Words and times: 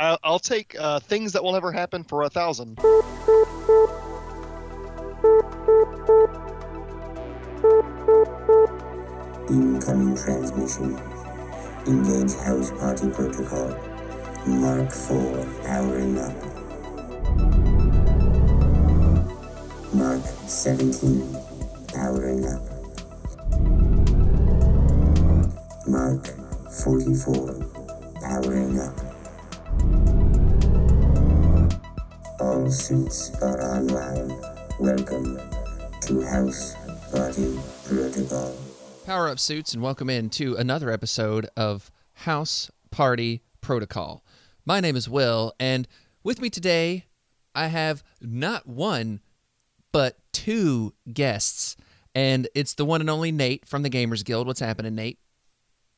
I, 0.00 0.16
I'll 0.24 0.38
take 0.38 0.74
uh, 0.80 0.98
things 0.98 1.34
that 1.34 1.44
will 1.44 1.52
never 1.52 1.70
happen 1.70 2.02
for 2.04 2.22
a 2.22 2.30
thousand. 2.30 2.78
Incoming 9.50 10.16
transmission. 10.16 10.98
Engage 11.86 12.32
house 12.36 12.70
party 12.70 13.10
protocol. 13.10 13.76
Mark 14.46 14.90
4 14.90 15.46
powering 15.64 16.18
up. 16.18 16.34
Mark 19.92 20.22
17 20.46 21.36
powering 21.88 22.46
up. 22.46 22.62
Mark 25.86 26.26
44 26.70 27.54
powering 28.22 28.78
up. 28.80 28.99
All 32.70 32.74
suits 32.76 33.34
are 33.42 33.60
online. 33.60 34.28
Welcome 34.78 35.40
to 36.02 36.24
House 36.24 36.76
Party 37.10 37.58
Protocol. 37.84 38.56
Power 39.04 39.28
up 39.28 39.40
suits 39.40 39.74
and 39.74 39.82
welcome 39.82 40.08
in 40.08 40.30
to 40.30 40.54
another 40.54 40.92
episode 40.92 41.48
of 41.56 41.90
House 42.12 42.70
Party 42.92 43.42
Protocol. 43.60 44.24
My 44.64 44.78
name 44.78 44.94
is 44.94 45.08
Will, 45.08 45.52
and 45.58 45.88
with 46.22 46.40
me 46.40 46.48
today, 46.48 47.06
I 47.56 47.66
have 47.66 48.04
not 48.20 48.68
one, 48.68 49.18
but 49.90 50.18
two 50.30 50.94
guests. 51.12 51.76
And 52.14 52.46
it's 52.54 52.74
the 52.74 52.84
one 52.84 53.00
and 53.00 53.10
only 53.10 53.32
Nate 53.32 53.66
from 53.66 53.82
the 53.82 53.90
Gamers 53.90 54.24
Guild. 54.24 54.46
What's 54.46 54.60
happening, 54.60 54.94
Nate? 54.94 55.18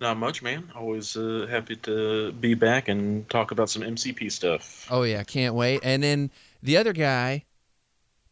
Not 0.00 0.16
much, 0.16 0.42
man. 0.42 0.72
Always 0.74 1.18
uh, 1.18 1.46
happy 1.50 1.76
to 1.76 2.32
be 2.32 2.54
back 2.54 2.88
and 2.88 3.28
talk 3.28 3.50
about 3.50 3.68
some 3.68 3.82
MCP 3.82 4.32
stuff. 4.32 4.88
Oh, 4.90 5.02
yeah, 5.02 5.22
can't 5.22 5.54
wait. 5.54 5.80
And 5.84 6.02
then 6.02 6.30
the 6.62 6.76
other 6.76 6.92
guy 6.92 7.44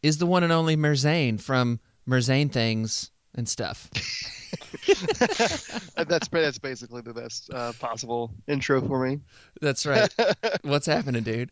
is 0.02 0.18
the 0.18 0.26
one 0.26 0.42
and 0.42 0.52
only 0.52 0.76
Merzane 0.76 1.40
from 1.40 1.80
Merzane 2.08 2.52
Things 2.52 3.10
and 3.34 3.48
Stuff. 3.48 3.90
that's 5.96 6.28
that's 6.28 6.58
basically 6.58 7.02
the 7.02 7.14
best 7.14 7.50
uh, 7.52 7.72
possible 7.78 8.32
intro 8.46 8.80
for 8.80 9.06
me. 9.06 9.20
That's 9.60 9.86
right. 9.86 10.12
What's 10.62 10.86
happening, 10.86 11.22
dude? 11.22 11.50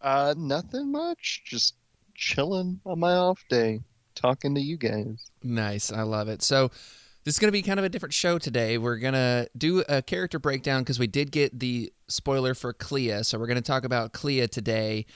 Uh, 0.00 0.34
nothing 0.36 0.90
much. 0.90 1.42
Just 1.44 1.74
chilling 2.14 2.80
on 2.84 2.98
my 2.98 3.12
off 3.12 3.44
day, 3.48 3.80
talking 4.14 4.54
to 4.54 4.60
you 4.60 4.76
guys. 4.76 5.30
Nice. 5.42 5.92
I 5.92 6.02
love 6.02 6.28
it. 6.28 6.42
So, 6.42 6.70
this 7.24 7.34
is 7.34 7.38
going 7.38 7.48
to 7.48 7.52
be 7.52 7.62
kind 7.62 7.78
of 7.78 7.84
a 7.84 7.88
different 7.88 8.14
show 8.14 8.38
today. 8.38 8.78
We're 8.78 8.96
going 8.96 9.14
to 9.14 9.48
do 9.56 9.84
a 9.88 10.02
character 10.02 10.40
breakdown 10.40 10.82
because 10.82 10.98
we 10.98 11.06
did 11.06 11.30
get 11.30 11.58
the 11.58 11.92
spoiler 12.08 12.54
for 12.54 12.72
Clea. 12.72 13.22
So, 13.22 13.38
we're 13.38 13.46
going 13.46 13.56
to 13.56 13.62
talk 13.62 13.84
about 13.84 14.12
Clea 14.12 14.48
today. 14.48 15.06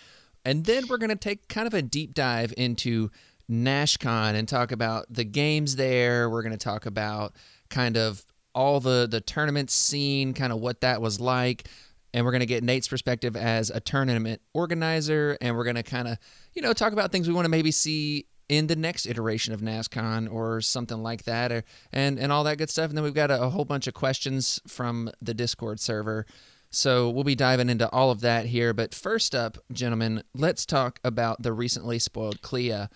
And 0.46 0.64
then 0.64 0.86
we're 0.88 0.98
going 0.98 1.10
to 1.10 1.16
take 1.16 1.48
kind 1.48 1.66
of 1.66 1.74
a 1.74 1.82
deep 1.82 2.14
dive 2.14 2.54
into 2.56 3.10
NashCon 3.50 4.34
and 4.34 4.48
talk 4.48 4.70
about 4.70 5.06
the 5.10 5.24
games 5.24 5.74
there. 5.74 6.30
We're 6.30 6.42
going 6.42 6.52
to 6.52 6.56
talk 6.56 6.86
about 6.86 7.34
kind 7.68 7.96
of 7.96 8.24
all 8.54 8.78
the 8.78 9.08
the 9.10 9.20
tournament 9.20 9.70
scene, 9.72 10.34
kind 10.34 10.52
of 10.52 10.60
what 10.60 10.82
that 10.82 11.02
was 11.02 11.20
like. 11.20 11.68
And 12.14 12.24
we're 12.24 12.30
going 12.30 12.40
to 12.40 12.46
get 12.46 12.62
Nate's 12.62 12.86
perspective 12.86 13.36
as 13.36 13.70
a 13.70 13.80
tournament 13.80 14.40
organizer. 14.54 15.36
And 15.40 15.56
we're 15.56 15.64
going 15.64 15.76
to 15.76 15.82
kind 15.82 16.06
of, 16.06 16.16
you 16.54 16.62
know, 16.62 16.72
talk 16.72 16.92
about 16.92 17.10
things 17.10 17.26
we 17.26 17.34
want 17.34 17.44
to 17.44 17.50
maybe 17.50 17.72
see 17.72 18.26
in 18.48 18.68
the 18.68 18.76
next 18.76 19.06
iteration 19.06 19.52
of 19.52 19.60
NashCon 19.60 20.32
or 20.32 20.60
something 20.60 21.02
like 21.02 21.24
that, 21.24 21.50
or, 21.50 21.64
and 21.92 22.20
and 22.20 22.30
all 22.30 22.44
that 22.44 22.58
good 22.58 22.70
stuff. 22.70 22.88
And 22.88 22.96
then 22.96 23.02
we've 23.02 23.12
got 23.14 23.32
a, 23.32 23.42
a, 23.42 23.48
whole 23.50 23.64
bunch 23.64 23.88
of 23.88 23.94
questions 23.94 24.60
from 24.68 25.10
the 25.20 25.34
Discord 25.34 25.80
server. 25.80 26.24
So 26.70 27.08
we'll 27.10 27.24
be 27.24 27.34
diving 27.34 27.68
into 27.68 27.88
all 27.90 28.10
of 28.10 28.20
that 28.20 28.46
here. 28.46 28.72
But 28.72 28.94
first 28.94 29.34
up, 29.34 29.58
gentlemen, 29.72 30.22
let's 30.34 30.66
talk 30.66 31.00
about 31.04 31.42
the 31.42 31.52
recently 31.52 31.98
spoiled 31.98 32.42
Clea. 32.42 32.86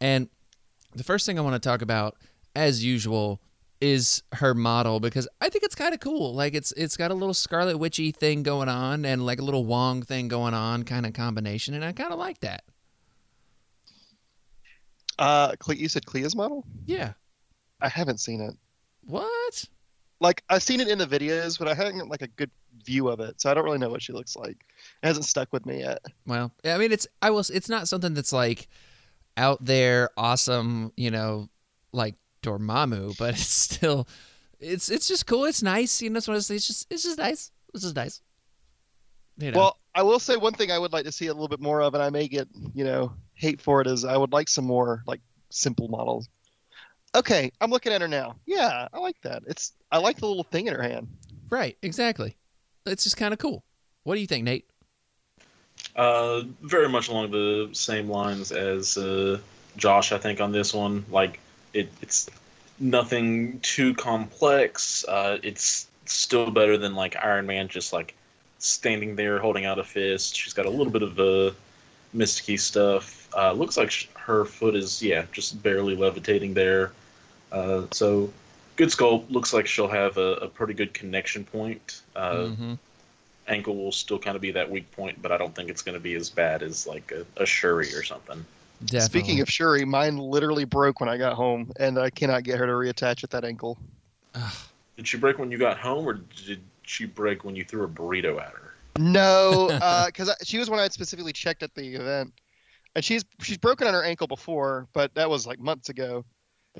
And 0.00 0.28
the 0.94 1.04
first 1.04 1.26
thing 1.26 1.38
I 1.38 1.42
want 1.42 1.60
to 1.60 1.68
talk 1.68 1.82
about, 1.82 2.16
as 2.54 2.84
usual, 2.84 3.40
is 3.80 4.22
her 4.34 4.54
model 4.54 5.00
because 5.00 5.28
I 5.40 5.48
think 5.48 5.64
it's 5.64 5.74
kind 5.74 5.92
of 5.92 6.00
cool. 6.00 6.34
Like 6.34 6.54
it's 6.54 6.72
it's 6.72 6.96
got 6.96 7.10
a 7.10 7.14
little 7.14 7.34
Scarlet 7.34 7.76
Witchy 7.76 8.12
thing 8.12 8.42
going 8.42 8.68
on 8.68 9.04
and 9.04 9.26
like 9.26 9.40
a 9.40 9.42
little 9.42 9.64
Wong 9.64 10.02
thing 10.02 10.28
going 10.28 10.54
on, 10.54 10.84
kind 10.84 11.04
of 11.04 11.12
combination, 11.12 11.74
and 11.74 11.84
I 11.84 11.92
kind 11.92 12.12
of 12.12 12.18
like 12.18 12.40
that. 12.40 12.64
Uh, 15.18 15.52
you 15.68 15.88
said 15.88 16.06
Clea's 16.06 16.34
model? 16.34 16.64
Yeah. 16.86 17.12
I 17.80 17.88
haven't 17.88 18.18
seen 18.18 18.40
it. 18.40 18.54
What? 19.04 19.64
Like 20.20 20.42
I've 20.48 20.62
seen 20.62 20.80
it 20.80 20.88
in 20.88 20.98
the 20.98 21.06
videos, 21.06 21.58
but 21.58 21.68
I 21.68 21.74
haven't 21.74 22.08
like 22.08 22.22
a 22.22 22.28
good 22.28 22.50
view 22.84 23.08
of 23.08 23.20
it, 23.20 23.40
so 23.40 23.50
I 23.50 23.54
don't 23.54 23.64
really 23.64 23.78
know 23.78 23.90
what 23.90 24.02
she 24.02 24.12
looks 24.12 24.36
like. 24.36 24.64
It 25.02 25.06
hasn't 25.06 25.26
stuck 25.26 25.52
with 25.52 25.66
me 25.66 25.80
yet. 25.80 25.98
Well, 26.26 26.52
I 26.64 26.78
mean, 26.78 26.92
it's 26.92 27.06
I 27.20 27.30
was 27.30 27.50
it's 27.50 27.68
not 27.68 27.88
something 27.88 28.14
that's 28.14 28.32
like 28.32 28.68
out 29.36 29.64
there, 29.64 30.10
awesome, 30.16 30.92
you 30.96 31.10
know, 31.10 31.48
like 31.92 32.14
Dormammu, 32.42 33.18
but 33.18 33.30
it's 33.34 33.42
still 33.46 34.06
it's 34.60 34.90
it's 34.90 35.08
just 35.08 35.26
cool. 35.26 35.44
It's 35.44 35.62
nice, 35.62 36.00
you 36.00 36.10
know. 36.10 36.18
It's, 36.18 36.28
it's 36.28 36.66
just 36.66 36.86
it's 36.90 37.02
just 37.02 37.18
nice. 37.18 37.50
It's 37.72 37.82
just 37.82 37.96
nice. 37.96 38.20
You 39.38 39.50
know. 39.50 39.58
Well, 39.58 39.78
I 39.94 40.02
will 40.02 40.20
say 40.20 40.36
one 40.36 40.52
thing 40.52 40.70
I 40.70 40.78
would 40.78 40.92
like 40.92 41.04
to 41.04 41.12
see 41.12 41.26
a 41.26 41.32
little 41.32 41.48
bit 41.48 41.60
more 41.60 41.82
of, 41.82 41.94
and 41.94 42.02
I 42.02 42.10
may 42.10 42.28
get 42.28 42.48
you 42.74 42.84
know 42.84 43.12
hate 43.34 43.60
for 43.60 43.80
it, 43.80 43.86
is 43.86 44.04
I 44.04 44.16
would 44.16 44.32
like 44.32 44.48
some 44.48 44.64
more 44.64 45.02
like 45.06 45.20
simple 45.50 45.88
models. 45.88 46.28
Okay, 47.14 47.52
I'm 47.60 47.70
looking 47.70 47.92
at 47.92 48.00
her 48.00 48.08
now. 48.08 48.36
Yeah, 48.44 48.88
I 48.92 48.98
like 48.98 49.20
that. 49.22 49.44
It's 49.46 49.72
I 49.92 49.98
like 49.98 50.18
the 50.18 50.26
little 50.26 50.42
thing 50.42 50.66
in 50.66 50.74
her 50.74 50.82
hand. 50.82 51.08
Right, 51.48 51.76
exactly. 51.82 52.36
It's 52.86 53.04
just 53.04 53.16
kind 53.16 53.32
of 53.32 53.38
cool. 53.38 53.64
What 54.02 54.16
do 54.16 54.20
you 54.20 54.26
think, 54.26 54.44
Nate? 54.44 54.68
Uh, 55.94 56.42
very 56.62 56.88
much 56.88 57.08
along 57.08 57.30
the 57.30 57.68
same 57.72 58.08
lines 58.08 58.50
as 58.50 58.98
uh, 58.98 59.38
Josh, 59.76 60.12
I 60.12 60.18
think, 60.18 60.40
on 60.40 60.50
this 60.50 60.74
one. 60.74 61.04
Like, 61.10 61.38
it, 61.72 61.88
it's 62.02 62.28
nothing 62.80 63.60
too 63.60 63.94
complex. 63.94 65.04
Uh, 65.06 65.38
it's 65.42 65.86
still 66.06 66.50
better 66.50 66.76
than 66.76 66.94
like 66.94 67.16
Iron 67.16 67.46
Man 67.46 67.68
just 67.68 67.92
like 67.92 68.14
standing 68.58 69.14
there 69.14 69.38
holding 69.38 69.64
out 69.64 69.78
a 69.78 69.84
fist. 69.84 70.36
She's 70.36 70.52
got 70.52 70.66
a 70.66 70.70
little 70.70 70.92
bit 70.92 71.02
of 71.02 71.18
uh, 71.18 71.52
mysticky 72.14 72.58
stuff. 72.58 73.28
Uh, 73.36 73.52
looks 73.52 73.76
like 73.76 73.90
sh- 73.90 74.06
her 74.16 74.44
foot 74.44 74.74
is 74.74 75.02
yeah 75.02 75.24
just 75.32 75.62
barely 75.62 75.96
levitating 75.96 76.54
there. 76.54 76.92
Uh, 77.54 77.86
so 77.92 78.32
good 78.76 78.88
sculpt. 78.88 79.30
Looks 79.30 79.52
like 79.52 79.66
she'll 79.66 79.88
have 79.88 80.16
a, 80.16 80.34
a 80.34 80.48
pretty 80.48 80.74
good 80.74 80.92
connection 80.92 81.44
point. 81.44 82.02
Uh, 82.16 82.32
mm-hmm. 82.32 82.74
Ankle 83.46 83.76
will 83.76 83.92
still 83.92 84.18
kind 84.18 84.34
of 84.34 84.42
be 84.42 84.50
that 84.52 84.70
weak 84.70 84.90
point, 84.92 85.20
but 85.22 85.30
I 85.30 85.38
don't 85.38 85.54
think 85.54 85.70
it's 85.70 85.82
going 85.82 85.94
to 85.94 86.00
be 86.00 86.14
as 86.14 86.30
bad 86.30 86.62
as 86.62 86.86
like 86.86 87.12
a, 87.12 87.24
a 87.40 87.46
Shuri 87.46 87.94
or 87.94 88.02
something. 88.02 88.44
Definitely. 88.80 89.20
Speaking 89.20 89.40
of 89.40 89.48
Shuri, 89.48 89.84
mine 89.84 90.18
literally 90.18 90.64
broke 90.64 91.00
when 91.00 91.08
I 91.08 91.16
got 91.16 91.34
home, 91.34 91.72
and 91.78 91.98
I 91.98 92.10
cannot 92.10 92.42
get 92.42 92.58
her 92.58 92.66
to 92.66 92.72
reattach 92.72 93.22
at 93.22 93.30
that 93.30 93.44
ankle. 93.44 93.78
did 94.96 95.06
she 95.06 95.16
break 95.16 95.38
when 95.38 95.50
you 95.50 95.58
got 95.58 95.78
home, 95.78 96.06
or 96.06 96.14
did 96.14 96.60
she 96.82 97.06
break 97.06 97.44
when 97.44 97.54
you 97.54 97.64
threw 97.64 97.84
a 97.84 97.88
burrito 97.88 98.40
at 98.40 98.52
her? 98.52 98.74
No, 98.98 99.68
because 100.06 100.28
uh, 100.30 100.34
she 100.42 100.58
was 100.58 100.68
one 100.68 100.78
I 100.80 100.82
had 100.82 100.92
specifically 100.92 101.32
checked 101.32 101.62
at 101.62 101.74
the 101.74 101.94
event, 101.94 102.32
and 102.94 103.04
she's 103.04 103.24
she's 103.40 103.58
broken 103.58 103.86
on 103.86 103.94
her 103.94 104.02
ankle 104.02 104.26
before, 104.26 104.88
but 104.92 105.14
that 105.14 105.30
was 105.30 105.46
like 105.46 105.60
months 105.60 105.88
ago. 105.88 106.24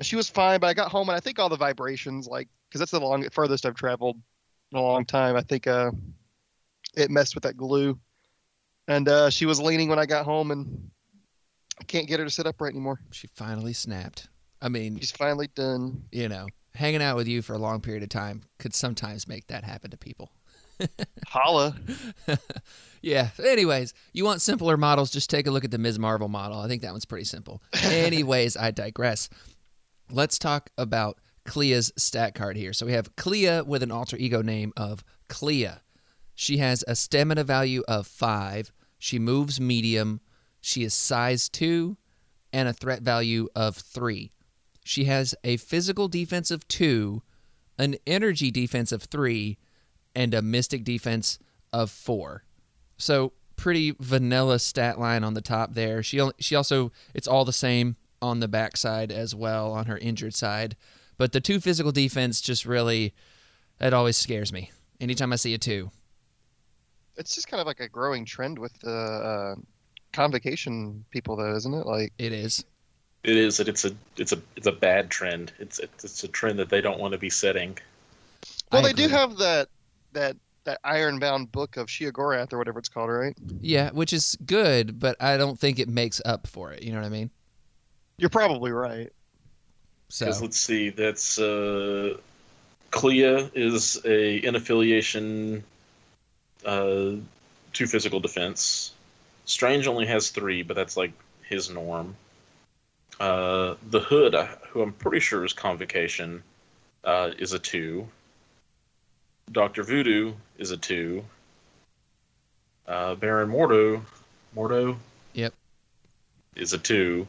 She 0.01 0.15
was 0.15 0.29
fine, 0.29 0.59
but 0.59 0.67
I 0.67 0.73
got 0.73 0.91
home 0.91 1.09
and 1.09 1.15
I 1.15 1.19
think 1.19 1.39
all 1.39 1.49
the 1.49 1.55
vibrations, 1.55 2.27
like, 2.27 2.49
because 2.69 2.79
that's 2.79 2.91
the 2.91 2.99
long 2.99 3.27
furthest 3.29 3.65
I've 3.65 3.75
traveled 3.75 4.17
in 4.71 4.77
a 4.77 4.81
long 4.81 5.05
time. 5.05 5.35
I 5.35 5.41
think 5.41 5.67
uh, 5.67 5.91
it 6.95 7.09
messed 7.09 7.35
with 7.35 7.43
that 7.43 7.55
glue, 7.55 7.97
and 8.87 9.07
uh, 9.07 9.29
she 9.29 9.45
was 9.45 9.59
leaning 9.59 9.89
when 9.89 9.99
I 9.99 10.05
got 10.05 10.25
home, 10.25 10.51
and 10.51 10.89
I 11.79 11.83
can't 11.85 12.07
get 12.07 12.19
her 12.19 12.25
to 12.25 12.31
sit 12.31 12.45
upright 12.45 12.73
anymore. 12.73 12.99
She 13.11 13.27
finally 13.27 13.73
snapped. 13.73 14.27
I 14.61 14.69
mean, 14.69 14.99
she's 14.99 15.11
finally 15.11 15.47
done. 15.55 16.03
You 16.11 16.27
know, 16.27 16.47
hanging 16.73 17.01
out 17.01 17.15
with 17.15 17.27
you 17.27 17.41
for 17.41 17.53
a 17.53 17.57
long 17.57 17.81
period 17.81 18.03
of 18.03 18.09
time 18.09 18.43
could 18.59 18.73
sometimes 18.73 19.27
make 19.27 19.47
that 19.47 19.63
happen 19.63 19.91
to 19.91 19.97
people. 19.97 20.29
Holla. 21.27 21.75
yeah. 23.01 23.29
Anyways, 23.43 23.93
you 24.13 24.25
want 24.25 24.41
simpler 24.41 24.77
models? 24.77 25.11
Just 25.11 25.29
take 25.29 25.47
a 25.47 25.51
look 25.51 25.63
at 25.63 25.71
the 25.71 25.77
Ms. 25.77 25.99
Marvel 25.99 26.27
model. 26.27 26.59
I 26.59 26.67
think 26.67 26.81
that 26.81 26.91
one's 26.91 27.05
pretty 27.05 27.25
simple. 27.25 27.61
Anyways, 27.83 28.57
I 28.57 28.71
digress. 28.71 29.29
Let's 30.11 30.37
talk 30.37 30.69
about 30.77 31.19
Clea's 31.45 31.91
stat 31.97 32.35
card 32.35 32.57
here. 32.57 32.73
So 32.73 32.85
we 32.85 32.93
have 32.93 33.15
Clea 33.15 33.61
with 33.61 33.83
an 33.83 33.91
alter 33.91 34.17
ego 34.17 34.41
name 34.41 34.73
of 34.75 35.03
Clea. 35.29 35.69
She 36.33 36.57
has 36.57 36.83
a 36.87 36.95
stamina 36.95 37.43
value 37.43 37.83
of 37.87 38.07
five. 38.07 38.71
She 38.99 39.19
moves 39.19 39.59
medium. 39.59 40.21
She 40.61 40.83
is 40.83 40.93
size 40.93 41.47
2 41.49 41.97
and 42.51 42.67
a 42.67 42.73
threat 42.73 43.01
value 43.01 43.47
of 43.55 43.75
3. 43.75 44.31
She 44.83 45.05
has 45.05 45.35
a 45.43 45.57
physical 45.57 46.07
defense 46.07 46.51
of 46.51 46.67
2, 46.67 47.21
an 47.77 47.95
energy 48.07 48.51
defense 48.51 48.91
of 48.91 49.03
3, 49.03 49.57
and 50.15 50.33
a 50.33 50.41
mystic 50.41 50.83
defense 50.83 51.39
of 51.73 51.91
4. 51.91 52.43
So, 52.97 53.33
pretty 53.55 53.95
vanilla 53.99 54.59
stat 54.59 54.99
line 54.99 55.23
on 55.23 55.33
the 55.33 55.41
top 55.41 55.73
there. 55.73 56.03
She 56.03 56.21
she 56.39 56.55
also 56.55 56.91
it's 57.13 57.27
all 57.27 57.45
the 57.45 57.53
same 57.53 57.95
on 58.25 58.39
the 58.39 58.47
backside 58.47 59.11
as 59.11 59.35
well 59.35 59.71
on 59.71 59.85
her 59.85 59.97
injured 59.97 60.33
side. 60.33 60.75
But 61.17 61.31
the 61.31 61.39
2 61.39 61.59
physical 61.59 61.91
defense 61.91 62.41
just 62.41 62.65
really 62.65 63.13
it 63.79 63.93
always 63.93 64.17
scares 64.17 64.51
me 64.51 64.71
anytime 64.99 65.31
I 65.33 65.35
see 65.35 65.53
a 65.53 65.57
2. 65.57 65.91
it's 67.17 67.35
just 67.35 67.47
kind 67.47 67.61
of 67.61 67.67
like 67.67 67.79
a 67.79 67.87
growing 67.87 68.25
trend 68.25 68.57
with 68.59 68.77
the 68.79 68.91
uh, 68.91 69.55
convocation 70.13 71.05
people, 71.11 71.35
though, 71.35 71.55
isn't 71.55 71.73
it? 71.73 71.85
Like, 71.85 72.13
It 72.17 72.31
is. 72.31 72.65
It 73.23 73.37
is 73.37 73.57
that 73.57 73.67
it's 73.67 73.83
a 73.85 73.91
it's 74.17 74.33
a 74.33 74.39
it's 74.55 74.67
a 74.67 74.71
bad 74.71 75.09
trend. 75.09 75.51
It's 75.57 75.79
it's, 75.79 76.03
it's 76.03 76.23
a 76.23 76.27
trend 76.27 76.59
that 76.59 76.69
they 76.69 76.79
don't 76.79 76.99
want 76.99 77.13
to 77.13 77.17
be 77.17 77.31
setting. 77.31 77.75
well, 78.71 78.85
I 78.85 78.89
they 78.89 78.93
do 78.93 79.07
have 79.07 79.37
that 79.37 79.67
that 80.13 80.37
that 80.65 80.79
ironbound 80.83 81.51
book 81.51 81.77
of 81.77 81.87
Shuma-Gorath 81.87 82.53
or 82.53 82.59
whatever 82.59 82.77
it's 82.77 82.89
called, 82.89 83.09
right? 83.09 83.35
Yeah, 83.61 83.89
which 83.91 84.13
is 84.13 84.37
good, 84.45 84.99
but 84.99 85.15
I 85.19 85.37
don't 85.37 85.59
think 85.59 85.79
it 85.79 85.89
makes 85.89 86.21
up 86.23 86.45
for 86.45 86.71
it. 86.71 86.83
You 86.83 86.91
know 86.91 86.99
what 86.99 87.05
I 87.07 87.09
mean? 87.09 87.31
You're 88.17 88.29
probably 88.29 88.71
right. 88.71 89.11
So 90.09 90.27
let's 90.41 90.57
see, 90.59 90.89
that's 90.89 91.39
uh, 91.39 92.17
Clea 92.91 93.49
is 93.53 93.99
a 94.05 94.37
in 94.37 94.55
affiliation 94.55 95.63
uh, 96.65 97.11
to 97.73 97.87
physical 97.87 98.19
defense. 98.19 98.93
Strange 99.45 99.87
only 99.87 100.05
has 100.05 100.29
three, 100.29 100.63
but 100.63 100.75
that's 100.75 100.95
like 100.95 101.11
his 101.47 101.69
norm. 101.69 102.15
Uh, 103.19 103.75
the 103.89 103.99
Hood, 103.99 104.35
uh, 104.35 104.47
who 104.69 104.81
I'm 104.81 104.93
pretty 104.93 105.19
sure 105.19 105.43
is 105.43 105.53
Convocation, 105.53 106.43
uh, 107.03 107.31
is 107.37 107.53
a 107.53 107.59
two. 107.59 108.07
Doctor 109.51 109.83
Voodoo 109.83 110.33
is 110.57 110.71
a 110.71 110.77
two. 110.77 111.23
Uh, 112.87 113.15
Baron 113.15 113.49
Mordo, 113.49 114.01
Mordo, 114.55 114.97
Yep. 115.33 115.53
is 116.55 116.73
a 116.73 116.77
two. 116.77 117.27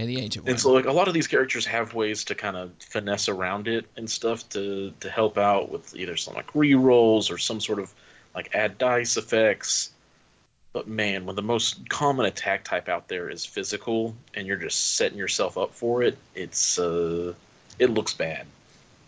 And 0.00 0.08
the 0.08 0.20
ancient 0.20 0.44
one. 0.44 0.50
And 0.52 0.60
so, 0.60 0.72
like 0.72 0.86
a 0.86 0.92
lot 0.92 1.08
of 1.08 1.14
these 1.14 1.26
characters 1.26 1.64
have 1.66 1.94
ways 1.94 2.24
to 2.24 2.34
kind 2.34 2.56
of 2.56 2.72
finesse 2.80 3.28
around 3.28 3.68
it 3.68 3.86
and 3.96 4.08
stuff 4.10 4.48
to 4.50 4.92
to 5.00 5.10
help 5.10 5.38
out 5.38 5.70
with 5.70 5.94
either 5.96 6.16
some 6.16 6.34
like 6.34 6.54
re-rolls 6.54 7.30
or 7.30 7.38
some 7.38 7.60
sort 7.60 7.78
of 7.78 7.92
like 8.34 8.54
add 8.54 8.78
dice 8.78 9.16
effects. 9.16 9.90
But 10.72 10.88
man, 10.88 11.24
when 11.24 11.36
the 11.36 11.42
most 11.42 11.88
common 11.88 12.26
attack 12.26 12.64
type 12.64 12.88
out 12.88 13.06
there 13.06 13.30
is 13.30 13.46
physical, 13.46 14.14
and 14.34 14.46
you're 14.46 14.56
just 14.56 14.96
setting 14.96 15.16
yourself 15.16 15.56
up 15.56 15.72
for 15.72 16.02
it, 16.02 16.18
it's 16.34 16.78
uh, 16.78 17.32
it 17.78 17.90
looks 17.90 18.12
bad. 18.12 18.46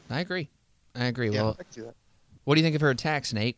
I 0.09 0.21
agree. 0.21 0.49
I 0.95 1.07
agree. 1.07 1.31
Yeah, 1.31 1.43
Well, 1.43 1.57
I 1.59 1.65
can 1.65 1.87
that. 1.87 1.95
what 2.45 2.55
do 2.55 2.61
you 2.61 2.65
think 2.65 2.77
of 2.77 2.81
her 2.83 2.91
attacks, 2.91 3.33
Nate? 3.33 3.57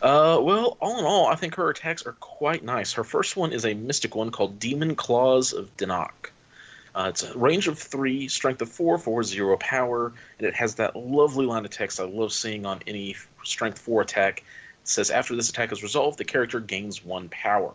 Uh, 0.00 0.38
well, 0.40 0.76
all 0.80 0.98
in 0.98 1.04
all, 1.04 1.26
I 1.26 1.34
think 1.34 1.56
her 1.56 1.70
attacks 1.70 2.06
are 2.06 2.12
quite 2.12 2.62
nice. 2.62 2.92
Her 2.92 3.04
first 3.04 3.36
one 3.36 3.52
is 3.52 3.64
a 3.64 3.74
mystic 3.74 4.14
one 4.14 4.30
called 4.30 4.58
Demon 4.58 4.94
Claws 4.94 5.52
of 5.52 5.76
Dinak. 5.76 6.30
Uh, 6.94 7.06
it's 7.08 7.22
a 7.22 7.36
range 7.36 7.68
of 7.68 7.78
three, 7.78 8.28
strength 8.28 8.62
of 8.62 8.68
four, 8.68 8.98
four, 8.98 9.22
zero 9.22 9.56
power, 9.58 10.12
and 10.38 10.46
it 10.46 10.54
has 10.54 10.76
that 10.76 10.96
lovely 10.96 11.46
line 11.46 11.64
of 11.64 11.70
text 11.70 12.00
I 12.00 12.04
love 12.04 12.32
seeing 12.32 12.64
on 12.64 12.80
any 12.86 13.16
strength 13.44 13.78
four 13.78 14.00
attack. 14.02 14.40
It 14.82 14.88
says 14.88 15.10
after 15.10 15.34
this 15.36 15.50
attack 15.50 15.72
is 15.72 15.82
resolved, 15.82 16.18
the 16.18 16.24
character 16.24 16.60
gains 16.60 17.04
one 17.04 17.28
power. 17.28 17.72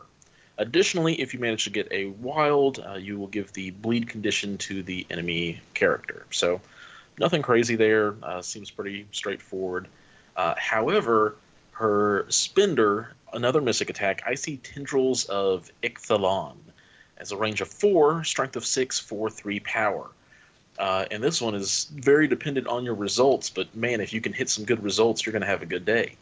Additionally, 0.57 1.19
if 1.19 1.33
you 1.33 1.39
manage 1.39 1.63
to 1.65 1.69
get 1.69 1.91
a 1.91 2.05
wild, 2.05 2.79
uh, 2.79 2.93
you 2.93 3.17
will 3.17 3.27
give 3.27 3.51
the 3.53 3.71
bleed 3.71 4.07
condition 4.07 4.57
to 4.59 4.83
the 4.83 5.05
enemy 5.09 5.61
character. 5.73 6.25
So, 6.31 6.61
nothing 7.17 7.41
crazy 7.41 7.75
there. 7.75 8.15
Uh, 8.21 8.41
seems 8.41 8.69
pretty 8.69 9.07
straightforward. 9.11 9.87
Uh, 10.35 10.53
however, 10.57 11.35
her 11.73 12.25
spender, 12.29 13.13
another 13.33 13.59
mystic 13.59 13.89
attack, 13.89 14.21
I 14.25 14.35
see 14.35 14.57
tendrils 14.57 15.25
of 15.25 15.71
Ikthalon 15.81 16.55
as 17.17 17.31
a 17.31 17.37
range 17.37 17.61
of 17.61 17.67
four, 17.67 18.23
strength 18.23 18.55
of 18.55 18.65
six, 18.65 18.99
four, 18.99 19.29
three 19.29 19.59
power. 19.59 20.09
Uh, 20.77 21.05
and 21.11 21.23
this 21.23 21.41
one 21.41 21.55
is 21.55 21.85
very 21.95 22.27
dependent 22.27 22.67
on 22.67 22.83
your 22.83 22.93
results, 22.93 23.49
but 23.49 23.75
man, 23.75 24.01
if 24.01 24.13
you 24.13 24.21
can 24.21 24.33
hit 24.33 24.49
some 24.49 24.65
good 24.65 24.83
results, 24.83 25.25
you're 25.25 25.31
going 25.31 25.41
to 25.41 25.47
have 25.47 25.61
a 25.61 25.67
good 25.67 25.85
day. 25.85 26.15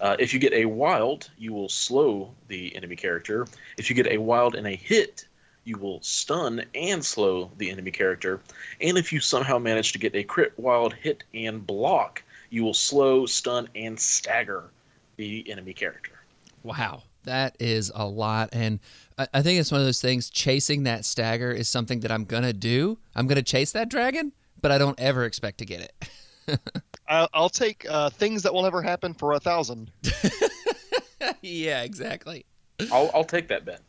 Uh, 0.00 0.16
if 0.18 0.32
you 0.32 0.40
get 0.40 0.52
a 0.52 0.64
wild, 0.64 1.30
you 1.38 1.52
will 1.52 1.68
slow 1.68 2.30
the 2.48 2.74
enemy 2.74 2.96
character. 2.96 3.46
If 3.78 3.88
you 3.88 3.96
get 3.96 4.06
a 4.06 4.18
wild 4.18 4.54
and 4.54 4.66
a 4.66 4.74
hit, 4.74 5.26
you 5.64 5.76
will 5.78 6.00
stun 6.02 6.64
and 6.74 7.04
slow 7.04 7.50
the 7.58 7.70
enemy 7.70 7.90
character. 7.90 8.40
And 8.80 8.98
if 8.98 9.12
you 9.12 9.20
somehow 9.20 9.58
manage 9.58 9.92
to 9.92 9.98
get 9.98 10.14
a 10.14 10.24
crit, 10.24 10.52
wild, 10.58 10.94
hit, 10.94 11.24
and 11.32 11.66
block, 11.66 12.22
you 12.50 12.64
will 12.64 12.74
slow, 12.74 13.26
stun, 13.26 13.68
and 13.74 13.98
stagger 13.98 14.64
the 15.16 15.50
enemy 15.50 15.72
character. 15.72 16.12
Wow, 16.62 17.02
that 17.24 17.56
is 17.60 17.92
a 17.94 18.06
lot, 18.06 18.50
and 18.52 18.80
I, 19.18 19.28
I 19.34 19.42
think 19.42 19.60
it's 19.60 19.70
one 19.70 19.80
of 19.80 19.86
those 19.86 20.00
things. 20.00 20.30
Chasing 20.30 20.84
that 20.84 21.04
stagger 21.04 21.52
is 21.52 21.68
something 21.68 22.00
that 22.00 22.10
I'm 22.10 22.24
gonna 22.24 22.52
do. 22.52 22.98
I'm 23.14 23.26
gonna 23.26 23.42
chase 23.42 23.72
that 23.72 23.88
dragon, 23.88 24.32
but 24.60 24.70
I 24.72 24.78
don't 24.78 24.98
ever 24.98 25.24
expect 25.24 25.58
to 25.58 25.66
get 25.66 25.80
it. 25.80 26.60
I'll, 27.08 27.28
I'll 27.34 27.48
take 27.50 27.86
uh, 27.88 28.10
things 28.10 28.42
that 28.42 28.54
will 28.54 28.62
never 28.62 28.80
happen 28.82 29.14
for 29.14 29.32
a 29.32 29.40
thousand. 29.40 29.90
yeah, 31.42 31.82
exactly. 31.82 32.46
I'll, 32.90 33.10
I'll 33.14 33.24
take 33.24 33.48
that 33.48 33.64
bet. 33.64 33.82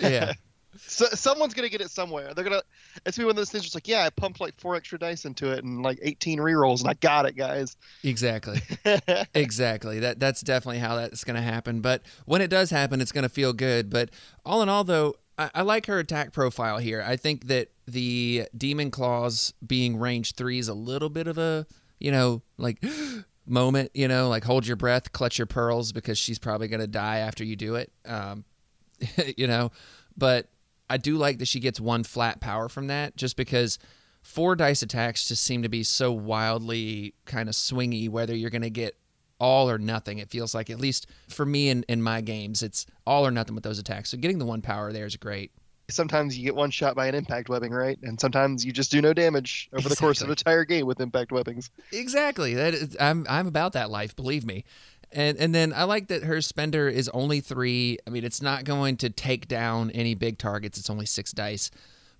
Yeah, 0.00 0.32
So, 0.86 1.06
someone's 1.06 1.54
gonna 1.54 1.68
get 1.68 1.80
it 1.80 1.90
somewhere. 1.90 2.34
They're 2.34 2.44
gonna. 2.44 2.62
It's 3.04 3.16
gonna 3.16 3.24
be 3.24 3.26
one 3.26 3.32
of 3.32 3.36
those 3.36 3.50
things. 3.50 3.64
Just 3.64 3.74
like, 3.74 3.88
yeah, 3.88 4.04
I 4.04 4.10
pumped 4.10 4.40
like 4.40 4.58
four 4.58 4.74
extra 4.74 4.98
dice 4.98 5.24
into 5.24 5.50
it 5.52 5.64
and 5.64 5.82
like 5.82 5.98
18 6.02 6.38
rerolls, 6.38 6.80
and 6.80 6.90
I 6.90 6.94
got 6.94 7.26
it, 7.26 7.36
guys. 7.36 7.76
exactly. 8.02 8.60
exactly. 9.34 10.00
That 10.00 10.20
that's 10.20 10.40
definitely 10.40 10.78
how 10.78 10.96
that's 10.96 11.24
going 11.24 11.36
to 11.36 11.42
happen. 11.42 11.80
But 11.80 12.02
when 12.26 12.40
it 12.40 12.48
does 12.48 12.70
happen, 12.70 13.00
it's 13.00 13.12
going 13.12 13.22
to 13.22 13.28
feel 13.28 13.52
good. 13.52 13.90
But 13.90 14.10
all 14.44 14.62
in 14.62 14.68
all, 14.68 14.84
though, 14.84 15.14
I, 15.38 15.50
I 15.56 15.62
like 15.62 15.86
her 15.86 15.98
attack 15.98 16.32
profile 16.32 16.78
here. 16.78 17.02
I 17.06 17.16
think 17.16 17.46
that 17.46 17.68
the 17.86 18.48
demon 18.56 18.90
claws 18.90 19.54
being 19.66 19.98
range 19.98 20.34
three 20.34 20.58
is 20.58 20.68
a 20.68 20.74
little 20.74 21.08
bit 21.08 21.26
of 21.26 21.38
a 21.38 21.66
you 21.98 22.10
know 22.10 22.42
like 22.56 22.82
moment. 23.46 23.90
You 23.94 24.08
know, 24.08 24.28
like 24.28 24.44
hold 24.44 24.66
your 24.66 24.76
breath, 24.76 25.12
clutch 25.12 25.38
your 25.38 25.46
pearls 25.46 25.92
because 25.92 26.18
she's 26.18 26.38
probably 26.38 26.68
going 26.68 26.80
to 26.80 26.86
die 26.86 27.18
after 27.18 27.44
you 27.44 27.56
do 27.56 27.76
it. 27.76 27.92
Um, 28.04 28.44
you 29.36 29.46
know, 29.46 29.70
but 30.16 30.48
I 30.90 30.96
do 30.96 31.16
like 31.16 31.38
that 31.38 31.48
she 31.48 31.60
gets 31.60 31.80
one 31.80 32.04
flat 32.04 32.40
power 32.40 32.68
from 32.68 32.86
that, 32.88 33.16
just 33.16 33.36
because 33.36 33.78
four 34.22 34.56
dice 34.56 34.82
attacks 34.82 35.28
just 35.28 35.42
seem 35.42 35.62
to 35.62 35.68
be 35.68 35.82
so 35.82 36.12
wildly 36.12 37.14
kind 37.24 37.48
of 37.48 37.54
swingy 37.54 38.08
whether 38.08 38.34
you're 38.34 38.50
going 38.50 38.62
to 38.62 38.70
get 38.70 38.96
all 39.40 39.70
or 39.70 39.78
nothing 39.78 40.18
it 40.18 40.28
feels 40.30 40.54
like. 40.54 40.70
At 40.70 40.80
least 40.80 41.06
for 41.28 41.46
me 41.46 41.68
in, 41.68 41.84
in 41.88 42.02
my 42.02 42.20
games 42.20 42.62
it's 42.62 42.86
all 43.06 43.26
or 43.26 43.30
nothing 43.30 43.54
with 43.54 43.64
those 43.64 43.78
attacks. 43.78 44.10
So 44.10 44.18
getting 44.18 44.38
the 44.38 44.44
one 44.44 44.62
power 44.62 44.92
there 44.92 45.06
is 45.06 45.16
great. 45.16 45.52
Sometimes 45.90 46.36
you 46.36 46.44
get 46.44 46.54
one 46.54 46.70
shot 46.70 46.94
by 46.94 47.06
an 47.06 47.14
impact 47.14 47.48
webbing, 47.48 47.72
right? 47.72 47.98
And 48.02 48.20
sometimes 48.20 48.62
you 48.62 48.72
just 48.72 48.90
do 48.90 49.00
no 49.00 49.14
damage 49.14 49.70
over 49.72 49.88
the 49.88 49.96
course 49.96 50.20
of 50.20 50.26
an 50.26 50.32
entire 50.32 50.66
game 50.66 50.84
with 50.84 51.00
impact 51.00 51.32
webbings. 51.32 51.70
exactly. 51.92 52.54
That 52.54 52.74
is, 52.74 52.96
i'm 53.00 53.26
i'm 53.28 53.46
about 53.46 53.72
that 53.72 53.90
life 53.90 54.14
believe 54.14 54.44
me 54.44 54.64
and 55.12 55.38
and 55.38 55.54
then 55.54 55.72
i 55.72 55.84
like 55.84 56.08
that 56.08 56.24
her 56.24 56.40
spender 56.40 56.88
is 56.88 57.08
only 57.10 57.40
three. 57.40 57.98
I 58.06 58.10
mean 58.10 58.24
it's 58.24 58.42
not 58.42 58.64
going 58.64 58.96
to 58.98 59.10
take 59.10 59.48
down 59.48 59.90
any 59.92 60.14
big 60.14 60.38
targets. 60.38 60.78
It's 60.78 60.90
only 60.90 61.06
six 61.06 61.32
dice. 61.32 61.70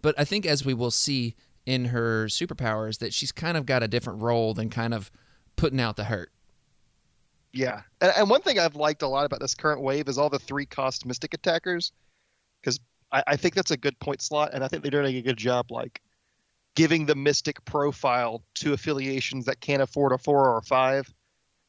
But 0.03 0.15
i 0.19 0.25
think 0.25 0.47
as 0.47 0.65
we 0.65 0.75
will 0.75 0.91
see 0.91 1.35
in 1.69 1.87
her 1.87 2.27
superpowers 2.27 2.99
that 2.99 3.13
she's 3.13 3.31
kind 3.31 3.57
of 3.57 3.67
got 3.67 3.83
a 3.83 3.89
different 3.89 4.23
role 4.23 4.55
than 4.55 4.71
kind 4.71 4.95
of 4.95 5.11
putting 5.57 5.79
out 5.79 5.97
the 5.97 6.05
hurt. 6.05 6.31
Yeah, 7.53 7.83
and, 8.01 8.13
and 8.17 8.31
one 8.31 8.41
thing 8.41 8.59
I've 8.59 8.77
liked 8.77 9.03
a 9.03 9.09
lot 9.09 9.27
about 9.27 9.41
this 9.41 9.55
current 9.55 9.83
wave 9.83 10.09
is 10.09 10.17
all 10.17 10.31
the 10.31 10.39
three 10.39 10.65
cost 10.65 11.05
mystic 11.05 11.35
attackers, 11.35 11.93
because 12.61 12.81
I, 13.13 13.23
I 13.27 13.37
think 13.37 13.55
that's 13.55 13.71
a 13.71 13.77
good 13.77 13.99
point 13.99 14.23
slot, 14.23 14.55
and 14.55 14.65
I 14.65 14.69
think 14.69 14.83
they're 14.83 14.91
doing 14.91 15.15
a 15.17 15.21
good 15.21 15.37
job, 15.37 15.71
like 15.71 16.01
giving 16.75 17.05
the 17.05 17.15
mystic 17.15 17.63
profile 17.65 18.43
to 18.55 18.73
affiliations 18.73 19.47
that 19.47 19.61
can't 19.61 19.83
afford 19.83 20.13
a 20.13 20.19
four 20.19 20.49
or 20.49 20.59
a 20.59 20.63
five, 20.63 21.13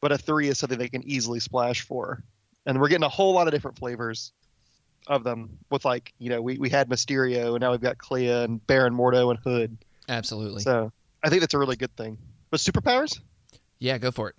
but 0.01 0.11
a 0.11 0.17
three 0.17 0.47
is 0.47 0.57
something 0.57 0.77
they 0.77 0.89
can 0.89 1.03
easily 1.03 1.39
splash 1.39 1.81
for, 1.81 2.23
and 2.65 2.79
we're 2.79 2.89
getting 2.89 3.03
a 3.03 3.09
whole 3.09 3.33
lot 3.33 3.47
of 3.47 3.53
different 3.53 3.77
flavors 3.77 4.31
of 5.07 5.23
them. 5.23 5.57
With 5.69 5.85
like, 5.85 6.13
you 6.19 6.29
know, 6.29 6.41
we 6.41 6.57
we 6.57 6.69
had 6.69 6.89
Mysterio, 6.89 7.51
and 7.51 7.61
now 7.61 7.71
we've 7.71 7.81
got 7.81 7.97
Clea 7.97 8.29
and 8.29 8.65
Baron 8.67 8.93
Mordo 8.93 9.29
and 9.29 9.39
Hood. 9.39 9.77
absolutely 10.07 10.63
So 10.63 10.91
I 11.23 11.29
think 11.29 11.41
that's 11.41 11.53
a 11.53 11.59
really 11.59 11.75
good 11.75 11.95
thing. 11.95 12.17
But 12.49 12.59
superpowers? 12.59 13.19
yeah 13.79 13.97
go 13.97 14.11
for 14.11 14.29
it 14.29 14.35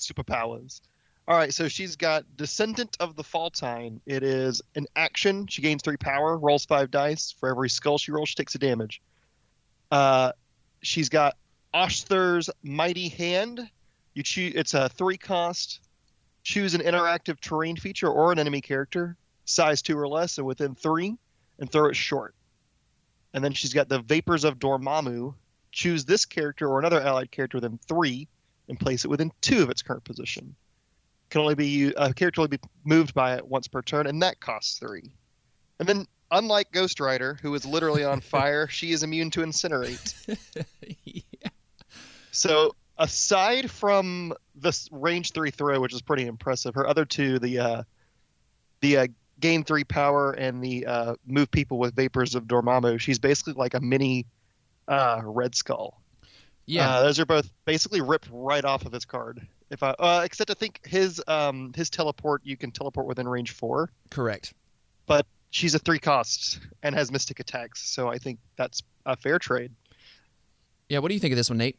superpowers. 0.00 0.80
All 1.28 1.36
right, 1.36 1.54
so 1.54 1.68
she's 1.68 1.94
got 1.94 2.24
Descendant 2.36 2.96
of 2.98 3.14
the 3.14 3.22
Faltine. 3.22 4.00
It 4.04 4.24
is 4.24 4.62
an 4.74 4.86
action. 4.96 5.46
She 5.46 5.62
gains 5.62 5.82
three 5.82 5.96
power, 5.96 6.36
rolls 6.36 6.66
five 6.66 6.90
dice. 6.90 7.32
For 7.38 7.48
every 7.48 7.68
skull 7.68 7.98
she 7.98 8.10
rolls, 8.10 8.30
she 8.30 8.34
takes 8.34 8.54
a 8.56 8.58
damage. 8.58 9.00
Uh, 9.92 10.32
she's 10.82 11.08
got 11.08 11.36
Oshtur's 11.72 12.50
Mighty 12.64 13.08
Hand. 13.08 13.70
You 14.14 14.22
choose. 14.22 14.52
It's 14.54 14.74
a 14.74 14.88
three 14.88 15.16
cost. 15.16 15.80
Choose 16.42 16.74
an 16.74 16.80
interactive 16.80 17.38
terrain 17.40 17.76
feature 17.76 18.08
or 18.08 18.32
an 18.32 18.38
enemy 18.38 18.60
character, 18.60 19.16
size 19.44 19.82
two 19.82 19.98
or 19.98 20.08
less, 20.08 20.38
and 20.38 20.46
within 20.46 20.74
three, 20.74 21.16
and 21.58 21.70
throw 21.70 21.88
it 21.88 21.96
short. 21.96 22.34
And 23.34 23.44
then 23.44 23.52
she's 23.52 23.74
got 23.74 23.88
the 23.88 24.00
Vapors 24.00 24.44
of 24.44 24.58
Dormammu. 24.58 25.34
Choose 25.70 26.04
this 26.04 26.24
character 26.24 26.68
or 26.68 26.78
another 26.78 27.00
allied 27.00 27.30
character 27.30 27.58
within 27.58 27.78
three, 27.86 28.26
and 28.68 28.80
place 28.80 29.04
it 29.04 29.08
within 29.08 29.30
two 29.40 29.62
of 29.62 29.70
its 29.70 29.82
current 29.82 30.04
position. 30.04 30.56
Can 31.28 31.42
only 31.42 31.54
be 31.54 31.92
a 31.96 32.12
character 32.12 32.40
only 32.40 32.56
be 32.56 32.68
moved 32.84 33.14
by 33.14 33.36
it 33.36 33.46
once 33.46 33.68
per 33.68 33.82
turn, 33.82 34.06
and 34.06 34.22
that 34.22 34.40
costs 34.40 34.78
three. 34.78 35.12
And 35.78 35.88
then, 35.88 36.06
unlike 36.30 36.72
Ghost 36.72 36.98
Rider, 36.98 37.38
who 37.40 37.54
is 37.54 37.64
literally 37.64 38.02
on 38.02 38.20
fire, 38.20 38.66
she 38.66 38.90
is 38.90 39.02
immune 39.02 39.30
to 39.32 39.40
incinerate. 39.40 40.14
yeah. 41.04 41.48
So 42.32 42.74
aside 43.00 43.70
from 43.70 44.34
this 44.54 44.88
range 44.92 45.32
three 45.32 45.50
throw, 45.50 45.80
which 45.80 45.94
is 45.94 46.02
pretty 46.02 46.26
impressive, 46.26 46.74
her 46.76 46.86
other 46.86 47.04
two, 47.04 47.40
the 47.40 47.58
uh, 47.58 47.82
the 48.80 48.98
uh, 48.98 49.06
gain 49.40 49.64
three 49.64 49.84
power 49.84 50.32
and 50.32 50.62
the 50.62 50.86
uh, 50.86 51.14
move 51.26 51.50
people 51.50 51.78
with 51.78 51.96
vapors 51.96 52.34
of 52.34 52.44
Dormammu, 52.44 53.00
she's 53.00 53.18
basically 53.18 53.54
like 53.54 53.74
a 53.74 53.80
mini 53.80 54.26
uh, 54.86 55.22
Red 55.24 55.54
Skull. 55.54 56.00
Yeah. 56.66 56.88
Uh, 56.88 57.02
those 57.02 57.18
are 57.18 57.26
both 57.26 57.50
basically 57.64 58.00
ripped 58.00 58.28
right 58.30 58.64
off 58.64 58.86
of 58.86 58.92
his 58.92 59.04
card. 59.04 59.44
If 59.70 59.82
I, 59.82 59.90
uh, 59.98 60.22
except 60.24 60.50
I 60.50 60.54
think 60.54 60.80
his 60.86 61.22
um 61.26 61.72
his 61.74 61.90
teleport, 61.90 62.42
you 62.44 62.56
can 62.56 62.70
teleport 62.70 63.06
within 63.06 63.26
range 63.26 63.52
four. 63.52 63.90
correct. 64.10 64.52
But 65.06 65.26
she's 65.50 65.74
a 65.74 65.78
three 65.78 65.98
cost 65.98 66.60
and 66.82 66.94
has 66.94 67.10
mystic 67.10 67.40
attacks, 67.40 67.82
so 67.82 68.08
I 68.08 68.18
think 68.18 68.38
that's 68.56 68.82
a 69.06 69.16
fair 69.16 69.38
trade. 69.38 69.72
Yeah. 70.88 70.98
What 70.98 71.08
do 71.08 71.14
you 71.14 71.20
think 71.20 71.32
of 71.32 71.36
this 71.36 71.48
one, 71.48 71.58
Nate? 71.58 71.78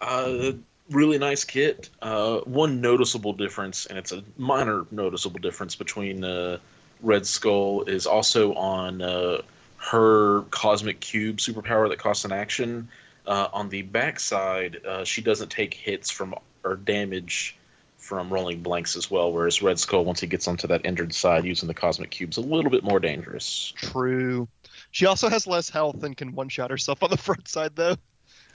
Uh, 0.00 0.52
really 0.90 1.18
nice 1.18 1.44
kit. 1.44 1.90
Uh, 2.02 2.38
one 2.40 2.80
noticeable 2.80 3.32
difference, 3.32 3.86
and 3.86 3.98
it's 3.98 4.12
a 4.12 4.22
minor 4.36 4.86
noticeable 4.90 5.40
difference 5.40 5.74
between 5.74 6.24
uh, 6.24 6.58
Red 7.02 7.26
Skull, 7.26 7.82
is 7.84 8.06
also 8.06 8.54
on 8.54 9.02
uh, 9.02 9.42
her 9.78 10.42
Cosmic 10.50 11.00
Cube 11.00 11.38
superpower 11.38 11.88
that 11.88 11.98
costs 11.98 12.24
an 12.24 12.32
action. 12.32 12.88
Uh, 13.26 13.48
on 13.52 13.68
the 13.68 13.82
backside, 13.82 14.84
uh, 14.86 15.04
she 15.04 15.20
doesn't 15.20 15.50
take 15.50 15.74
hits 15.74 16.10
from 16.10 16.34
or 16.62 16.76
damage 16.76 17.56
from 17.96 18.32
rolling 18.32 18.62
blanks 18.62 18.96
as 18.96 19.10
well, 19.10 19.32
whereas 19.32 19.62
Red 19.62 19.80
Skull, 19.80 20.04
once 20.04 20.20
he 20.20 20.28
gets 20.28 20.46
onto 20.46 20.68
that 20.68 20.86
injured 20.86 21.12
side 21.12 21.44
using 21.44 21.66
the 21.66 21.74
Cosmic 21.74 22.10
Cube, 22.10 22.30
is 22.30 22.36
a 22.36 22.40
little 22.40 22.70
bit 22.70 22.84
more 22.84 23.00
dangerous. 23.00 23.72
True. 23.76 24.46
She 24.92 25.06
also 25.06 25.28
has 25.28 25.46
less 25.48 25.68
health 25.68 26.04
and 26.04 26.16
can 26.16 26.32
one 26.32 26.48
shot 26.48 26.70
herself 26.70 27.02
on 27.02 27.10
the 27.10 27.16
front 27.16 27.48
side, 27.48 27.74
though. 27.74 27.96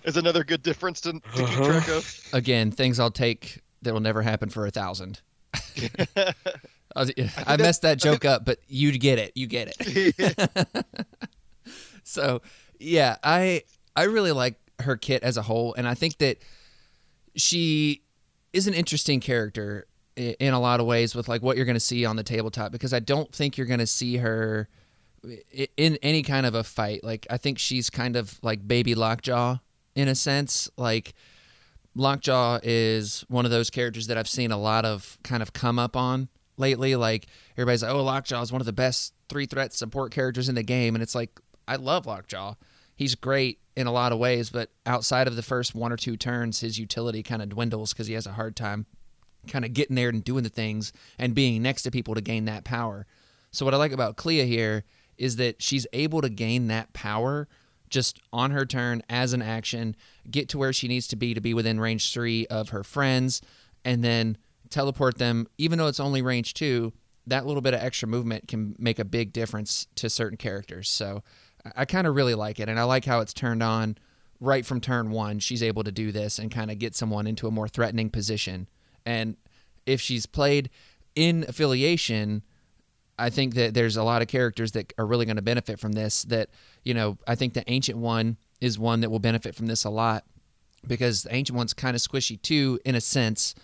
Is 0.04 0.18
another 0.18 0.44
good 0.44 0.64
difference 0.64 1.02
to, 1.02 1.14
to 1.14 1.20
keep 1.34 1.44
Uh-huh. 1.44 1.66
track 1.66 1.88
of. 1.90 2.30
Again, 2.34 2.72
things 2.72 3.00
I'll 3.00 3.12
take 3.12 3.62
that 3.84 3.94
will 3.94 4.00
never 4.02 4.22
happen 4.22 4.50
for 4.50 4.66
a 4.66 4.72
thousand. 4.72 5.22
I, 5.54 5.92
I 6.96 7.04
that- 7.04 7.60
messed 7.60 7.82
that 7.84 8.00
joke 8.00 8.26
up, 8.26 8.46
but 8.46 8.60
you 8.68 8.92
get 8.98 9.20
it. 9.20 9.32
You 9.36 9.48
get 9.48 9.76
it. 9.80 10.86
so 12.04 12.42
yeah, 12.80 13.18
I 13.24 13.64
I 13.96 14.04
really 14.04 14.32
like 14.32 14.56
her 14.80 14.98
kit 14.98 15.24
as 15.24 15.38
a 15.38 15.42
whole, 15.44 15.74
and 15.76 15.88
I 15.88 15.94
think 15.94 16.18
that 16.18 16.38
she 17.36 18.02
is 18.54 18.68
an 18.68 18.74
interesting 18.74 19.20
character 19.20 19.88
in 20.18 20.54
a 20.54 20.60
lot 20.60 20.80
of 20.82 20.86
ways 20.86 21.16
with 21.16 21.30
like 21.30 21.42
what 21.42 21.56
you're 21.56 21.66
going 21.66 21.76
to 21.76 21.80
see 21.80 22.04
on 22.06 22.18
the 22.18 22.24
tabletop 22.24 22.72
because 22.72 22.92
I 22.94 23.00
don't 23.00 23.34
think 23.34 23.58
you're 23.58 23.68
going 23.68 23.80
to 23.80 23.88
see 23.88 24.18
her 24.18 24.68
in 25.78 25.98
any 26.02 26.22
kind 26.24 26.46
of 26.46 26.54
a 26.56 26.64
fight. 26.64 27.04
Like 27.04 27.26
I 27.30 27.38
think 27.38 27.58
she's 27.60 27.90
kind 27.90 28.16
of 28.18 28.38
like 28.44 28.68
baby 28.68 28.94
Lockjaw 28.96 29.58
in 29.96 30.08
a 30.08 30.16
sense. 30.16 30.70
Like 30.78 31.14
Lockjaw 31.96 32.60
is 32.64 33.26
one 33.28 33.46
of 33.46 33.52
those 33.52 33.70
characters 33.70 34.08
that 34.08 34.18
I've 34.18 34.30
seen 34.30 34.52
a 34.52 34.58
lot 34.58 34.86
of 34.86 35.18
kind 35.24 35.42
of 35.42 35.54
come 35.54 35.80
up 35.80 35.96
on 35.96 36.30
lately. 36.58 36.96
Like 36.96 37.28
everybody's 37.54 37.84
like, 37.84 37.92
"Oh, 37.92 38.04
Lockjaw 38.04 38.42
is 38.42 38.52
one 38.52 38.62
of 38.62 38.66
the 38.66 38.74
best 38.74 39.14
three 39.30 39.46
threat 39.46 39.74
support 39.74 40.12
characters 40.12 40.50
in 40.50 40.56
the 40.56 40.64
game," 40.64 40.96
and 40.96 41.04
it's 41.04 41.16
like 41.16 41.40
I 41.68 41.76
love 41.76 42.06
Lockjaw. 42.06 42.56
He's 42.96 43.16
great 43.16 43.60
in 43.76 43.88
a 43.88 43.92
lot 43.92 44.12
of 44.12 44.20
ways, 44.20 44.50
but 44.50 44.70
outside 44.86 45.28
of 45.28 45.36
the 45.36 45.42
first 45.42 45.74
one 45.74 45.92
or 45.92 45.98
two 45.98 46.18
turns, 46.18 46.60
his 46.60 46.78
utility 46.78 47.24
kind 47.24 47.42
of 47.42 47.50
dwindles 47.50 47.94
because 47.94 48.08
he 48.08 48.14
has 48.14 48.28
a 48.28 48.34
hard 48.34 48.56
time 48.56 48.86
kind 49.48 49.66
of 49.66 49.74
getting 49.74 49.96
there 49.96 50.10
and 50.10 50.24
doing 50.24 50.44
the 50.44 50.50
things 50.50 50.94
and 51.18 51.34
being 51.34 51.62
next 51.62 51.84
to 51.84 51.92
people 51.92 52.14
to 52.14 52.22
gain 52.22 52.46
that 52.46 52.64
power. 52.64 53.08
So 53.52 53.66
what 53.66 53.74
I 53.74 53.78
like 53.78 53.92
about 53.92 54.18
Clea 54.18 54.46
here 54.46 54.84
is 55.18 55.38
that 55.38 55.62
she's 55.62 55.88
able 55.94 56.22
to 56.22 56.30
gain 56.30 56.68
that 56.68 56.94
power 56.94 57.48
just 57.92 58.20
on 58.34 58.52
her 58.52 58.66
turn 58.66 59.04
as 59.10 59.34
an 59.34 59.42
action, 59.42 59.96
get 60.30 60.50
to 60.50 60.58
where 60.58 60.74
she 60.74 60.88
needs 60.88 61.08
to 61.10 61.16
be 61.16 61.34
to 61.34 61.42
be 61.42 61.54
within 61.54 61.80
range 61.80 62.12
three 62.12 62.48
of 62.48 62.70
her 62.70 62.84
friends, 62.84 63.42
and 63.86 64.04
then 64.04 64.38
teleport 64.70 65.18
them. 65.18 65.48
Even 65.58 65.78
though 65.78 65.88
it's 65.88 66.00
only 66.00 66.22
range 66.22 66.54
two, 66.54 66.94
that 67.28 67.46
little 67.46 67.62
bit 67.62 67.74
of 67.74 67.82
extra 67.82 68.08
movement 68.08 68.48
can 68.48 68.76
make 68.80 68.98
a 68.98 69.06
big 69.06 69.32
difference 69.34 69.86
to 69.96 70.10
certain 70.10 70.38
characters. 70.38 70.90
So 70.90 71.22
I, 71.76 71.86
kind 71.86 72.08
of 72.08 72.16
really 72.16 72.34
like 72.34 72.60
it, 72.60 72.70
and 72.70 72.80
I 72.80 72.84
like 72.84 73.06
how 73.06 73.20
it's 73.20 73.34
turned 73.34 73.62
on 73.62 73.98
right 74.40 74.66
from 74.66 74.82
turn 74.82 75.12
one. 75.12 75.38
She's 75.40 75.62
able 75.62 75.84
to 75.84 75.92
do 75.92 76.12
this 76.12 76.40
and 76.40 76.50
kind 76.50 76.72
of 76.72 76.80
get 76.80 76.96
someone 76.96 77.28
into 77.28 77.48
a 77.48 77.52
more 77.52 77.68
threatening 77.68 78.10
position. 78.10 78.68
And 79.06 79.38
if 79.86 80.02
she's 80.02 80.26
played 80.26 80.70
in 81.16 81.46
affiliation, 81.48 82.42
I 83.22 83.30
think 83.30 83.56
that 83.56 83.74
there's 83.74 83.98
a 83.98 84.04
lot 84.04 84.22
of 84.22 84.28
characters 84.28 84.72
that 84.74 84.94
are 84.98 85.06
really 85.06 85.26
going 85.26 85.36
to 85.36 85.42
benefit 85.42 85.80
from 85.80 85.94
this. 85.94 86.24
That 86.24 86.50
you 86.84 86.94
know, 86.94 87.18
I 87.28 87.36
think 87.36 87.54
the 87.54 87.70
ancient 87.70 87.98
one 87.98 88.38
is 88.60 88.78
one 88.78 89.02
that 89.02 89.10
will 89.10 89.20
benefit 89.20 89.56
from 89.56 89.68
this 89.68 89.84
a 89.84 89.90
lot 89.90 90.24
because 90.88 91.24
the 91.24 91.34
ancient 91.34 91.58
one's 91.58 91.74
kind 91.74 91.96
of 91.96 92.02
squishy 92.02 92.42
too, 92.42 92.80
in 92.86 92.96
a 92.96 93.02
sense, 93.02 93.56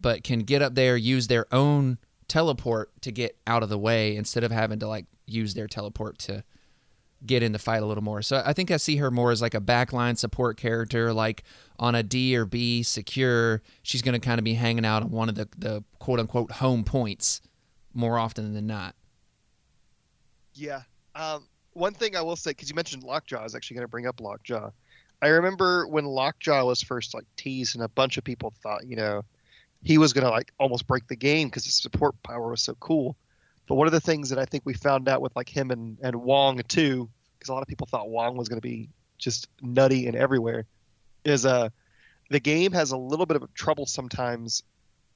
but 0.00 0.22
can 0.24 0.40
get 0.40 0.62
up 0.62 0.74
there, 0.74 0.96
use 0.96 1.28
their 1.28 1.46
own 1.52 1.98
teleport 2.28 2.90
to 3.02 3.10
get 3.10 3.36
out 3.46 3.62
of 3.62 3.68
the 3.68 3.78
way 3.78 4.16
instead 4.16 4.44
of 4.44 4.52
having 4.52 4.78
to 4.78 4.86
like 4.86 5.06
use 5.26 5.54
their 5.54 5.66
teleport 5.66 6.18
to 6.18 6.44
get 7.24 7.42
in 7.42 7.52
the 7.52 7.58
fight 7.58 7.82
a 7.82 7.86
little 7.86 8.04
more. 8.04 8.22
So 8.22 8.42
I 8.44 8.52
think 8.52 8.70
I 8.70 8.76
see 8.76 8.96
her 8.96 9.10
more 9.10 9.32
as 9.32 9.42
like 9.42 9.54
a 9.54 9.60
backline 9.60 10.16
support 10.16 10.56
character, 10.56 11.12
like 11.12 11.42
on 11.78 11.94
a 11.94 12.02
D 12.02 12.36
or 12.36 12.44
B 12.44 12.82
secure. 12.82 13.62
She's 13.82 14.02
going 14.02 14.18
to 14.18 14.24
kind 14.24 14.38
of 14.38 14.44
be 14.44 14.54
hanging 14.54 14.84
out 14.84 15.02
on 15.02 15.10
one 15.10 15.28
of 15.28 15.34
the, 15.34 15.48
the 15.56 15.82
quote 15.98 16.20
unquote 16.20 16.52
home 16.52 16.84
points 16.84 17.40
more 17.92 18.18
often 18.18 18.54
than 18.54 18.66
not. 18.66 18.94
Yeah. 20.58 20.82
Um, 21.14 21.46
one 21.72 21.94
thing 21.94 22.16
I 22.16 22.22
will 22.22 22.36
say, 22.36 22.50
because 22.50 22.68
you 22.68 22.74
mentioned 22.74 23.04
Lockjaw, 23.04 23.40
I 23.40 23.44
was 23.44 23.54
actually 23.54 23.76
going 23.76 23.84
to 23.84 23.90
bring 23.90 24.06
up 24.06 24.20
Lockjaw. 24.20 24.70
I 25.22 25.28
remember 25.28 25.86
when 25.86 26.04
Lockjaw 26.04 26.64
was 26.64 26.82
first 26.82 27.14
like 27.14 27.24
teased, 27.36 27.74
and 27.74 27.84
a 27.84 27.88
bunch 27.88 28.18
of 28.18 28.24
people 28.24 28.52
thought, 28.62 28.86
you 28.86 28.96
know, 28.96 29.22
he 29.82 29.98
was 29.98 30.12
going 30.12 30.24
to 30.24 30.30
like 30.30 30.52
almost 30.58 30.86
break 30.86 31.06
the 31.06 31.16
game 31.16 31.48
because 31.48 31.64
his 31.64 31.74
support 31.74 32.20
power 32.22 32.50
was 32.50 32.62
so 32.62 32.74
cool. 32.80 33.16
But 33.66 33.76
one 33.76 33.86
of 33.86 33.92
the 33.92 34.00
things 34.00 34.30
that 34.30 34.38
I 34.38 34.44
think 34.44 34.64
we 34.64 34.74
found 34.74 35.08
out 35.08 35.20
with 35.20 35.34
like 35.36 35.48
him 35.48 35.70
and, 35.70 35.98
and 36.02 36.16
Wong 36.16 36.60
too, 36.66 37.08
because 37.38 37.48
a 37.48 37.52
lot 37.52 37.62
of 37.62 37.68
people 37.68 37.86
thought 37.86 38.08
Wong 38.08 38.36
was 38.36 38.48
going 38.48 38.60
to 38.60 38.66
be 38.66 38.88
just 39.18 39.48
nutty 39.60 40.06
and 40.06 40.16
everywhere, 40.16 40.64
is 41.24 41.44
uh 41.44 41.68
the 42.30 42.40
game 42.40 42.72
has 42.72 42.92
a 42.92 42.96
little 42.96 43.26
bit 43.26 43.36
of 43.36 43.52
trouble 43.54 43.86
sometimes 43.86 44.62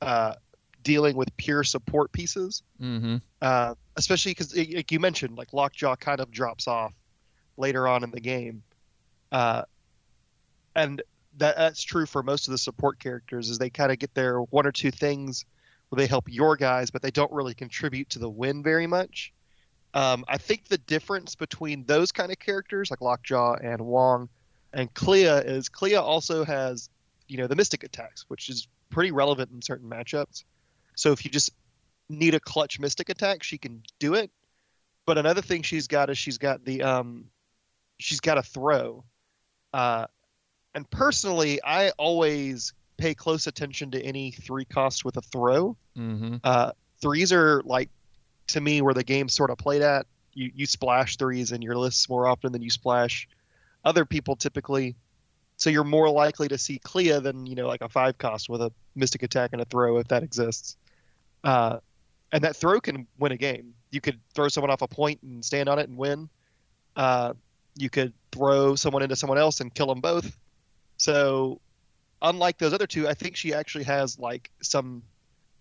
uh, 0.00 0.34
dealing 0.82 1.16
with 1.16 1.36
pure 1.36 1.64
support 1.64 2.12
pieces 2.12 2.62
Mm-hmm. 2.80 3.16
uh, 3.40 3.74
especially 3.96 4.32
because 4.32 4.56
like 4.56 4.90
you 4.90 5.00
mentioned, 5.00 5.36
like 5.36 5.52
Lockjaw 5.52 5.96
kind 5.96 6.20
of 6.20 6.30
drops 6.30 6.66
off 6.66 6.94
later 7.56 7.86
on 7.86 8.02
in 8.02 8.10
the 8.10 8.20
game, 8.20 8.62
uh, 9.30 9.62
and 10.74 11.02
that 11.38 11.56
that's 11.56 11.82
true 11.82 12.06
for 12.06 12.22
most 12.22 12.48
of 12.48 12.52
the 12.52 12.58
support 12.58 12.98
characters. 12.98 13.50
Is 13.50 13.58
they 13.58 13.70
kind 13.70 13.92
of 13.92 13.98
get 13.98 14.14
their 14.14 14.40
one 14.40 14.66
or 14.66 14.72
two 14.72 14.90
things 14.90 15.44
where 15.88 15.98
they 15.98 16.06
help 16.06 16.24
your 16.28 16.56
guys, 16.56 16.90
but 16.90 17.02
they 17.02 17.10
don't 17.10 17.32
really 17.32 17.54
contribute 17.54 18.08
to 18.10 18.18
the 18.18 18.28
win 18.28 18.62
very 18.62 18.86
much. 18.86 19.32
Um, 19.94 20.24
I 20.26 20.38
think 20.38 20.68
the 20.68 20.78
difference 20.78 21.34
between 21.34 21.84
those 21.84 22.12
kind 22.12 22.32
of 22.32 22.38
characters, 22.38 22.90
like 22.90 23.02
Lockjaw 23.02 23.56
and 23.62 23.82
Wong, 23.82 24.30
and 24.72 24.92
Clea, 24.94 25.24
is 25.24 25.68
Clea 25.68 25.96
also 25.96 26.44
has, 26.44 26.88
you 27.28 27.36
know, 27.36 27.46
the 27.46 27.56
Mystic 27.56 27.84
attacks, 27.84 28.24
which 28.28 28.48
is 28.48 28.68
pretty 28.88 29.10
relevant 29.10 29.50
in 29.52 29.60
certain 29.60 29.90
matchups. 29.90 30.44
So 31.02 31.10
if 31.10 31.24
you 31.24 31.32
just 31.32 31.50
need 32.08 32.32
a 32.32 32.38
clutch 32.38 32.78
mystic 32.78 33.08
attack, 33.08 33.42
she 33.42 33.58
can 33.58 33.82
do 33.98 34.14
it. 34.14 34.30
But 35.04 35.18
another 35.18 35.42
thing 35.42 35.62
she's 35.62 35.88
got 35.88 36.10
is 36.10 36.16
she's 36.16 36.38
got 36.38 36.64
the 36.64 36.82
um 36.82 37.24
she's 37.98 38.20
got 38.20 38.38
a 38.38 38.42
throw. 38.42 39.02
Uh 39.74 40.06
and 40.76 40.88
personally 40.90 41.60
I 41.64 41.90
always 41.98 42.72
pay 42.98 43.14
close 43.14 43.48
attention 43.48 43.90
to 43.90 44.00
any 44.00 44.30
three 44.30 44.64
cost 44.64 45.04
with 45.04 45.16
a 45.16 45.22
throw. 45.22 45.76
Mm-hmm. 45.98 46.36
Uh 46.44 46.70
threes 47.00 47.32
are 47.32 47.62
like 47.64 47.90
to 48.48 48.60
me 48.60 48.80
where 48.80 48.94
the 48.94 49.02
game's 49.02 49.34
sort 49.34 49.50
of 49.50 49.58
played 49.58 49.82
at. 49.82 50.06
You 50.34 50.52
you 50.54 50.66
splash 50.66 51.16
threes 51.16 51.50
in 51.50 51.62
your 51.62 51.74
lists 51.74 52.08
more 52.08 52.28
often 52.28 52.52
than 52.52 52.62
you 52.62 52.70
splash 52.70 53.28
other 53.84 54.04
people 54.04 54.36
typically. 54.36 54.94
So 55.56 55.68
you're 55.68 55.82
more 55.82 56.10
likely 56.10 56.46
to 56.48 56.58
see 56.58 56.78
Clea 56.78 57.18
than, 57.18 57.46
you 57.46 57.56
know, 57.56 57.66
like 57.66 57.82
a 57.82 57.88
five 57.88 58.18
cost 58.18 58.48
with 58.48 58.62
a 58.62 58.72
mystic 58.94 59.24
attack 59.24 59.50
and 59.52 59.60
a 59.60 59.64
throw 59.64 59.98
if 59.98 60.06
that 60.08 60.22
exists. 60.22 60.76
Uh 61.44 61.78
and 62.32 62.42
that 62.44 62.56
throw 62.56 62.80
can 62.80 63.06
win 63.18 63.32
a 63.32 63.36
game. 63.36 63.74
You 63.90 64.00
could 64.00 64.18
throw 64.34 64.48
someone 64.48 64.70
off 64.70 64.82
a 64.82 64.88
point 64.88 65.20
and 65.22 65.44
stand 65.44 65.68
on 65.68 65.78
it 65.78 65.88
and 65.88 65.98
win. 65.98 66.30
Uh, 66.96 67.34
you 67.76 67.90
could 67.90 68.12
throw 68.32 68.74
someone 68.74 69.02
into 69.02 69.16
someone 69.16 69.38
else 69.38 69.60
and 69.60 69.72
kill 69.72 69.86
them 69.86 70.00
both. 70.00 70.36
So, 70.96 71.60
unlike 72.22 72.58
those 72.58 72.72
other 72.72 72.86
two, 72.86 73.06
I 73.06 73.14
think 73.14 73.36
she 73.36 73.52
actually 73.52 73.84
has 73.84 74.18
like 74.18 74.50
some 74.62 75.02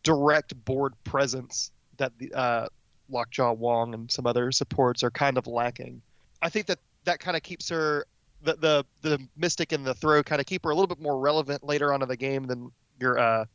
direct 0.04 0.56
board 0.66 0.94
presence 1.04 1.72
that 1.98 2.18
the 2.18 2.34
uh, 2.34 2.68
Lockjaw 3.10 3.54
Wong 3.54 3.94
and 3.94 4.10
some 4.10 4.26
other 4.26 4.52
supports 4.52 5.04
are 5.04 5.12
kind 5.12 5.38
of 5.38 5.48
lacking. 5.48 6.02
I 6.42 6.50
think 6.50 6.68
that 6.68 6.80
that 7.04 7.20
kind 7.20 7.36
of 7.36 7.44
keeps 7.44 7.70
her 7.70 8.06
the 8.44 8.56
the 8.56 8.86
the 9.02 9.20
mystic 9.36 9.72
and 9.74 9.86
the 9.86 9.94
throw 9.94 10.24
kind 10.24 10.40
of 10.40 10.48
keep 10.48 10.64
her 10.64 10.72
a 10.72 10.76
little 10.76 10.88
bit 10.88 11.00
more 11.00 11.20
relevant 11.20 11.64
later 11.64 11.94
on 11.94 12.02
in 12.02 12.08
the 12.08 12.18
game 12.18 12.46
than 12.46 12.72
your 13.00 13.20
uh 13.20 13.46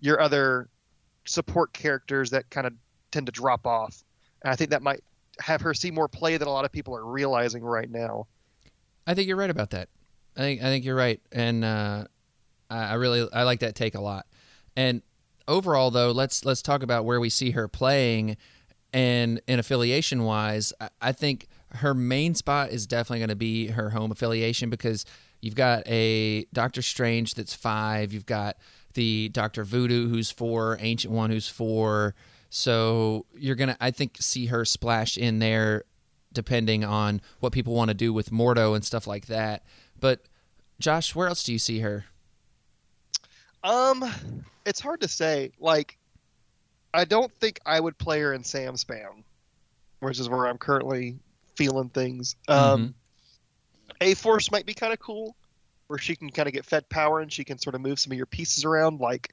your 0.00 0.20
other 0.20 0.68
support 1.30 1.72
characters 1.72 2.30
that 2.30 2.50
kind 2.50 2.66
of 2.66 2.72
tend 3.12 3.26
to 3.26 3.32
drop 3.32 3.66
off. 3.66 4.02
And 4.42 4.52
I 4.52 4.56
think 4.56 4.70
that 4.70 4.82
might 4.82 5.02
have 5.38 5.60
her 5.60 5.74
see 5.74 5.90
more 5.90 6.08
play 6.08 6.36
than 6.36 6.48
a 6.48 6.50
lot 6.50 6.64
of 6.64 6.72
people 6.72 6.94
are 6.96 7.04
realizing 7.04 7.62
right 7.62 7.90
now. 7.90 8.26
I 9.06 9.14
think 9.14 9.28
you're 9.28 9.36
right 9.36 9.50
about 9.50 9.70
that. 9.70 9.88
I 10.36 10.40
think 10.40 10.62
I 10.62 10.64
think 10.64 10.84
you're 10.84 10.96
right, 10.96 11.20
and 11.32 11.64
uh, 11.64 12.04
I, 12.68 12.78
I 12.78 12.94
really 12.94 13.28
I 13.32 13.42
like 13.42 13.60
that 13.60 13.74
take 13.74 13.94
a 13.94 14.00
lot. 14.00 14.26
And 14.76 15.02
overall, 15.48 15.90
though, 15.90 16.12
let's 16.12 16.44
let's 16.44 16.62
talk 16.62 16.82
about 16.82 17.04
where 17.04 17.20
we 17.20 17.30
see 17.30 17.50
her 17.50 17.66
playing, 17.68 18.36
and 18.92 19.40
in 19.46 19.58
affiliation 19.58 20.24
wise, 20.24 20.72
I, 20.80 20.88
I 21.00 21.12
think 21.12 21.48
her 21.72 21.94
main 21.94 22.34
spot 22.34 22.70
is 22.70 22.86
definitely 22.86 23.20
going 23.20 23.30
to 23.30 23.36
be 23.36 23.68
her 23.68 23.90
home 23.90 24.12
affiliation 24.12 24.70
because 24.70 25.04
you've 25.40 25.54
got 25.54 25.86
a 25.86 26.44
Doctor 26.52 26.82
Strange 26.82 27.34
that's 27.34 27.54
five, 27.54 28.12
you've 28.12 28.26
got 28.26 28.56
the 28.94 29.28
Doctor 29.30 29.64
Voodoo 29.64 30.08
who's 30.08 30.30
four, 30.30 30.76
Ancient 30.80 31.12
One 31.12 31.30
who's 31.30 31.48
four. 31.48 32.14
So 32.48 33.26
you're 33.36 33.54
gonna, 33.54 33.76
I 33.80 33.90
think, 33.90 34.16
see 34.20 34.46
her 34.46 34.64
splash 34.64 35.16
in 35.16 35.38
there, 35.38 35.84
depending 36.32 36.84
on 36.84 37.20
what 37.38 37.52
people 37.52 37.74
want 37.74 37.88
to 37.88 37.94
do 37.94 38.12
with 38.12 38.30
Mordo 38.30 38.74
and 38.74 38.84
stuff 38.84 39.06
like 39.06 39.26
that. 39.26 39.64
But 39.98 40.22
Josh, 40.78 41.14
where 41.14 41.28
else 41.28 41.44
do 41.44 41.52
you 41.52 41.58
see 41.58 41.80
her? 41.80 42.06
Um, 43.62 44.04
it's 44.64 44.80
hard 44.80 45.02
to 45.02 45.08
say. 45.08 45.52
Like, 45.60 45.98
I 46.94 47.04
don't 47.04 47.32
think 47.34 47.60
I 47.66 47.78
would 47.78 47.98
play 47.98 48.20
her 48.20 48.32
in 48.32 48.42
Sam 48.42 48.74
Spam, 48.74 49.22
which 50.00 50.18
is 50.18 50.28
where 50.28 50.46
I'm 50.46 50.58
currently 50.58 51.18
feeling 51.56 51.90
things. 51.90 52.36
Um, 52.48 52.94
A 54.00 54.14
Force 54.14 54.50
might 54.50 54.66
be 54.66 54.74
kind 54.74 54.92
of 54.92 54.98
cool, 54.98 55.36
where 55.90 55.98
she 55.98 56.14
can 56.14 56.30
kind 56.30 56.46
of 56.46 56.54
get 56.54 56.64
fed 56.64 56.88
power 56.88 57.18
and 57.18 57.32
she 57.32 57.42
can 57.42 57.58
sort 57.58 57.74
of 57.74 57.80
move 57.80 57.98
some 57.98 58.12
of 58.12 58.16
your 58.16 58.24
pieces 58.24 58.64
around. 58.64 59.00
Like, 59.00 59.32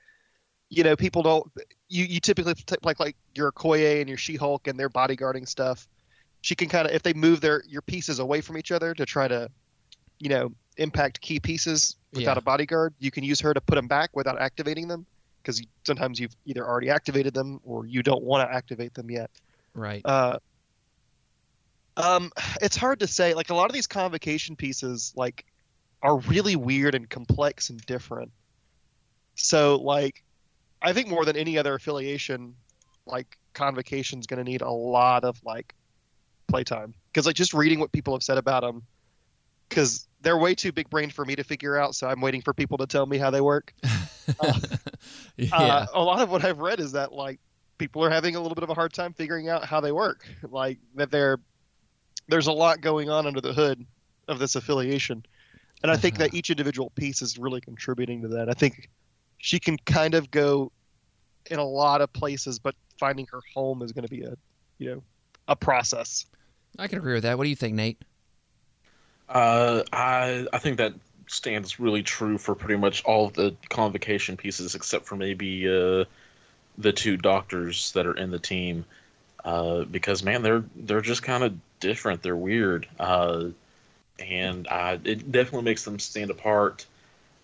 you 0.70 0.84
know, 0.84 0.96
people 0.96 1.22
don't. 1.22 1.46
You 1.88 2.04
you 2.04 2.20
typically 2.20 2.56
like 2.82 3.00
like 3.00 3.16
your 3.36 3.52
Okoye 3.52 4.00
and 4.00 4.10
your 4.10 4.18
She 4.18 4.36
Hulk 4.36 4.68
and 4.68 4.78
their 4.78 4.90
bodyguarding 4.90 5.48
stuff. 5.48 5.88
She 6.42 6.56
can 6.56 6.68
kind 6.68 6.88
of 6.88 6.96
if 6.96 7.04
they 7.04 7.14
move 7.14 7.42
their 7.42 7.62
your 7.68 7.84
pieces 7.84 8.18
away 8.18 8.42
from 8.42 8.58
each 8.58 8.72
other 8.72 8.96
to 8.96 9.06
try 9.06 9.28
to, 9.28 9.52
you 10.18 10.30
know, 10.30 10.52
impact 10.78 11.22
key 11.22 11.40
pieces 11.40 11.96
without 12.12 12.38
Yeah. 12.38 12.40
a 12.40 12.42
bodyguard. 12.42 12.96
You 12.98 13.12
can 13.12 13.24
use 13.24 13.40
her 13.42 13.54
to 13.54 13.62
put 13.62 13.76
them 13.76 13.88
back 13.88 14.16
without 14.16 14.42
activating 14.42 14.88
them 14.88 15.06
because 15.44 15.62
sometimes 15.86 16.20
you've 16.20 16.36
either 16.48 16.68
already 16.68 16.90
activated 16.90 17.36
them 17.36 17.62
or 17.64 17.86
you 17.86 18.02
don't 18.02 18.24
want 18.24 18.50
to 18.50 18.54
activate 18.54 18.96
them 18.96 19.12
yet. 19.12 19.30
Right. 19.76 20.02
Uh, 20.04 20.40
um, 21.98 22.32
it's 22.62 22.76
hard 22.76 23.02
to 23.02 23.08
say. 23.08 23.36
Like 23.36 23.52
a 23.52 23.54
lot 23.54 23.70
of 23.70 23.74
these 23.74 23.86
convocation 23.86 24.56
pieces, 24.56 25.14
like, 25.16 25.46
are 26.02 26.18
really 26.20 26.56
weird 26.56 26.96
and 26.96 27.10
complex 27.10 27.70
and 27.70 27.82
different. 27.86 28.32
So, 29.36 29.78
like, 29.78 30.24
I 30.82 30.94
think 30.94 31.08
more 31.08 31.26
than 31.26 31.36
any 31.36 31.58
other 31.58 31.74
affiliation, 31.74 32.56
like 33.06 33.38
convocation's 33.54 34.28
going 34.28 34.44
to 34.44 34.50
need 34.50 34.62
a 34.62 34.70
lot 34.70 35.24
of 35.24 35.40
like 35.44 35.74
playtime 36.48 36.94
because 37.12 37.26
like 37.26 37.36
just 37.36 37.54
reading 37.54 37.80
what 37.80 37.92
people 37.92 38.14
have 38.14 38.24
said 38.24 38.38
about 38.38 38.62
them, 38.62 38.84
because 39.70 40.08
they're 40.22 40.38
way 40.38 40.56
too 40.56 40.72
big 40.72 40.90
brained 40.90 41.14
for 41.14 41.26
me 41.26 41.36
to 41.36 41.44
figure 41.44 41.78
out. 41.78 41.96
So 41.96 42.08
I'm 42.08 42.22
waiting 42.22 42.42
for 42.42 42.54
people 42.54 42.78
to 42.80 42.88
tell 42.88 43.06
me 43.06 43.18
how 43.18 43.30
they 43.30 43.42
work. 43.42 43.74
yeah. 45.38 45.56
Uh, 45.56 45.86
a 45.94 46.02
lot 46.02 46.22
of 46.22 46.30
what 46.30 46.44
I've 46.44 46.60
read 46.60 46.80
is 46.80 46.92
that 46.94 47.12
like 47.12 47.40
people 47.78 48.04
are 48.04 48.10
having 48.10 48.36
a 48.36 48.40
little 48.40 48.56
bit 48.56 48.64
of 48.64 48.70
a 48.70 48.74
hard 48.74 48.94
time 48.94 49.14
figuring 49.14 49.50
out 49.50 49.66
how 49.66 49.80
they 49.80 49.92
work. 49.92 50.28
Like 50.50 50.80
that 50.96 51.12
they're 51.12 51.40
there's 52.28 52.48
a 52.48 52.52
lot 52.52 52.82
going 52.82 53.10
on 53.10 53.26
under 53.26 53.42
the 53.42 53.54
hood 53.54 53.86
of 54.28 54.40
this 54.40 54.56
affiliation, 54.56 55.26
and 55.84 55.92
I 55.92 55.98
think 55.98 56.18
that 56.18 56.34
each 56.34 56.50
individual 56.50 56.90
piece 56.92 57.22
is 57.22 57.38
really 57.38 57.62
contributing 57.62 58.22
to 58.24 58.28
that. 58.30 58.50
I 58.50 58.54
think 58.54 58.90
she 59.38 59.60
can 59.60 59.78
kind 59.78 60.14
of 60.14 60.32
go 60.32 60.72
in 61.50 61.60
a 61.60 61.66
lot 61.66 62.02
of 62.02 62.12
places, 62.14 62.60
but 62.60 62.76
finding 63.00 63.28
her 63.32 63.42
home 63.54 63.82
is 63.82 63.92
going 63.92 64.06
to 64.06 64.10
be 64.10 64.24
a 64.24 64.36
you 64.80 64.96
know 64.96 65.04
a 65.48 65.56
process. 65.56 66.26
I 66.80 66.88
can 66.88 67.00
agree 67.00 67.14
with 67.14 67.24
that. 67.24 67.38
What 67.38 67.44
do 67.46 67.50
you 67.50 67.56
think, 67.56 67.76
Nate? 67.76 68.02
Uh, 69.30 69.84
I 69.92 70.48
I 70.54 70.58
think 70.60 70.78
that 70.78 70.94
stands 71.28 71.80
really 71.80 72.04
true 72.04 72.38
for 72.38 72.56
pretty 72.56 72.78
much 72.78 73.04
all 73.04 73.28
of 73.28 73.34
the 73.34 73.56
convocation 73.70 74.38
pieces, 74.38 74.76
except 74.76 75.06
for 75.06 75.16
maybe 75.16 75.68
uh, 75.68 76.06
the 76.78 76.94
two 76.94 77.18
doctors 77.18 77.92
that 77.92 78.06
are 78.06 78.14
in 78.14 78.32
the 78.32 78.40
team. 78.40 78.86
Uh, 79.44 79.84
because 79.86 80.24
man, 80.24 80.42
they're 80.42 80.64
they're 80.76 81.02
just 81.02 81.24
kind 81.24 81.44
of 81.44 81.56
different. 81.80 82.22
They're 82.22 82.36
weird, 82.36 82.88
uh, 83.00 83.46
and 84.20 84.68
uh, 84.68 84.98
it 85.04 85.32
definitely 85.32 85.64
makes 85.64 85.84
them 85.84 86.00
stand 86.00 86.32
apart 86.32 86.86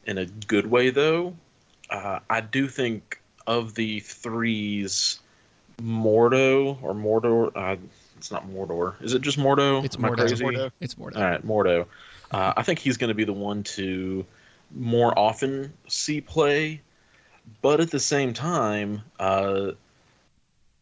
in 0.05 0.17
a 0.17 0.25
good 0.25 0.69
way. 0.69 0.89
Though 0.89 1.36
uh, 1.89 2.19
I 2.29 2.41
do 2.41 2.67
think 2.67 3.19
of 3.47 3.75
the 3.75 3.99
threes, 3.99 5.19
Mordo 5.81 6.81
or 6.81 6.93
Mordor. 6.93 7.51
Uh, 7.55 7.77
it's 8.17 8.31
not 8.31 8.47
Mordor. 8.49 9.01
Is 9.01 9.13
it 9.13 9.21
just 9.21 9.38
Mordo? 9.38 9.83
It's 9.83 9.95
Am 9.95 10.05
I 10.05 10.09
Mordo. 10.09 10.17
crazy? 10.17 10.43
Mordo. 10.43 10.71
It's 10.79 10.97
more. 10.97 11.12
All 11.15 11.21
right, 11.21 11.45
Mordo. 11.45 11.86
Uh, 12.31 12.53
I 12.55 12.63
think 12.63 12.79
he's 12.79 12.97
going 12.97 13.09
to 13.09 13.13
be 13.13 13.25
the 13.25 13.33
one 13.33 13.63
to 13.63 14.25
more 14.71 15.17
often 15.17 15.73
see 15.88 16.21
play, 16.21 16.81
but 17.62 17.79
at 17.79 17.91
the 17.91 17.99
same 17.99 18.33
time, 18.33 19.03
uh, 19.19 19.71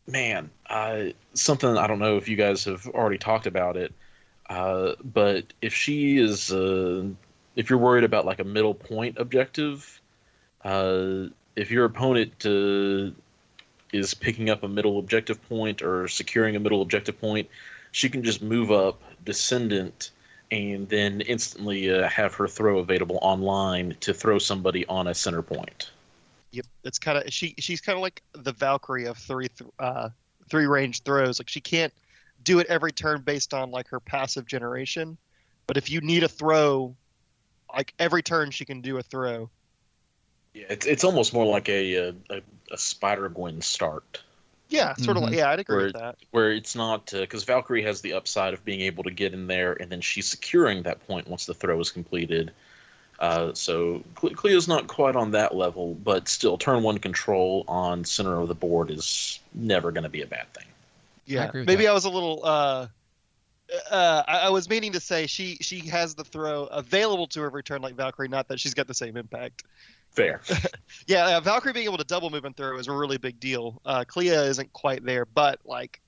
man, 0.07 0.49
I, 0.69 1.13
something 1.33 1.77
I 1.77 1.87
don't 1.87 1.99
know 1.99 2.17
if 2.17 2.29
you 2.29 2.35
guys 2.35 2.65
have 2.65 2.87
already 2.87 3.17
talked 3.17 3.47
about 3.47 3.75
it, 3.75 3.93
uh, 4.51 4.95
but 5.01 5.45
if 5.61 5.73
she 5.73 6.17
is, 6.17 6.51
uh, 6.51 7.05
if 7.55 7.69
you're 7.69 7.79
worried 7.79 8.03
about 8.03 8.25
like 8.25 8.39
a 8.39 8.43
middle 8.43 8.73
point 8.73 9.17
objective, 9.17 10.01
uh, 10.65 11.27
if 11.55 11.71
your 11.71 11.85
opponent 11.85 12.45
uh, 12.45 13.15
is 13.93 14.13
picking 14.13 14.49
up 14.49 14.63
a 14.63 14.67
middle 14.67 14.99
objective 14.99 15.41
point 15.47 15.81
or 15.81 16.09
securing 16.09 16.57
a 16.57 16.59
middle 16.59 16.81
objective 16.81 17.19
point, 17.21 17.47
she 17.93 18.09
can 18.09 18.23
just 18.23 18.41
move 18.41 18.71
up 18.71 19.01
Descendant 19.23 20.11
and 20.51 20.89
then 20.89 21.21
instantly 21.21 21.89
uh, 21.89 22.09
have 22.09 22.33
her 22.33 22.45
throw 22.45 22.79
available 22.79 23.19
online 23.21 23.95
to 24.01 24.13
throw 24.13 24.37
somebody 24.37 24.85
on 24.87 25.07
a 25.07 25.13
center 25.13 25.41
point. 25.41 25.91
Yep, 26.51 26.65
it's 26.83 26.99
kind 26.99 27.17
of 27.17 27.31
she. 27.31 27.55
She's 27.57 27.79
kind 27.79 27.95
of 27.95 28.01
like 28.01 28.21
the 28.33 28.51
Valkyrie 28.51 29.05
of 29.05 29.17
three 29.17 29.47
th- 29.47 30.11
three 30.49 30.65
range 30.65 31.03
throws. 31.03 31.39
Like 31.39 31.47
she 31.47 31.61
can't 31.61 31.93
do 32.43 32.59
it 32.59 32.67
every 32.67 32.91
turn 32.91 33.21
based 33.21 33.53
on 33.53 33.71
like 33.71 33.87
her 33.89 33.99
passive 33.99 34.45
generation, 34.45 35.17
but 35.67 35.77
if 35.77 35.89
you 35.89 36.01
need 36.01 36.23
a 36.23 36.27
throw, 36.27 36.95
like 37.73 37.93
every 37.99 38.21
turn 38.23 38.51
she 38.51 38.65
can 38.65 38.81
do 38.81 38.97
a 38.97 39.03
throw. 39.03 39.49
Yeah, 40.53 40.65
it's 40.69 40.85
it's 40.85 41.03
almost 41.03 41.33
more 41.33 41.45
like 41.45 41.69
a 41.69 41.95
a, 41.95 42.09
a, 42.29 42.41
a 42.71 42.77
Spider 42.77 43.29
Gwen 43.29 43.61
start, 43.61 44.21
Yeah, 44.69 44.93
sort 44.95 45.17
of 45.17 45.23
Mhm. 45.23 45.25
like 45.27 45.35
yeah, 45.35 45.49
I'd 45.51 45.59
agree 45.59 45.75
Where- 45.77 45.85
with 45.85 45.93
that. 45.95 46.15
where 46.31 46.51
it's 46.51 46.75
not 46.75 47.11
because 47.11 47.43
Valkyrie 47.43 47.83
has 47.83 48.01
the 48.01 48.13
upside 48.13 48.53
of 48.53 48.63
being 48.65 48.81
able 48.81 49.03
to 49.03 49.11
get 49.11 49.33
in 49.33 49.47
there 49.47 49.73
and 49.81 49.89
then 49.91 50.01
she's 50.01 50.27
securing 50.27 50.83
that 50.83 51.05
point 51.07 51.27
once 51.27 51.45
the 51.45 51.53
throw 51.53 51.79
is 51.79 51.91
completed. 51.91 52.51
Uh, 53.19 53.53
so 53.53 54.03
Cle- 54.15 54.31
Clea's 54.31 54.67
not 54.67 54.87
quite 54.87 55.15
on 55.15 55.29
that 55.31 55.53
level, 55.55 55.93
but 56.03 56.27
still, 56.27 56.57
turn 56.57 56.81
one 56.81 56.97
control 56.97 57.63
on 57.67 58.03
center 58.03 58.39
of 58.41 58.47
the 58.47 58.55
board 58.55 58.89
is 58.89 59.39
never 59.53 59.91
going 59.91 60.03
to 60.03 60.09
be 60.09 60.23
a 60.23 60.27
bad 60.27 60.51
thing. 60.55 60.65
Yeah, 61.25 61.45
agree 61.45 61.61
with 61.61 61.67
maybe 61.67 61.83
that. 61.83 61.91
I 61.91 61.93
was 61.93 62.05
a 62.05 62.09
little. 62.09 62.41
Uh, 62.43 62.87
uh, 63.89 64.23
I, 64.27 64.37
I 64.39 64.49
was 64.49 64.69
meaning 64.69 64.91
to 64.93 64.99
say 64.99 65.27
she 65.27 65.55
she 65.61 65.79
has 65.87 66.15
the 66.15 66.23
throw 66.23 66.65
available 66.65 67.27
to 67.27 67.41
her 67.41 67.49
return 67.49 67.81
like 67.81 67.95
Valkyrie, 67.95 68.27
not 68.27 68.47
that 68.49 68.59
she's 68.59 68.73
got 68.73 68.87
the 68.87 68.93
same 68.93 69.17
impact. 69.17 69.63
Fair. 70.11 70.41
Yeah, 71.07 71.37
uh, 71.37 71.39
Valkyrie 71.39 71.73
being 71.73 71.85
able 71.85 71.97
to 71.97 72.03
double 72.03 72.29
move 72.29 72.45
and 72.45 72.55
throw 72.55 72.77
is 72.77 72.87
a 72.87 72.91
really 72.91 73.17
big 73.17 73.39
deal. 73.39 73.81
Uh, 73.85 74.03
Clea 74.05 74.29
isn't 74.29 74.71
quite 74.71 75.03
there, 75.03 75.25
but 75.25 75.59
like 75.65 76.01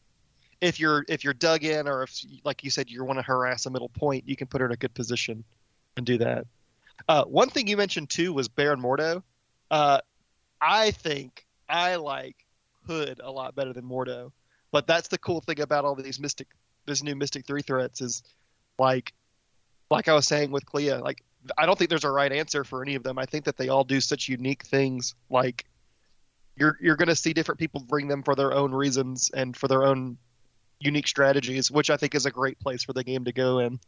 if 0.61 0.79
you're 0.79 1.03
if 1.09 1.23
you're 1.23 1.33
dug 1.33 1.63
in 1.63 1.87
or 1.87 2.03
if 2.03 2.23
like 2.43 2.63
you 2.63 2.69
said 2.69 2.89
you 2.89 3.03
want 3.03 3.19
to 3.19 3.23
harass 3.23 3.65
a 3.65 3.69
middle 3.69 3.89
point, 3.89 4.27
you 4.27 4.35
can 4.35 4.47
put 4.47 4.61
her 4.61 4.67
in 4.67 4.73
a 4.73 4.77
good 4.77 4.93
position 4.93 5.43
and 5.97 6.05
do 6.05 6.17
that. 6.17 6.45
Uh, 7.07 7.23
one 7.25 7.49
thing 7.49 7.67
you 7.67 7.75
mentioned 7.75 8.09
too 8.09 8.33
was 8.33 8.47
Baron 8.47 8.79
Mordo. 8.79 9.23
Uh, 9.71 9.99
I 10.61 10.91
think 10.91 11.45
I 11.67 11.95
like 11.95 12.35
Hood 12.87 13.19
a 13.23 13.31
lot 13.31 13.55
better 13.55 13.73
than 13.73 13.83
Mordo, 13.83 14.31
but 14.73 14.87
that's 14.87 15.07
the 15.07 15.19
cool 15.19 15.39
thing 15.39 15.61
about 15.61 15.85
all 15.85 15.93
these 15.93 16.19
Mystic, 16.19 16.47
this 16.87 17.03
new 17.03 17.15
Mystic 17.15 17.45
three 17.45 17.61
threats 17.61 18.01
is 18.01 18.23
like, 18.79 19.13
like 19.91 20.07
I 20.07 20.13
was 20.15 20.25
saying 20.25 20.49
with 20.49 20.65
Clea, 20.65 20.95
like 20.95 21.23
I 21.57 21.67
don't 21.67 21.77
think 21.77 21.91
there's 21.91 22.03
a 22.03 22.09
right 22.09 22.31
answer 22.31 22.63
for 22.63 22.81
any 22.81 22.95
of 22.95 23.03
them. 23.03 23.19
I 23.19 23.25
think 23.25 23.45
that 23.45 23.55
they 23.55 23.69
all 23.69 23.83
do 23.83 24.01
such 24.01 24.27
unique 24.27 24.63
things. 24.63 25.13
Like 25.29 25.65
you're 26.55 26.77
you're 26.81 26.95
going 26.95 27.07
to 27.07 27.15
see 27.15 27.33
different 27.33 27.59
people 27.59 27.81
bring 27.81 28.07
them 28.07 28.23
for 28.23 28.33
their 28.33 28.51
own 28.51 28.71
reasons 28.71 29.29
and 29.31 29.55
for 29.55 29.67
their 29.67 29.83
own 29.83 30.17
unique 30.79 31.07
strategies, 31.07 31.69
which 31.69 31.91
I 31.91 31.97
think 31.97 32.15
is 32.15 32.25
a 32.25 32.31
great 32.31 32.59
place 32.59 32.83
for 32.83 32.93
the 32.93 33.03
game 33.03 33.25
to 33.25 33.31
go 33.31 33.59
in. 33.59 33.79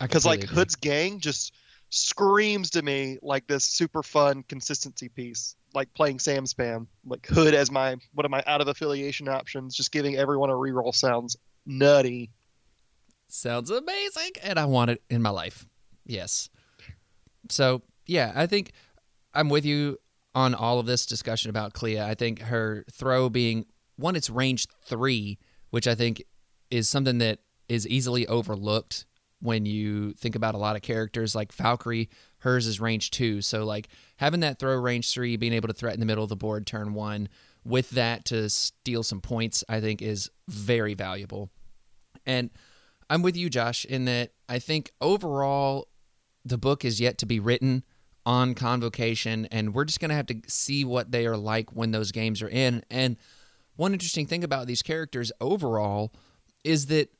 Because 0.00 0.24
like 0.24 0.44
agree. 0.44 0.56
Hood's 0.56 0.76
gang 0.76 1.20
just 1.20 1.52
screams 1.90 2.70
to 2.70 2.82
me 2.82 3.18
like 3.22 3.46
this 3.46 3.64
super 3.64 4.02
fun 4.02 4.44
consistency 4.48 5.08
piece, 5.08 5.56
like 5.74 5.92
playing 5.94 6.18
Sam 6.18 6.44
Spam. 6.44 6.86
Like 7.04 7.26
Hood 7.26 7.54
as 7.54 7.70
my 7.70 7.96
one 8.14 8.24
of 8.24 8.30
my 8.30 8.42
out 8.46 8.60
of 8.60 8.68
affiliation 8.68 9.28
options, 9.28 9.74
just 9.74 9.92
giving 9.92 10.16
everyone 10.16 10.50
a 10.50 10.54
reroll 10.54 10.94
sounds 10.94 11.36
nutty. 11.64 12.30
sounds 13.28 13.70
amazing, 13.70 14.30
and 14.42 14.58
I 14.58 14.64
want 14.66 14.90
it 14.90 15.02
in 15.10 15.22
my 15.22 15.30
life. 15.30 15.66
Yes. 16.04 16.48
So 17.50 17.82
yeah, 18.06 18.32
I 18.34 18.46
think 18.46 18.72
I'm 19.34 19.48
with 19.48 19.64
you 19.64 19.98
on 20.34 20.54
all 20.54 20.78
of 20.78 20.86
this 20.86 21.06
discussion 21.06 21.50
about 21.50 21.72
Clea. 21.72 22.00
I 22.00 22.14
think 22.14 22.40
her 22.42 22.84
throw 22.92 23.28
being 23.28 23.66
one, 23.96 24.16
it's 24.16 24.28
range 24.28 24.66
three, 24.84 25.38
which 25.70 25.86
I 25.86 25.94
think 25.94 26.22
is 26.70 26.88
something 26.88 27.18
that 27.18 27.38
is 27.68 27.86
easily 27.88 28.26
overlooked 28.26 29.06
when 29.46 29.64
you 29.64 30.12
think 30.14 30.34
about 30.34 30.56
a 30.56 30.58
lot 30.58 30.74
of 30.76 30.82
characters 30.82 31.34
like 31.34 31.52
Valkyrie. 31.52 32.10
Hers 32.38 32.66
is 32.66 32.80
range 32.80 33.10
two, 33.12 33.40
so 33.40 33.64
like 33.64 33.88
having 34.16 34.40
that 34.40 34.58
throw 34.58 34.76
range 34.76 35.12
three, 35.12 35.36
being 35.36 35.52
able 35.52 35.68
to 35.68 35.74
threaten 35.74 36.00
the 36.00 36.06
middle 36.06 36.24
of 36.24 36.28
the 36.28 36.36
board 36.36 36.66
turn 36.66 36.92
one, 36.94 37.28
with 37.64 37.90
that 37.90 38.24
to 38.26 38.50
steal 38.50 39.02
some 39.02 39.20
points, 39.20 39.64
I 39.68 39.80
think 39.80 40.02
is 40.02 40.30
very 40.48 40.94
valuable. 40.94 41.50
And 42.26 42.50
I'm 43.08 43.22
with 43.22 43.36
you, 43.36 43.48
Josh, 43.48 43.84
in 43.84 44.04
that 44.06 44.32
I 44.48 44.58
think 44.58 44.92
overall 45.00 45.88
the 46.44 46.58
book 46.58 46.84
is 46.84 47.00
yet 47.00 47.18
to 47.18 47.26
be 47.26 47.40
written 47.40 47.84
on 48.24 48.54
Convocation, 48.54 49.46
and 49.46 49.72
we're 49.74 49.84
just 49.84 50.00
going 50.00 50.08
to 50.08 50.16
have 50.16 50.26
to 50.26 50.40
see 50.48 50.84
what 50.84 51.12
they 51.12 51.26
are 51.26 51.36
like 51.36 51.70
when 51.72 51.92
those 51.92 52.10
games 52.10 52.42
are 52.42 52.48
in. 52.48 52.82
And 52.90 53.16
one 53.76 53.92
interesting 53.92 54.26
thing 54.26 54.42
about 54.42 54.66
these 54.66 54.82
characters 54.82 55.30
overall 55.40 56.12
is 56.64 56.86
that 56.86 57.12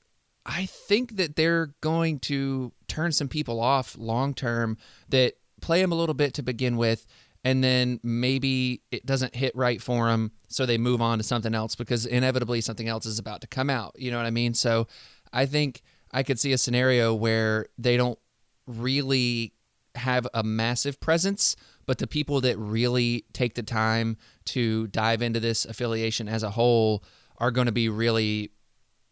I 0.46 0.66
think 0.66 1.16
that 1.16 1.35
they're 1.35 1.74
going 1.80 2.20
to 2.20 2.72
turn 2.88 3.12
some 3.12 3.28
people 3.28 3.61
off 3.61 3.96
long 3.98 4.32
term 4.32 4.78
that 5.09 5.35
play 5.61 5.80
them 5.80 5.92
a 5.92 5.96
little 5.96 6.14
bit 6.14 6.35
to 6.35 6.42
begin 6.42 6.76
with 6.76 7.04
and 7.44 7.62
then 7.62 8.00
maybe 8.02 8.82
it 8.90 9.04
doesn't 9.06 9.35
hit 9.35 9.54
right 9.54 9.82
for 9.82 10.06
them 10.06 10.32
so 10.48 10.64
they 10.64 10.78
move 10.78 11.02
on 11.02 11.18
to 11.18 11.24
something 11.24 11.54
else 11.54 11.74
because 11.74 12.06
inevitably 12.06 12.61
something 12.61 12.88
else 12.88 13.06
is 13.06 13.18
about 13.18 13.40
to 13.40 13.46
come 13.46 13.70
out. 13.70 13.94
You 13.98 14.11
know 14.11 14.16
what 14.16 14.26
i 14.26 14.30
mean? 14.30 14.54
So 14.54 14.87
i 15.32 15.44
think 15.44 15.82
i 16.12 16.22
could 16.22 16.38
see 16.38 16.52
a 16.52 16.59
scenario 16.59 17.12
where 17.12 17.66
they 17.76 17.96
don't 17.96 18.18
really 18.66 19.52
have 19.96 20.28
a 20.35 20.42
massive 20.42 21.00
presence 21.00 21.56
but 21.87 21.98
the 21.98 22.06
people 22.06 22.40
that 22.42 22.59
really 22.59 23.24
take 23.32 23.54
the 23.54 23.62
time 23.62 24.16
to 24.44 24.87
dive 24.88 25.22
into 25.22 25.40
this 25.40 25.64
affiliation 25.64 26.28
as 26.28 26.42
a 26.42 26.50
whole 26.50 27.02
are 27.38 27.50
going 27.50 27.66
to 27.66 27.72
be 27.72 27.88
really 27.88 28.50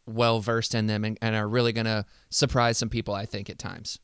well 0.07 0.41
versed 0.41 0.75
in 0.75 0.87
them 0.87 1.05
and, 1.05 1.19
and 1.23 1.35
are 1.35 1.49
really 1.49 1.73
going 1.73 1.87
to 1.87 2.05
surprise 2.31 2.79
some 2.79 2.89
people 2.89 3.15
i 3.15 3.25
think 3.27 3.49
at 3.51 3.59
times 3.59 3.99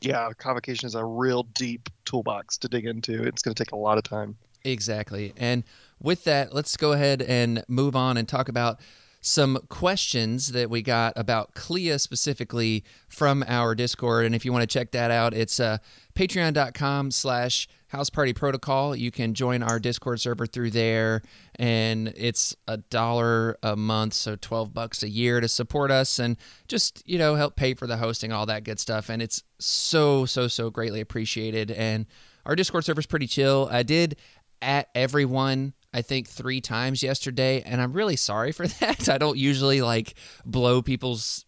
Yeah, 0.00 0.30
convocation 0.36 0.86
is 0.86 0.94
a 0.94 1.04
real 1.04 1.44
deep 1.44 1.88
toolbox 2.04 2.58
to 2.58 2.68
dig 2.68 2.86
into. 2.86 3.22
It's 3.22 3.42
going 3.42 3.54
to 3.54 3.64
take 3.64 3.72
a 3.72 3.76
lot 3.76 3.98
of 3.98 4.04
time. 4.04 4.36
Exactly. 4.64 5.32
And 5.36 5.64
with 6.00 6.24
that, 6.24 6.52
let's 6.54 6.76
go 6.76 6.92
ahead 6.92 7.22
and 7.22 7.64
move 7.68 7.94
on 7.96 8.16
and 8.16 8.28
talk 8.28 8.48
about 8.48 8.80
some 9.22 9.56
questions 9.68 10.48
that 10.48 10.68
we 10.68 10.82
got 10.82 11.12
about 11.16 11.54
Clea 11.54 11.96
specifically 11.96 12.84
from 13.08 13.44
our 13.46 13.74
Discord. 13.74 14.26
And 14.26 14.34
if 14.34 14.44
you 14.44 14.52
want 14.52 14.62
to 14.62 14.66
check 14.66 14.90
that 14.90 15.12
out, 15.12 15.32
it's 15.32 15.60
uh, 15.60 15.78
patreon.com 16.16 17.12
slash 17.12 17.68
house 17.86 18.10
party 18.10 18.32
protocol. 18.32 18.96
You 18.96 19.12
can 19.12 19.32
join 19.32 19.62
our 19.62 19.78
Discord 19.78 20.20
server 20.20 20.44
through 20.44 20.72
there. 20.72 21.22
And 21.54 22.08
it's 22.16 22.56
a 22.66 22.78
dollar 22.78 23.56
a 23.62 23.76
month, 23.76 24.14
so 24.14 24.34
12 24.34 24.74
bucks 24.74 25.04
a 25.04 25.08
year 25.08 25.40
to 25.40 25.46
support 25.46 25.92
us 25.92 26.18
and 26.18 26.36
just, 26.66 27.02
you 27.06 27.16
know, 27.16 27.36
help 27.36 27.54
pay 27.54 27.74
for 27.74 27.86
the 27.86 27.98
hosting, 27.98 28.32
all 28.32 28.46
that 28.46 28.64
good 28.64 28.80
stuff. 28.80 29.08
And 29.08 29.22
it's 29.22 29.44
so, 29.60 30.26
so, 30.26 30.48
so 30.48 30.68
greatly 30.68 31.00
appreciated. 31.00 31.70
And 31.70 32.06
our 32.44 32.56
Discord 32.56 32.84
server 32.84 32.98
is 32.98 33.06
pretty 33.06 33.28
chill. 33.28 33.68
I 33.70 33.84
did 33.84 34.16
at 34.60 34.88
everyone 34.96 35.74
I 35.94 36.02
think 36.02 36.28
three 36.28 36.60
times 36.60 37.02
yesterday, 37.02 37.62
and 37.62 37.80
I'm 37.80 37.92
really 37.92 38.16
sorry 38.16 38.52
for 38.52 38.66
that. 38.80 39.08
I 39.08 39.18
don't 39.18 39.38
usually 39.38 39.82
like 39.82 40.14
blow 40.44 40.82
people's 40.82 41.44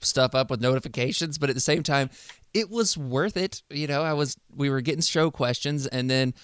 stuff 0.00 0.34
up 0.34 0.50
with 0.50 0.60
notifications, 0.60 1.38
but 1.38 1.48
at 1.48 1.54
the 1.54 1.60
same 1.60 1.82
time, 1.82 2.10
it 2.54 2.70
was 2.70 2.96
worth 2.96 3.36
it. 3.36 3.62
You 3.70 3.86
know, 3.86 4.02
I 4.02 4.12
was 4.12 4.36
we 4.54 4.70
were 4.70 4.80
getting 4.80 5.02
show 5.02 5.30
questions, 5.30 5.86
and 5.86 6.08
then 6.08 6.34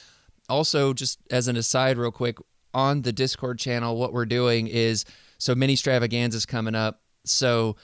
also 0.48 0.92
just 0.92 1.18
as 1.30 1.48
an 1.48 1.56
aside, 1.56 1.98
real 1.98 2.10
quick 2.10 2.38
on 2.72 3.02
the 3.02 3.12
Discord 3.12 3.58
channel, 3.58 3.96
what 3.96 4.12
we're 4.12 4.26
doing 4.26 4.66
is 4.66 5.04
so 5.38 5.54
many 5.54 5.74
extravaganzas 5.74 6.44
coming 6.44 6.74
up. 6.74 7.00
So 7.24 7.76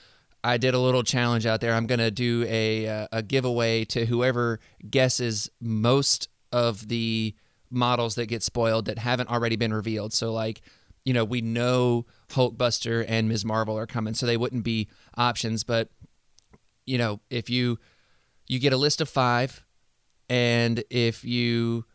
I 0.43 0.57
did 0.57 0.73
a 0.73 0.79
little 0.79 1.03
challenge 1.03 1.45
out 1.45 1.61
there. 1.61 1.73
I'm 1.73 1.87
gonna 1.87 2.11
do 2.11 2.45
a 2.47 2.87
uh, 2.87 3.07
a 3.11 3.23
giveaway 3.23 3.85
to 3.85 4.05
whoever 4.05 4.59
guesses 4.89 5.49
most 5.59 6.27
of 6.51 6.87
the 6.87 7.33
models 7.71 8.15
that 8.15 8.27
get 8.27 8.43
spoiled 8.43 8.85
that 8.85 8.99
haven't 8.99 9.29
already 9.29 9.55
been 9.55 9.73
revealed. 9.73 10.13
So 10.13 10.31
like, 10.33 10.61
you 11.05 11.13
know, 11.13 11.25
we 11.25 11.41
know 11.41 12.05
Hulkbuster 12.29 13.03
and 13.07 13.27
Ms. 13.27 13.45
Marvel 13.45 13.77
are 13.77 13.87
coming, 13.87 14.13
so 14.13 14.25
they 14.25 14.37
wouldn't 14.37 14.63
be 14.63 14.87
options. 15.17 15.63
But 15.63 15.89
you 16.85 16.97
know, 16.97 17.21
if 17.29 17.49
you 17.49 17.79
you 18.47 18.59
get 18.59 18.73
a 18.73 18.77
list 18.77 19.01
of 19.01 19.09
five, 19.09 19.63
and 20.29 20.83
if 20.89 21.23
you 21.23 21.85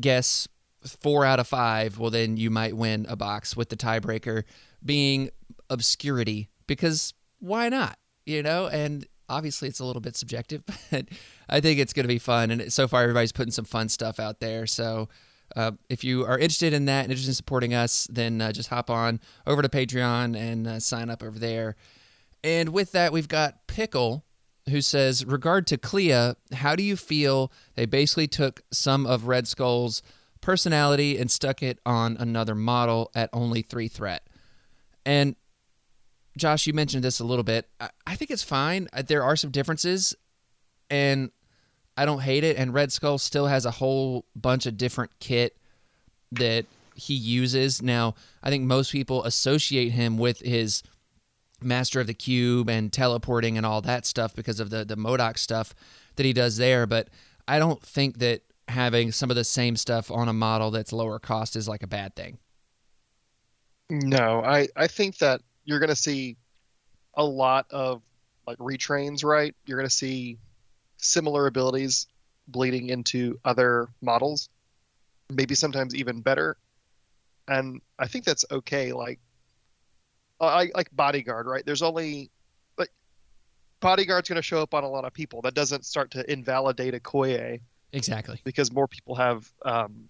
guess 0.00 0.48
four 0.84 1.24
out 1.24 1.38
of 1.38 1.46
five, 1.46 1.98
well 1.98 2.10
then 2.10 2.36
you 2.36 2.50
might 2.50 2.76
win 2.76 3.06
a 3.08 3.16
box 3.16 3.56
with 3.56 3.68
the 3.68 3.76
tiebreaker 3.76 4.42
being 4.84 5.30
obscurity 5.70 6.48
because 6.66 7.14
why 7.38 7.68
not? 7.68 7.98
You 8.26 8.42
know, 8.42 8.66
and 8.66 9.06
obviously 9.28 9.68
it's 9.68 9.80
a 9.80 9.84
little 9.84 10.02
bit 10.02 10.16
subjective, 10.16 10.62
but 10.90 11.06
I 11.52 11.60
think 11.60 11.78
it's 11.78 11.92
going 11.92 12.04
to 12.04 12.08
be 12.08 12.18
fun. 12.18 12.50
And 12.50 12.72
so 12.72 12.88
far, 12.88 13.02
everybody's 13.02 13.32
putting 13.32 13.52
some 13.52 13.66
fun 13.66 13.88
stuff 13.88 14.18
out 14.18 14.40
there. 14.40 14.66
So 14.66 15.08
uh, 15.54 15.72
if 15.90 16.02
you 16.02 16.24
are 16.24 16.38
interested 16.38 16.72
in 16.72 16.86
that 16.86 17.02
and 17.02 17.10
interested 17.10 17.30
in 17.30 17.34
supporting 17.34 17.74
us, 17.74 18.08
then 18.10 18.40
uh, 18.40 18.52
just 18.52 18.70
hop 18.70 18.88
on 18.88 19.20
over 19.46 19.60
to 19.60 19.68
Patreon 19.68 20.36
and 20.36 20.66
uh, 20.66 20.80
sign 20.80 21.10
up 21.10 21.22
over 21.22 21.38
there. 21.38 21.76
And 22.42 22.70
with 22.70 22.92
that, 22.92 23.12
we've 23.12 23.28
got 23.28 23.66
Pickle 23.66 24.24
who 24.68 24.80
says, 24.80 25.24
regard 25.26 25.66
to 25.66 25.76
Clea, 25.76 26.34
how 26.52 26.76
do 26.76 26.82
you 26.82 26.96
feel 26.96 27.52
they 27.74 27.84
basically 27.84 28.28
took 28.28 28.62
some 28.70 29.06
of 29.06 29.26
Red 29.26 29.48
Skull's 29.48 30.02
personality 30.40 31.18
and 31.18 31.30
stuck 31.30 31.62
it 31.62 31.80
on 31.84 32.16
another 32.18 32.54
model 32.54 33.10
at 33.14 33.28
only 33.32 33.62
three 33.62 33.88
threat? 33.88 34.26
And 35.04 35.36
Josh, 36.36 36.66
you 36.66 36.72
mentioned 36.72 37.04
this 37.04 37.20
a 37.20 37.24
little 37.24 37.42
bit. 37.42 37.68
I, 37.80 37.90
I 38.06 38.16
think 38.16 38.30
it's 38.30 38.42
fine. 38.42 38.88
There 39.06 39.22
are 39.22 39.36
some 39.36 39.50
differences, 39.50 40.14
and 40.88 41.30
I 41.96 42.04
don't 42.04 42.20
hate 42.20 42.44
it. 42.44 42.56
And 42.56 42.72
Red 42.72 42.92
Skull 42.92 43.18
still 43.18 43.46
has 43.46 43.66
a 43.66 43.70
whole 43.70 44.24
bunch 44.34 44.66
of 44.66 44.76
different 44.76 45.10
kit 45.20 45.56
that 46.32 46.66
he 46.94 47.14
uses. 47.14 47.82
Now, 47.82 48.14
I 48.42 48.50
think 48.50 48.64
most 48.64 48.92
people 48.92 49.24
associate 49.24 49.90
him 49.90 50.18
with 50.18 50.40
his 50.40 50.82
Master 51.60 52.00
of 52.00 52.06
the 52.06 52.14
Cube 52.14 52.68
and 52.68 52.92
teleporting 52.92 53.56
and 53.56 53.64
all 53.64 53.80
that 53.82 54.06
stuff 54.06 54.34
because 54.34 54.58
of 54.60 54.70
the 54.70 54.84
the 54.84 54.96
MODOK 54.96 55.38
stuff 55.38 55.74
that 56.16 56.26
he 56.26 56.32
does 56.32 56.56
there. 56.56 56.86
But 56.86 57.08
I 57.46 57.58
don't 57.58 57.82
think 57.82 58.18
that 58.18 58.42
having 58.68 59.12
some 59.12 59.30
of 59.30 59.36
the 59.36 59.44
same 59.44 59.76
stuff 59.76 60.10
on 60.10 60.28
a 60.28 60.32
model 60.32 60.70
that's 60.70 60.92
lower 60.92 61.18
cost 61.18 61.56
is 61.56 61.68
like 61.68 61.82
a 61.82 61.86
bad 61.86 62.16
thing. 62.16 62.38
No, 63.90 64.42
I, 64.42 64.68
I 64.74 64.86
think 64.86 65.18
that 65.18 65.42
you're 65.64 65.78
going 65.78 65.90
to 65.90 65.96
see 65.96 66.36
a 67.14 67.24
lot 67.24 67.66
of 67.70 68.02
like 68.46 68.58
retrains, 68.58 69.24
right? 69.24 69.54
You're 69.66 69.76
going 69.76 69.88
to 69.88 69.94
see 69.94 70.38
similar 71.02 71.46
abilities 71.46 72.06
bleeding 72.48 72.88
into 72.88 73.38
other 73.44 73.88
models, 74.00 74.48
maybe 75.30 75.54
sometimes 75.54 75.94
even 75.94 76.20
better. 76.22 76.56
And 77.48 77.80
I 77.98 78.06
think 78.06 78.24
that's 78.24 78.44
okay. 78.50 78.92
Like, 78.92 79.18
I 80.40 80.70
like 80.74 80.88
bodyguard, 80.92 81.46
right? 81.46 81.64
There's 81.64 81.82
only 81.82 82.30
like 82.78 82.90
bodyguard's 83.80 84.28
going 84.28 84.36
to 84.36 84.42
show 84.42 84.62
up 84.62 84.74
on 84.74 84.84
a 84.84 84.88
lot 84.88 85.04
of 85.04 85.12
people. 85.12 85.42
That 85.42 85.54
doesn't 85.54 85.84
start 85.84 86.10
to 86.12 86.32
invalidate 86.32 86.94
Okoye 86.94 87.60
Exactly. 87.92 88.40
because 88.44 88.72
more 88.72 88.88
people 88.88 89.14
have 89.14 89.50
um, 89.64 90.08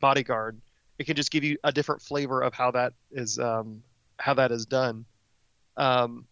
bodyguard. 0.00 0.60
It 0.98 1.06
can 1.06 1.16
just 1.16 1.30
give 1.30 1.42
you 1.42 1.56
a 1.64 1.72
different 1.72 2.02
flavor 2.02 2.42
of 2.42 2.54
how 2.54 2.70
that 2.72 2.92
is 3.10 3.38
um, 3.38 3.82
how 4.18 4.34
that 4.34 4.52
is 4.52 4.66
done. 4.66 5.06
Um, 5.76 6.26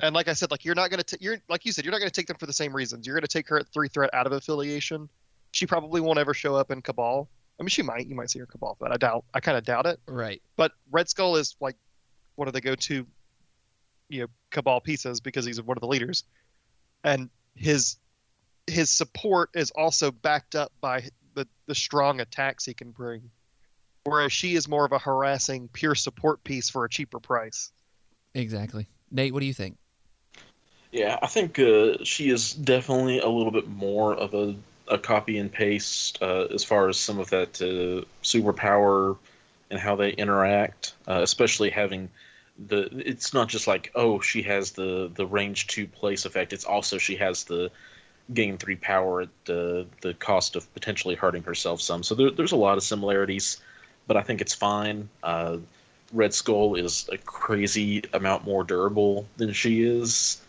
and 0.00 0.14
like 0.14 0.28
I 0.28 0.32
said, 0.32 0.50
like 0.50 0.64
you're 0.64 0.74
not 0.74 0.90
gonna 0.90 1.02
t- 1.02 1.18
you're 1.20 1.38
like 1.48 1.64
you 1.64 1.72
said, 1.72 1.84
you're 1.84 1.92
not 1.92 1.98
gonna 1.98 2.10
take 2.10 2.26
them 2.26 2.36
for 2.36 2.46
the 2.46 2.52
same 2.52 2.74
reasons. 2.74 3.06
You're 3.06 3.16
gonna 3.16 3.26
take 3.26 3.48
her 3.48 3.58
at 3.58 3.68
three 3.68 3.88
threat 3.88 4.10
out 4.12 4.26
of 4.26 4.32
affiliation. 4.32 5.08
She 5.52 5.66
probably 5.66 6.00
won't 6.00 6.18
ever 6.18 6.34
show 6.34 6.54
up 6.54 6.70
in 6.70 6.82
Cabal. 6.82 7.28
I 7.58 7.62
mean, 7.62 7.68
she 7.68 7.82
might. 7.82 8.06
You 8.06 8.14
might 8.14 8.30
see 8.30 8.38
her 8.38 8.46
Cabal, 8.46 8.76
but 8.78 8.92
I 8.92 8.96
doubt. 8.96 9.24
I 9.34 9.40
kind 9.40 9.58
of 9.58 9.64
doubt 9.64 9.86
it. 9.86 9.98
Right. 10.06 10.40
But 10.56 10.72
Red 10.90 11.08
Skull 11.08 11.36
is 11.36 11.56
like 11.60 11.76
one 12.36 12.46
of 12.46 12.54
the 12.54 12.60
go-to, 12.60 13.06
you 14.08 14.20
know, 14.20 14.26
Cabal 14.50 14.80
pieces 14.80 15.20
because 15.20 15.44
he's 15.44 15.60
one 15.60 15.76
of 15.76 15.80
the 15.80 15.88
leaders, 15.88 16.24
and 17.02 17.30
his 17.54 17.96
his 18.66 18.90
support 18.90 19.50
is 19.54 19.70
also 19.70 20.12
backed 20.12 20.54
up 20.54 20.72
by 20.80 21.02
the 21.34 21.48
the 21.66 21.74
strong 21.74 22.20
attacks 22.20 22.64
he 22.64 22.74
can 22.74 22.90
bring. 22.90 23.30
Whereas 24.04 24.32
she 24.32 24.54
is 24.54 24.68
more 24.68 24.86
of 24.86 24.92
a 24.92 24.98
harassing, 24.98 25.68
pure 25.68 25.94
support 25.94 26.42
piece 26.44 26.70
for 26.70 26.84
a 26.84 26.88
cheaper 26.88 27.20
price. 27.20 27.72
Exactly. 28.34 28.86
Nate, 29.10 29.32
what 29.32 29.40
do 29.40 29.46
you 29.46 29.54
think? 29.54 29.76
Yeah, 30.92 31.18
I 31.22 31.26
think 31.26 31.58
uh, 31.58 32.02
she 32.02 32.30
is 32.30 32.54
definitely 32.54 33.18
a 33.18 33.28
little 33.28 33.52
bit 33.52 33.68
more 33.68 34.14
of 34.14 34.34
a, 34.34 34.54
a 34.88 34.98
copy 34.98 35.38
and 35.38 35.52
paste 35.52 36.18
uh, 36.22 36.46
as 36.52 36.64
far 36.64 36.88
as 36.88 36.96
some 36.96 37.18
of 37.18 37.28
that 37.30 37.60
uh, 37.60 38.06
superpower 38.22 39.16
and 39.70 39.78
how 39.78 39.96
they 39.96 40.10
interact, 40.12 40.94
uh, 41.06 41.20
especially 41.22 41.68
having 41.68 42.08
the. 42.68 42.88
It's 43.06 43.34
not 43.34 43.48
just 43.48 43.66
like 43.66 43.90
oh 43.94 44.20
she 44.20 44.42
has 44.42 44.72
the 44.72 45.10
the 45.14 45.26
range 45.26 45.66
two 45.66 45.86
place 45.86 46.24
effect. 46.24 46.52
It's 46.54 46.64
also 46.64 46.96
she 46.96 47.16
has 47.16 47.44
the 47.44 47.70
gain 48.32 48.56
three 48.56 48.76
power 48.76 49.22
at 49.22 49.28
the 49.44 49.86
the 50.00 50.14
cost 50.14 50.56
of 50.56 50.72
potentially 50.72 51.14
hurting 51.14 51.42
herself 51.42 51.82
some. 51.82 52.02
So 52.02 52.14
there, 52.14 52.30
there's 52.30 52.52
a 52.52 52.56
lot 52.56 52.78
of 52.78 52.82
similarities, 52.82 53.60
but 54.06 54.16
I 54.16 54.22
think 54.22 54.40
it's 54.40 54.54
fine. 54.54 55.10
Red 56.12 56.32
Skull 56.32 56.74
is 56.74 57.08
a 57.12 57.18
crazy 57.18 58.02
amount 58.12 58.44
more 58.44 58.64
durable 58.64 59.26
than 59.36 59.52
she 59.52 59.82
is. 59.82 60.40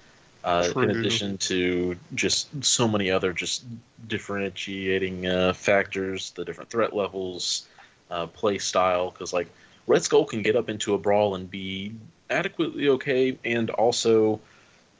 Uh, 0.43 0.71
in 0.77 0.89
addition 0.91 1.37
to 1.37 1.97
just 2.15 2.63
so 2.63 2.87
many 2.87 3.11
other 3.11 3.33
just 3.33 3.65
differentiating 4.07 5.27
uh, 5.27 5.51
factors, 5.51 6.31
the 6.31 6.45
different 6.45 6.69
threat 6.69 6.95
levels, 6.95 7.67
uh, 8.09 8.25
play 8.25 8.57
style. 8.57 9.11
Because 9.11 9.33
like 9.33 9.47
Red 9.85 10.01
Skull 10.01 10.23
can 10.23 10.41
get 10.41 10.55
up 10.55 10.69
into 10.69 10.93
a 10.93 10.97
brawl 10.97 11.35
and 11.35 11.51
be 11.51 11.93
adequately 12.29 12.87
okay, 12.87 13.37
and 13.43 13.69
also 13.71 14.39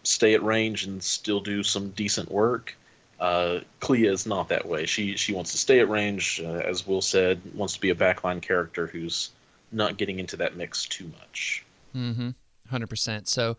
stay 0.03 0.33
at 0.33 0.43
range 0.43 0.85
and 0.85 1.01
still 1.01 1.39
do 1.39 1.63
some 1.63 1.89
decent 1.91 2.29
work. 2.29 2.75
Uh, 3.19 3.59
Clea 3.79 4.07
is 4.07 4.25
not 4.25 4.49
that 4.49 4.65
way. 4.65 4.85
She 4.85 5.15
she 5.15 5.33
wants 5.33 5.51
to 5.51 5.57
stay 5.57 5.79
at 5.79 5.89
range, 5.89 6.41
uh, 6.43 6.61
as 6.65 6.85
Will 6.85 7.01
said, 7.01 7.39
wants 7.53 7.73
to 7.75 7.79
be 7.79 7.91
a 7.91 7.95
backline 7.95 8.41
character 8.41 8.87
who's 8.87 9.29
not 9.71 9.97
getting 9.97 10.19
into 10.19 10.37
that 10.37 10.55
mix 10.55 10.85
too 10.85 11.11
much. 11.19 11.65
Mm-hmm. 11.95 12.29
Hundred 12.69 12.89
percent. 12.89 13.27
So 13.27 13.57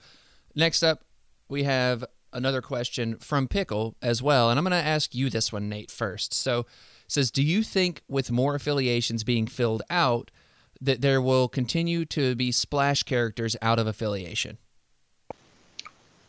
next 0.55 0.83
up, 0.83 1.05
we 1.49 1.65
have 1.65 2.05
another 2.33 2.63
question 2.63 3.17
from 3.17 3.49
Pickle 3.49 3.97
as 4.01 4.23
well, 4.23 4.51
and 4.51 4.59
I'm 4.59 4.65
going 4.65 4.71
to 4.71 4.89
ask 4.89 5.15
you 5.15 5.31
this 5.31 5.53
one, 5.53 5.69
Nate, 5.69 5.91
first. 5.91 6.33
So 6.33 6.61
it 6.61 6.67
says, 7.09 7.31
do 7.31 7.43
you 7.43 7.63
think 7.63 8.03
with 8.09 8.31
more 8.31 8.55
affiliations 8.55 9.25
being 9.25 9.49
filled 9.49 9.83
out, 9.91 10.31
that 10.81 11.01
there 11.01 11.21
will 11.21 11.49
continue 11.49 12.05
to 12.07 12.35
be 12.35 12.53
splash 12.53 13.03
characters 13.03 13.57
out 13.61 13.79
of 13.79 13.87
affiliation? 13.87 14.59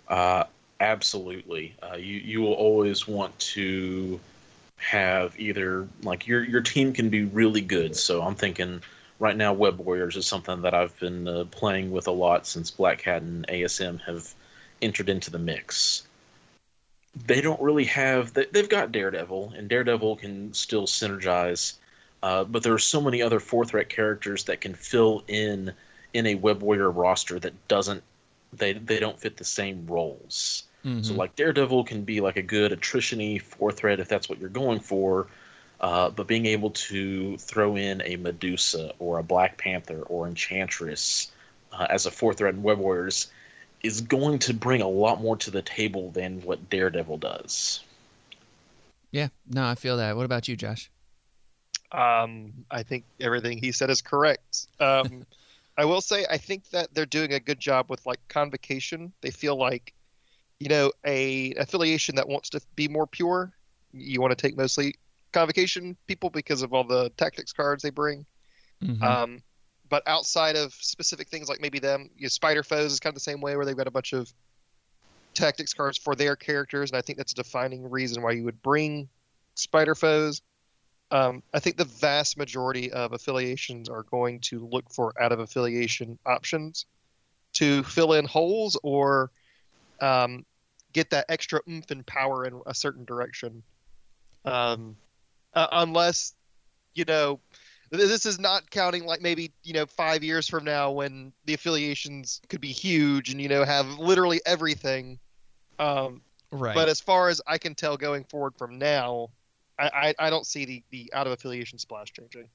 Uh, 0.07 0.43
absolutely. 0.79 1.75
Uh, 1.81 1.95
you 1.95 2.17
you 2.17 2.41
will 2.41 2.53
always 2.53 3.07
want 3.07 3.37
to 3.39 4.19
have 4.77 5.39
either 5.39 5.87
like 6.01 6.25
your 6.27 6.43
your 6.43 6.61
team 6.61 6.91
can 6.91 7.09
be 7.09 7.23
really 7.25 7.61
good. 7.61 7.95
So 7.95 8.21
I'm 8.23 8.35
thinking 8.35 8.81
right 9.21 9.38
now, 9.38 9.53
Web 9.53 9.77
Warriors 9.79 10.17
is 10.17 10.25
something 10.25 10.63
that 10.63 10.73
I've 10.73 10.99
been 10.99 11.27
uh, 11.27 11.45
playing 11.51 11.91
with 11.91 12.07
a 12.07 12.12
lot 12.12 12.47
since 12.47 12.71
Black 12.71 13.01
Hat 13.01 13.21
and 13.21 13.45
ASM 13.47 14.01
have 14.01 14.34
entered 14.81 15.10
into 15.10 15.29
the 15.29 15.38
mix. 15.38 16.07
They 17.27 17.39
don't 17.39 17.62
really 17.62 17.86
have. 17.86 18.34
they- 18.34 18.47
They've 18.51 18.67
got 18.67 18.91
Daredevil, 18.91 19.53
and 19.55 19.69
Daredevil 19.69 20.15
can 20.17 20.53
still 20.53 20.88
synergize. 20.88 21.73
Uh, 22.23 22.43
but 22.43 22.63
there 22.63 22.73
are 22.73 22.79
so 22.79 22.99
many 22.99 23.21
other 23.21 23.39
four 23.39 23.63
threat 23.63 23.89
characters 23.89 24.45
that 24.45 24.60
can 24.62 24.73
fill 24.73 25.23
in 25.27 25.73
in 26.13 26.25
a 26.27 26.36
Web 26.36 26.62
Warrior 26.62 26.89
roster 26.89 27.39
that 27.39 27.67
doesn't 27.67 28.03
they 28.53 28.73
they 28.73 28.99
don't 28.99 29.19
fit 29.19 29.38
the 29.38 29.45
same 29.45 29.86
roles. 29.88 30.63
So 31.01 31.13
Mhm. 31.13 31.17
like 31.17 31.36
Daredevil 31.36 31.84
can 31.86 32.03
be 32.03 32.21
like 32.21 32.38
a 32.38 32.41
good 32.41 32.71
attrition-y 32.71 33.38
four 33.39 33.71
threat 33.71 33.99
if 33.99 34.07
that's 34.07 34.27
what 34.29 34.39
you're 34.39 34.49
going 34.49 34.79
for, 34.79 35.27
uh, 35.81 36.11
but 36.11 36.27
being 36.27 36.45
able 36.45 36.69
to 36.69 37.37
throw 37.37 37.75
in 37.75 38.01
a 38.05 38.15
Medusa 38.15 38.93
or 38.99 39.17
a 39.17 39.23
Black 39.23 39.57
Panther 39.57 40.03
or 40.03 40.27
Enchantress 40.27 41.31
uh, 41.73 41.87
as 41.89 42.05
a 42.05 42.11
four 42.11 42.33
threat 42.33 42.53
in 42.53 42.61
Web 42.61 42.77
Warriors 42.77 43.31
is 43.81 43.99
going 43.99 44.37
to 44.39 44.53
bring 44.53 44.81
a 44.81 44.87
lot 44.87 45.21
more 45.21 45.35
to 45.37 45.49
the 45.49 45.63
table 45.63 46.11
than 46.11 46.39
what 46.41 46.69
Daredevil 46.69 47.17
does. 47.17 47.83
yeah, 49.11 49.29
no, 49.49 49.65
I 49.65 49.73
feel 49.73 49.97
that. 49.97 50.15
What 50.15 50.25
about 50.25 50.47
you, 50.47 50.55
Josh? 50.55 50.91
Um, 51.91 52.53
I 52.69 52.83
think 52.83 53.03
everything 53.19 53.57
he 53.57 53.71
said 53.71 53.89
is 53.89 54.01
correct. 54.01 54.67
Um, 54.79 55.25
I 55.77 55.85
will 55.85 56.01
say 56.01 56.25
I 56.29 56.37
think 56.37 56.69
that 56.69 56.93
they're 56.93 57.07
doing 57.07 57.33
a 57.33 57.39
good 57.39 57.59
job 57.59 57.89
with 57.89 58.05
like 58.05 58.19
convocation. 58.27 59.11
They 59.21 59.31
feel 59.31 59.57
like, 59.57 59.93
you 60.59 60.69
know, 60.69 60.91
a 61.05 61.53
affiliation 61.55 62.15
that 62.15 62.27
wants 62.29 62.49
to 62.51 62.61
be 62.75 62.87
more 62.87 63.07
pure. 63.07 63.51
You 63.93 64.21
want 64.21 64.31
to 64.31 64.35
take 64.35 64.55
mostly 64.55 64.95
convocation 65.31 65.97
people 66.07 66.29
because 66.29 66.61
of 66.61 66.73
all 66.73 66.83
the 66.83 67.09
tactics 67.17 67.53
cards 67.53 67.83
they 67.83 67.89
bring. 67.89 68.25
Mhm. 68.81 69.01
Um, 69.01 69.43
but 69.89 70.03
outside 70.07 70.55
of 70.55 70.73
specific 70.73 71.29
things 71.29 71.49
like 71.49 71.59
maybe 71.59 71.79
them, 71.79 72.09
you 72.15 72.23
know, 72.23 72.29
Spider 72.29 72.63
Foes 72.63 72.93
is 72.93 72.99
kind 72.99 73.11
of 73.11 73.15
the 73.15 73.19
same 73.19 73.41
way 73.41 73.55
where 73.55 73.65
they've 73.65 73.75
got 73.75 73.87
a 73.87 73.91
bunch 73.91 74.13
of 74.13 74.31
tactics 75.33 75.73
cards 75.73 75.97
for 75.97 76.15
their 76.15 76.35
characters, 76.35 76.91
and 76.91 76.97
I 76.97 77.01
think 77.01 77.17
that's 77.17 77.33
a 77.33 77.35
defining 77.35 77.89
reason 77.89 78.21
why 78.23 78.31
you 78.31 78.43
would 78.45 78.61
bring 78.61 79.09
Spider 79.55 79.95
Foes. 79.95 80.41
Um, 81.11 81.43
I 81.53 81.59
think 81.59 81.75
the 81.75 81.85
vast 81.85 82.37
majority 82.37 82.91
of 82.91 83.11
affiliations 83.11 83.89
are 83.89 84.03
going 84.03 84.39
to 84.41 84.65
look 84.65 84.89
for 84.89 85.13
out 85.21 85.33
of 85.33 85.39
affiliation 85.39 86.17
options 86.25 86.85
to 87.53 87.83
fill 87.83 88.13
in 88.13 88.25
holes 88.25 88.79
or 88.81 89.29
um, 89.99 90.45
get 90.93 91.09
that 91.09 91.25
extra 91.27 91.59
oomph 91.69 91.91
and 91.91 92.05
power 92.05 92.45
in 92.45 92.61
a 92.65 92.73
certain 92.73 93.03
direction. 93.03 93.61
Um, 94.45 94.95
uh, 95.53 95.67
unless, 95.71 96.33
you 96.93 97.05
know, 97.05 97.39
this 97.91 98.25
is 98.25 98.39
not 98.39 98.69
counting 98.71 99.05
like 99.05 99.21
maybe 99.21 99.51
you 99.63 99.73
know 99.73 99.85
five 99.85 100.23
years 100.23 100.47
from 100.47 100.63
now 100.63 100.91
when 100.91 101.33
the 101.45 101.53
affiliations 101.53 102.41
could 102.47 102.61
be 102.61 102.71
huge 102.71 103.29
and 103.29 103.41
you 103.41 103.49
know 103.49 103.65
have 103.65 103.85
literally 103.99 104.39
everything. 104.45 105.19
Um, 105.77 106.21
right. 106.51 106.75
but 106.75 106.89
as 106.89 107.01
far 107.01 107.29
as 107.29 107.41
I 107.47 107.57
can 107.57 107.75
tell, 107.75 107.97
going 107.97 108.23
forward 108.23 108.53
from 108.55 108.77
now, 108.77 109.29
I, 109.79 110.13
I, 110.19 110.27
I 110.27 110.29
don't 110.29 110.45
see 110.45 110.65
the, 110.65 110.83
the 110.91 111.11
out 111.13 111.27
of 111.27 111.33
affiliation 111.33 111.79
splash 111.79 112.13
changing. 112.13 112.47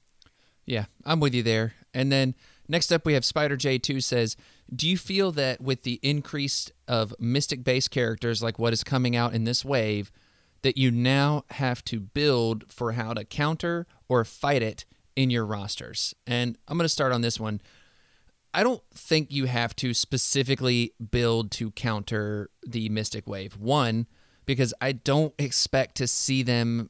Yeah, 0.65 0.85
I'm 1.05 1.19
with 1.19 1.33
you 1.33 1.43
there. 1.43 1.73
And 1.93 2.11
then 2.11 2.35
next 2.67 2.91
up, 2.91 3.05
we 3.05 3.13
have 3.13 3.25
Spider 3.25 3.57
J2 3.57 4.03
says, 4.03 4.37
Do 4.73 4.87
you 4.87 4.97
feel 4.97 5.31
that 5.33 5.59
with 5.59 5.83
the 5.83 5.99
increase 6.01 6.71
of 6.87 7.13
mystic 7.19 7.63
based 7.63 7.91
characters 7.91 8.41
like 8.41 8.57
what 8.57 8.73
is 8.73 8.83
coming 8.83 9.15
out 9.15 9.33
in 9.33 9.43
this 9.43 9.65
wave, 9.65 10.11
that 10.61 10.77
you 10.77 10.91
now 10.91 11.43
have 11.51 11.83
to 11.85 11.99
build 11.99 12.65
for 12.71 12.93
how 12.93 13.13
to 13.13 13.23
counter 13.23 13.87
or 14.07 14.23
fight 14.25 14.61
it 14.61 14.85
in 15.15 15.29
your 15.29 15.45
rosters? 15.45 16.15
And 16.25 16.57
I'm 16.67 16.77
going 16.77 16.85
to 16.85 16.89
start 16.89 17.11
on 17.11 17.21
this 17.21 17.39
one. 17.39 17.61
I 18.53 18.63
don't 18.63 18.81
think 18.93 19.31
you 19.31 19.45
have 19.45 19.75
to 19.77 19.93
specifically 19.93 20.93
build 21.11 21.51
to 21.51 21.71
counter 21.71 22.49
the 22.65 22.89
Mystic 22.89 23.27
Wave. 23.27 23.57
One, 23.57 24.07
because 24.45 24.73
I 24.81 24.93
don't 24.93 25.33
expect 25.37 25.95
to 25.97 26.07
see 26.07 26.41
them 26.41 26.89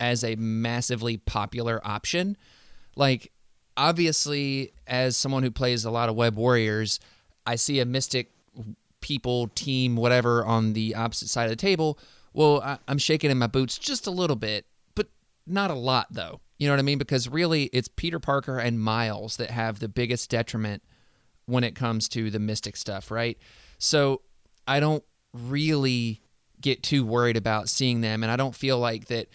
as 0.00 0.24
a 0.24 0.34
massively 0.36 1.16
popular 1.16 1.80
option. 1.84 2.36
Like, 2.96 3.30
obviously, 3.76 4.72
as 4.86 5.16
someone 5.16 5.42
who 5.42 5.50
plays 5.50 5.84
a 5.84 5.90
lot 5.90 6.08
of 6.08 6.16
Web 6.16 6.36
Warriors, 6.36 6.98
I 7.46 7.56
see 7.56 7.78
a 7.78 7.84
Mystic 7.84 8.32
people, 9.00 9.48
team, 9.48 9.96
whatever, 9.96 10.44
on 10.44 10.72
the 10.72 10.94
opposite 10.94 11.28
side 11.28 11.44
of 11.44 11.50
the 11.50 11.56
table. 11.56 11.98
Well, 12.34 12.60
I, 12.60 12.78
I'm 12.86 12.98
shaking 12.98 13.30
in 13.30 13.38
my 13.38 13.46
boots 13.46 13.78
just 13.78 14.06
a 14.06 14.10
little 14.10 14.36
bit, 14.36 14.66
but 14.94 15.06
not 15.46 15.70
a 15.70 15.74
lot, 15.74 16.08
though. 16.10 16.40
You 16.58 16.66
know 16.66 16.74
what 16.74 16.80
I 16.80 16.82
mean? 16.82 16.98
Because 16.98 17.28
really, 17.28 17.64
it's 17.72 17.88
Peter 17.88 18.18
Parker 18.18 18.58
and 18.58 18.78
Miles 18.78 19.38
that 19.38 19.50
have 19.50 19.78
the 19.78 19.88
biggest 19.88 20.28
detriment 20.28 20.82
when 21.46 21.64
it 21.64 21.74
comes 21.74 22.08
to 22.10 22.30
the 22.30 22.38
mystic 22.38 22.76
stuff, 22.76 23.10
right? 23.10 23.38
So 23.78 24.22
I 24.66 24.80
don't 24.80 25.04
really 25.32 26.20
get 26.60 26.82
too 26.82 27.04
worried 27.04 27.36
about 27.36 27.68
seeing 27.68 28.00
them, 28.00 28.22
and 28.22 28.30
I 28.30 28.36
don't 28.36 28.54
feel 28.54 28.78
like 28.78 29.06
that 29.06 29.28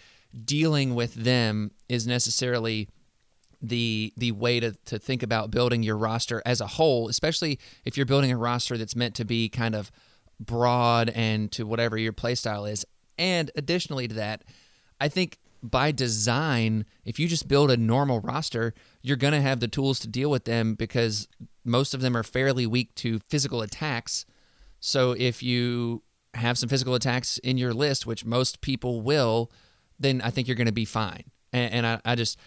dealing 0.44 0.94
with 0.94 1.14
them 1.14 1.72
is 1.88 2.06
necessarily 2.06 2.88
the 3.62 4.12
the 4.16 4.32
way 4.32 4.58
to, 4.58 4.72
to 4.86 4.98
think 4.98 5.22
about 5.22 5.50
building 5.50 5.82
your 5.82 5.96
roster 5.96 6.42
as 6.46 6.60
a 6.60 6.66
whole, 6.66 7.08
especially 7.08 7.58
if 7.84 7.96
you're 7.96 8.06
building 8.06 8.32
a 8.32 8.36
roster 8.36 8.78
that's 8.78 8.96
meant 8.96 9.14
to 9.16 9.24
be 9.24 9.48
kind 9.48 9.74
of 9.74 9.90
broad 10.40 11.10
and 11.10 11.52
to 11.52 11.66
whatever 11.66 11.96
your 11.96 12.12
playstyle 12.12 12.68
is. 12.70 12.84
And 13.18 13.50
additionally 13.54 14.08
to 14.08 14.14
that, 14.14 14.42
I 14.98 15.08
think 15.08 15.38
by 15.62 15.92
design, 15.92 16.86
if 17.04 17.18
you 17.18 17.28
just 17.28 17.46
build 17.46 17.70
a 17.70 17.76
normal 17.76 18.20
roster, 18.20 18.74
you're 19.02 19.16
going 19.16 19.34
to 19.34 19.40
have 19.42 19.60
the 19.60 19.68
tools 19.68 20.00
to 20.00 20.08
deal 20.08 20.30
with 20.30 20.44
them 20.44 20.74
because 20.74 21.28
most 21.64 21.92
of 21.92 22.00
them 22.00 22.16
are 22.16 22.22
fairly 22.22 22.66
weak 22.66 22.94
to 22.96 23.20
physical 23.28 23.60
attacks. 23.60 24.24
So 24.80 25.12
if 25.12 25.42
you 25.42 26.02
have 26.34 26.56
some 26.56 26.68
physical 26.68 26.94
attacks 26.94 27.38
in 27.38 27.58
your 27.58 27.74
list, 27.74 28.06
which 28.06 28.24
most 28.24 28.62
people 28.62 29.02
will, 29.02 29.50
then 29.98 30.22
I 30.22 30.30
think 30.30 30.48
you're 30.48 30.56
going 30.56 30.66
to 30.66 30.72
be 30.72 30.86
fine. 30.86 31.24
And, 31.52 31.72
and 31.74 31.86
I, 31.86 32.00
I 32.04 32.14
just 32.14 32.38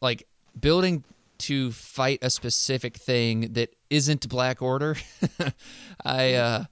like 0.00 0.26
building 0.58 1.04
to 1.38 1.70
fight 1.70 2.18
a 2.22 2.30
specific 2.30 2.96
thing 2.96 3.52
that 3.52 3.74
isn't 3.90 4.28
Black 4.28 4.62
Order. 4.62 4.96
I 6.04 6.34
uh, 6.34 6.64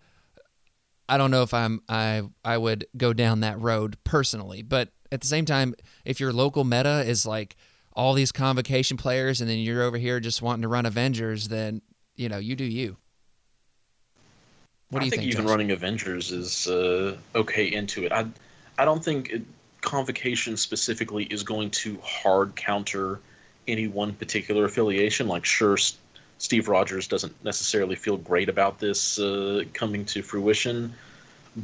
I 1.08 1.18
don't 1.18 1.30
know 1.30 1.42
if 1.42 1.52
I'm 1.52 1.82
I 1.88 2.22
I 2.44 2.58
would 2.58 2.86
go 2.96 3.12
down 3.12 3.40
that 3.40 3.60
road 3.60 3.96
personally, 4.04 4.62
but 4.62 4.90
at 5.12 5.20
the 5.20 5.26
same 5.26 5.44
time, 5.44 5.74
if 6.04 6.20
your 6.20 6.32
local 6.32 6.64
meta 6.64 7.04
is 7.06 7.26
like 7.26 7.56
all 7.92 8.14
these 8.14 8.32
convocation 8.32 8.96
players 8.96 9.40
and 9.40 9.48
then 9.48 9.58
you're 9.58 9.82
over 9.82 9.98
here 9.98 10.18
just 10.18 10.42
wanting 10.42 10.62
to 10.62 10.68
run 10.68 10.86
Avengers, 10.86 11.48
then 11.48 11.82
you 12.16 12.28
know 12.28 12.38
you 12.38 12.56
do 12.56 12.64
you. 12.64 12.96
What 14.90 15.00
do 15.00 15.02
I 15.02 15.06
you 15.06 15.10
think, 15.10 15.22
think? 15.22 15.32
even 15.32 15.44
Josh? 15.44 15.50
running 15.50 15.70
Avengers 15.72 16.30
is 16.30 16.68
uh, 16.68 17.16
okay 17.34 17.72
into 17.72 18.04
it. 18.04 18.12
I 18.12 18.26
I 18.78 18.84
don't 18.84 19.04
think 19.04 19.30
it, 19.30 19.42
convocation 19.80 20.56
specifically 20.56 21.24
is 21.24 21.42
going 21.42 21.70
to 21.70 21.98
hard 22.02 22.56
counter 22.56 23.20
any 23.68 23.86
one 23.86 24.12
particular 24.14 24.64
affiliation. 24.64 25.28
Like, 25.28 25.44
sure, 25.44 25.76
Steve 26.44 26.66
Rogers 26.68 27.06
doesn't 27.08 27.34
necessarily 27.44 27.96
feel 27.96 28.18
great 28.30 28.48
about 28.48 28.74
this 28.78 29.18
uh, 29.18 29.62
coming 29.80 30.04
to 30.12 30.22
fruition, 30.22 30.76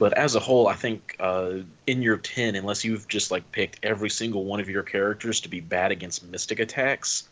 but 0.02 0.12
as 0.26 0.34
a 0.34 0.40
whole, 0.40 0.66
I 0.74 0.76
think 0.84 0.98
uh, 1.28 1.50
in 1.86 1.98
your 2.02 2.18
ten, 2.34 2.50
unless 2.60 2.84
you've 2.86 3.06
just 3.16 3.30
like 3.30 3.44
picked 3.52 3.76
every 3.92 4.10
single 4.10 4.42
one 4.52 4.60
of 4.64 4.68
your 4.68 4.84
characters 4.94 5.40
to 5.42 5.48
be 5.48 5.60
bad 5.60 5.90
against 5.96 6.18
mystic 6.32 6.58
attacks, 6.60 7.28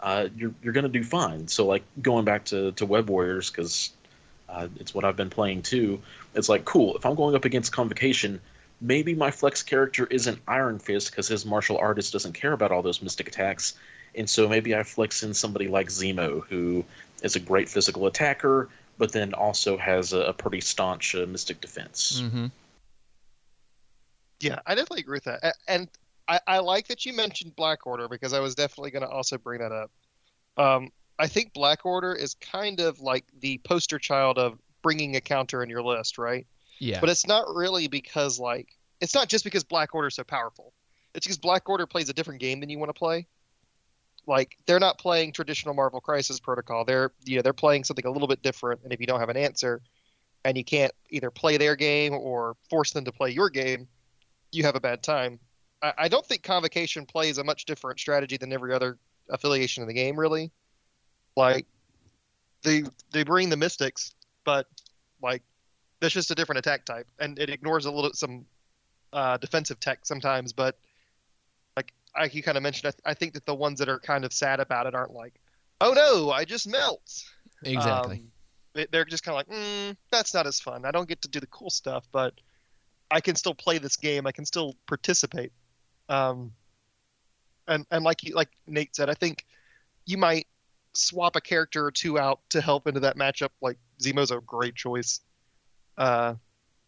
uh, 0.00 0.28
you're 0.38 0.54
you're 0.62 0.76
gonna 0.78 0.98
do 1.00 1.04
fine. 1.04 1.48
So 1.48 1.66
like 1.74 1.84
going 2.00 2.24
back 2.24 2.42
to 2.46 2.72
to 2.78 2.86
Web 2.86 3.10
Warriors 3.10 3.50
because 3.50 3.92
Uh, 4.48 4.68
it's 4.80 4.94
what 4.94 5.04
I've 5.04 5.16
been 5.16 5.34
playing 5.38 5.62
too. 5.62 5.98
It's 6.36 6.48
like 6.48 6.64
cool. 6.72 6.96
If 6.98 7.04
I'm 7.06 7.16
going 7.16 7.34
up 7.34 7.44
against 7.44 7.72
Convocation, 7.72 8.40
maybe 8.80 9.12
my 9.24 9.30
flex 9.32 9.64
character 9.72 10.06
isn't 10.18 10.38
Iron 10.46 10.78
Fist 10.78 11.10
because 11.10 11.32
his 11.34 11.44
martial 11.44 11.76
artist 11.88 12.12
doesn't 12.12 12.34
care 12.40 12.52
about 12.52 12.70
all 12.70 12.82
those 12.82 13.02
mystic 13.02 13.26
attacks, 13.28 13.74
and 14.16 14.28
so 14.28 14.48
maybe 14.48 14.74
I 14.74 14.82
flex 14.82 15.22
in 15.22 15.34
somebody 15.34 15.68
like 15.68 15.88
Zemo 15.88 16.44
who 16.46 16.84
is 17.22 17.36
a 17.36 17.40
great 17.40 17.68
physical 17.68 18.06
attacker, 18.06 18.68
but 18.98 19.12
then 19.12 19.34
also 19.34 19.76
has 19.76 20.12
a, 20.12 20.20
a 20.20 20.32
pretty 20.32 20.60
staunch 20.60 21.14
uh, 21.14 21.26
mystic 21.26 21.60
defense. 21.60 22.20
Mm-hmm. 22.22 22.46
Yeah, 24.40 24.58
I 24.66 24.74
definitely 24.74 25.00
agree 25.00 25.16
with 25.16 25.24
that. 25.24 25.40
A- 25.42 25.70
And 25.70 25.88
I, 26.28 26.40
I 26.46 26.58
like 26.58 26.88
that 26.88 27.06
you 27.06 27.12
mentioned 27.12 27.56
Black 27.56 27.86
Order 27.86 28.08
because 28.08 28.32
I 28.32 28.40
was 28.40 28.54
definitely 28.54 28.90
going 28.90 29.02
to 29.02 29.08
also 29.08 29.38
bring 29.38 29.60
that 29.60 29.72
up. 29.72 29.90
Um, 30.56 30.90
I 31.18 31.26
think 31.26 31.52
Black 31.54 31.86
Order 31.86 32.12
is 32.14 32.34
kind 32.34 32.80
of 32.80 33.00
like 33.00 33.24
the 33.40 33.58
poster 33.58 33.98
child 33.98 34.38
of 34.38 34.58
bringing 34.82 35.16
a 35.16 35.20
counter 35.20 35.62
in 35.62 35.70
your 35.70 35.82
list, 35.82 36.18
right? 36.18 36.46
Yeah. 36.78 37.00
But 37.00 37.08
it's 37.08 37.26
not 37.26 37.54
really 37.54 37.88
because 37.88 38.38
like 38.38 38.68
it's 39.00 39.14
not 39.14 39.28
just 39.28 39.44
because 39.44 39.64
Black 39.64 39.94
Order 39.94 40.08
is 40.08 40.14
so 40.14 40.24
powerful. 40.24 40.72
It's 41.14 41.26
because 41.26 41.38
Black 41.38 41.68
Order 41.68 41.86
plays 41.86 42.10
a 42.10 42.12
different 42.12 42.40
game 42.40 42.60
than 42.60 42.68
you 42.68 42.78
want 42.78 42.90
to 42.90 42.98
play. 42.98 43.26
Like 44.26 44.56
they're 44.66 44.80
not 44.80 44.98
playing 44.98 45.32
traditional 45.32 45.74
Marvel 45.74 46.00
Crisis 46.00 46.40
Protocol. 46.40 46.84
They're 46.84 47.12
you 47.24 47.36
know 47.36 47.42
they're 47.42 47.52
playing 47.52 47.84
something 47.84 48.06
a 48.06 48.10
little 48.10 48.28
bit 48.28 48.42
different. 48.42 48.80
And 48.82 48.92
if 48.92 49.00
you 49.00 49.06
don't 49.06 49.20
have 49.20 49.28
an 49.28 49.36
answer, 49.36 49.82
and 50.44 50.56
you 50.56 50.64
can't 50.64 50.92
either 51.10 51.30
play 51.30 51.56
their 51.56 51.76
game 51.76 52.14
or 52.14 52.56
force 52.70 52.92
them 52.92 53.04
to 53.04 53.12
play 53.12 53.30
your 53.30 53.50
game, 53.50 53.88
you 54.52 54.62
have 54.64 54.76
a 54.76 54.80
bad 54.80 55.02
time. 55.02 55.38
I, 55.82 55.92
I 55.98 56.08
don't 56.08 56.24
think 56.24 56.42
Convocation 56.42 57.06
plays 57.06 57.38
a 57.38 57.44
much 57.44 57.64
different 57.64 58.00
strategy 58.00 58.36
than 58.36 58.52
every 58.52 58.72
other 58.72 58.98
affiliation 59.28 59.82
in 59.82 59.88
the 59.88 59.94
game, 59.94 60.18
really. 60.18 60.50
Like 61.36 61.66
they 62.62 62.84
they 63.12 63.22
bring 63.22 63.50
the 63.50 63.56
Mystics, 63.56 64.14
but 64.44 64.66
like 65.22 65.42
that's 66.00 66.14
just 66.14 66.30
a 66.30 66.34
different 66.34 66.58
attack 66.58 66.84
type, 66.84 67.06
and 67.18 67.38
it 67.38 67.50
ignores 67.50 67.86
a 67.86 67.90
little 67.90 68.12
some 68.12 68.46
uh, 69.12 69.36
defensive 69.38 69.80
tech 69.80 70.00
sometimes. 70.04 70.52
But 70.52 70.78
like 72.18 72.34
you 72.34 72.42
kind 72.42 72.56
of 72.56 72.62
mentioned, 72.62 72.88
I, 72.88 72.90
th- 72.90 73.02
I 73.04 73.14
think 73.14 73.34
that 73.34 73.46
the 73.46 73.54
ones 73.54 73.78
that 73.78 73.88
are 73.88 73.98
kind 73.98 74.24
of 74.24 74.32
sad 74.32 74.60
about 74.60 74.86
it 74.86 74.94
aren't 74.94 75.12
like, 75.12 75.34
oh 75.80 75.92
no, 75.92 76.30
I 76.30 76.44
just 76.44 76.66
melt. 76.68 77.24
exactly. 77.62 78.16
Um, 78.16 78.32
they- 78.74 78.86
they're 78.92 79.04
just 79.04 79.22
kind 79.24 79.38
of 79.40 79.46
like, 79.48 79.58
mm, 79.58 79.96
that's 80.10 80.34
not 80.34 80.46
as 80.46 80.60
fun. 80.60 80.84
I 80.84 80.90
don't 80.90 81.08
get 81.08 81.22
to 81.22 81.28
do 81.28 81.40
the 81.40 81.46
cool 81.46 81.70
stuff, 81.70 82.06
but 82.12 82.34
I 83.10 83.20
can 83.20 83.34
still 83.36 83.54
play 83.54 83.78
this 83.78 83.96
game. 83.96 84.26
I 84.26 84.32
can 84.32 84.44
still 84.44 84.74
participate. 84.86 85.52
Um, 86.08 86.52
and 87.68 87.86
and 87.90 88.04
like 88.04 88.22
you, 88.22 88.34
like 88.34 88.50
Nate 88.66 88.94
said, 88.94 89.10
I 89.10 89.14
think 89.14 89.44
you 90.04 90.18
might 90.18 90.46
swap 90.92 91.36
a 91.36 91.40
character 91.40 91.84
or 91.84 91.90
two 91.90 92.18
out 92.18 92.40
to 92.50 92.60
help 92.60 92.86
into 92.86 93.00
that 93.00 93.16
matchup. 93.16 93.50
Like 93.60 93.78
Zemo's 94.02 94.30
a 94.30 94.40
great 94.40 94.74
choice. 94.74 95.20
Uh, 95.98 96.34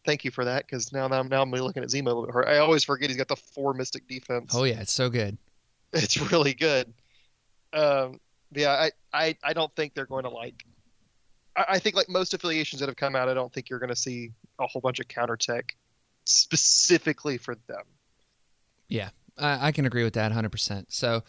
thank 0.08 0.24
you 0.24 0.30
for 0.30 0.46
that 0.46 0.64
because 0.66 0.90
now 0.90 1.06
now 1.06 1.20
I'm 1.20 1.28
now 1.28 1.42
I'm 1.42 1.50
really 1.50 1.66
looking 1.66 1.82
at 1.82 1.90
Zemo 1.90 2.06
a 2.06 2.08
little 2.08 2.24
bit. 2.24 2.32
hard. 2.32 2.48
I 2.48 2.58
always 2.58 2.82
forget 2.82 3.10
he's 3.10 3.18
got 3.18 3.28
the 3.28 3.36
four 3.36 3.74
Mystic 3.74 4.08
defense. 4.08 4.54
oh 4.54 4.64
yeah, 4.64 4.80
it's 4.80 4.92
so 4.92 5.10
good. 5.10 5.36
It's 5.92 6.18
really 6.30 6.52
good. 6.52 6.92
Um, 7.72 8.20
yeah, 8.52 8.72
I, 8.72 8.90
I, 9.14 9.36
I 9.42 9.52
don't 9.54 9.74
think 9.74 9.94
they're 9.94 10.04
going 10.04 10.24
to 10.24 10.30
like. 10.30 10.66
I, 11.56 11.64
I 11.68 11.78
think 11.78 11.96
like 11.96 12.10
most 12.10 12.34
affiliations 12.34 12.80
that 12.80 12.90
have 12.90 12.96
come 12.96 13.16
out, 13.16 13.30
I 13.30 13.34
don't 13.34 13.50
think 13.50 13.70
you're 13.70 13.78
going 13.78 13.88
to 13.88 13.96
see 13.96 14.32
a 14.60 14.66
whole 14.66 14.82
bunch 14.82 15.00
of 15.00 15.08
counter 15.08 15.38
tech 15.38 15.76
specifically 16.24 17.38
for 17.38 17.54
them. 17.68 17.84
Yeah, 18.88 19.10
I, 19.38 19.68
I 19.68 19.72
can 19.72 19.86
agree 19.86 20.04
with 20.04 20.12
that 20.12 20.30
100%. 20.30 20.86
So, 20.88 21.22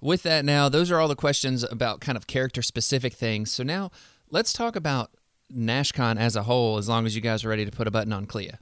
with 0.00 0.22
that, 0.22 0.44
now, 0.44 0.68
those 0.68 0.92
are 0.92 1.00
all 1.00 1.08
the 1.08 1.16
questions 1.16 1.64
about 1.64 2.00
kind 2.00 2.16
of 2.16 2.28
character 2.28 2.62
specific 2.62 3.14
things. 3.14 3.50
So, 3.50 3.64
now 3.64 3.90
let's 4.30 4.52
talk 4.52 4.76
about 4.76 5.10
NashCon 5.52 6.18
as 6.18 6.36
a 6.36 6.42
whole, 6.42 6.78
as 6.78 6.88
long 6.88 7.06
as 7.06 7.14
you 7.14 7.20
guys 7.20 7.44
are 7.44 7.48
ready 7.48 7.64
to 7.64 7.70
put 7.70 7.86
a 7.86 7.90
button 7.90 8.12
on 8.12 8.26
Clea. 8.26 8.52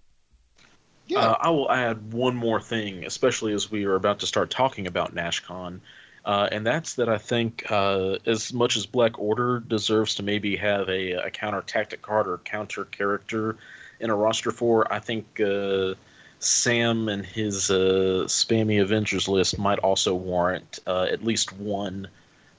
Yeah, 1.07 1.19
Uh, 1.21 1.37
I 1.41 1.51
will 1.51 1.71
add 1.71 2.13
one 2.13 2.37
more 2.37 2.61
thing, 2.61 3.05
especially 3.05 3.53
as 3.53 3.71
we 3.71 3.85
are 3.85 3.95
about 3.95 4.21
to 4.21 4.27
start 4.27 4.51
talking 4.51 4.87
about 4.87 5.15
NashCon, 5.15 5.81
uh, 6.25 6.49
and 6.53 6.67
that's 6.67 6.95
that 6.95 7.09
I 7.09 7.19
think 7.19 7.65
uh, 7.71 8.19
as 8.27 8.53
much 8.53 8.77
as 8.77 8.87
Black 8.87 9.19
Order 9.19 9.61
deserves 9.61 10.15
to 10.17 10.23
maybe 10.23 10.57
have 10.57 10.89
a, 10.89 11.13
a 11.13 11.31
counter 11.31 11.63
tactic 11.63 12.03
card 12.03 12.29
or 12.29 12.39
counter 12.39 12.85
character 12.85 13.57
in 14.01 14.11
a 14.11 14.17
roster 14.17 14.51
for, 14.51 14.93
I 14.93 15.01
think 15.01 15.41
uh, 15.41 15.95
Sam 16.39 17.09
and 17.09 17.25
his 17.25 17.71
uh, 17.71 18.25
spammy 18.27 18.81
Avengers 18.81 19.29
list 19.29 19.59
might 19.59 19.79
also 19.81 20.15
warrant 20.15 20.79
uh, 20.87 21.05
at 21.11 21.25
least 21.25 21.53
one 21.53 22.09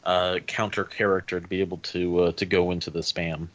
uh, 0.05 0.39
counter 0.47 0.83
character 0.83 1.39
to 1.39 1.47
be 1.47 1.61
able 1.61 1.77
to 1.77 2.19
uh, 2.19 2.31
to 2.33 2.45
go 2.45 2.71
into 2.71 2.89
the 2.89 2.99
spam. 2.99 3.47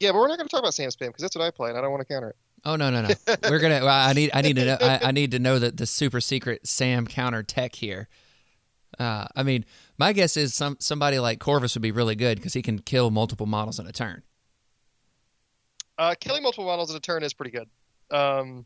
Yeah, 0.00 0.12
but 0.12 0.18
we're 0.18 0.28
not 0.28 0.36
going 0.36 0.48
to 0.48 0.50
talk 0.50 0.60
about 0.60 0.74
Sam 0.74 0.90
Spam 0.90 1.08
because 1.08 1.22
that's 1.22 1.36
what 1.36 1.44
I 1.44 1.50
play, 1.50 1.70
and 1.70 1.78
I 1.78 1.82
don't 1.82 1.90
want 1.90 2.00
to 2.00 2.12
counter 2.12 2.30
it. 2.30 2.36
Oh 2.66 2.76
no 2.76 2.88
no 2.88 3.02
no! 3.02 3.08
We're 3.50 3.58
gonna. 3.58 3.80
Well, 3.84 3.88
I 3.88 4.14
need. 4.14 4.30
I 4.32 4.40
need 4.40 4.56
to 4.56 4.64
know. 4.64 4.78
I, 4.80 5.00
I 5.04 5.10
need 5.10 5.32
to 5.32 5.38
know 5.38 5.58
that 5.58 5.76
the 5.76 5.84
super 5.84 6.20
secret 6.20 6.66
Sam 6.66 7.06
counter 7.06 7.42
tech 7.42 7.74
here. 7.74 8.08
Uh, 8.98 9.26
I 9.36 9.42
mean, 9.42 9.66
my 9.98 10.14
guess 10.14 10.36
is 10.36 10.54
some 10.54 10.78
somebody 10.80 11.18
like 11.18 11.40
Corvus 11.40 11.74
would 11.74 11.82
be 11.82 11.90
really 11.90 12.14
good 12.14 12.38
because 12.38 12.54
he 12.54 12.62
can 12.62 12.78
kill 12.78 13.10
multiple 13.10 13.44
models 13.44 13.78
in 13.78 13.86
a 13.86 13.92
turn. 13.92 14.22
Uh, 15.98 16.14
killing 16.18 16.42
multiple 16.42 16.64
models 16.64 16.90
in 16.90 16.96
a 16.96 17.00
turn 17.00 17.22
is 17.22 17.34
pretty 17.34 17.50
good. 17.50 17.68
Um, 18.10 18.64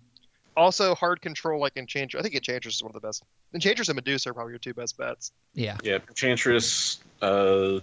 also, 0.57 0.95
hard 0.95 1.21
control 1.21 1.61
like 1.61 1.77
Enchantress. 1.77 2.21
I 2.21 2.23
think 2.23 2.35
Enchantress 2.35 2.77
is 2.77 2.83
one 2.83 2.91
of 2.91 3.01
the 3.01 3.07
best. 3.07 3.23
Enchantress 3.55 3.89
and 3.89 3.97
Medusa 3.97 4.31
are 4.31 4.35
probably 4.35 4.53
your 4.53 4.59
two 4.59 4.75
best 4.75 4.97
bets. 4.97 5.33
Yeah. 5.55 5.77
Yeah, 5.83 5.99
Enchantress, 6.09 6.99
uh, 7.23 7.81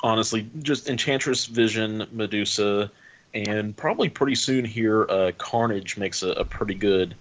honestly, 0.00 0.48
just 0.62 0.88
Enchantress, 0.88 1.46
Vision, 1.46 2.06
Medusa, 2.12 2.90
and 3.34 3.76
probably 3.76 4.08
pretty 4.08 4.34
soon 4.34 4.64
here, 4.64 5.06
uh, 5.10 5.32
Carnage 5.38 5.96
makes 5.96 6.22
a, 6.22 6.30
a 6.30 6.44
pretty 6.44 6.74
good 6.74 7.14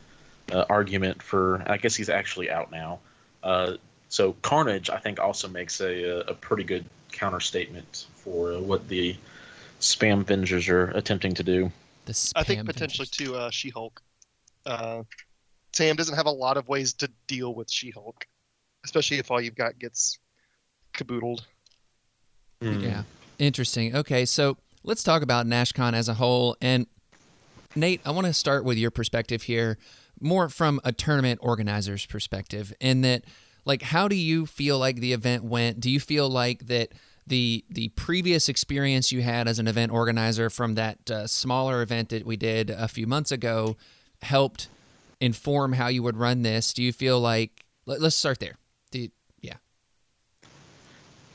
uh, 0.51 0.65
argument 0.69 1.21
for. 1.21 1.63
I 1.67 1.77
guess 1.77 1.95
he's 1.95 2.09
actually 2.09 2.49
out 2.49 2.71
now. 2.71 2.99
Uh, 3.43 3.73
so 4.09 4.33
Carnage, 4.41 4.89
I 4.89 4.97
think, 4.97 5.19
also 5.19 5.47
makes 5.47 5.81
a, 5.81 6.21
a 6.27 6.33
pretty 6.33 6.63
good 6.63 6.85
counter 7.11 7.39
statement 7.39 8.07
for 8.15 8.53
uh, 8.53 8.59
what 8.59 8.87
the 8.87 9.15
spam 9.79 10.21
Avengers 10.21 10.69
are 10.69 10.85
attempting 10.91 11.33
to 11.33 11.43
do. 11.43 11.71
I 12.35 12.43
think 12.43 12.65
potentially 12.65 13.07
Avengers. 13.07 13.09
to 13.11 13.35
uh, 13.35 13.49
She-Hulk. 13.49 14.01
Uh, 14.65 15.03
Sam 15.73 15.95
doesn't 15.95 16.15
have 16.15 16.27
a 16.27 16.31
lot 16.31 16.57
of 16.57 16.67
ways 16.67 16.93
to 16.93 17.09
deal 17.27 17.53
with 17.53 17.69
She-Hulk, 17.69 18.25
especially 18.83 19.17
if 19.17 19.31
all 19.31 19.41
you've 19.41 19.55
got 19.55 19.79
gets 19.79 20.19
caboodled. 20.93 21.45
Yeah. 22.61 23.03
Interesting. 23.37 23.95
Okay, 23.95 24.25
so 24.25 24.57
let's 24.83 25.03
talk 25.03 25.21
about 25.21 25.45
NashCon 25.45 25.93
as 25.93 26.07
a 26.07 26.13
whole. 26.15 26.55
And 26.61 26.87
Nate, 27.75 28.01
I 28.05 28.11
want 28.11 28.27
to 28.27 28.33
start 28.33 28.63
with 28.63 28.77
your 28.77 28.91
perspective 28.91 29.43
here, 29.43 29.77
more 30.21 30.47
from 30.49 30.79
a 30.83 30.91
tournament 30.91 31.39
organizer's 31.43 32.05
perspective, 32.05 32.73
in 32.79 33.01
that, 33.01 33.25
like, 33.65 33.81
how 33.81 34.07
do 34.07 34.15
you 34.15 34.45
feel 34.45 34.79
like 34.79 34.97
the 34.97 35.13
event 35.13 35.43
went? 35.43 35.79
Do 35.79 35.89
you 35.89 35.99
feel 35.99 36.29
like 36.29 36.67
that 36.67 36.93
the 37.27 37.65
the 37.69 37.89
previous 37.89 38.47
experience 38.47 39.11
you 39.11 39.21
had 39.21 39.47
as 39.47 39.59
an 39.59 39.67
event 39.67 39.91
organizer 39.91 40.49
from 40.49 40.75
that 40.75 41.09
uh, 41.09 41.27
smaller 41.27 41.81
event 41.81 42.09
that 42.09 42.25
we 42.25 42.37
did 42.37 42.69
a 42.69 42.87
few 42.87 43.07
months 43.07 43.31
ago 43.31 43.75
helped 44.21 44.67
inform 45.19 45.73
how 45.73 45.87
you 45.87 46.03
would 46.03 46.17
run 46.17 46.43
this? 46.43 46.73
Do 46.73 46.83
you 46.83 46.93
feel 46.93 47.19
like 47.19 47.65
let, 47.85 48.01
us 48.01 48.15
start 48.15 48.39
there? 48.39 48.57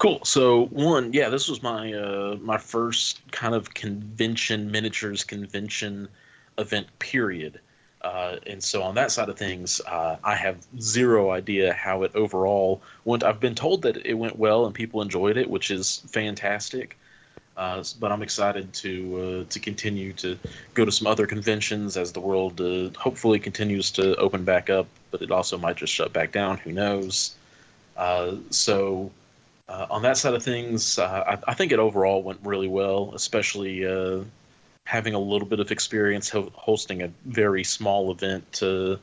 Cool. 0.01 0.25
So 0.25 0.65
one, 0.69 1.13
yeah, 1.13 1.29
this 1.29 1.47
was 1.47 1.63
my 1.63 1.93
uh, 1.93 2.39
my 2.41 2.57
first 2.57 3.21
kind 3.33 3.55
of 3.55 3.75
convention 3.75 4.71
miniatures 4.71 5.25
convention 5.25 6.09
event 6.57 6.87
period, 7.01 7.61
uh, 8.01 8.37
and 8.47 8.65
so 8.65 8.83
on 8.83 8.95
that 8.95 9.11
side 9.11 9.29
of 9.29 9.37
things, 9.37 9.79
uh, 9.87 10.17
I 10.25 10.37
have 10.37 10.57
zero 10.81 11.33
idea 11.33 11.75
how 11.75 12.03
it 12.05 12.13
overall 12.15 12.81
went. 13.05 13.23
I've 13.25 13.41
been 13.41 13.55
told 13.55 13.83
that 13.83 14.07
it 14.07 14.15
went 14.15 14.39
well 14.39 14.65
and 14.65 14.75
people 14.75 15.03
enjoyed 15.03 15.37
it, 15.37 15.51
which 15.51 15.71
is 15.71 16.03
fantastic. 16.09 16.97
Uh, 17.59 17.85
but 17.99 18.11
I'm 18.11 18.23
excited 18.23 18.73
to 18.73 19.45
uh, 19.45 19.53
to 19.53 19.61
continue 19.61 20.15
to 20.15 20.39
go 20.73 20.87
to 20.87 20.93
some 20.93 21.09
other 21.09 21.27
conventions 21.27 21.99
as 21.99 22.11
the 22.11 22.21
world 22.21 22.59
uh, 22.59 22.89
hopefully 22.99 23.39
continues 23.39 23.91
to 23.91 24.17
open 24.17 24.45
back 24.47 24.71
up. 24.71 24.87
But 25.11 25.21
it 25.21 25.31
also 25.31 25.59
might 25.59 25.77
just 25.77 25.93
shut 25.93 26.15
back 26.15 26.33
down. 26.33 26.57
Who 26.57 26.73
knows? 26.73 27.37
Uh, 27.99 28.37
so 28.49 29.11
uh, 29.71 29.87
on 29.89 30.03
that 30.03 30.17
side 30.17 30.35
of 30.35 30.43
things, 30.43 30.99
uh, 30.99 31.25
I, 31.47 31.51
I 31.53 31.55
think 31.55 31.71
it 31.71 31.79
overall 31.79 32.23
went 32.23 32.41
really 32.43 32.67
well, 32.67 33.13
especially 33.15 33.87
uh, 33.87 34.25
having 34.85 35.15
a 35.15 35.19
little 35.19 35.47
bit 35.47 35.61
of 35.61 35.71
experience 35.71 36.29
ho- 36.29 36.51
hosting 36.55 37.03
a 37.03 37.11
very 37.27 37.63
small 37.63 38.11
event 38.11 38.63
uh, 38.63 38.97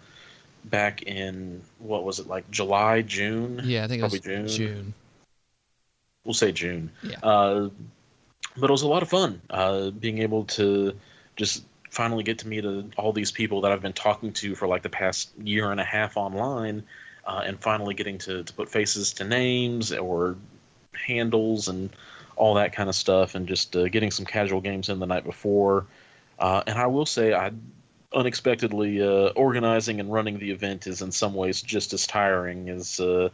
back 0.66 1.04
in 1.04 1.62
what 1.80 2.04
was 2.04 2.20
it 2.20 2.28
like 2.28 2.50
July, 2.52 3.02
June? 3.02 3.62
Yeah, 3.64 3.86
I 3.86 3.88
think 3.88 4.02
it 4.02 4.04
was 4.04 4.20
Probably 4.20 4.46
June. 4.46 4.48
June. 4.48 4.94
We'll 6.26 6.34
say 6.34 6.52
June. 6.52 6.92
Yeah. 7.02 7.20
Uh, 7.24 7.70
but 8.58 8.70
it 8.70 8.74
was 8.74 8.82
a 8.82 8.88
lot 8.88 9.04
of 9.04 9.10
fun 9.10 9.42
uh, 9.50 9.92
being 9.92 10.18
able 10.18 10.44
to 10.46 10.94
just 11.38 11.64
finally 11.90 12.24
get 12.24 12.40
to 12.40 12.48
meet 12.48 12.66
uh, 12.66 12.82
all 12.98 13.14
these 13.14 13.32
people 13.32 13.62
that 13.62 13.72
I've 13.72 13.82
been 13.82 13.94
talking 13.94 14.34
to 14.34 14.54
for 14.54 14.68
like 14.68 14.82
the 14.82 14.90
past 14.90 15.30
year 15.42 15.72
and 15.72 15.80
a 15.80 15.86
half 15.86 16.18
online, 16.18 16.84
uh, 17.26 17.44
and 17.46 17.58
finally 17.58 17.94
getting 17.94 18.18
to, 18.18 18.44
to 18.44 18.54
put 18.54 18.68
faces 18.68 19.14
to 19.14 19.24
names 19.24 19.94
or 19.94 20.36
handles 21.06 21.68
and 21.68 21.90
all 22.36 22.54
that 22.54 22.74
kind 22.74 22.90
of 22.90 22.96
stuff, 22.96 23.36
and 23.36 23.48
just 23.48 23.76
uh, 23.76 23.88
getting 23.88 24.12
some 24.12 24.26
casual 24.26 24.62
games 24.62 24.90
in 24.90 25.00
the 25.00 25.08
night 25.08 25.24
before. 25.24 25.86
Uh, 26.40 26.62
and 26.68 26.78
I 26.78 26.86
will 26.86 27.06
say, 27.06 27.34
I 27.34 27.52
unexpectedly 28.14 29.02
uh, 29.02 29.30
organizing 29.36 30.00
and 30.00 30.12
running 30.12 30.40
the 30.40 30.52
event 30.52 30.88
is 30.88 31.02
in 31.02 31.12
some 31.12 31.34
ways 31.34 31.62
just 31.62 31.94
as 31.94 32.08
tiring 32.08 32.70
as 32.70 33.00
uh, 33.00 33.30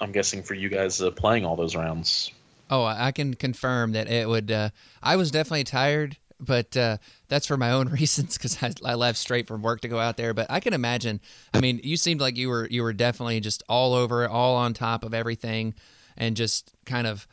I'm 0.00 0.12
guessing 0.12 0.42
for 0.42 0.54
you 0.54 0.68
guys 0.68 1.00
uh, 1.00 1.10
playing 1.10 1.44
all 1.44 1.56
those 1.56 1.76
rounds. 1.76 2.30
Oh, 2.68 2.84
I 2.84 3.12
can 3.12 3.34
confirm 3.34 3.92
that 3.92 4.08
it 4.08 4.28
would. 4.28 4.50
Uh, 4.50 4.70
I 5.02 5.16
was 5.16 5.30
definitely 5.30 5.64
tired, 5.64 6.16
but 6.40 6.76
uh, 6.76 6.96
that's 7.28 7.46
for 7.46 7.56
my 7.56 7.70
own 7.70 7.88
reasons 7.90 8.36
because 8.36 8.62
I, 8.62 8.72
I 8.84 8.94
left 8.94 9.18
straight 9.18 9.46
from 9.46 9.62
work 9.62 9.82
to 9.82 9.88
go 9.88 9.98
out 9.98 10.16
there. 10.16 10.34
But 10.34 10.48
I 10.50 10.60
can 10.60 10.74
imagine. 10.74 11.20
I 11.54 11.60
mean, 11.60 11.80
you 11.84 11.96
seemed 11.96 12.20
like 12.20 12.36
you 12.36 12.48
were 12.48 12.66
you 12.68 12.82
were 12.82 12.92
definitely 12.92 13.40
just 13.40 13.62
all 13.68 13.94
over 13.94 14.28
all 14.28 14.56
on 14.56 14.74
top 14.74 15.04
of 15.04 15.14
everything, 15.14 15.74
and 16.16 16.36
just 16.36 16.72
kind 16.84 17.06
of 17.06 17.26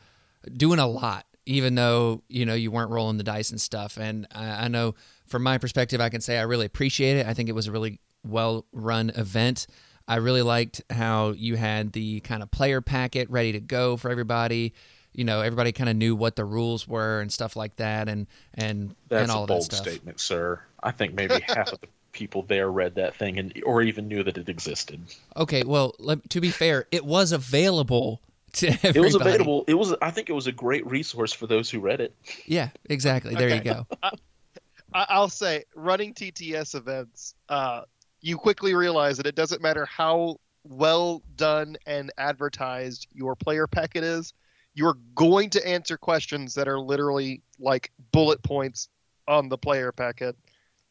doing 0.56 0.78
a 0.78 0.86
lot, 0.86 1.26
even 1.46 1.74
though 1.74 2.22
you 2.28 2.44
know 2.46 2.54
you 2.54 2.70
weren't 2.70 2.90
rolling 2.90 3.16
the 3.18 3.24
dice 3.24 3.50
and 3.50 3.60
stuff. 3.60 3.96
And 3.96 4.26
I, 4.32 4.64
I 4.64 4.68
know 4.68 4.94
from 5.26 5.42
my 5.42 5.58
perspective, 5.58 6.00
I 6.00 6.08
can 6.08 6.20
say 6.20 6.38
I 6.38 6.42
really 6.42 6.66
appreciate 6.66 7.16
it. 7.16 7.26
I 7.26 7.34
think 7.34 7.48
it 7.48 7.54
was 7.54 7.66
a 7.66 7.72
really 7.72 8.00
well 8.26 8.66
run 8.72 9.10
event. 9.10 9.66
I 10.06 10.16
really 10.16 10.42
liked 10.42 10.82
how 10.90 11.30
you 11.30 11.56
had 11.56 11.92
the 11.92 12.20
kind 12.20 12.42
of 12.42 12.50
player 12.50 12.80
packet 12.82 13.30
ready 13.30 13.52
to 13.52 13.60
go 13.60 13.96
for 13.96 14.10
everybody. 14.10 14.74
You 15.14 15.24
know, 15.24 15.40
everybody 15.40 15.72
kind 15.72 15.88
of 15.88 15.96
knew 15.96 16.14
what 16.16 16.36
the 16.36 16.44
rules 16.44 16.86
were 16.88 17.20
and 17.20 17.32
stuff 17.32 17.56
like 17.56 17.76
that, 17.76 18.08
and 18.08 18.26
and 18.52 18.94
That's 19.08 19.22
and 19.22 19.30
all 19.30 19.40
a 19.40 19.42
of 19.44 19.48
bold 19.48 19.60
that 19.62 19.76
stuff. 19.76 19.86
statement, 19.86 20.20
sir. 20.20 20.60
I 20.82 20.90
think 20.90 21.14
maybe 21.14 21.34
half 21.46 21.72
of 21.72 21.80
the 21.80 21.88
people 22.12 22.42
there 22.42 22.70
read 22.70 22.94
that 22.96 23.14
thing 23.16 23.38
and 23.38 23.52
or 23.64 23.80
even 23.82 24.08
knew 24.08 24.22
that 24.24 24.36
it 24.36 24.48
existed. 24.48 25.00
Okay, 25.36 25.62
well, 25.64 25.94
let, 25.98 26.28
to 26.30 26.40
be 26.40 26.50
fair, 26.50 26.86
it 26.92 27.04
was 27.04 27.32
available. 27.32 28.20
It 28.84 29.00
was 29.00 29.14
available. 29.14 29.64
It 29.66 29.74
was. 29.74 29.94
I 30.00 30.10
think 30.10 30.30
it 30.30 30.32
was 30.32 30.46
a 30.46 30.52
great 30.52 30.86
resource 30.86 31.32
for 31.32 31.46
those 31.46 31.70
who 31.70 31.80
read 31.80 32.00
it. 32.00 32.14
Yeah, 32.46 32.70
exactly. 32.88 33.34
There 33.34 33.48
you 33.48 33.60
go. 33.60 33.86
I, 34.02 35.06
I'll 35.08 35.28
say 35.28 35.64
running 35.74 36.14
TTS 36.14 36.74
events, 36.74 37.34
uh, 37.48 37.82
you 38.20 38.36
quickly 38.36 38.74
realize 38.74 39.16
that 39.16 39.26
it 39.26 39.34
doesn't 39.34 39.60
matter 39.60 39.84
how 39.84 40.38
well 40.64 41.22
done 41.36 41.76
and 41.86 42.12
advertised 42.16 43.06
your 43.12 43.36
player 43.36 43.66
packet 43.66 44.04
is. 44.04 44.32
You're 44.74 44.96
going 45.14 45.50
to 45.50 45.66
answer 45.66 45.96
questions 45.96 46.54
that 46.54 46.68
are 46.68 46.80
literally 46.80 47.42
like 47.58 47.92
bullet 48.12 48.42
points 48.42 48.88
on 49.28 49.48
the 49.48 49.58
player 49.58 49.92
packet 49.92 50.36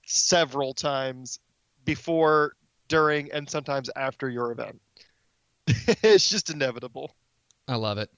several 0.05 0.73
times 0.73 1.39
before, 1.85 2.53
during, 2.87 3.31
and 3.31 3.49
sometimes 3.49 3.89
after 3.95 4.29
your 4.29 4.51
event. 4.51 4.79
it's 5.67 6.29
just 6.29 6.49
inevitable. 6.49 7.15
I 7.67 7.75
love 7.75 7.97
it. 7.97 8.09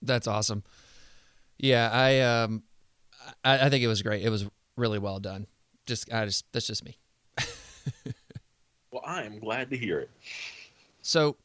That's 0.00 0.26
awesome. 0.26 0.64
Yeah, 1.58 1.90
I 1.92 2.20
um, 2.20 2.62
I, 3.44 3.66
I 3.66 3.70
think 3.70 3.84
it 3.84 3.88
was 3.88 4.02
great. 4.02 4.24
It 4.24 4.30
was 4.30 4.46
really 4.76 4.98
well 4.98 5.20
done. 5.20 5.46
Just 5.86 6.12
I 6.12 6.24
just 6.24 6.44
that's 6.52 6.66
just 6.66 6.84
me. 6.84 6.98
Well, 8.92 9.02
I 9.06 9.22
am 9.22 9.38
glad 9.38 9.70
to 9.70 9.76
hear 9.76 10.00
it. 10.00 10.10
So, 11.00 11.36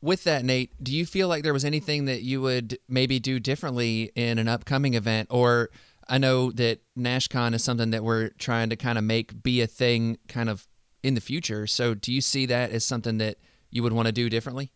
with 0.00 0.22
that, 0.24 0.44
Nate, 0.44 0.70
do 0.82 0.94
you 0.94 1.04
feel 1.04 1.26
like 1.26 1.42
there 1.42 1.52
was 1.52 1.64
anything 1.64 2.04
that 2.04 2.22
you 2.22 2.40
would 2.40 2.78
maybe 2.88 3.18
do 3.18 3.40
differently 3.40 4.12
in 4.14 4.38
an 4.38 4.46
upcoming 4.46 4.94
event? 4.94 5.28
Or 5.30 5.70
I 6.08 6.18
know 6.18 6.52
that 6.52 6.80
NashCon 6.96 7.52
is 7.52 7.64
something 7.64 7.90
that 7.90 8.04
we're 8.04 8.28
trying 8.38 8.70
to 8.70 8.76
kind 8.76 8.96
of 8.96 9.02
make 9.02 9.42
be 9.42 9.60
a 9.60 9.66
thing 9.66 10.18
kind 10.28 10.48
of 10.48 10.68
in 11.02 11.14
the 11.14 11.20
future. 11.20 11.66
So, 11.66 11.94
do 11.94 12.12
you 12.12 12.20
see 12.20 12.46
that 12.46 12.70
as 12.70 12.84
something 12.84 13.18
that 13.18 13.38
you 13.70 13.82
would 13.82 13.92
want 13.92 14.06
to 14.06 14.12
do 14.12 14.30
differently? 14.30 14.70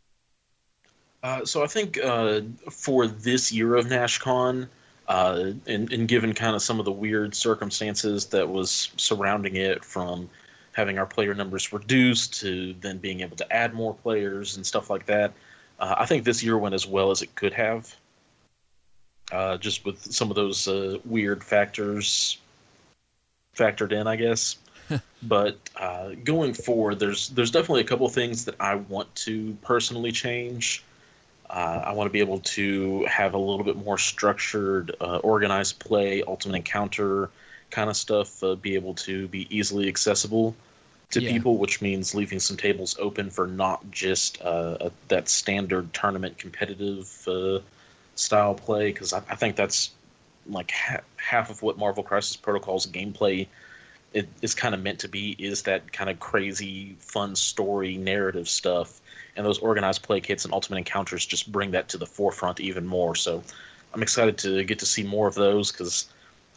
Uh, 1.22 1.44
so 1.44 1.62
I 1.62 1.66
think 1.66 1.98
uh, 1.98 2.42
for 2.70 3.06
this 3.06 3.50
year 3.52 3.74
of 3.76 3.86
NashCon, 3.86 4.68
uh, 5.08 5.52
and, 5.66 5.92
and 5.92 6.06
given 6.06 6.34
kind 6.34 6.54
of 6.54 6.62
some 6.62 6.78
of 6.78 6.84
the 6.84 6.92
weird 6.92 7.34
circumstances 7.34 8.26
that 8.26 8.48
was 8.48 8.90
surrounding 8.96 9.56
it, 9.56 9.84
from 9.84 10.28
having 10.72 10.98
our 10.98 11.06
player 11.06 11.34
numbers 11.34 11.72
reduced 11.72 12.34
to 12.40 12.74
then 12.80 12.98
being 12.98 13.20
able 13.20 13.36
to 13.36 13.52
add 13.52 13.74
more 13.74 13.94
players 13.94 14.56
and 14.56 14.64
stuff 14.64 14.90
like 14.90 15.06
that, 15.06 15.32
uh, 15.80 15.94
I 15.98 16.06
think 16.06 16.24
this 16.24 16.42
year 16.42 16.56
went 16.56 16.74
as 16.74 16.86
well 16.86 17.10
as 17.10 17.22
it 17.22 17.34
could 17.34 17.52
have. 17.54 17.94
Uh, 19.32 19.58
just 19.58 19.84
with 19.84 20.00
some 20.00 20.30
of 20.30 20.36
those 20.36 20.68
uh, 20.68 20.98
weird 21.04 21.42
factors 21.44 22.38
factored 23.56 23.92
in, 23.92 24.06
I 24.06 24.16
guess. 24.16 24.56
but 25.22 25.58
uh, 25.76 26.10
going 26.24 26.54
forward, 26.54 26.98
there's 26.98 27.28
there's 27.30 27.50
definitely 27.50 27.82
a 27.82 27.84
couple 27.84 28.08
things 28.08 28.44
that 28.46 28.54
I 28.60 28.76
want 28.76 29.14
to 29.16 29.56
personally 29.62 30.12
change. 30.12 30.82
Uh, 31.50 31.82
I 31.86 31.92
want 31.92 32.08
to 32.08 32.12
be 32.12 32.20
able 32.20 32.40
to 32.40 33.04
have 33.06 33.34
a 33.34 33.38
little 33.38 33.64
bit 33.64 33.76
more 33.76 33.98
structured, 33.98 34.94
uh, 35.00 35.18
organized 35.18 35.78
play, 35.78 36.22
ultimate 36.22 36.56
encounter 36.56 37.30
kind 37.70 37.88
of 37.90 37.96
stuff. 37.96 38.42
Uh, 38.42 38.54
be 38.54 38.74
able 38.74 38.94
to 38.94 39.28
be 39.28 39.46
easily 39.56 39.88
accessible 39.88 40.54
to 41.10 41.22
Yeah. 41.22 41.28
people, 41.32 41.56
which 41.58 41.80
means 41.80 42.14
leaving 42.14 42.38
some 42.38 42.56
tables 42.56 42.96
open 43.00 43.30
for 43.30 43.46
not 43.46 43.90
just 43.90 44.42
uh, 44.42 44.76
a, 44.80 44.92
that 45.08 45.28
standard 45.28 45.92
tournament 45.94 46.36
competitive 46.38 47.26
uh, 47.26 47.60
style 48.14 48.54
play. 48.54 48.92
Because 48.92 49.12
I, 49.12 49.18
I 49.30 49.36
think 49.36 49.56
that's 49.56 49.90
like 50.46 50.70
ha- 50.70 51.00
half 51.16 51.50
of 51.50 51.62
what 51.62 51.78
Marvel 51.78 52.02
Crisis 52.02 52.36
Protocol's 52.36 52.86
gameplay 52.86 53.46
it 54.14 54.28
is 54.40 54.54
kind 54.54 54.74
of 54.74 54.82
meant 54.82 55.00
to 55.00 55.08
be 55.08 55.36
is 55.38 55.62
that 55.62 55.92
kind 55.92 56.10
of 56.10 56.18
crazy, 56.18 56.96
fun 56.98 57.36
story 57.36 57.96
narrative 57.96 58.48
stuff 58.48 59.00
and 59.38 59.46
those 59.46 59.60
organized 59.60 60.02
play 60.02 60.20
kits 60.20 60.44
and 60.44 60.52
ultimate 60.52 60.78
encounters 60.78 61.24
just 61.24 61.50
bring 61.50 61.70
that 61.70 61.88
to 61.88 61.96
the 61.96 62.04
forefront 62.04 62.58
even 62.58 62.84
more. 62.84 63.14
So 63.14 63.42
I'm 63.94 64.02
excited 64.02 64.36
to 64.38 64.64
get 64.64 64.80
to 64.80 64.86
see 64.86 65.04
more 65.04 65.28
of 65.28 65.36
those 65.36 65.70
because 65.70 66.08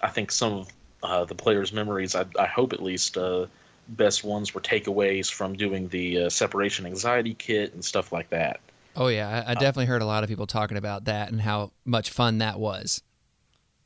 I 0.02 0.10
think 0.10 0.32
some 0.32 0.54
of 0.54 0.70
uh, 1.04 1.26
the 1.26 1.36
players' 1.36 1.72
memories, 1.72 2.16
I, 2.16 2.26
I 2.40 2.48
hope 2.48 2.74
at 2.74 2.82
least, 2.82 3.18
uh, 3.18 3.46
best 3.90 4.24
ones 4.24 4.54
were 4.54 4.62
takeaways 4.62 5.32
from 5.32 5.56
doing 5.56 5.88
the 5.90 6.24
uh, 6.24 6.30
separation 6.30 6.86
anxiety 6.86 7.36
kit 7.36 7.74
and 7.74 7.86
stuff 7.86 8.12
like 8.12 8.30
that. 8.32 8.60
Oh 8.96 9.08
yeah, 9.08 9.44
I, 9.48 9.52
I 9.52 9.54
definitely 9.54 9.86
heard 9.86 10.02
a 10.02 10.06
lot 10.06 10.24
of 10.24 10.30
people 10.30 10.48
talking 10.48 10.78
about 10.78 11.06
that 11.06 11.32
and 11.32 11.40
how 11.40 11.72
much 11.86 12.10
fun 12.10 12.40
that 12.40 12.60
was. 12.60 13.02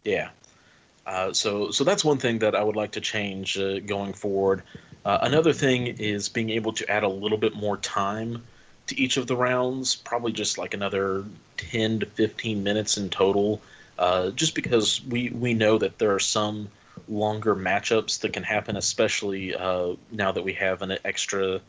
Yeah. 0.04 0.30
Uh, 1.06 1.34
so, 1.34 1.70
so 1.70 1.84
that's 1.84 2.04
one 2.06 2.18
thing 2.18 2.39
that 2.39 2.56
I 2.56 2.64
would 2.64 2.76
like 2.76 2.91
to 2.93 3.02
change 3.02 3.58
uh, 3.58 3.80
going 3.82 4.14
forward. 4.14 4.64
Uh, 5.04 5.20
another 5.22 5.54
thing 5.54 5.88
is 5.88 6.30
being 6.30 6.50
able 6.50 6.72
to 6.74 6.89
add 6.89 7.04
a 7.04 7.10
little 7.10 7.38
bit 7.38 7.56
more 7.56 7.78
time 7.78 8.41
to 8.88 8.99
each 8.99 9.17
of 9.17 9.27
the 9.27 9.36
rounds, 9.36 9.95
probably 9.95 10.31
just 10.31 10.57
like 10.57 10.73
another 10.73 11.25
10 11.57 11.99
to 12.01 12.05
15 12.05 12.63
minutes 12.63 12.97
in 12.97 13.09
total, 13.09 13.61
uh, 13.97 14.29
just 14.31 14.55
because 14.55 15.03
we, 15.05 15.29
we 15.29 15.53
know 15.53 15.77
that 15.77 15.97
there 15.97 16.13
are 16.13 16.19
some 16.19 16.69
longer 17.07 17.55
matchups 17.55 18.21
that 18.21 18.33
can 18.33 18.43
happen, 18.43 18.77
especially 18.77 19.55
uh, 19.55 19.93
now 20.11 20.31
that 20.31 20.43
we 20.43 20.53
have 20.53 20.81
an 20.81 20.97
extra 21.03 21.61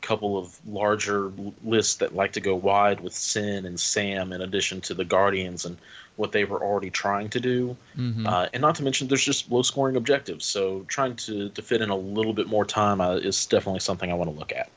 couple 0.00 0.36
of 0.36 0.58
larger 0.66 1.32
lists 1.64 1.96
that 1.96 2.14
like 2.14 2.32
to 2.32 2.40
go 2.40 2.54
wide 2.56 3.00
with 3.00 3.14
Sin 3.14 3.64
and 3.66 3.78
Sam, 3.78 4.32
in 4.32 4.40
addition 4.42 4.80
to 4.82 4.94
the 4.94 5.04
Guardians 5.04 5.64
and 5.64 5.78
what 6.16 6.32
they 6.32 6.44
were 6.44 6.62
already 6.62 6.90
trying 6.90 7.28
to 7.30 7.40
do. 7.40 7.76
hmm 7.94 8.26
Uh, 8.26 8.46
and 8.52 8.60
not 8.60 8.74
to 8.76 8.82
mention, 8.82 9.08
there's 9.08 9.24
just 9.24 9.50
low 9.50 9.62
scoring 9.62 9.96
objectives. 9.96 10.44
So 10.44 10.84
trying 10.88 11.16
to, 11.16 11.48
to 11.50 11.62
fit 11.62 11.80
in 11.80 11.90
a 11.90 11.96
little 11.96 12.32
bit 12.34 12.46
more 12.48 12.64
time 12.64 13.00
uh, 13.00 13.14
is 13.16 13.46
definitely 13.46 13.80
something 13.80 14.10
I 14.10 14.14
want 14.14 14.30
to 14.30 14.38
look 14.38 14.52
at. 14.52 14.68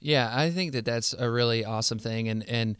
Yeah, 0.00 0.30
I 0.32 0.50
think 0.50 0.72
that 0.72 0.84
that's 0.84 1.12
a 1.12 1.28
really 1.30 1.64
awesome 1.64 1.98
thing, 1.98 2.28
and 2.28 2.48
and 2.48 2.76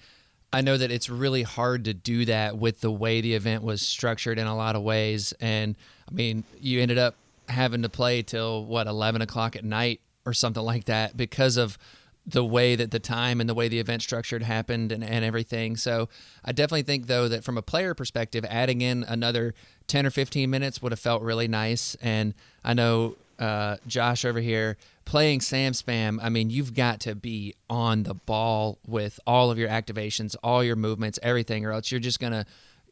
I 0.52 0.60
know 0.60 0.76
that 0.76 0.90
it's 0.90 1.10
really 1.10 1.42
hard 1.42 1.84
to 1.84 1.94
do 1.94 2.24
that 2.24 2.56
with 2.56 2.80
the 2.80 2.90
way 2.90 3.20
the 3.20 3.34
event 3.34 3.62
was 3.62 3.82
structured 3.82 4.38
in 4.38 4.46
a 4.46 4.56
lot 4.56 4.76
of 4.76 4.82
ways. 4.82 5.34
And 5.40 5.76
I 6.10 6.14
mean, 6.14 6.44
you 6.58 6.80
ended 6.80 6.96
up 6.96 7.16
having 7.48 7.82
to 7.82 7.88
play 7.88 8.22
till 8.22 8.64
what 8.64 8.86
eleven 8.86 9.20
o'clock 9.20 9.56
at 9.56 9.64
night 9.64 10.00
or 10.24 10.32
something 10.32 10.62
like 10.62 10.84
that 10.84 11.16
because 11.16 11.56
of 11.56 11.76
the 12.24 12.44
way 12.44 12.76
that 12.76 12.90
the 12.90 12.98
time 12.98 13.40
and 13.40 13.48
the 13.48 13.54
way 13.54 13.68
the 13.68 13.78
event 13.78 14.02
structured 14.02 14.42
happened 14.42 14.92
and, 14.92 15.02
and 15.02 15.24
everything. 15.24 15.76
So 15.76 16.08
I 16.44 16.52
definitely 16.52 16.82
think 16.82 17.06
though 17.06 17.26
that 17.28 17.42
from 17.42 17.56
a 17.58 17.62
player 17.62 17.94
perspective, 17.94 18.44
adding 18.48 18.80
in 18.80 19.02
another 19.04 19.54
ten 19.86 20.06
or 20.06 20.10
fifteen 20.10 20.50
minutes 20.50 20.80
would 20.80 20.92
have 20.92 21.00
felt 21.00 21.22
really 21.22 21.48
nice. 21.48 21.96
And 22.00 22.34
I 22.64 22.74
know 22.74 23.16
uh, 23.38 23.76
Josh 23.86 24.24
over 24.24 24.40
here 24.40 24.76
playing 25.08 25.40
Sam 25.40 25.72
Spam. 25.72 26.18
I 26.20 26.28
mean, 26.28 26.50
you've 26.50 26.74
got 26.74 27.00
to 27.00 27.14
be 27.14 27.54
on 27.70 28.02
the 28.02 28.12
ball 28.12 28.78
with 28.86 29.18
all 29.26 29.50
of 29.50 29.56
your 29.56 29.70
activations, 29.70 30.36
all 30.42 30.62
your 30.62 30.76
movements, 30.76 31.18
everything, 31.22 31.64
or 31.64 31.72
else 31.72 31.90
you're 31.90 31.98
just 31.98 32.20
gonna 32.20 32.44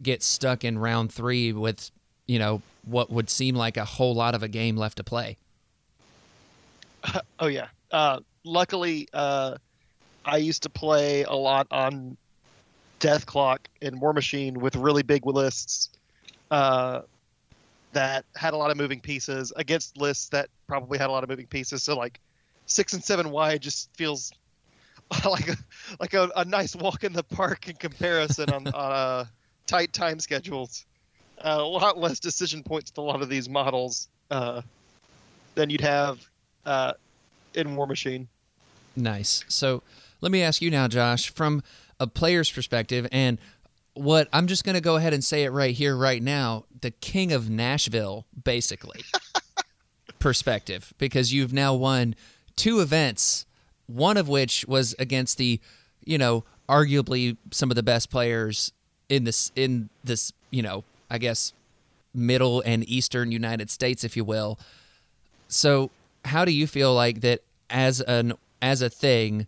get 0.03 0.23
stuck 0.23 0.65
in 0.65 0.79
round 0.79 1.13
three 1.13 1.53
with 1.53 1.91
you 2.27 2.39
know 2.39 2.63
what 2.85 3.11
would 3.11 3.29
seem 3.29 3.55
like 3.55 3.77
a 3.77 3.85
whole 3.85 4.15
lot 4.15 4.35
of 4.35 4.43
a 4.43 4.49
game 4.49 4.77
left 4.77 4.97
to 4.97 5.05
play. 5.05 5.37
Oh 7.39 7.47
yeah. 7.47 7.67
Uh, 7.93 8.21
luckily, 8.45 9.09
uh, 9.13 9.57
I 10.25 10.39
used 10.39 10.63
to 10.63 10.71
play 10.71 11.23
a 11.23 11.35
lot 11.35 11.67
on 11.71 12.17
Death 12.99 13.27
Clock 13.27 13.69
and 13.83 14.01
War 14.01 14.15
Machine 14.15 14.55
with 14.55 14.75
really 14.75 15.03
big 15.03 15.27
lists 15.27 15.91
uh, 16.51 17.03
that 17.97 18.27
had 18.37 18.53
a 18.53 18.57
lot 18.59 18.71
of 18.71 18.77
moving 18.77 19.01
pieces 19.01 19.55
against 19.57 19.97
lists 19.97 20.29
that 20.29 20.51
probably 20.67 20.99
had 20.99 21.09
a 21.09 21.13
lot 21.13 21.23
of 21.23 21.31
moving 21.31 21.47
pieces. 21.47 21.83
So 21.83 21.97
like 21.97 22.21
six 22.67 22.93
and 22.93 23.03
seven 23.03 23.31
wide 23.31 23.63
just 23.63 23.89
feels 23.97 24.33
like 25.25 25.49
a 25.49 25.57
like 25.99 26.13
a, 26.13 26.31
a 26.37 26.45
nice 26.45 26.77
walk 26.77 27.05
in 27.05 27.15
the 27.15 27.23
park 27.23 27.69
in 27.69 27.77
comparison 27.77 28.51
on 28.51 28.67
on 28.67 28.93
uh, 28.93 29.25
tight 29.67 29.95
time 29.95 30.21
schedules, 30.21 30.85
uh, 31.39 31.57
a 31.59 31.65
lot 31.65 31.97
less 31.99 32.21
decision 32.21 32.63
points 32.63 32.91
to 32.91 33.01
a 33.01 33.03
lot 33.03 33.23
of 33.23 33.31
these 33.31 33.49
models 33.49 34.09
uh, 34.31 34.61
than 35.55 35.71
you'd 35.71 35.81
have 35.81 36.19
uh, 36.67 36.93
in 37.55 37.77
War 37.77 37.87
Machine. 37.87 38.29
Nice. 38.95 39.43
So 39.49 39.83
let 40.21 40.31
me 40.31 40.43
ask 40.43 40.61
you 40.61 40.71
now, 40.71 40.87
Josh, 40.87 41.31
from 41.31 41.63
a 41.99 42.07
player's 42.07 42.51
perspective, 42.51 43.09
and 43.11 43.39
what 43.97 44.29
I'm 44.33 44.47
just 44.47 44.65
going 44.65 44.75
to 44.75 44.81
go 44.81 44.97
ahead 44.97 45.15
and 45.15 45.25
say 45.25 45.45
it 45.45 45.51
right 45.51 45.75
here, 45.75 45.97
right 45.97 46.23
now, 46.23 46.65
the 46.81 46.91
king 46.91 47.33
of 47.33 47.49
Nashville, 47.49 48.27
basically, 48.45 49.01
perspective, 50.19 50.93
because 50.99 51.33
you've 51.33 51.53
now 51.53 51.75
won 51.75 52.15
two 52.57 52.81
events, 52.81 53.47
one 53.87 54.17
of 54.17 54.29
which 54.29 54.67
was 54.67 54.95
against 54.99 55.39
the, 55.39 55.61
you 56.05 56.19
know, 56.19 56.45
arguably 56.69 57.37
some 57.51 57.71
of 57.71 57.75
the 57.75 57.83
best 57.83 58.11
players 58.11 58.73
in 59.09 59.25
this 59.25 59.51
in 59.57 59.89
this, 60.05 60.33
you 60.51 60.63
know, 60.63 60.85
I 61.11 61.19
guess 61.19 61.53
middle 62.15 62.63
and 62.63 62.89
eastern 62.89 63.33
United 63.33 63.71
States, 63.71 64.05
if 64.05 64.17
you 64.17 64.25
will. 64.25 64.59
So, 65.49 65.91
how 66.25 66.45
do 66.45 66.53
you 66.53 66.67
feel 66.67 66.93
like 66.93 67.21
that 67.21 67.43
as 67.71 68.01
an 68.03 68.35
as 68.61 68.83
a 68.83 68.91
thing 68.91 69.47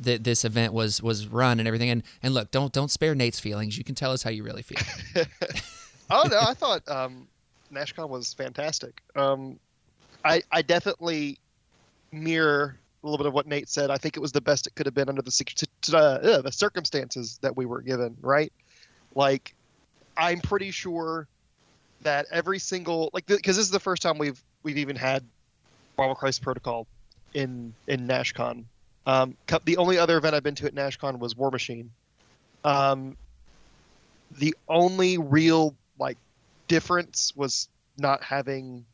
that 0.00 0.24
this 0.24 0.44
event 0.44 0.72
was 0.72 1.02
was 1.02 1.26
run 1.26 1.58
and 1.58 1.66
everything? 1.66 1.90
And 1.90 2.02
and 2.22 2.34
look, 2.34 2.50
don't 2.50 2.72
don't 2.72 2.90
spare 2.90 3.14
Nate's 3.14 3.40
feelings. 3.40 3.78
You 3.78 3.84
can 3.84 3.94
tell 3.94 4.12
us 4.12 4.22
how 4.22 4.30
you 4.30 4.42
really 4.42 4.62
feel. 4.62 4.78
oh 6.10 6.26
no, 6.30 6.38
I 6.40 6.54
thought 6.54 6.88
um, 6.88 7.28
NashCon 7.72 8.08
was 8.08 8.34
fantastic. 8.34 9.00
Um, 9.16 9.58
I 10.24 10.42
I 10.50 10.62
definitely 10.62 11.38
mirror 12.12 12.76
a 13.02 13.06
little 13.06 13.18
bit 13.18 13.26
of 13.26 13.32
what 13.32 13.46
Nate 13.46 13.68
said. 13.68 13.90
I 13.90 13.96
think 13.96 14.16
it 14.16 14.20
was 14.20 14.32
the 14.32 14.40
best 14.40 14.66
it 14.66 14.74
could 14.74 14.86
have 14.86 14.94
been 14.94 15.08
under 15.08 15.22
the 15.22 15.66
uh, 15.94 16.42
the 16.42 16.52
circumstances 16.52 17.38
that 17.42 17.56
we 17.56 17.66
were 17.66 17.80
given. 17.80 18.16
Right, 18.20 18.52
like 19.14 19.54
I'm 20.16 20.40
pretty 20.40 20.70
sure 20.70 21.26
that 22.02 22.26
every 22.30 22.58
single 22.58 23.10
like 23.12 23.26
because 23.26 23.56
this 23.56 23.64
is 23.64 23.70
the 23.70 23.80
first 23.80 24.02
time 24.02 24.18
we've 24.18 24.42
we've 24.62 24.78
even 24.78 24.96
had 24.96 25.24
Marvel 25.96 26.14
Crisis 26.14 26.38
Protocol 26.38 26.86
in 27.34 27.74
in 27.86 28.06
NashCon. 28.06 28.64
Um, 29.06 29.36
the 29.64 29.76
only 29.78 29.98
other 29.98 30.16
event 30.18 30.34
I've 30.34 30.42
been 30.42 30.54
to 30.56 30.66
at 30.66 30.74
NashCon 30.74 31.18
was 31.18 31.36
War 31.36 31.50
Machine. 31.50 31.90
Um, 32.64 33.16
the 34.38 34.54
only 34.68 35.18
real 35.18 35.74
like 35.98 36.18
difference 36.68 37.32
was 37.34 37.68
not 37.98 38.22
having 38.22 38.84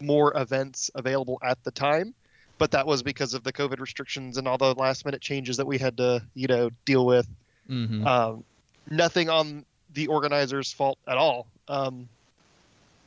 more 0.00 0.36
events 0.36 0.90
available 0.94 1.38
at 1.42 1.62
the 1.64 1.70
time, 1.70 2.14
but 2.58 2.72
that 2.72 2.86
was 2.86 3.02
because 3.02 3.34
of 3.34 3.44
the 3.44 3.52
COVID 3.52 3.80
restrictions 3.80 4.36
and 4.36 4.46
all 4.46 4.58
the 4.58 4.74
last 4.74 5.04
minute 5.04 5.20
changes 5.22 5.56
that 5.56 5.66
we 5.66 5.78
had 5.78 5.96
to 5.98 6.22
you 6.34 6.46
know 6.46 6.70
deal 6.84 7.06
with. 7.06 7.28
hmm 7.66 8.06
Um, 8.06 8.44
nothing 8.90 9.28
on 9.30 9.64
the 9.94 10.08
organizers' 10.08 10.72
fault 10.72 10.98
at 11.06 11.16
all. 11.16 11.46
Um, 11.68 12.08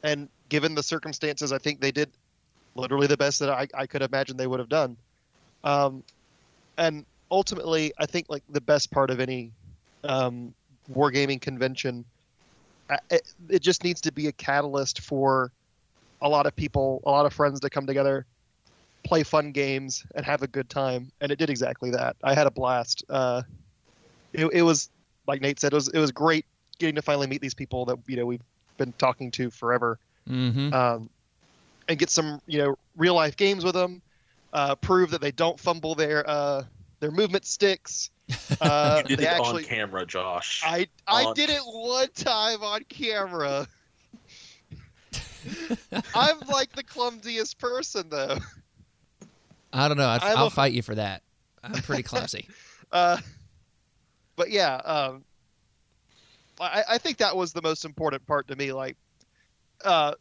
and 0.03 0.29
given 0.49 0.75
the 0.75 0.83
circumstances, 0.83 1.51
I 1.51 1.57
think 1.57 1.81
they 1.81 1.91
did 1.91 2.09
literally 2.75 3.07
the 3.07 3.17
best 3.17 3.39
that 3.39 3.49
I, 3.49 3.67
I 3.73 3.85
could 3.85 4.01
imagine 4.01 4.37
they 4.37 4.47
would 4.47 4.59
have 4.59 4.69
done. 4.69 4.97
Um, 5.63 6.03
and 6.79 7.05
ultimately, 7.29 7.93
I 7.99 8.05
think 8.05 8.27
like 8.29 8.43
the 8.49 8.61
best 8.61 8.89
part 8.89 9.11
of 9.11 9.19
any 9.19 9.51
um, 10.03 10.53
wargaming 10.91 11.41
convention, 11.41 12.05
it, 13.11 13.21
it 13.49 13.61
just 13.61 13.83
needs 13.83 14.01
to 14.01 14.11
be 14.11 14.27
a 14.27 14.31
catalyst 14.31 15.01
for 15.01 15.51
a 16.21 16.29
lot 16.29 16.47
of 16.47 16.55
people, 16.55 17.01
a 17.05 17.11
lot 17.11 17.25
of 17.25 17.33
friends 17.33 17.59
to 17.59 17.69
come 17.69 17.85
together, 17.85 18.25
play 19.03 19.23
fun 19.23 19.51
games, 19.51 20.03
and 20.15 20.25
have 20.25 20.41
a 20.41 20.47
good 20.47 20.69
time. 20.69 21.11
And 21.21 21.31
it 21.31 21.37
did 21.37 21.49
exactly 21.49 21.91
that. 21.91 22.15
I 22.23 22.33
had 22.33 22.47
a 22.47 22.51
blast. 22.51 23.03
Uh, 23.09 23.43
it, 24.33 24.47
it 24.53 24.61
was 24.61 24.89
like 25.27 25.41
Nate 25.41 25.59
said, 25.59 25.73
it 25.73 25.75
was 25.75 25.89
it 25.89 25.99
was 25.99 26.11
great 26.11 26.45
getting 26.79 26.95
to 26.95 27.01
finally 27.01 27.27
meet 27.27 27.41
these 27.41 27.53
people 27.53 27.85
that 27.85 27.97
you 28.07 28.15
know 28.15 28.25
we've 28.25 28.41
been 28.77 28.93
talking 28.93 29.31
to 29.31 29.51
forever, 29.51 29.99
hmm 30.27 30.73
um, 30.73 31.09
and 31.89 31.99
get 31.99 32.09
some 32.09 32.41
you 32.47 32.57
know 32.57 32.75
real 32.95 33.15
life 33.15 33.35
games 33.35 33.65
with 33.65 33.73
them. 33.73 34.01
Uh, 34.51 34.75
prove 34.75 35.11
that 35.11 35.21
they 35.21 35.31
don't 35.31 35.59
fumble 35.59 35.93
their 35.95 36.27
uh, 36.29 36.63
their 36.99 37.11
movement 37.11 37.45
sticks. 37.45 38.09
Uh, 38.61 39.01
you 39.03 39.09
did 39.15 39.19
they 39.19 39.23
it 39.23 39.27
actually, 39.31 39.63
on 39.63 39.69
camera, 39.69 40.05
Josh. 40.05 40.61
I 40.65 40.87
I 41.07 41.25
on- 41.25 41.33
did 41.35 41.49
it 41.49 41.61
one 41.65 42.09
time 42.13 42.61
on 42.61 42.83
camera. 42.89 43.67
I'm 46.13 46.39
like 46.51 46.71
the 46.73 46.83
clumsiest 46.83 47.57
person 47.57 48.09
though. 48.09 48.37
I 49.73 49.87
don't 49.87 49.97
know. 49.97 50.07
I, 50.07 50.19
I'm 50.21 50.37
I'll 50.37 50.47
a- 50.47 50.51
fight 50.51 50.73
you 50.73 50.81
for 50.81 50.95
that. 50.95 51.21
I'm 51.63 51.73
pretty 51.73 52.03
clumsy. 52.03 52.47
Uh, 52.91 53.17
but 54.35 54.49
yeah, 54.49 54.77
um, 54.77 55.23
I, 56.59 56.83
I 56.89 56.97
think 56.97 57.17
that 57.17 57.35
was 57.35 57.53
the 57.53 57.61
most 57.61 57.85
important 57.85 58.25
part 58.25 58.47
to 58.47 58.55
me. 58.55 58.73
Like, 58.73 58.97
uh, 59.85 60.15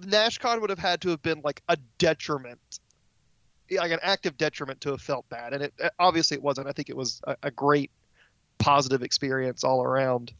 NashCon 0.00 0.60
would 0.60 0.68
have 0.68 0.78
had 0.78 1.00
to 1.00 1.08
have 1.08 1.22
been 1.22 1.40
like 1.42 1.62
a 1.70 1.78
detriment, 1.96 2.60
Yeah, 2.70 2.85
like 3.70 3.92
an 3.92 4.00
active 4.02 4.36
detriment 4.36 4.80
to 4.82 4.90
have 4.90 5.00
felt 5.00 5.28
bad, 5.28 5.52
and 5.52 5.62
it 5.62 5.74
obviously 5.98 6.36
it 6.36 6.42
wasn't. 6.42 6.68
I 6.68 6.72
think 6.72 6.88
it 6.88 6.96
was 6.96 7.20
a, 7.24 7.36
a 7.44 7.50
great, 7.50 7.90
positive 8.58 9.02
experience 9.02 9.64
all 9.64 9.82
around. 9.82 10.32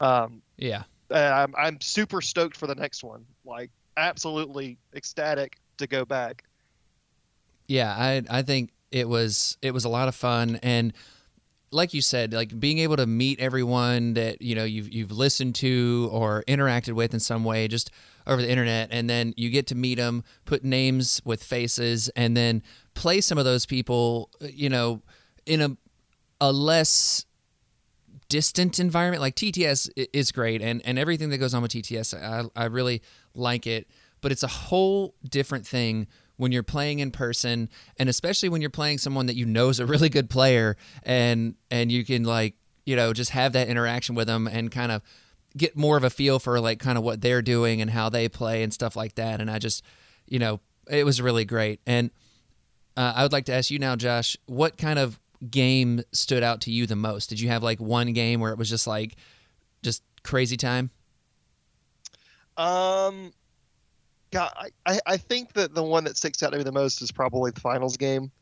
Um, 0.00 0.42
yeah. 0.56 0.84
I'm 1.10 1.54
I'm 1.56 1.80
super 1.80 2.20
stoked 2.22 2.56
for 2.56 2.66
the 2.66 2.74
next 2.74 3.04
one. 3.04 3.26
Like, 3.44 3.70
absolutely 3.96 4.78
ecstatic 4.94 5.58
to 5.78 5.86
go 5.86 6.04
back. 6.04 6.44
Yeah, 7.68 7.94
I 7.94 8.22
I 8.30 8.42
think 8.42 8.70
it 8.90 9.08
was 9.08 9.56
it 9.62 9.72
was 9.72 9.84
a 9.84 9.88
lot 9.88 10.08
of 10.08 10.14
fun 10.14 10.58
and 10.62 10.92
like 11.72 11.94
you 11.94 12.02
said, 12.02 12.32
like 12.32 12.58
being 12.58 12.78
able 12.78 12.96
to 12.96 13.06
meet 13.06 13.40
everyone 13.40 14.14
that 14.14 14.42
you 14.42 14.54
know 14.54 14.64
you've 14.64 14.92
you've 14.92 15.10
listened 15.10 15.54
to 15.56 16.08
or 16.12 16.44
interacted 16.46 16.92
with 16.92 17.14
in 17.14 17.20
some 17.20 17.44
way 17.44 17.66
just 17.68 17.90
over 18.26 18.40
the 18.40 18.50
internet, 18.50 18.88
and 18.90 19.08
then 19.08 19.34
you 19.36 19.50
get 19.50 19.66
to 19.68 19.74
meet 19.74 19.96
them, 19.96 20.22
put 20.44 20.64
names 20.64 21.20
with 21.24 21.42
faces, 21.42 22.08
and 22.10 22.36
then 22.36 22.62
play 22.94 23.20
some 23.20 23.38
of 23.38 23.44
those 23.44 23.66
people, 23.66 24.30
you 24.40 24.68
know, 24.68 25.02
in 25.46 25.60
a 25.60 25.76
a 26.40 26.52
less 26.52 27.24
distant 28.28 28.78
environment. 28.78 29.20
Like 29.20 29.34
TTS 29.34 29.90
is 30.12 30.30
great, 30.30 30.62
and 30.62 30.82
and 30.84 30.98
everything 30.98 31.30
that 31.30 31.38
goes 31.38 31.54
on 31.54 31.62
with 31.62 31.72
TTS, 31.72 32.14
I 32.14 32.44
I 32.60 32.66
really 32.66 33.02
like 33.34 33.66
it, 33.66 33.88
but 34.20 34.30
it's 34.30 34.42
a 34.42 34.48
whole 34.48 35.14
different 35.28 35.66
thing 35.66 36.06
when 36.42 36.52
you're 36.52 36.62
playing 36.62 36.98
in 36.98 37.10
person 37.10 37.68
and 37.98 38.08
especially 38.08 38.48
when 38.48 38.60
you're 38.60 38.70
playing 38.70 38.98
someone 38.98 39.26
that 39.26 39.36
you 39.36 39.46
know 39.46 39.68
is 39.68 39.78
a 39.78 39.86
really 39.86 40.08
good 40.08 40.28
player 40.28 40.76
and 41.04 41.54
and 41.70 41.92
you 41.92 42.04
can 42.04 42.24
like 42.24 42.54
you 42.84 42.96
know 42.96 43.12
just 43.12 43.30
have 43.30 43.52
that 43.52 43.68
interaction 43.68 44.14
with 44.14 44.26
them 44.26 44.48
and 44.48 44.70
kind 44.70 44.90
of 44.90 45.02
get 45.56 45.76
more 45.76 45.96
of 45.96 46.04
a 46.04 46.10
feel 46.10 46.38
for 46.38 46.58
like 46.60 46.78
kind 46.80 46.98
of 46.98 47.04
what 47.04 47.20
they're 47.20 47.42
doing 47.42 47.80
and 47.80 47.90
how 47.90 48.08
they 48.08 48.28
play 48.28 48.62
and 48.62 48.72
stuff 48.74 48.96
like 48.96 49.14
that. 49.14 49.40
And 49.40 49.50
i 49.50 49.58
just 49.58 49.84
you 50.26 50.38
know 50.38 50.60
it 50.90 51.04
was 51.04 51.22
really 51.22 51.44
great. 51.44 51.80
And 51.86 52.10
uh, 52.96 53.12
i 53.16 53.22
would 53.22 53.32
like 53.32 53.46
to 53.46 53.54
ask 53.54 53.70
you 53.70 53.78
now 53.78 53.96
josh 53.96 54.36
what 54.46 54.76
kind 54.76 54.98
of 54.98 55.18
game 55.50 56.02
stood 56.12 56.42
out 56.42 56.60
to 56.62 56.70
you 56.70 56.86
the 56.86 56.96
most? 56.96 57.28
Did 57.28 57.40
you 57.40 57.48
have 57.48 57.62
like 57.62 57.80
one 57.80 58.12
game 58.12 58.40
where 58.40 58.52
it 58.52 58.58
was 58.58 58.68
just 58.68 58.86
like 58.86 59.16
just 59.82 60.02
crazy 60.22 60.56
time? 60.56 60.90
Um, 62.56 63.32
God, 64.32 64.52
I, 64.86 64.98
I, 65.06 65.16
think 65.18 65.52
that 65.52 65.74
the 65.74 65.82
one 65.82 66.04
that 66.04 66.16
sticks 66.16 66.42
out 66.42 66.52
to 66.52 66.58
me 66.58 66.64
the 66.64 66.72
most 66.72 67.02
is 67.02 67.12
probably 67.12 67.50
the 67.50 67.60
finals 67.60 67.98
game. 67.98 68.32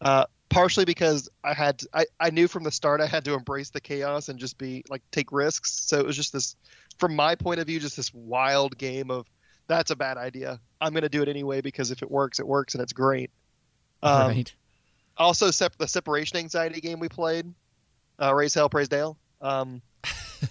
Uh, 0.00 0.26
partially 0.48 0.84
because 0.84 1.28
I 1.42 1.54
had 1.54 1.82
I, 1.94 2.06
I 2.20 2.30
knew 2.30 2.48
from 2.48 2.64
the 2.64 2.70
start 2.70 3.00
I 3.00 3.06
had 3.06 3.24
to 3.24 3.34
embrace 3.34 3.70
the 3.70 3.80
chaos 3.80 4.28
and 4.28 4.38
just 4.38 4.58
be 4.58 4.84
like 4.88 5.02
take 5.10 5.32
risks. 5.32 5.72
So 5.72 5.98
it 5.98 6.06
was 6.06 6.16
just 6.16 6.32
this, 6.32 6.56
from 6.98 7.14
my 7.14 7.34
point 7.34 7.60
of 7.60 7.66
view, 7.66 7.80
just 7.80 7.96
this 7.96 8.12
wild 8.12 8.76
game 8.76 9.10
of 9.10 9.26
that's 9.68 9.90
a 9.90 9.96
bad 9.96 10.16
idea. 10.16 10.60
I'm 10.80 10.92
gonna 10.92 11.08
do 11.08 11.22
it 11.22 11.28
anyway 11.28 11.60
because 11.60 11.90
if 11.90 12.02
it 12.02 12.10
works, 12.10 12.38
it 12.38 12.46
works 12.46 12.74
and 12.74 12.82
it's 12.82 12.92
great. 12.92 13.30
Um, 14.02 14.28
right 14.28 14.54
Also, 15.16 15.50
sep- 15.50 15.78
the 15.78 15.88
separation 15.88 16.38
anxiety 16.38 16.80
game 16.80 17.00
we 17.00 17.08
played, 17.08 17.52
uh, 18.20 18.34
Raise 18.34 18.54
Hell, 18.54 18.68
Praise 18.68 18.88
Dale. 18.88 19.16
Um, 19.40 19.80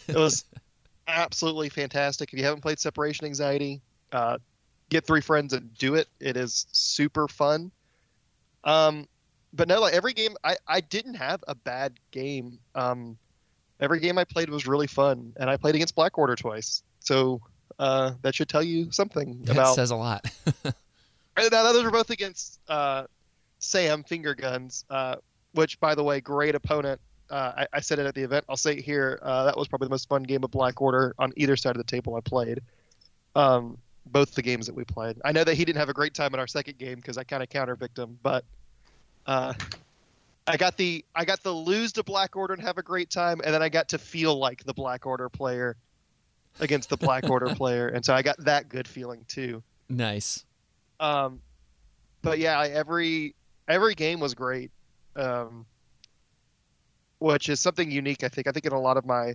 it 0.07 0.15
was 0.15 0.45
absolutely 1.07 1.69
fantastic. 1.69 2.33
If 2.33 2.39
you 2.39 2.45
haven't 2.45 2.61
played 2.61 2.79
Separation 2.79 3.25
Anxiety, 3.25 3.81
uh, 4.11 4.37
get 4.89 5.05
three 5.05 5.21
friends 5.21 5.53
and 5.53 5.73
do 5.77 5.95
it. 5.95 6.07
It 6.19 6.38
is 6.38 6.67
super 6.71 7.27
fun. 7.27 7.71
Um, 8.63 9.07
but 9.53 9.67
no, 9.67 9.79
like 9.79 9.93
every 9.93 10.13
game, 10.13 10.36
I, 10.43 10.57
I 10.67 10.81
didn't 10.81 11.15
have 11.15 11.43
a 11.47 11.55
bad 11.55 11.93
game. 12.11 12.59
Um, 12.73 13.17
every 13.79 13.99
game 13.99 14.17
I 14.17 14.23
played 14.23 14.49
was 14.49 14.67
really 14.67 14.88
fun, 14.88 15.33
and 15.38 15.49
I 15.49 15.57
played 15.57 15.75
against 15.75 15.95
Black 15.95 16.17
Order 16.17 16.36
twice. 16.36 16.83
So 16.99 17.41
uh, 17.79 18.13
that 18.21 18.36
should 18.36 18.49
tell 18.49 18.63
you 18.63 18.91
something 18.91 19.41
that 19.43 19.53
about. 19.53 19.75
says 19.75 19.91
a 19.91 19.95
lot 19.95 20.25
And 20.63 20.73
now 21.51 21.63
those 21.71 21.83
were 21.83 21.91
both 21.91 22.09
against 22.09 22.59
uh, 22.67 23.05
Sam 23.59 24.03
Finger 24.03 24.36
Guns, 24.36 24.86
uh, 24.89 25.15
which, 25.53 25.79
by 25.79 25.95
the 25.95 26.03
way, 26.03 26.21
great 26.21 26.55
opponent. 26.55 26.99
Uh, 27.29 27.51
I, 27.57 27.67
I 27.73 27.79
said 27.79 27.99
it 27.99 28.05
at 28.05 28.13
the 28.13 28.21
event. 28.21 28.45
I'll 28.47 28.57
say 28.57 28.73
it 28.73 28.83
here. 28.83 29.19
Uh, 29.21 29.45
that 29.45 29.57
was 29.57 29.67
probably 29.67 29.88
the 29.88 29.91
most 29.91 30.07
fun 30.07 30.23
game 30.23 30.43
of 30.43 30.51
Black 30.51 30.81
Order 30.81 31.15
on 31.17 31.33
either 31.38 31.55
side 31.55 31.71
of 31.71 31.77
the 31.77 31.83
table 31.83 32.15
I 32.15 32.19
played. 32.19 32.61
Um, 33.36 33.77
both 34.05 34.33
the 34.35 34.41
games 34.41 34.67
that 34.67 34.75
we 34.75 34.83
played. 34.83 35.17
I 35.25 35.31
know 35.31 35.43
that 35.43 35.55
he 35.55 35.65
didn't 35.65 35.79
have 35.79 35.89
a 35.89 35.93
great 35.93 36.13
time 36.13 36.33
in 36.33 36.39
our 36.39 36.47
second 36.47 36.77
game 36.77 36.95
because 36.95 37.17
I 37.17 37.23
kind 37.23 37.41
of 37.43 37.49
counterpicked 37.49 37.97
him, 37.97 38.17
but 38.21 38.45
uh, 39.25 39.53
I 40.47 40.57
got 40.57 40.77
the 40.77 41.03
I 41.15 41.25
got 41.25 41.41
the 41.43 41.51
lose 41.51 41.91
to 41.93 42.03
Black 42.03 42.35
Order 42.35 42.53
and 42.53 42.61
have 42.63 42.77
a 42.77 42.83
great 42.83 43.09
time, 43.09 43.41
and 43.43 43.53
then 43.53 43.61
I 43.63 43.69
got 43.69 43.89
to 43.89 43.97
feel 43.97 44.37
like 44.37 44.63
the 44.63 44.73
Black 44.73 45.05
Order 45.05 45.27
player 45.29 45.75
against 46.59 46.89
the 46.89 46.97
Black 46.97 47.29
Order 47.29 47.47
player, 47.55 47.87
and 47.87 48.05
so 48.05 48.13
I 48.13 48.21
got 48.21 48.37
that 48.45 48.69
good 48.69 48.87
feeling 48.87 49.25
too. 49.27 49.63
Nice. 49.89 50.45
Um, 50.99 51.41
but 52.21 52.37
yeah, 52.39 52.59
I- 52.59 52.69
every 52.69 53.35
every 53.67 53.95
game 53.95 54.19
was 54.19 54.35
great, 54.35 54.69
um, 55.15 55.65
which 57.19 57.49
is 57.49 57.59
something 57.59 57.89
unique. 57.89 58.23
I 58.23 58.29
think. 58.29 58.47
I 58.47 58.51
think 58.51 58.65
in 58.65 58.73
a 58.73 58.79
lot 58.79 58.97
of 58.97 59.05
my 59.05 59.33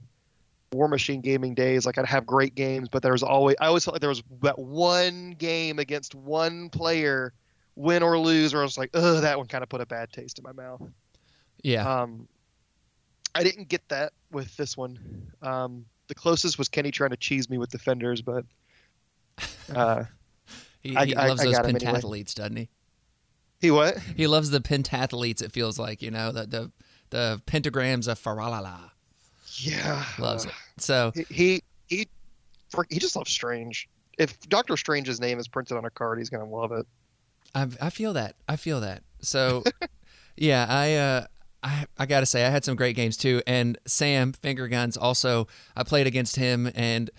War 0.72 0.86
Machine 0.88 1.20
gaming 1.20 1.54
days, 1.54 1.84
like 1.84 1.98
I'd 1.98 2.06
have 2.06 2.24
great 2.26 2.54
games, 2.54 2.88
but 2.88 3.02
there 3.02 3.12
was 3.12 3.22
always 3.24 3.56
I 3.60 3.66
always 3.66 3.84
felt 3.84 3.94
like 3.96 4.00
there 4.00 4.08
was 4.08 4.22
that 4.42 4.58
one 4.58 5.30
game 5.32 5.78
against 5.80 6.14
one 6.14 6.68
player, 6.70 7.32
win 7.74 8.02
or 8.04 8.16
lose, 8.18 8.52
where 8.52 8.62
I 8.62 8.64
was 8.64 8.78
like, 8.78 8.90
oh, 8.94 9.20
that 9.20 9.36
one 9.36 9.48
kind 9.48 9.62
of 9.64 9.68
put 9.68 9.80
a 9.80 9.86
bad 9.86 10.12
taste 10.12 10.38
in 10.38 10.44
my 10.44 10.52
mouth. 10.52 10.80
Yeah. 11.62 12.02
Um, 12.02 12.28
I 13.34 13.42
didn't 13.42 13.68
get 13.68 13.88
that 13.88 14.12
with 14.30 14.56
this 14.56 14.76
one. 14.76 15.30
Um, 15.42 15.84
the 16.06 16.14
closest 16.14 16.56
was 16.58 16.68
Kenny 16.68 16.90
trying 16.92 17.10
to 17.10 17.16
cheese 17.16 17.50
me 17.50 17.58
with 17.58 17.70
defenders, 17.70 18.22
but 18.22 18.44
uh, 19.74 20.04
he 20.82 20.96
I- 20.96 21.06
he 21.06 21.16
I- 21.16 21.28
loves 21.28 21.40
I 21.40 21.44
those 21.46 21.58
him 21.58 21.64
anyway. 21.66 21.80
pentathletes, 22.00 22.34
doesn't 22.34 22.56
he? 22.56 22.68
he 23.60 23.70
what? 23.72 23.98
He 23.98 24.26
loves 24.28 24.50
the 24.50 24.60
pentathletes. 24.60 25.42
It 25.42 25.50
feels 25.52 25.78
like 25.80 26.00
you 26.00 26.10
know 26.12 26.30
the 26.32 26.46
the 26.46 26.72
the 27.10 27.42
pentagrams 27.46 28.06
of 28.06 28.20
Faralala. 28.22 28.92
Yeah, 29.60 30.04
Loves 30.18 30.44
it. 30.46 30.52
So 30.78 31.12
He 31.14 31.24
he 31.30 31.62
he, 31.88 32.08
he 32.88 32.98
just 32.98 33.16
loves 33.16 33.30
Strange. 33.30 33.88
If 34.18 34.38
Doctor 34.48 34.76
Strange's 34.76 35.20
name 35.20 35.38
is 35.38 35.48
printed 35.48 35.76
on 35.76 35.84
a 35.84 35.90
card, 35.90 36.18
he's 36.18 36.30
gonna 36.30 36.48
love 36.48 36.72
it. 36.72 36.86
I 37.54 37.68
I 37.80 37.90
feel 37.90 38.12
that. 38.14 38.36
I 38.48 38.56
feel 38.56 38.80
that. 38.80 39.02
So 39.20 39.64
yeah, 40.36 40.66
I 40.68 40.94
uh 40.94 41.26
I 41.62 41.86
I 41.98 42.06
got 42.06 42.20
to 42.20 42.26
say 42.26 42.44
I 42.46 42.50
had 42.50 42.64
some 42.64 42.76
great 42.76 42.96
games 42.96 43.16
too 43.16 43.42
and 43.46 43.78
Sam 43.86 44.32
Finger 44.32 44.68
Guns 44.68 44.96
also 44.96 45.46
I 45.76 45.82
played 45.82 46.06
against 46.06 46.36
him 46.36 46.70
and 46.74 47.10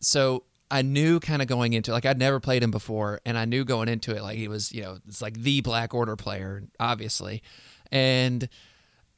so 0.00 0.44
I 0.70 0.82
knew 0.82 1.20
kind 1.20 1.40
of 1.40 1.46
going 1.46 1.72
into 1.72 1.92
it, 1.92 1.94
like 1.94 2.06
I'd 2.06 2.18
never 2.18 2.40
played 2.40 2.62
him 2.62 2.70
before 2.70 3.20
and 3.24 3.38
I 3.38 3.44
knew 3.44 3.64
going 3.64 3.88
into 3.88 4.16
it 4.16 4.22
like 4.22 4.36
he 4.36 4.48
was, 4.48 4.72
you 4.72 4.82
know, 4.82 4.98
it's 5.06 5.22
like 5.22 5.34
the 5.34 5.60
Black 5.60 5.94
Order 5.94 6.16
player 6.16 6.64
obviously. 6.80 7.42
And 7.92 8.48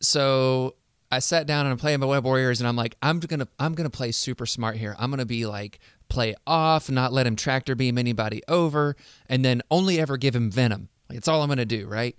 so 0.00 0.74
I 1.10 1.20
sat 1.20 1.46
down 1.46 1.66
and 1.66 1.72
I'm 1.72 1.78
playing 1.78 2.00
my 2.00 2.06
Web 2.06 2.24
Warriors, 2.24 2.60
and 2.60 2.68
I'm 2.68 2.76
like, 2.76 2.96
I'm 3.02 3.20
gonna, 3.20 3.48
I'm 3.58 3.74
gonna 3.74 3.90
play 3.90 4.12
super 4.12 4.46
smart 4.46 4.76
here. 4.76 4.96
I'm 4.98 5.10
gonna 5.10 5.24
be 5.26 5.46
like, 5.46 5.78
play 6.08 6.34
off, 6.46 6.90
not 6.90 7.12
let 7.12 7.26
him 7.26 7.36
tractor 7.36 7.74
beam 7.74 7.98
anybody 7.98 8.42
over, 8.48 8.96
and 9.28 9.44
then 9.44 9.62
only 9.70 10.00
ever 10.00 10.16
give 10.16 10.34
him 10.34 10.50
venom. 10.50 10.88
Like, 11.08 11.18
it's 11.18 11.28
all 11.28 11.42
I'm 11.42 11.48
gonna 11.48 11.64
do, 11.64 11.86
right? 11.86 12.16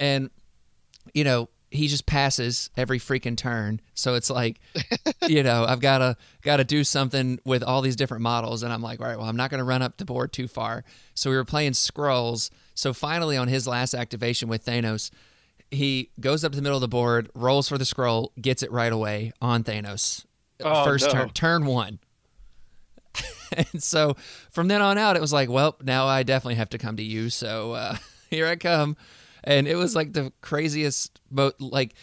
And 0.00 0.30
you 1.14 1.24
know, 1.24 1.48
he 1.70 1.86
just 1.86 2.06
passes 2.06 2.70
every 2.76 2.98
freaking 2.98 3.36
turn. 3.36 3.80
So 3.94 4.14
it's 4.14 4.30
like, 4.30 4.60
you 5.28 5.42
know, 5.42 5.64
I've 5.64 5.80
gotta 5.80 6.16
gotta 6.42 6.64
do 6.64 6.82
something 6.84 7.38
with 7.44 7.62
all 7.62 7.82
these 7.82 7.96
different 7.96 8.22
models, 8.22 8.62
and 8.62 8.72
I'm 8.72 8.82
like, 8.82 9.00
all 9.00 9.06
right, 9.06 9.18
well, 9.18 9.28
I'm 9.28 9.36
not 9.36 9.50
gonna 9.50 9.64
run 9.64 9.82
up 9.82 9.96
the 9.96 10.04
board 10.04 10.32
too 10.32 10.48
far. 10.48 10.84
So 11.14 11.30
we 11.30 11.36
were 11.36 11.44
playing 11.44 11.74
scrolls. 11.74 12.50
So 12.74 12.92
finally, 12.92 13.36
on 13.36 13.48
his 13.48 13.66
last 13.66 13.94
activation 13.94 14.48
with 14.48 14.64
Thanos, 14.64 15.10
he 15.70 16.10
goes 16.20 16.44
up 16.44 16.52
to 16.52 16.56
the 16.56 16.62
middle 16.62 16.76
of 16.76 16.80
the 16.82 16.88
board, 16.88 17.30
rolls 17.34 17.68
for 17.68 17.78
the 17.78 17.84
scroll, 17.84 18.32
gets 18.40 18.62
it 18.62 18.70
right 18.72 18.92
away 18.92 19.32
on 19.40 19.64
Thanos. 19.64 20.24
Oh, 20.60 20.84
First 20.84 21.06
no. 21.06 21.12
turn, 21.12 21.30
turn 21.30 21.66
one. 21.66 21.98
and 23.56 23.82
so 23.82 24.16
from 24.50 24.68
then 24.68 24.82
on 24.82 24.98
out, 24.98 25.16
it 25.16 25.20
was 25.20 25.32
like, 25.32 25.48
well, 25.48 25.76
now 25.82 26.06
I 26.06 26.22
definitely 26.22 26.56
have 26.56 26.70
to 26.70 26.78
come 26.78 26.96
to 26.96 27.02
you. 27.02 27.30
So 27.30 27.72
uh, 27.72 27.96
here 28.30 28.46
I 28.46 28.56
come. 28.56 28.96
And 29.44 29.68
it 29.68 29.76
was 29.76 29.94
like 29.94 30.12
the 30.12 30.32
craziest, 30.40 31.20
mo- 31.30 31.52
like, 31.58 31.94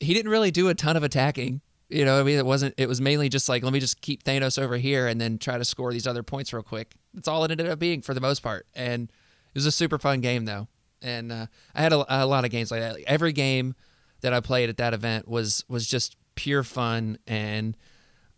he 0.00 0.14
didn't 0.14 0.30
really 0.30 0.50
do 0.50 0.68
a 0.68 0.74
ton 0.74 0.96
of 0.96 1.02
attacking. 1.02 1.60
You 1.88 2.04
know, 2.04 2.20
I 2.20 2.22
mean, 2.22 2.38
it 2.38 2.46
wasn't, 2.46 2.74
it 2.78 2.88
was 2.88 3.00
mainly 3.00 3.28
just 3.28 3.48
like, 3.48 3.62
let 3.62 3.72
me 3.72 3.80
just 3.80 4.00
keep 4.00 4.22
Thanos 4.22 4.60
over 4.60 4.76
here 4.76 5.06
and 5.08 5.20
then 5.20 5.38
try 5.38 5.58
to 5.58 5.64
score 5.64 5.92
these 5.92 6.06
other 6.06 6.22
points 6.22 6.52
real 6.52 6.62
quick. 6.62 6.94
That's 7.12 7.28
all 7.28 7.44
it 7.44 7.50
ended 7.50 7.68
up 7.68 7.78
being 7.80 8.00
for 8.00 8.14
the 8.14 8.20
most 8.20 8.40
part. 8.40 8.66
And 8.74 9.04
it 9.10 9.54
was 9.54 9.66
a 9.66 9.72
super 9.72 9.98
fun 9.98 10.20
game, 10.20 10.44
though. 10.44 10.68
And 11.02 11.32
uh, 11.32 11.46
I 11.74 11.82
had 11.82 11.92
a, 11.92 12.22
a 12.22 12.26
lot 12.26 12.44
of 12.44 12.50
games 12.50 12.70
like 12.70 12.80
that. 12.80 12.94
Like, 12.94 13.04
every 13.06 13.32
game 13.32 13.74
that 14.20 14.32
I 14.32 14.40
played 14.40 14.68
at 14.68 14.76
that 14.78 14.94
event 14.94 15.28
was 15.28 15.64
was 15.68 15.86
just 15.86 16.16
pure 16.34 16.62
fun, 16.62 17.18
and 17.26 17.76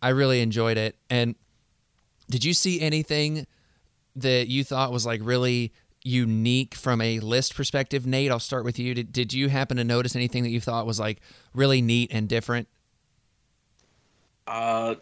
I 0.01 0.09
really 0.09 0.41
enjoyed 0.41 0.77
it. 0.77 0.95
And 1.09 1.35
did 2.29 2.43
you 2.43 2.53
see 2.53 2.81
anything 2.81 3.47
that 4.15 4.47
you 4.47 4.63
thought 4.63 4.91
was 4.91 5.05
like 5.05 5.21
really 5.23 5.73
unique 6.03 6.75
from 6.75 7.01
a 7.01 7.19
list 7.19 7.55
perspective, 7.55 8.05
Nate? 8.05 8.31
I'll 8.31 8.39
start 8.39 8.63
with 8.65 8.79
you. 8.79 8.93
Did, 8.93 9.11
did 9.11 9.33
you 9.33 9.49
happen 9.49 9.77
to 9.77 9.83
notice 9.83 10.15
anything 10.15 10.43
that 10.43 10.49
you 10.49 10.59
thought 10.59 10.85
was 10.85 10.99
like 10.99 11.21
really 11.53 11.81
neat 11.81 12.11
and 12.13 12.27
different? 12.27 12.67
Uh, 14.47 14.95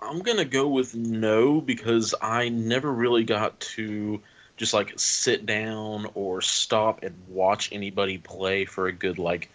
I'm 0.00 0.20
gonna 0.20 0.44
go 0.44 0.68
with 0.68 0.94
no 0.94 1.60
because 1.60 2.14
I 2.20 2.48
never 2.48 2.92
really 2.92 3.24
got 3.24 3.58
to 3.60 4.20
just 4.56 4.72
like 4.72 4.92
sit 4.96 5.46
down 5.46 6.06
or 6.14 6.40
stop 6.40 7.02
and 7.02 7.14
watch 7.28 7.70
anybody 7.72 8.18
play 8.18 8.64
for 8.64 8.86
a 8.86 8.92
good 8.92 9.18
like 9.18 9.50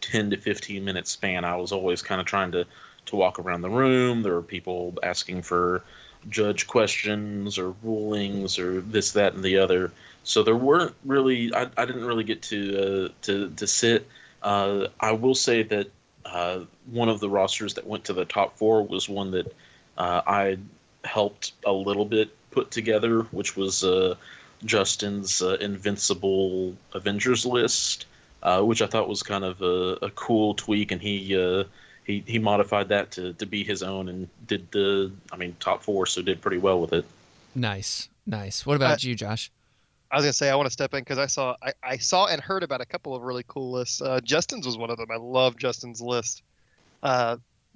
10 0.00 0.30
to 0.30 0.36
15 0.36 0.84
minute 0.84 1.06
span. 1.06 1.44
I 1.44 1.56
was 1.56 1.72
always 1.72 2.02
kind 2.02 2.20
of 2.20 2.26
trying 2.26 2.52
to 2.52 2.66
to 3.06 3.16
walk 3.16 3.38
around 3.38 3.62
the 3.62 3.70
room. 3.70 4.22
There 4.22 4.34
were 4.34 4.42
people 4.42 4.94
asking 5.02 5.42
for 5.42 5.82
judge 6.28 6.66
questions 6.66 7.58
or 7.58 7.74
rulings 7.82 8.58
or 8.58 8.80
this, 8.80 9.12
that, 9.12 9.34
and 9.34 9.42
the 9.42 9.58
other. 9.58 9.92
So 10.24 10.42
there 10.42 10.56
weren't 10.56 10.94
really. 11.04 11.52
I, 11.54 11.68
I 11.76 11.84
didn't 11.84 12.04
really 12.04 12.24
get 12.24 12.42
to 12.42 12.78
uh, 12.78 13.08
to 13.22 13.50
to 13.50 13.66
sit. 13.66 14.08
Uh, 14.42 14.88
I 15.00 15.12
will 15.12 15.34
say 15.34 15.62
that 15.64 15.88
uh, 16.24 16.60
one 16.90 17.08
of 17.08 17.20
the 17.20 17.28
rosters 17.28 17.74
that 17.74 17.86
went 17.86 18.04
to 18.04 18.12
the 18.12 18.24
top 18.24 18.56
four 18.56 18.84
was 18.84 19.08
one 19.08 19.32
that 19.32 19.52
uh, 19.98 20.22
I 20.26 20.58
helped 21.04 21.52
a 21.66 21.72
little 21.72 22.04
bit 22.04 22.30
put 22.52 22.70
together, 22.70 23.22
which 23.32 23.56
was 23.56 23.82
uh, 23.84 24.14
Justin's 24.64 25.42
uh, 25.42 25.56
Invincible 25.60 26.76
Avengers 26.94 27.44
list, 27.46 28.06
uh, 28.42 28.62
which 28.62 28.82
I 28.82 28.86
thought 28.86 29.08
was 29.08 29.22
kind 29.22 29.44
of 29.44 29.60
a, 29.62 29.98
a 30.06 30.10
cool 30.10 30.54
tweak, 30.54 30.92
and 30.92 31.00
he 31.00 31.36
uh, 31.36 31.64
he 32.04 32.22
he 32.26 32.38
modified 32.38 32.88
that 32.88 33.10
to, 33.12 33.32
to 33.34 33.46
be 33.46 33.64
his 33.64 33.82
own 33.82 34.08
and 34.08 34.28
did 34.46 34.70
the 34.72 35.12
I 35.32 35.36
mean 35.36 35.56
top 35.60 35.82
four, 35.82 36.06
so 36.06 36.22
did 36.22 36.40
pretty 36.40 36.58
well 36.58 36.80
with 36.80 36.92
it. 36.92 37.04
Nice, 37.54 38.08
nice. 38.26 38.66
What 38.66 38.76
about 38.76 39.02
Uh, 39.04 39.08
you, 39.08 39.14
Josh? 39.14 39.50
I 40.10 40.16
was 40.16 40.24
gonna 40.24 40.32
say 40.32 40.50
I 40.50 40.54
want 40.56 40.66
to 40.66 40.70
step 40.72 40.92
in 40.94 41.00
because 41.00 41.18
I 41.18 41.26
saw 41.26 41.56
I, 41.62 41.72
I 41.82 41.96
saw 41.96 42.26
and 42.26 42.40
heard 42.40 42.62
about 42.62 42.80
a 42.80 42.86
couple 42.86 43.14
of 43.14 43.22
really 43.22 43.44
cool 43.48 43.72
lists. 43.72 44.00
Uh, 44.02 44.20
Justin's 44.22 44.66
was 44.66 44.76
one 44.76 44.90
of 44.90 44.98
them. 44.98 45.10
I 45.10 45.16
love 45.16 45.56
Justin's 45.56 46.00
list. 46.00 46.42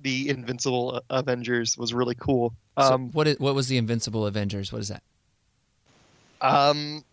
The 0.01 0.29
Invincible 0.29 1.03
Avengers 1.11 1.77
was 1.79 1.95
really 1.95 2.15
cool. 2.15 2.55
So 2.79 2.95
Um, 2.95 3.11
what 3.13 3.27
is, 3.27 3.39
what 3.39 3.55
was 3.55 3.69
the 3.69 3.79
Invincible 3.79 4.27
Avengers? 4.27 4.73
What 4.73 4.81
is 4.81 4.89
that? 4.89 5.03
um, 6.43 7.05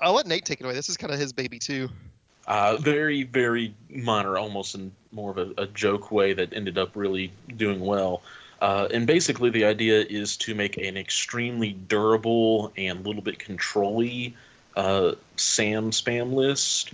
I'll 0.00 0.14
let 0.14 0.26
Nate 0.26 0.44
take 0.44 0.60
it 0.60 0.64
away. 0.64 0.74
This 0.74 0.88
is 0.88 0.96
kind 0.96 1.12
of 1.12 1.18
his 1.18 1.32
baby 1.32 1.58
too. 1.58 1.88
Uh, 2.46 2.76
very, 2.76 3.24
very 3.24 3.74
minor, 3.90 4.38
almost 4.38 4.74
in 4.74 4.90
more 5.12 5.30
of 5.30 5.38
a, 5.38 5.52
a 5.62 5.66
joke 5.66 6.10
way 6.10 6.32
that 6.32 6.52
ended 6.52 6.78
up 6.78 6.90
really 6.94 7.32
doing 7.56 7.80
well. 7.80 8.22
Uh, 8.60 8.88
and 8.92 9.06
basically, 9.06 9.50
the 9.50 9.64
idea 9.64 10.04
is 10.08 10.36
to 10.36 10.54
make 10.54 10.76
an 10.76 10.96
extremely 10.96 11.72
durable 11.72 12.72
and 12.76 13.00
a 13.00 13.02
little 13.02 13.22
bit 13.22 13.38
controlly 13.38 14.34
uh, 14.76 15.12
SAM 15.36 15.90
spam 15.90 16.32
list. 16.32 16.92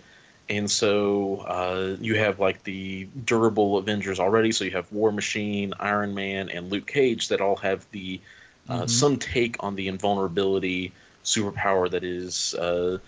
And 0.48 0.70
so 0.70 1.38
uh, 1.46 1.96
you 2.00 2.16
have 2.16 2.38
like 2.38 2.62
the 2.64 3.08
durable 3.24 3.78
Avengers 3.78 4.20
already. 4.20 4.52
So 4.52 4.64
you 4.64 4.70
have 4.72 4.90
War 4.92 5.10
Machine, 5.12 5.74
Iron 5.80 6.14
Man, 6.14 6.48
and 6.50 6.70
Luke 6.70 6.86
Cage 6.86 7.28
that 7.28 7.40
all 7.40 7.56
have 7.56 7.86
the 7.90 8.20
uh, 8.68 8.86
Mhm. 8.86 8.88
some 8.88 9.18
take 9.18 9.56
on 9.60 9.74
the 9.76 9.88
invulnerability 9.88 10.92
superpower 11.24 11.90
that 11.90 12.04
is 12.04 12.54
uh, 12.54 12.98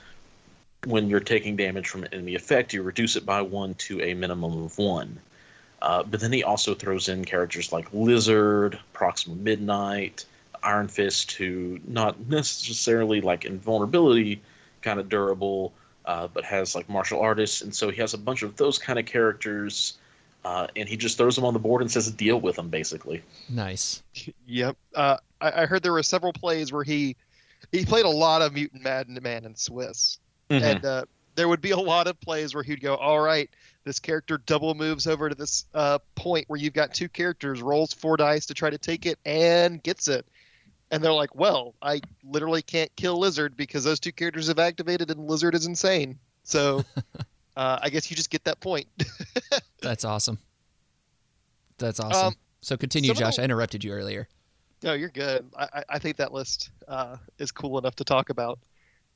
when 0.84 1.08
you're 1.08 1.20
taking 1.20 1.56
damage 1.56 1.88
from 1.88 2.04
an 2.04 2.12
enemy 2.12 2.34
effect, 2.34 2.72
you 2.72 2.82
reduce 2.82 3.16
it 3.16 3.26
by 3.26 3.42
one 3.42 3.74
to 3.74 4.00
a 4.00 4.14
minimum 4.14 4.64
of 4.64 4.78
one. 4.78 5.20
Uh, 5.82 6.02
but 6.02 6.20
then 6.20 6.32
he 6.32 6.42
also 6.42 6.74
throws 6.74 7.08
in 7.08 7.24
characters 7.24 7.72
like 7.72 7.86
Lizard, 7.92 8.78
Proxima 8.92 9.36
Midnight, 9.36 10.24
Iron 10.62 10.88
Fist, 10.88 11.32
who 11.32 11.78
not 11.86 12.18
necessarily 12.28 13.20
like 13.20 13.44
invulnerability 13.44 14.40
kind 14.82 14.98
of 15.00 15.08
durable, 15.08 15.72
uh, 16.08 16.26
but 16.26 16.42
has 16.42 16.74
like 16.74 16.88
martial 16.88 17.20
artists, 17.20 17.60
and 17.60 17.72
so 17.72 17.90
he 17.90 18.00
has 18.00 18.14
a 18.14 18.18
bunch 18.18 18.42
of 18.42 18.56
those 18.56 18.78
kind 18.78 18.98
of 18.98 19.04
characters, 19.04 19.98
uh, 20.42 20.66
and 20.74 20.88
he 20.88 20.96
just 20.96 21.18
throws 21.18 21.36
them 21.36 21.44
on 21.44 21.52
the 21.52 21.60
board 21.60 21.82
and 21.82 21.90
says 21.90 22.10
deal 22.10 22.40
with 22.40 22.56
them 22.56 22.70
basically. 22.70 23.22
Nice. 23.50 24.02
Yep. 24.46 24.78
Uh, 24.94 25.18
I, 25.38 25.62
I 25.62 25.66
heard 25.66 25.82
there 25.82 25.92
were 25.92 26.02
several 26.02 26.32
plays 26.32 26.72
where 26.72 26.82
he 26.82 27.14
he 27.72 27.84
played 27.84 28.06
a 28.06 28.10
lot 28.10 28.40
of 28.40 28.54
Mutant 28.54 28.82
Madman 28.82 29.22
Man 29.22 29.44
and 29.44 29.58
Swiss, 29.58 30.18
and 30.48 30.82
uh, 30.82 31.04
there 31.34 31.46
would 31.46 31.60
be 31.60 31.72
a 31.72 31.78
lot 31.78 32.06
of 32.06 32.18
plays 32.22 32.54
where 32.54 32.64
he'd 32.64 32.80
go, 32.80 32.94
"All 32.94 33.20
right, 33.20 33.50
this 33.84 33.98
character 33.98 34.38
double 34.38 34.74
moves 34.74 35.06
over 35.06 35.28
to 35.28 35.34
this 35.34 35.66
uh, 35.74 35.98
point 36.14 36.48
where 36.48 36.58
you've 36.58 36.72
got 36.72 36.94
two 36.94 37.10
characters, 37.10 37.60
rolls 37.60 37.92
four 37.92 38.16
dice 38.16 38.46
to 38.46 38.54
try 38.54 38.70
to 38.70 38.78
take 38.78 39.04
it, 39.04 39.18
and 39.26 39.82
gets 39.82 40.08
it." 40.08 40.24
And 40.90 41.02
they're 41.04 41.12
like, 41.12 41.34
"Well, 41.34 41.74
I 41.82 42.00
literally 42.24 42.62
can't 42.62 42.94
kill 42.96 43.18
Lizard 43.18 43.56
because 43.56 43.84
those 43.84 44.00
two 44.00 44.12
characters 44.12 44.48
have 44.48 44.58
activated, 44.58 45.10
and 45.10 45.28
Lizard 45.28 45.54
is 45.54 45.66
insane." 45.66 46.18
So, 46.44 46.84
uh, 47.56 47.78
I 47.82 47.90
guess 47.90 48.10
you 48.10 48.16
just 48.16 48.30
get 48.30 48.44
that 48.44 48.60
point. 48.60 48.86
That's 49.82 50.04
awesome. 50.04 50.38
That's 51.78 52.00
awesome. 52.00 52.28
Um, 52.28 52.34
so 52.60 52.76
continue, 52.76 53.12
Josh. 53.14 53.36
the- 53.36 53.42
I 53.42 53.44
interrupted 53.44 53.84
you 53.84 53.92
earlier. 53.92 54.28
No, 54.82 54.92
you're 54.94 55.08
good. 55.08 55.44
I, 55.58 55.82
I- 55.88 55.98
think 55.98 56.16
that 56.18 56.32
list 56.32 56.70
uh, 56.86 57.16
is 57.38 57.50
cool 57.50 57.78
enough 57.78 57.96
to 57.96 58.04
talk 58.04 58.30
about. 58.30 58.58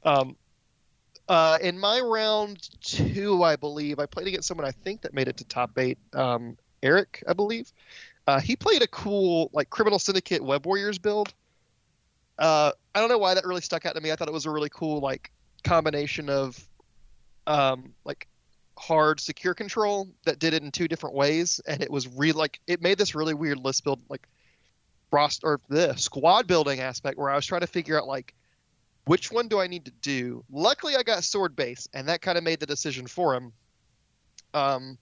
Um, 0.04 0.36
uh, 1.28 1.58
in 1.62 1.78
my 1.78 2.00
round 2.00 2.68
two, 2.82 3.42
I 3.44 3.56
believe 3.56 3.98
I 3.98 4.06
played 4.06 4.26
against 4.26 4.48
someone 4.48 4.66
I 4.66 4.72
think 4.72 5.02
that 5.02 5.14
made 5.14 5.28
it 5.28 5.36
to 5.38 5.44
top 5.44 5.78
eight. 5.78 5.98
Um, 6.12 6.58
Eric, 6.82 7.22
I 7.28 7.32
believe. 7.32 7.72
Uh, 8.26 8.40
he 8.40 8.56
played 8.56 8.82
a 8.82 8.88
cool 8.88 9.50
like 9.52 9.70
Criminal 9.70 9.98
Syndicate 10.00 10.42
Web 10.42 10.66
Warriors 10.66 10.98
build. 10.98 11.32
Uh, 12.38 12.72
I 12.94 13.00
don't 13.00 13.08
know 13.08 13.18
why 13.18 13.34
that 13.34 13.44
really 13.44 13.60
stuck 13.60 13.86
out 13.86 13.94
to 13.94 14.00
me. 14.00 14.10
I 14.10 14.16
thought 14.16 14.28
it 14.28 14.34
was 14.34 14.46
a 14.46 14.50
really 14.50 14.70
cool 14.70 15.00
like 15.00 15.30
combination 15.64 16.28
of 16.28 16.68
um, 17.46 17.92
like 18.04 18.26
hard 18.78 19.20
secure 19.20 19.54
control 19.54 20.08
that 20.24 20.38
did 20.38 20.54
it 20.54 20.62
in 20.62 20.70
two 20.70 20.88
different 20.88 21.14
ways, 21.14 21.60
and 21.66 21.82
it 21.82 21.90
was 21.90 22.08
really 22.08 22.32
like 22.32 22.60
it 22.66 22.82
made 22.82 22.98
this 22.98 23.14
really 23.14 23.34
weird 23.34 23.58
list 23.58 23.84
build 23.84 24.00
like 24.08 24.26
roster 25.10 25.46
or 25.46 25.60
the 25.68 25.94
squad 25.94 26.46
building 26.46 26.80
aspect 26.80 27.18
where 27.18 27.30
I 27.30 27.36
was 27.36 27.46
trying 27.46 27.60
to 27.60 27.66
figure 27.66 27.98
out 27.98 28.06
like 28.06 28.34
which 29.04 29.30
one 29.30 29.48
do 29.48 29.60
I 29.60 29.66
need 29.66 29.84
to 29.84 29.90
do. 29.90 30.44
Luckily, 30.50 30.96
I 30.96 31.02
got 31.02 31.24
sword 31.24 31.56
base, 31.56 31.88
and 31.92 32.08
that 32.08 32.22
kind 32.22 32.38
of 32.38 32.44
made 32.44 32.60
the 32.60 32.66
decision 32.66 33.06
for 33.06 33.34
him. 33.34 33.52
Um, 34.54 34.98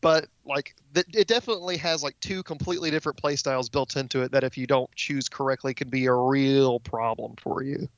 but 0.00 0.26
like 0.44 0.74
th- 0.94 1.06
it 1.12 1.28
definitely 1.28 1.76
has 1.76 2.02
like 2.02 2.18
two 2.20 2.42
completely 2.42 2.90
different 2.90 3.20
playstyles 3.20 3.70
built 3.70 3.96
into 3.96 4.22
it 4.22 4.32
that 4.32 4.44
if 4.44 4.56
you 4.56 4.66
don't 4.66 4.92
choose 4.94 5.28
correctly 5.28 5.74
can 5.74 5.88
be 5.88 6.06
a 6.06 6.14
real 6.14 6.80
problem 6.80 7.34
for 7.36 7.62
you. 7.62 7.88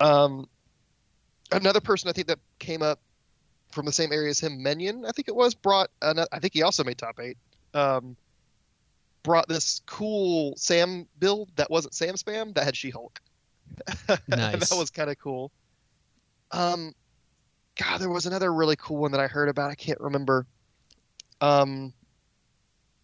Um, 0.00 0.48
another 1.52 1.80
person 1.80 2.08
I 2.08 2.12
think 2.12 2.28
that 2.28 2.38
came 2.58 2.82
up 2.82 3.00
from 3.70 3.86
the 3.86 3.92
same 3.92 4.12
area 4.12 4.30
as 4.30 4.40
him, 4.40 4.58
Menion, 4.58 5.06
I 5.06 5.12
think 5.12 5.28
it 5.28 5.36
was, 5.36 5.54
brought. 5.54 5.90
An, 6.02 6.24
I 6.32 6.38
think 6.38 6.54
he 6.54 6.62
also 6.62 6.82
made 6.84 6.98
top 6.98 7.20
eight. 7.20 7.36
Um, 7.72 8.16
brought 9.22 9.48
this 9.48 9.82
cool 9.86 10.54
Sam 10.56 11.06
build 11.18 11.50
that 11.56 11.70
wasn't 11.70 11.94
Sam 11.94 12.14
spam 12.14 12.54
that 12.54 12.64
had 12.64 12.76
She 12.76 12.90
Hulk. 12.90 13.20
Nice. 14.28 14.68
that 14.68 14.76
was 14.76 14.90
kind 14.90 15.10
of 15.10 15.18
cool. 15.18 15.52
Um, 16.50 16.92
God, 17.76 17.98
there 18.00 18.10
was 18.10 18.26
another 18.26 18.52
really 18.52 18.76
cool 18.76 18.96
one 18.96 19.12
that 19.12 19.20
I 19.20 19.28
heard 19.28 19.48
about. 19.48 19.70
I 19.70 19.74
can't 19.74 20.00
remember. 20.00 20.46
Um, 21.40 21.92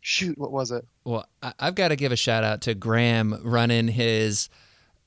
shoot, 0.01 0.37
what 0.39 0.53
was 0.53 0.71
it? 0.71 0.87
Well, 1.05 1.27
I- 1.43 1.55
I've 1.59 1.75
got 1.75 1.89
to 1.89 1.97
give 1.97 2.13
a 2.13 2.17
shout 2.17 2.45
out 2.45 2.61
to 2.63 2.75
Graham 2.75 3.41
running 3.43 3.89
his, 3.89 4.49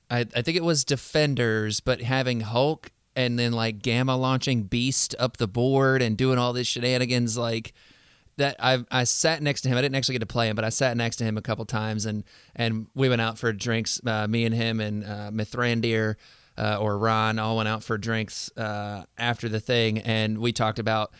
I, 0.10 0.22
I 0.36 0.42
think 0.42 0.58
it 0.58 0.64
was 0.64 0.84
Defenders, 0.84 1.80
but 1.80 2.02
having 2.02 2.42
Hulk 2.42 2.92
and 3.16 3.38
then 3.38 3.52
like 3.54 3.82
Gamma 3.82 4.16
launching 4.16 4.64
Beast 4.64 5.16
up 5.20 5.38
the 5.38 5.48
board 5.48 6.02
and 6.02 6.18
doing 6.18 6.38
all 6.38 6.54
this 6.54 6.68
shenanigans 6.68 7.38
like 7.38 7.74
that. 8.38 8.56
I 8.60 8.86
I 8.90 9.04
sat 9.04 9.42
next 9.42 9.62
to 9.62 9.70
him. 9.70 9.78
I 9.78 9.82
didn't 9.82 9.96
actually 9.96 10.14
get 10.14 10.20
to 10.20 10.26
play 10.26 10.48
him, 10.48 10.56
but 10.56 10.64
I 10.64 10.70
sat 10.70 10.96
next 10.96 11.18
to 11.18 11.26
him 11.26 11.38
a 11.38 11.42
couple 11.42 11.66
times 11.66 12.06
and 12.06 12.24
and 12.56 12.88
we 12.96 13.10
went 13.10 13.20
out 13.20 13.38
for 13.38 13.52
drinks. 13.52 14.00
Uh, 14.06 14.28
me 14.28 14.46
and 14.46 14.56
him 14.56 14.80
and 14.80 15.04
uh, 15.04 15.32
Mithrandir. 15.32 16.16
Uh, 16.58 16.78
or 16.82 16.98
Ron 16.98 17.40
all 17.40 17.56
went 17.56 17.70
out 17.70 17.84
for 17.84 17.98
drinks 17.98 18.52
uh, 18.58 19.04
after 19.18 19.48
the 19.48 19.62
thing, 19.62 20.00
and 20.00 20.40
we 20.40 20.52
talked 20.52 20.78
about 20.78 21.14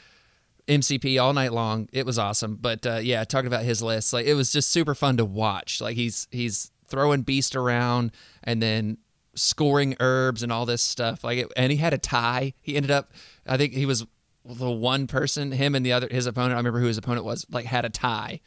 MCP 0.70 1.22
all 1.22 1.34
night 1.34 1.52
long. 1.52 1.90
It 1.92 2.06
was 2.06 2.18
awesome. 2.18 2.58
But 2.62 2.86
uh, 2.86 3.00
yeah, 3.02 3.24
talking 3.26 3.48
about 3.48 3.64
his 3.64 3.82
list, 3.82 4.14
like 4.14 4.26
it 4.26 4.36
was 4.36 4.52
just 4.52 4.70
super 4.70 4.96
fun 4.96 5.18
to 5.18 5.26
watch. 5.26 5.82
Like 5.82 5.96
he's 5.96 6.28
he's 6.32 6.72
throwing 6.88 7.24
beast 7.24 7.56
around 7.56 8.12
and 8.44 8.62
then 8.62 8.98
scoring 9.36 9.96
herbs 10.00 10.44
and 10.44 10.52
all 10.52 10.66
this 10.66 10.82
stuff. 10.82 11.24
Like 11.24 11.40
it, 11.40 11.48
and 11.58 11.72
he 11.72 11.78
had 11.78 11.94
a 11.94 11.98
tie. 11.98 12.54
He 12.62 12.76
ended 12.76 12.92
up, 12.92 13.12
I 13.46 13.58
think 13.58 13.74
he 13.74 13.86
was 13.86 14.06
the 14.46 14.72
one 14.72 15.08
person, 15.08 15.52
him 15.52 15.76
and 15.76 15.86
the 15.86 15.92
other 15.94 16.08
his 16.10 16.26
opponent. 16.26 16.54
I 16.54 16.58
remember 16.58 16.80
who 16.80 16.88
his 16.88 16.98
opponent 16.98 17.26
was. 17.26 17.46
Like 17.50 17.66
had 17.66 17.84
a 17.86 17.90
tie 17.90 18.40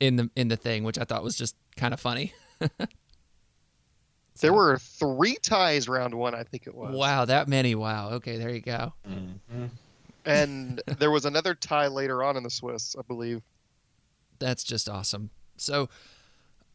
in 0.00 0.16
the 0.16 0.30
in 0.34 0.48
the 0.48 0.56
thing, 0.56 0.82
which 0.82 0.98
I 0.98 1.04
thought 1.04 1.22
was 1.22 1.36
just 1.36 1.54
kind 1.76 1.94
of 1.94 2.00
funny. 2.00 2.32
There 4.40 4.52
were 4.52 4.76
three 4.78 5.36
ties 5.40 5.88
round 5.88 6.12
one, 6.14 6.34
I 6.34 6.42
think 6.42 6.66
it 6.66 6.74
was. 6.74 6.94
Wow, 6.94 7.24
that 7.24 7.48
many. 7.48 7.74
Wow. 7.74 8.10
Okay, 8.16 8.36
there 8.36 8.50
you 8.50 8.60
go. 8.60 8.92
Mhm. 9.08 9.70
And 10.26 10.82
there 10.98 11.10
was 11.10 11.24
another 11.24 11.54
tie 11.54 11.86
later 11.86 12.22
on 12.22 12.36
in 12.36 12.42
the 12.42 12.50
Swiss, 12.50 12.94
I 12.98 13.02
believe. 13.02 13.42
that's 14.38 14.64
just 14.64 14.88
awesome. 14.88 15.30
So 15.56 15.88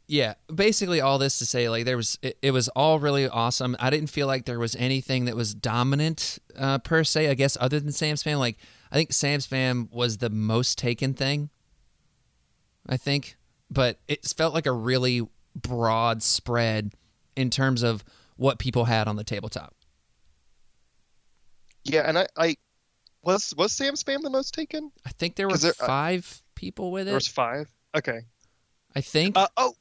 yeah, 0.08 0.34
basically 0.54 1.00
all 1.00 1.18
this 1.18 1.40
to 1.40 1.46
say 1.46 1.70
like 1.70 1.86
there 1.86 1.96
was 1.96 2.20
it, 2.22 2.38
it 2.42 2.52
was 2.52 2.68
all 2.70 3.00
really 3.00 3.30
awesome. 3.30 3.78
I 3.80 3.90
didn't 3.90 4.10
feel 4.10 4.28
like 4.28 4.44
there 4.46 4.60
was 4.60 4.76
anything 4.76 5.26
that 5.26 5.36
was 5.36 5.54
dominant 5.54 6.40
uh, 6.58 6.80
per 6.80 7.04
se. 7.04 7.30
I 7.30 7.34
guess 7.34 7.58
other 7.62 7.80
than 7.80 7.94
Sam's 7.94 8.24
Spam, 8.24 8.38
like 8.38 8.58
I 8.92 8.96
think 8.96 9.14
Sam's 9.14 9.48
Spam 9.48 9.90
was 9.92 10.18
the 10.18 10.30
most 10.30 10.78
taken 10.78 11.14
thing. 11.14 11.50
I 12.90 12.98
think, 12.98 13.38
but 13.70 14.00
it 14.08 14.26
felt 14.26 14.54
like 14.54 14.66
a 14.66 14.72
really 14.74 15.22
broad 15.56 16.24
spread 16.24 16.94
in 17.38 17.50
terms 17.50 17.84
of 17.84 18.04
what 18.36 18.60
people 18.60 18.86
had 18.86 19.08
on 19.08 19.16
the 19.16 19.24
tabletop. 19.24 19.76
Yeah, 21.84 22.02
and 22.02 22.18
I, 22.18 22.28
I 22.36 22.56
was 23.24 23.54
was 23.58 23.72
Sam 23.72 23.94
Spam 23.96 24.22
the 24.22 24.30
most 24.30 24.54
taken? 24.54 24.92
I 25.06 25.10
think 25.12 25.36
there 25.36 25.48
were 25.48 25.58
there- 25.58 25.74
uh, 25.80 25.86
five 25.86 26.42
people 26.56 26.92
with 26.92 27.04
it. 27.04 27.06
There 27.06 27.14
was 27.16 27.28
five. 27.28 27.70
Okay. 27.96 28.22
I 28.96 29.02
think. 29.02 29.38
Uh, 29.38 29.48
oh, 29.58 29.74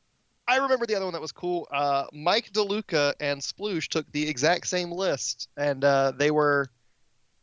I 0.47 0.57
remember 0.59 0.87
the 0.87 0.95
other 0.95 1.05
one 1.05 1.13
that 1.15 1.21
was 1.21 1.33
cool. 1.33 1.69
Uh, 1.73 2.07
Mike 2.13 2.53
DeLuca 2.53 3.15
and 3.21 3.41
Sploosh 3.41 3.89
took 3.89 4.11
the 4.13 4.29
exact 4.29 4.67
same 4.67 4.91
list, 4.91 5.49
and 5.57 5.85
uh, 5.85 6.13
they 6.17 6.31
were 6.31 6.69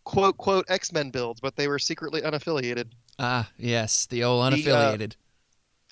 quote 0.04 0.38
quote 0.38 0.66
X 0.70 0.92
Men 0.92 1.10
builds, 1.10 1.40
but 1.40 1.56
they 1.56 1.68
were 1.68 1.80
secretly 1.80 2.22
unaffiliated. 2.22 2.88
ah, 3.20 3.50
yes, 3.58 4.06
the 4.08 4.24
old 4.24 4.54
The, 4.54 4.72
uh, 4.72 4.94
unaffiliated. 4.94 5.14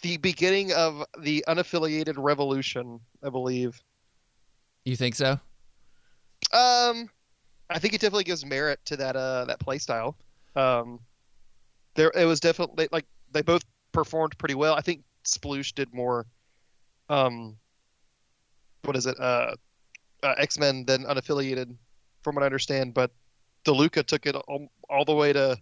The 0.02 0.18
beginning 0.18 0.72
of 0.74 1.04
the 1.20 1.44
unaffiliated 1.48 2.16
revolution, 2.18 3.00
I 3.24 3.30
believe. 3.30 3.82
you 4.84 4.96
think 4.96 5.16
so? 5.16 5.40
Um, 6.54 7.10
I 7.70 7.80
think 7.80 7.94
it 7.94 8.02
definitely 8.02 8.26
gives 8.26 8.46
merit 8.46 8.80
to 8.86 8.98
that 8.98 9.16
uh 9.16 9.46
that 9.46 9.60
play 9.60 9.78
style. 9.78 10.16
Um, 10.56 11.00
there 11.96 12.12
it 12.16 12.26
was 12.26 12.40
definitely 12.40 12.88
like 12.92 13.06
they 13.32 13.42
both 13.42 13.64
performed 13.92 14.38
pretty 14.38 14.56
well. 14.56 14.76
I 14.76 14.82
think 14.82 15.04
Sploosh 15.26 15.74
did 15.74 15.94
more. 15.94 16.26
Um, 17.10 17.58
what 18.84 18.96
is 18.96 19.06
it? 19.06 19.20
Uh, 19.20 19.56
uh 20.24 20.36
X 20.38 20.60
Men 20.60 20.86
than 20.86 21.04
unaffiliated, 21.06 21.76
from 22.22 22.36
what 22.36 22.44
I 22.44 22.46
understand. 22.46 22.94
But 22.94 23.12
DeLuca 23.66 24.06
took 24.06 24.26
it 24.26 24.36
all, 24.36 24.68
all 24.90 25.06
the 25.06 25.16
way 25.16 25.34
to 25.34 25.58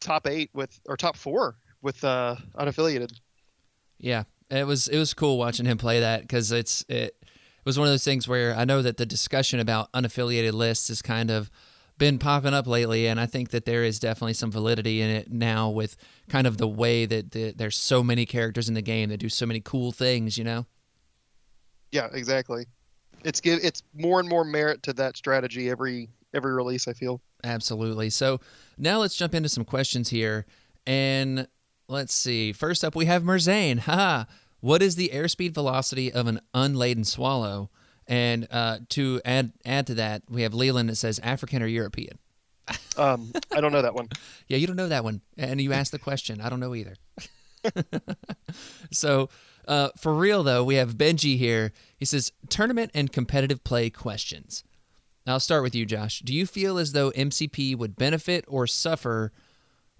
top 0.00 0.26
eight 0.26 0.50
with 0.54 0.80
or 0.86 0.96
top 0.96 1.16
four 1.16 1.56
with 1.82 2.02
uh 2.02 2.36
unaffiliated. 2.58 3.12
Yeah, 3.98 4.24
it 4.50 4.66
was 4.66 4.88
it 4.88 4.98
was 4.98 5.12
cool 5.12 5.36
watching 5.36 5.66
him 5.66 5.76
play 5.76 6.00
that 6.00 6.22
because 6.22 6.50
it's 6.52 6.84
it, 6.88 7.14
was 7.70 7.78
one 7.78 7.86
of 7.86 7.92
those 7.92 8.04
things 8.04 8.26
where 8.26 8.52
I 8.56 8.64
know 8.64 8.82
that 8.82 8.96
the 8.96 9.06
discussion 9.06 9.60
about 9.60 9.92
unaffiliated 9.92 10.54
lists 10.54 10.88
has 10.88 11.00
kind 11.00 11.30
of 11.30 11.52
been 11.98 12.18
popping 12.18 12.52
up 12.52 12.66
lately, 12.66 13.06
and 13.06 13.20
I 13.20 13.26
think 13.26 13.50
that 13.50 13.64
there 13.64 13.84
is 13.84 14.00
definitely 14.00 14.32
some 14.32 14.50
validity 14.50 15.00
in 15.00 15.08
it 15.08 15.30
now 15.30 15.70
with 15.70 15.96
kind 16.28 16.48
of 16.48 16.58
the 16.58 16.66
way 16.66 17.06
that 17.06 17.30
the, 17.30 17.52
there's 17.52 17.76
so 17.76 18.02
many 18.02 18.26
characters 18.26 18.68
in 18.68 18.74
the 18.74 18.82
game 18.82 19.08
that 19.10 19.18
do 19.18 19.28
so 19.28 19.46
many 19.46 19.60
cool 19.60 19.92
things. 19.92 20.36
You 20.36 20.42
know? 20.42 20.66
Yeah, 21.92 22.08
exactly. 22.12 22.66
It's 23.22 23.40
give 23.40 23.60
it's 23.62 23.84
more 23.94 24.18
and 24.18 24.28
more 24.28 24.44
merit 24.44 24.82
to 24.82 24.92
that 24.94 25.16
strategy 25.16 25.70
every 25.70 26.08
every 26.34 26.52
release. 26.52 26.88
I 26.88 26.92
feel. 26.92 27.20
Absolutely. 27.44 28.10
So 28.10 28.40
now 28.78 28.98
let's 28.98 29.14
jump 29.14 29.32
into 29.32 29.48
some 29.48 29.64
questions 29.64 30.08
here. 30.08 30.44
And 30.88 31.46
let's 31.86 32.14
see. 32.14 32.52
First 32.52 32.82
up, 32.82 32.96
we 32.96 33.04
have 33.04 33.22
Merzane. 33.22 33.78
Haha. 33.78 34.24
What 34.60 34.82
is 34.82 34.96
the 34.96 35.10
airspeed 35.12 35.52
velocity 35.52 36.12
of 36.12 36.26
an 36.26 36.40
unladen 36.54 37.04
swallow? 37.04 37.70
And 38.06 38.48
uh, 38.50 38.78
to 38.90 39.20
add 39.24 39.52
add 39.64 39.86
to 39.86 39.94
that, 39.94 40.22
we 40.28 40.42
have 40.42 40.52
Leland 40.52 40.88
that 40.88 40.96
says 40.96 41.18
African 41.22 41.62
or 41.62 41.66
European. 41.66 42.18
Um, 42.96 43.32
I 43.50 43.60
don't 43.60 43.72
know 43.72 43.82
that 43.82 43.94
one. 43.94 44.08
Yeah, 44.48 44.58
you 44.58 44.66
don't 44.66 44.76
know 44.76 44.88
that 44.88 45.04
one. 45.04 45.22
And 45.38 45.60
you 45.60 45.72
asked 45.72 45.92
the 45.92 45.98
question. 45.98 46.40
I 46.40 46.50
don't 46.50 46.60
know 46.60 46.74
either. 46.74 46.96
so, 48.90 49.30
uh, 49.66 49.90
for 49.96 50.14
real 50.14 50.42
though, 50.42 50.64
we 50.64 50.74
have 50.74 50.96
Benji 50.96 51.38
here. 51.38 51.72
He 51.96 52.04
says 52.04 52.32
tournament 52.48 52.90
and 52.92 53.10
competitive 53.12 53.64
play 53.64 53.90
questions. 53.90 54.64
I'll 55.26 55.40
start 55.40 55.62
with 55.62 55.74
you, 55.74 55.86
Josh. 55.86 56.20
Do 56.20 56.34
you 56.34 56.46
feel 56.46 56.78
as 56.78 56.92
though 56.92 57.10
MCP 57.12 57.76
would 57.76 57.96
benefit 57.96 58.44
or 58.48 58.66
suffer 58.66 59.32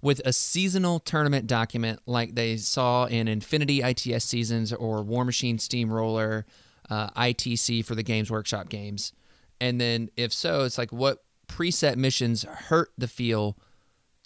with 0.01 0.21
a 0.25 0.33
seasonal 0.33 0.99
tournament 0.99 1.47
document 1.47 1.99
like 2.05 2.35
they 2.35 2.57
saw 2.57 3.05
in 3.05 3.27
Infinity 3.27 3.81
ITS 3.81 4.25
seasons 4.25 4.73
or 4.73 5.03
War 5.03 5.23
Machine 5.25 5.57
Steamroller, 5.57 6.45
uh, 6.89 7.09
ITC 7.11 7.85
for 7.85 7.95
the 7.95 8.03
Games 8.03 8.31
Workshop 8.31 8.69
games? 8.69 9.13
And 9.59 9.79
then, 9.79 10.09
if 10.17 10.33
so, 10.33 10.63
it's 10.63 10.77
like 10.77 10.91
what 10.91 11.23
preset 11.47 11.95
missions 11.95 12.43
hurt 12.43 12.91
the 12.97 13.07
feel 13.07 13.57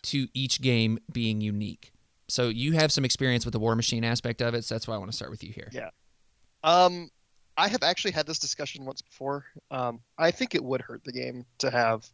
to 0.03 0.27
each 0.33 0.61
game 0.61 0.99
being 1.11 1.41
unique? 1.41 1.91
So 2.27 2.49
you 2.49 2.73
have 2.73 2.91
some 2.91 3.05
experience 3.05 3.45
with 3.45 3.51
the 3.51 3.59
War 3.59 3.75
Machine 3.75 4.03
aspect 4.03 4.41
of 4.41 4.53
it, 4.55 4.63
so 4.63 4.75
that's 4.75 4.87
why 4.87 4.95
I 4.95 4.97
want 4.97 5.11
to 5.11 5.15
start 5.15 5.29
with 5.29 5.43
you 5.43 5.51
here. 5.51 5.69
Yeah. 5.71 5.89
Um, 6.63 7.11
I 7.57 7.67
have 7.67 7.83
actually 7.83 8.11
had 8.11 8.25
this 8.25 8.39
discussion 8.39 8.85
once 8.85 9.01
before. 9.01 9.45
Um, 9.71 9.99
I 10.17 10.31
think 10.31 10.55
it 10.55 10.63
would 10.63 10.81
hurt 10.81 11.03
the 11.03 11.11
game 11.11 11.45
to 11.59 11.69
have, 11.69 12.05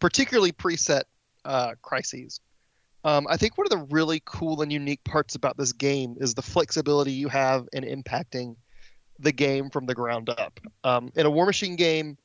particularly 0.00 0.52
preset 0.52 1.02
uh, 1.44 1.74
crises. 1.82 2.40
Um, 3.04 3.26
I 3.28 3.36
think 3.36 3.58
one 3.58 3.66
of 3.66 3.70
the 3.70 3.86
really 3.94 4.22
cool 4.24 4.62
and 4.62 4.72
unique 4.72 5.02
parts 5.04 5.34
about 5.34 5.56
this 5.56 5.72
game 5.72 6.16
is 6.20 6.34
the 6.34 6.42
flexibility 6.42 7.12
you 7.12 7.28
have 7.28 7.68
in 7.72 7.84
impacting 7.84 8.56
the 9.18 9.32
game 9.32 9.70
from 9.70 9.86
the 9.86 9.94
ground 9.94 10.28
up. 10.30 10.60
Um, 10.84 11.10
in 11.16 11.26
a 11.26 11.30
War 11.30 11.46
Machine 11.46 11.76
game, 11.76 12.16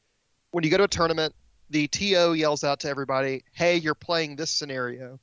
when 0.51 0.63
you 0.63 0.69
go 0.69 0.77
to 0.77 0.83
a 0.83 0.87
tournament, 0.87 1.33
the 1.69 1.87
TO 1.87 2.33
yells 2.33 2.63
out 2.63 2.79
to 2.81 2.89
everybody, 2.89 3.43
"Hey, 3.51 3.77
you're 3.77 3.95
playing 3.95 4.35
this 4.35 4.51
scenario," 4.51 5.19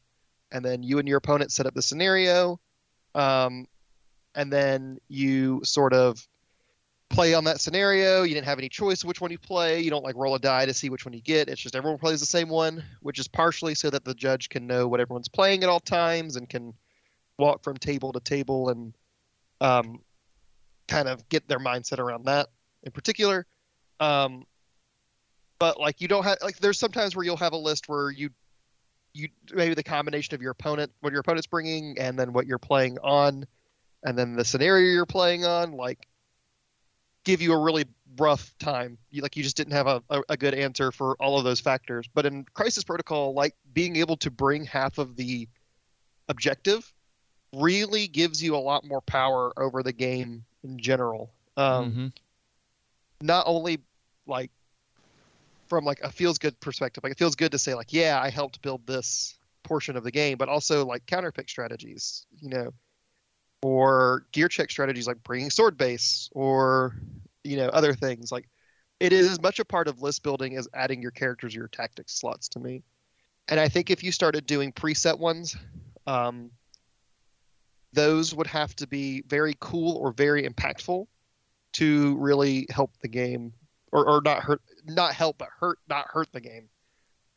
and 0.53 0.65
then 0.65 0.83
you 0.83 0.99
and 0.99 1.09
your 1.09 1.19
opponent 1.19 1.53
set 1.53 1.67
up 1.67 1.75
the 1.75 1.83
scenario, 1.83 2.61
um, 3.15 3.67
and 4.35 4.53
then 4.53 4.99
you 5.09 5.61
sort 5.65 5.93
of 5.93 6.27
play 7.15 7.35
on 7.35 7.45
that 7.45 7.61
scenario. 7.61 8.23
You 8.23 8.35
didn't 8.35 8.47
have 8.47 8.59
any 8.59 8.69
choice 8.69 9.05
which 9.05 9.21
one 9.21 9.31
you 9.31 9.39
play. 9.39 9.81
You 9.81 9.91
don't 9.91 10.05
like 10.05 10.17
roll 10.17 10.35
a 10.35 10.39
die 10.39 10.67
to 10.67 10.75
see 10.75 10.91
which 10.91 11.07
one 11.07 11.13
you 11.13 11.21
get. 11.21 11.49
It's 11.49 11.61
just 11.61 11.77
everyone 11.77 11.99
plays 11.99 12.21
the 12.21 12.27
same 12.27 12.49
one, 12.49 12.83
which 13.01 13.19
is 13.19 13.29
partially 13.29 13.75
so 13.75 13.89
that 13.91 14.05
the 14.05 14.15
judge 14.15 14.49
can 14.49 14.67
know 14.67 14.89
what 14.89 15.01
everyone's 15.01 15.29
playing 15.29 15.63
at 15.63 15.69
all 15.69 15.81
times 15.81 16.37
and 16.37 16.49
can 16.49 16.75
walk 17.39 17.63
from 17.63 17.77
table 17.77 18.13
to 18.13 18.21
table 18.21 18.69
and 18.69 18.95
um, 19.61 20.01
kind 20.89 21.09
of 21.09 21.29
get 21.29 21.47
their 21.49 21.61
mindset 21.61 21.99
around 21.99 22.27
that 22.27 22.49
in 22.83 22.91
particular. 22.91 23.47
Um, 24.01 24.45
but 25.59 25.79
like 25.79 26.01
you 26.01 26.09
don't 26.09 26.25
have 26.25 26.39
like 26.43 26.59
there's 26.59 26.79
sometimes 26.79 27.15
where 27.15 27.25
you'll 27.25 27.37
have 27.37 27.53
a 27.53 27.57
list 27.57 27.89
where 27.89 28.11
you 28.11 28.31
you 29.13 29.29
maybe 29.53 29.75
the 29.75 29.85
combination 29.85 30.35
of 30.35 30.43
your 30.43 30.51
opponent 30.51 30.91
what 31.01 31.13
your 31.13 31.21
opponent's 31.21 31.47
bringing 31.47 31.97
and 31.99 32.19
then 32.19 32.33
what 32.33 32.47
you're 32.47 32.59
playing 32.59 32.99
on 32.99 33.47
and 34.03 34.19
then 34.19 34.35
the 34.35 34.45
scenario 34.45 34.93
you're 34.93 35.07
playing 35.07 35.45
on 35.45 35.73
like 35.73 36.09
give 37.25 37.43
you 37.43 37.53
a 37.53 37.59
really 37.59 37.87
rough 38.19 38.55
time. 38.59 38.99
You, 39.11 39.23
like 39.23 39.37
you 39.37 39.43
just 39.43 39.57
didn't 39.57 39.73
have 39.73 39.87
a, 39.87 40.03
a, 40.29 40.37
good 40.37 40.55
answer 40.55 40.93
for 40.93 41.17
all 41.21 41.39
of 41.39 41.45
those 41.45 41.61
factors. 41.61 42.09
But 42.13 42.27
in 42.27 42.45
Crisis 42.55 42.85
Protocol, 42.85 43.35
like 43.35 43.55
being 43.73 43.97
able 43.97 44.17
to 44.19 44.31
bring 44.31 44.65
half 44.65 44.99
of 44.99 45.17
the 45.17 45.49
objective 46.29 46.93
really 47.55 48.07
gives 48.07 48.43
you 48.43 48.57
a 48.57 48.59
lot 48.59 48.85
more 48.85 49.01
power 49.01 49.53
over 49.57 49.83
the 49.83 49.93
game 49.93 50.45
in 50.63 50.79
general. 50.79 51.33
Um, 51.57 51.91
mm-hmm. 51.91 52.07
Not 53.21 53.45
only 53.47 53.79
like 54.27 54.51
from 55.69 55.85
like 55.85 56.01
a 56.03 56.11
feels 56.11 56.39
good 56.39 56.59
perspective, 56.61 57.03
like 57.03 57.13
it 57.13 57.19
feels 57.19 57.37
good 57.37 57.53
to 57.53 57.59
say 57.59 57.75
like, 57.75 57.93
yeah, 57.93 58.21
I 58.21 58.31
helped 58.31 58.63
build 58.63 58.87
this 58.87 59.39
portion 59.63 59.97
of 59.97 60.05
the 60.05 60.11
game, 60.11 60.37
but 60.37 60.49
also 60.49 60.85
like 60.85 61.07
counterpick 61.07 61.49
strategies. 61.49 62.27
You 62.41 62.51
know, 62.51 62.75
or 63.65 64.27
gear 64.33 64.47
check 64.47 64.71
strategies 64.71 65.07
like 65.07 65.23
bringing 65.23 65.49
sword 65.49 65.79
base 65.79 66.29
or 66.33 66.95
you 67.45 67.57
know 67.57 67.69
other 67.69 67.95
things. 67.95 68.31
Like 68.31 68.47
it 69.01 69.11
is 69.11 69.31
as 69.31 69.41
much 69.41 69.59
a 69.59 69.65
part 69.65 69.89
of 69.89 70.03
list 70.03 70.23
building 70.23 70.55
as 70.59 70.69
adding 70.75 71.01
your 71.01 71.13
characters 71.13 71.57
or 71.57 71.61
your 71.61 71.69
tactics 71.69 72.13
slots 72.13 72.49
to 72.51 72.61
me. 72.61 72.83
And 73.49 73.59
i 73.59 73.69
think 73.69 73.91
if 73.91 74.03
you 74.03 74.13
started 74.13 74.47
doing 74.47 74.73
preset 74.73 75.19
ones 75.19 75.57
um, 76.07 76.51
those 77.93 78.35
would 78.35 78.47
have 78.47 78.77
to 78.77 78.87
be 78.87 79.23
very 79.29 79.55
cool 79.61 79.97
or 79.97 80.13
very 80.13 80.47
impactful 80.49 81.07
to 81.75 82.17
really 82.17 82.67
help 82.71 82.91
the 83.01 83.09
game 83.09 83.53
or, 83.93 84.07
or 84.09 84.21
not 84.23 84.43
hurt 84.43 84.61
not 84.87 85.15
help 85.15 85.39
but 85.39 85.49
hurt 85.59 85.79
not 85.89 86.07
hurt 86.09 86.31
the 86.33 86.41
game. 86.41 86.69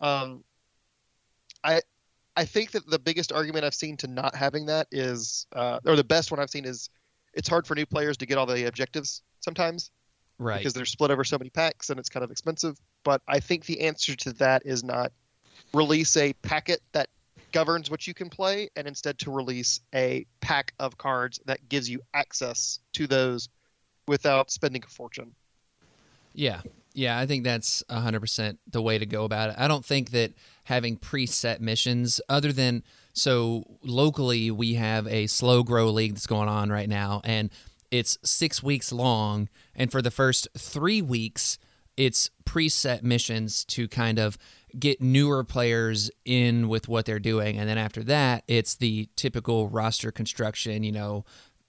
Um, 0.02 0.44
i 1.64 1.82
I 2.38 2.46
think 2.46 2.72
that 2.72 2.88
the 2.88 3.00
biggest 3.00 3.34
argument 3.34 3.66
I've 3.66 3.74
seen 3.74 3.98
to 3.98 4.08
not 4.08 4.36
having 4.36 4.68
that 4.68 4.88
is, 4.92 5.48
uh, 5.56 5.80
or 5.86 5.96
the 5.96 6.04
best 6.04 6.30
one 6.30 6.40
I've 6.40 6.52
seen 6.52 6.66
is, 6.66 6.90
it's 7.34 7.50
hard 7.50 7.66
for 7.66 7.74
new 7.74 7.86
players 7.86 8.16
to 8.18 8.28
get 8.28 8.38
all 8.38 8.46
the 8.46 8.68
objectives 8.68 9.24
sometimes, 9.40 9.90
right? 10.38 10.60
Because 10.60 10.74
they're 10.74 10.86
split 10.86 11.10
over 11.10 11.24
so 11.24 11.40
many 11.40 11.50
packs 11.50 11.90
and 11.90 12.00
it's 12.00 12.10
kind 12.10 12.24
of 12.24 12.30
expensive. 12.30 12.78
But 13.04 13.24
I 13.28 13.40
think 13.40 13.66
the 13.66 13.82
answer 13.82 14.16
to 14.18 14.34
that 14.34 14.62
is 14.66 14.84
not 14.84 15.12
release 15.74 16.16
a 16.16 16.34
packet 16.34 16.82
that 16.92 17.10
governs 17.52 17.90
what 17.90 18.06
you 18.06 18.14
can 18.14 18.30
play, 18.30 18.70
and 18.76 18.88
instead 18.88 19.18
to 19.20 19.32
release 19.32 19.82
a 19.96 20.28
pack 20.40 20.74
of 20.80 20.96
cards 20.98 21.40
that 21.46 21.68
gives 21.70 21.90
you 21.90 22.02
access 22.14 22.80
to 22.94 23.08
those 23.08 23.50
without 24.08 24.52
spending 24.52 24.84
a 24.86 24.90
fortune. 24.90 25.34
Yeah, 26.36 26.62
yeah, 26.98 27.20
I 27.20 27.28
think 27.28 27.44
that's 27.44 27.84
100% 27.92 28.58
the 28.72 28.82
way 28.82 28.98
to 28.98 29.06
go 29.06 29.24
about 29.24 29.52
it. 29.52 29.56
I 29.60 29.68
don't 29.68 29.86
think 29.86 30.10
that 30.12 30.34
having 30.64 30.98
preset 30.98 31.60
missions, 31.60 32.20
other 32.28 32.52
than 32.52 32.82
so 33.14 33.78
locally, 33.84 34.50
we 34.50 34.74
have 34.74 35.06
a 35.06 35.28
slow 35.28 35.62
grow 35.62 35.92
league 35.92 36.14
that's 36.14 36.26
going 36.26 36.50
on 36.50 36.72
right 36.72 36.90
now, 36.90 37.22
and 37.24 37.52
it's 37.92 38.18
six 38.24 38.64
weeks 38.64 38.92
long. 38.92 39.48
And 39.76 39.92
for 39.92 40.02
the 40.02 40.10
first 40.10 40.48
three 40.58 41.04
weeks, 41.04 41.60
it's 41.98 42.32
preset 42.46 43.04
missions 43.04 43.64
to 43.66 43.88
kind 43.88 44.18
of 44.18 44.36
get 44.80 45.00
newer 45.00 45.44
players 45.44 46.10
in 46.26 46.68
with 46.68 46.88
what 46.88 47.06
they're 47.06 47.20
doing. 47.20 47.60
And 47.60 47.70
then 47.70 47.78
after 47.78 48.02
that, 48.06 48.44
it's 48.48 48.74
the 48.74 49.08
typical 49.16 49.70
roster 49.70 50.12
construction, 50.12 50.84
you 50.84 50.92
know, 50.92 51.26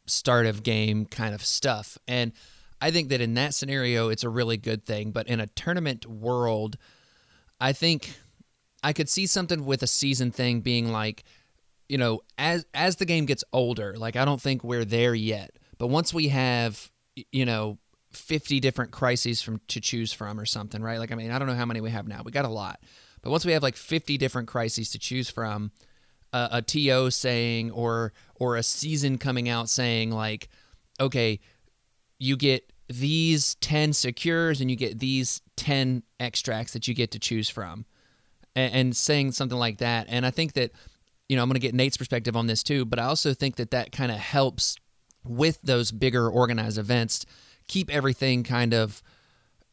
start 0.06 0.46
of 0.46 0.62
game 0.62 1.04
kind 1.04 1.34
of 1.34 1.44
stuff. 1.44 1.98
And 2.08 2.32
I 2.80 2.90
think 2.90 3.08
that 3.08 3.20
in 3.20 3.34
that 3.34 3.54
scenario, 3.54 4.08
it's 4.08 4.24
a 4.24 4.28
really 4.28 4.56
good 4.56 4.84
thing. 4.84 5.10
But 5.10 5.28
in 5.28 5.40
a 5.40 5.46
tournament 5.46 6.06
world, 6.06 6.76
I 7.60 7.72
think 7.72 8.14
I 8.82 8.92
could 8.92 9.08
see 9.08 9.26
something 9.26 9.64
with 9.64 9.82
a 9.82 9.86
season 9.86 10.30
thing 10.30 10.60
being 10.60 10.92
like, 10.92 11.24
you 11.88 11.98
know, 11.98 12.20
as 12.36 12.66
as 12.74 12.96
the 12.96 13.04
game 13.04 13.26
gets 13.26 13.44
older, 13.52 13.96
like 13.96 14.16
I 14.16 14.24
don't 14.24 14.40
think 14.40 14.62
we're 14.62 14.84
there 14.84 15.14
yet. 15.14 15.58
But 15.78 15.88
once 15.88 16.12
we 16.12 16.28
have, 16.28 16.90
you 17.32 17.44
know, 17.44 17.78
50 18.12 18.60
different 18.60 18.90
crises 18.90 19.42
from 19.42 19.60
to 19.68 19.80
choose 19.80 20.12
from 20.12 20.38
or 20.38 20.46
something, 20.46 20.82
right? 20.82 20.98
Like 20.98 21.12
I 21.12 21.14
mean, 21.14 21.30
I 21.30 21.38
don't 21.38 21.48
know 21.48 21.54
how 21.54 21.66
many 21.66 21.80
we 21.80 21.90
have 21.90 22.06
now. 22.06 22.22
We 22.24 22.32
got 22.32 22.44
a 22.44 22.48
lot. 22.48 22.80
But 23.22 23.30
once 23.30 23.44
we 23.44 23.52
have 23.52 23.62
like 23.62 23.76
50 23.76 24.16
different 24.16 24.48
crises 24.48 24.90
to 24.90 24.98
choose 24.98 25.28
from, 25.28 25.72
uh, 26.32 26.48
a 26.52 26.62
TO 26.62 27.10
saying 27.10 27.70
or 27.70 28.12
or 28.34 28.56
a 28.56 28.62
season 28.62 29.18
coming 29.18 29.48
out 29.48 29.68
saying 29.68 30.10
like, 30.10 30.48
okay, 31.00 31.40
you 32.18 32.36
get 32.36 32.72
these 32.88 33.54
10 33.56 33.92
secures 33.92 34.60
and 34.60 34.70
you 34.70 34.76
get 34.76 34.98
these 34.98 35.42
10 35.56 36.02
extracts 36.18 36.72
that 36.72 36.88
you 36.88 36.94
get 36.94 37.10
to 37.10 37.18
choose 37.18 37.48
from. 37.48 37.84
And, 38.56 38.74
and 38.74 38.96
saying 38.96 39.32
something 39.32 39.58
like 39.58 39.78
that 39.78 40.06
and 40.08 40.24
i 40.26 40.30
think 40.30 40.54
that 40.54 40.72
you 41.28 41.36
know 41.36 41.42
i'm 41.42 41.48
going 41.48 41.54
to 41.54 41.60
get 41.60 41.74
nate's 41.74 41.98
perspective 41.98 42.34
on 42.34 42.46
this 42.46 42.62
too 42.62 42.84
but 42.84 42.98
i 42.98 43.04
also 43.04 43.34
think 43.34 43.56
that 43.56 43.70
that 43.70 43.92
kind 43.92 44.10
of 44.10 44.16
helps 44.16 44.76
with 45.22 45.60
those 45.62 45.92
bigger 45.92 46.28
organized 46.28 46.78
events 46.78 47.26
keep 47.68 47.90
everything 47.94 48.42
kind 48.42 48.74
of 48.74 49.02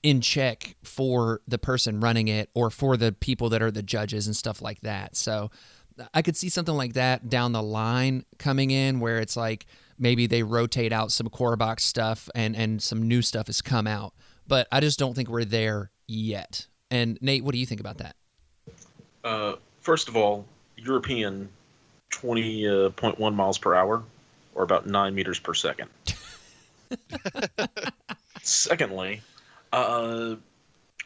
in 0.04 0.22
check 0.22 0.76
for 0.84 1.42
the 1.48 1.58
person 1.58 2.00
running 2.00 2.28
it 2.28 2.50
or 2.54 2.70
for 2.70 2.96
the 2.96 3.12
people 3.12 3.50
that 3.50 3.64
are 3.64 3.72
the 3.72 3.82
judges 3.82 4.28
and 4.28 4.36
stuff 4.36 4.62
like 4.62 4.82
that. 4.82 5.16
So 5.16 5.50
i 6.14 6.22
could 6.22 6.36
see 6.36 6.50
something 6.50 6.76
like 6.76 6.94
that 6.94 7.30
down 7.30 7.54
the 7.54 7.64
line 7.64 8.26
coming 8.38 8.70
in 8.70 9.00
where 9.00 9.20
it's 9.20 9.38
like 9.38 9.66
maybe 9.98 10.28
they 10.28 10.44
rotate 10.44 10.92
out 10.92 11.12
some 11.12 11.30
core 11.30 11.56
box 11.56 11.84
stuff 11.84 12.30
and 12.36 12.56
and 12.56 12.82
some 12.82 13.08
new 13.08 13.22
stuff 13.22 13.48
has 13.48 13.62
come 13.62 13.88
out. 13.88 14.14
But 14.48 14.68
I 14.72 14.80
just 14.80 15.00
don't 15.00 15.14
think 15.14 15.30
we're 15.30 15.46
there 15.46 15.92
yet. 16.08 16.68
And 16.92 17.18
Nate, 17.22 17.44
what 17.44 17.54
do 17.54 17.60
you 17.60 17.66
think 17.66 17.80
about 17.80 17.98
that? 17.98 18.16
Uh, 19.24 19.56
first 19.82 20.08
of 20.08 20.16
all, 20.16 20.46
European, 20.78 21.50
twenty 22.10 22.90
point 22.92 23.20
one 23.20 23.36
miles 23.36 23.58
per 23.58 23.74
hour, 23.74 24.04
or 24.54 24.64
about 24.64 24.86
nine 24.86 25.16
meters 25.16 25.40
per 25.40 25.54
second. 25.54 25.90
Secondly, 28.44 29.22
uh, 29.74 30.36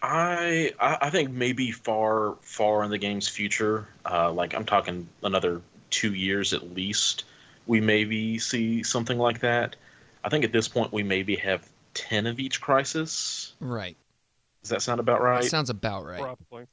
I 0.01 0.73
I 0.79 1.09
think 1.09 1.31
maybe 1.31 1.71
far 1.71 2.35
far 2.41 2.83
in 2.83 2.91
the 2.91 2.97
game's 2.97 3.27
future, 3.27 3.87
uh, 4.09 4.31
like 4.31 4.53
I'm 4.53 4.65
talking 4.65 5.07
another 5.23 5.61
two 5.89 6.13
years 6.13 6.53
at 6.53 6.73
least, 6.73 7.25
we 7.69 7.79
maybe 7.79 8.39
see 8.39 8.81
something 8.81 9.19
like 9.19 9.41
that. 9.41 9.75
I 10.23 10.29
think 10.29 10.43
at 10.43 10.51
this 10.51 10.67
point 10.67 10.91
we 10.91 11.03
maybe 11.03 11.35
have 11.35 11.69
ten 11.93 12.25
of 12.25 12.39
each 12.39 12.59
crisis. 12.59 13.53
Right. 13.59 13.95
Does 14.63 14.71
that 14.71 14.81
sound 14.81 14.99
about 14.99 15.21
right? 15.21 15.43
That 15.43 15.49
sounds 15.49 15.69
about 15.69 16.03
right. 16.03 16.19
Probably. 16.19 16.65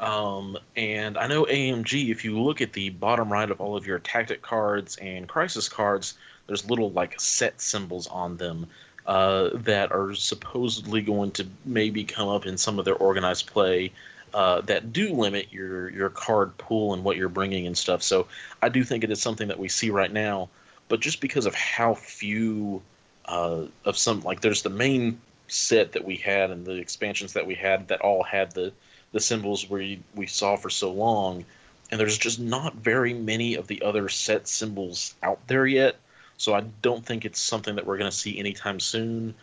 Um, 0.00 0.56
and 0.76 1.18
I 1.18 1.26
know 1.26 1.44
AMG. 1.44 2.10
If 2.10 2.24
you 2.24 2.40
look 2.40 2.62
at 2.62 2.72
the 2.72 2.88
bottom 2.88 3.30
right 3.30 3.50
of 3.50 3.60
all 3.60 3.76
of 3.76 3.86
your 3.86 3.98
tactic 3.98 4.40
cards 4.40 4.96
and 4.96 5.28
crisis 5.28 5.68
cards, 5.68 6.14
there's 6.46 6.68
little 6.68 6.90
like 6.90 7.20
set 7.20 7.60
symbols 7.60 8.06
on 8.06 8.38
them 8.38 8.66
uh, 9.06 9.50
that 9.52 9.92
are 9.92 10.14
supposedly 10.14 11.02
going 11.02 11.32
to 11.32 11.46
maybe 11.66 12.02
come 12.02 12.28
up 12.28 12.46
in 12.46 12.56
some 12.56 12.78
of 12.78 12.86
their 12.86 12.96
organized 12.96 13.46
play 13.46 13.92
uh, 14.34 14.60
that 14.62 14.92
do 14.92 15.12
limit 15.12 15.52
your 15.52 15.90
your 15.90 16.10
card 16.10 16.56
pool 16.58 16.94
and 16.94 17.04
what 17.04 17.16
you're 17.16 17.28
bringing 17.28 17.66
and 17.66 17.76
stuff. 17.76 18.02
So 18.02 18.26
I 18.62 18.68
do 18.68 18.84
think 18.84 19.04
it 19.04 19.10
is 19.10 19.20
something 19.20 19.48
that 19.48 19.58
we 19.58 19.68
see 19.68 19.90
right 19.90 20.12
now, 20.12 20.48
but 20.88 21.00
just 21.00 21.20
because 21.20 21.46
of 21.46 21.54
how 21.54 21.94
few 21.94 22.82
uh, 23.26 23.64
of 23.84 23.96
some 23.96 24.20
like 24.22 24.40
there's 24.40 24.62
the 24.62 24.70
main 24.70 25.20
set 25.48 25.92
that 25.92 26.04
we 26.04 26.16
had 26.16 26.50
and 26.50 26.64
the 26.64 26.76
expansions 26.76 27.32
that 27.32 27.46
we 27.46 27.54
had 27.54 27.88
that 27.88 28.00
all 28.00 28.22
had 28.22 28.52
the 28.52 28.72
the 29.12 29.20
symbols 29.20 29.68
we 29.68 30.00
we 30.14 30.26
saw 30.26 30.56
for 30.56 30.70
so 30.70 30.92
long, 30.92 31.44
and 31.90 32.00
there's 32.00 32.18
just 32.18 32.38
not 32.38 32.74
very 32.76 33.14
many 33.14 33.54
of 33.54 33.66
the 33.66 33.82
other 33.82 34.08
set 34.08 34.46
symbols 34.46 35.14
out 35.22 35.40
there 35.48 35.66
yet. 35.66 35.96
So 36.36 36.54
I 36.54 36.62
don't 36.80 37.04
think 37.04 37.24
it's 37.24 37.40
something 37.40 37.74
that 37.74 37.84
we're 37.86 37.98
going 37.98 38.10
to 38.10 38.16
see 38.16 38.38
anytime 38.38 38.80
soon. 38.80 39.34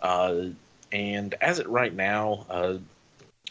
Uh, 0.00 0.50
and 0.92 1.34
as 1.40 1.58
it 1.58 1.68
right 1.68 1.92
now, 1.92 2.46
uh, 2.48 2.74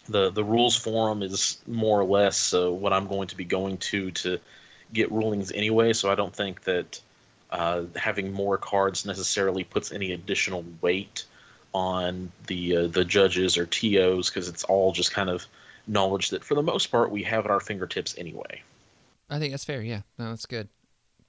the 0.06 0.30
the 0.30 0.43
rules 0.43 0.76
forum 0.76 1.24
is 1.24 1.58
more 1.68 2.01
or 2.01 2.06
less 2.06 2.54
uh, 2.54 2.72
what 2.72 2.93
I'm 2.93 3.08
going 3.08 3.28
to 3.30 3.38
be 3.38 3.45
going 3.45 3.78
to 3.78 4.12
to 4.12 4.39
get 4.91 5.12
rulings 5.12 5.51
anyway. 5.51 5.93
So 5.93 6.12
I 6.12 6.16
don't 6.16 6.36
think 6.36 6.64
that 6.64 6.99
uh, 7.51 7.84
having 7.95 8.34
more 8.34 8.58
cards 8.58 9.06
necessarily 9.06 9.64
puts 9.64 9.91
any 9.91 10.12
additional 10.12 10.66
weight 10.82 11.26
on 11.74 12.32
the 12.47 12.78
uh, 12.78 12.88
the 12.88 13.06
judges 13.06 13.58
or 13.58 13.66
tos 13.66 14.30
because 14.30 14.47
it's 14.47 14.64
all 14.66 14.91
just 14.91 15.12
kind 15.12 15.30
of 15.30 15.45
knowledge 15.88 16.30
that 16.30 16.43
for 16.43 16.56
the 16.56 16.64
most 16.64 16.88
part 16.88 17.12
we 17.12 17.24
have 17.24 17.45
at 17.45 17.51
our 17.51 17.60
fingertips 17.60 18.16
anyway. 18.18 18.62
I 19.30 19.39
think 19.39 19.51
that's 19.51 19.66
fair. 19.66 19.82
Yeah, 19.82 20.01
no, 20.18 20.30
that's 20.30 20.45
good. 20.45 20.70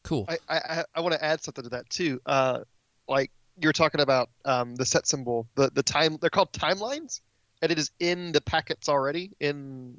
Cool. 0.02 0.28
I 0.28 0.38
I, 0.48 0.84
I 0.94 1.00
want 1.00 1.14
to 1.14 1.24
add 1.24 1.42
something 1.42 1.64
to 1.64 1.70
that 1.70 1.88
too. 1.90 2.20
Uh, 2.26 2.60
like 3.08 3.30
you're 3.60 3.72
talking 3.72 4.00
about 4.00 4.30
um, 4.44 4.74
the 4.74 4.84
set 4.84 5.06
symbol, 5.06 5.46
the 5.54 5.70
the 5.72 5.82
time 5.82 6.18
they're 6.20 6.30
called 6.30 6.52
timelines, 6.52 7.20
and 7.64 7.72
it 7.72 7.78
is 7.78 7.90
in 7.98 8.30
the 8.32 8.42
packets 8.42 8.90
already. 8.90 9.30
In 9.40 9.98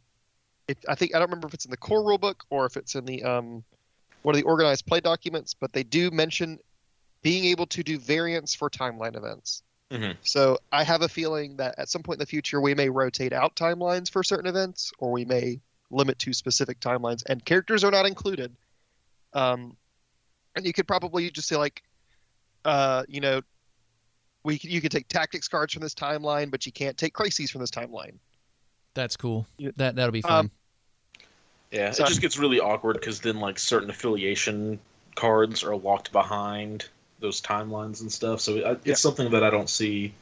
it, 0.67 0.77
I 0.87 0.93
think 0.93 1.15
I 1.15 1.19
don't 1.19 1.29
remember 1.29 1.47
if 1.47 1.55
it's 1.55 1.65
in 1.65 1.71
the 1.71 1.77
core 1.77 2.03
rulebook 2.03 2.35
or 2.51 2.67
if 2.67 2.77
it's 2.77 2.93
in 2.93 3.05
the 3.05 3.23
um, 3.23 3.63
one 4.21 4.35
of 4.35 4.37
the 4.39 4.45
organized 4.45 4.85
play 4.85 4.99
documents, 4.99 5.55
but 5.55 5.73
they 5.73 5.81
do 5.81 6.11
mention 6.11 6.59
being 7.23 7.45
able 7.45 7.65
to 7.65 7.83
do 7.83 7.97
variants 7.97 8.53
for 8.53 8.69
timeline 8.69 9.17
events. 9.17 9.63
Mhm. 9.91 10.15
So 10.21 10.59
I 10.71 10.83
have 10.83 11.01
a 11.01 11.09
feeling 11.09 11.57
that 11.57 11.73
at 11.79 11.89
some 11.89 12.03
point 12.03 12.17
in 12.17 12.19
the 12.19 12.27
future 12.27 12.61
we 12.61 12.75
may 12.75 12.87
rotate 12.87 13.33
out 13.33 13.55
timelines 13.55 14.11
for 14.11 14.23
certain 14.23 14.47
events, 14.47 14.91
or 14.99 15.11
we 15.11 15.25
may 15.25 15.59
limit 15.89 16.19
to 16.19 16.33
specific 16.33 16.79
timelines, 16.79 17.23
and 17.27 17.43
characters 17.45 17.83
are 17.83 17.91
not 17.91 18.05
included. 18.05 18.55
Um, 19.33 19.75
and 20.55 20.67
you 20.67 20.73
could 20.73 20.87
probably 20.87 21.31
just 21.31 21.47
say 21.47 21.55
like, 21.55 21.81
uh, 22.63 23.05
you 23.07 23.21
know, 23.21 23.41
we 24.45 24.59
could, 24.59 24.69
you 24.71 24.79
can 24.79 24.89
take 24.89 25.07
tactics 25.07 25.47
cards 25.47 25.73
from 25.73 25.81
this 25.81 25.93
timeline, 25.95 26.51
but 26.51 26.65
you 26.65 26.71
can't 26.71 26.97
take 26.97 27.13
crises 27.13 27.51
from 27.51 27.61
this 27.61 27.71
timeline. 27.71 28.13
That's 28.93 29.17
cool. 29.17 29.45
That 29.75 29.95
that'll 29.95 30.11
be 30.11 30.21
fun. 30.21 30.45
Um, 30.45 30.51
Yeah, 31.71 31.91
So- 31.91 32.05
it 32.05 32.07
just 32.07 32.21
gets 32.21 32.37
really 32.37 32.59
awkward 32.59 32.93
because 32.93 33.19
then 33.19 33.39
like 33.39 33.59
certain 33.59 33.89
affiliation 33.89 34.79
cards 35.15 35.63
are 35.63 35.75
locked 35.75 36.11
behind 36.11 36.87
those 37.19 37.41
timelines 37.41 38.01
and 38.01 38.11
stuff. 38.11 38.39
So 38.39 38.57
I, 38.59 38.71
it's 38.71 38.85
Yeah. 38.85 38.93
something 38.95 39.31
that 39.31 39.43
I 39.43 39.49
don't 39.49 39.69
see 39.69 40.13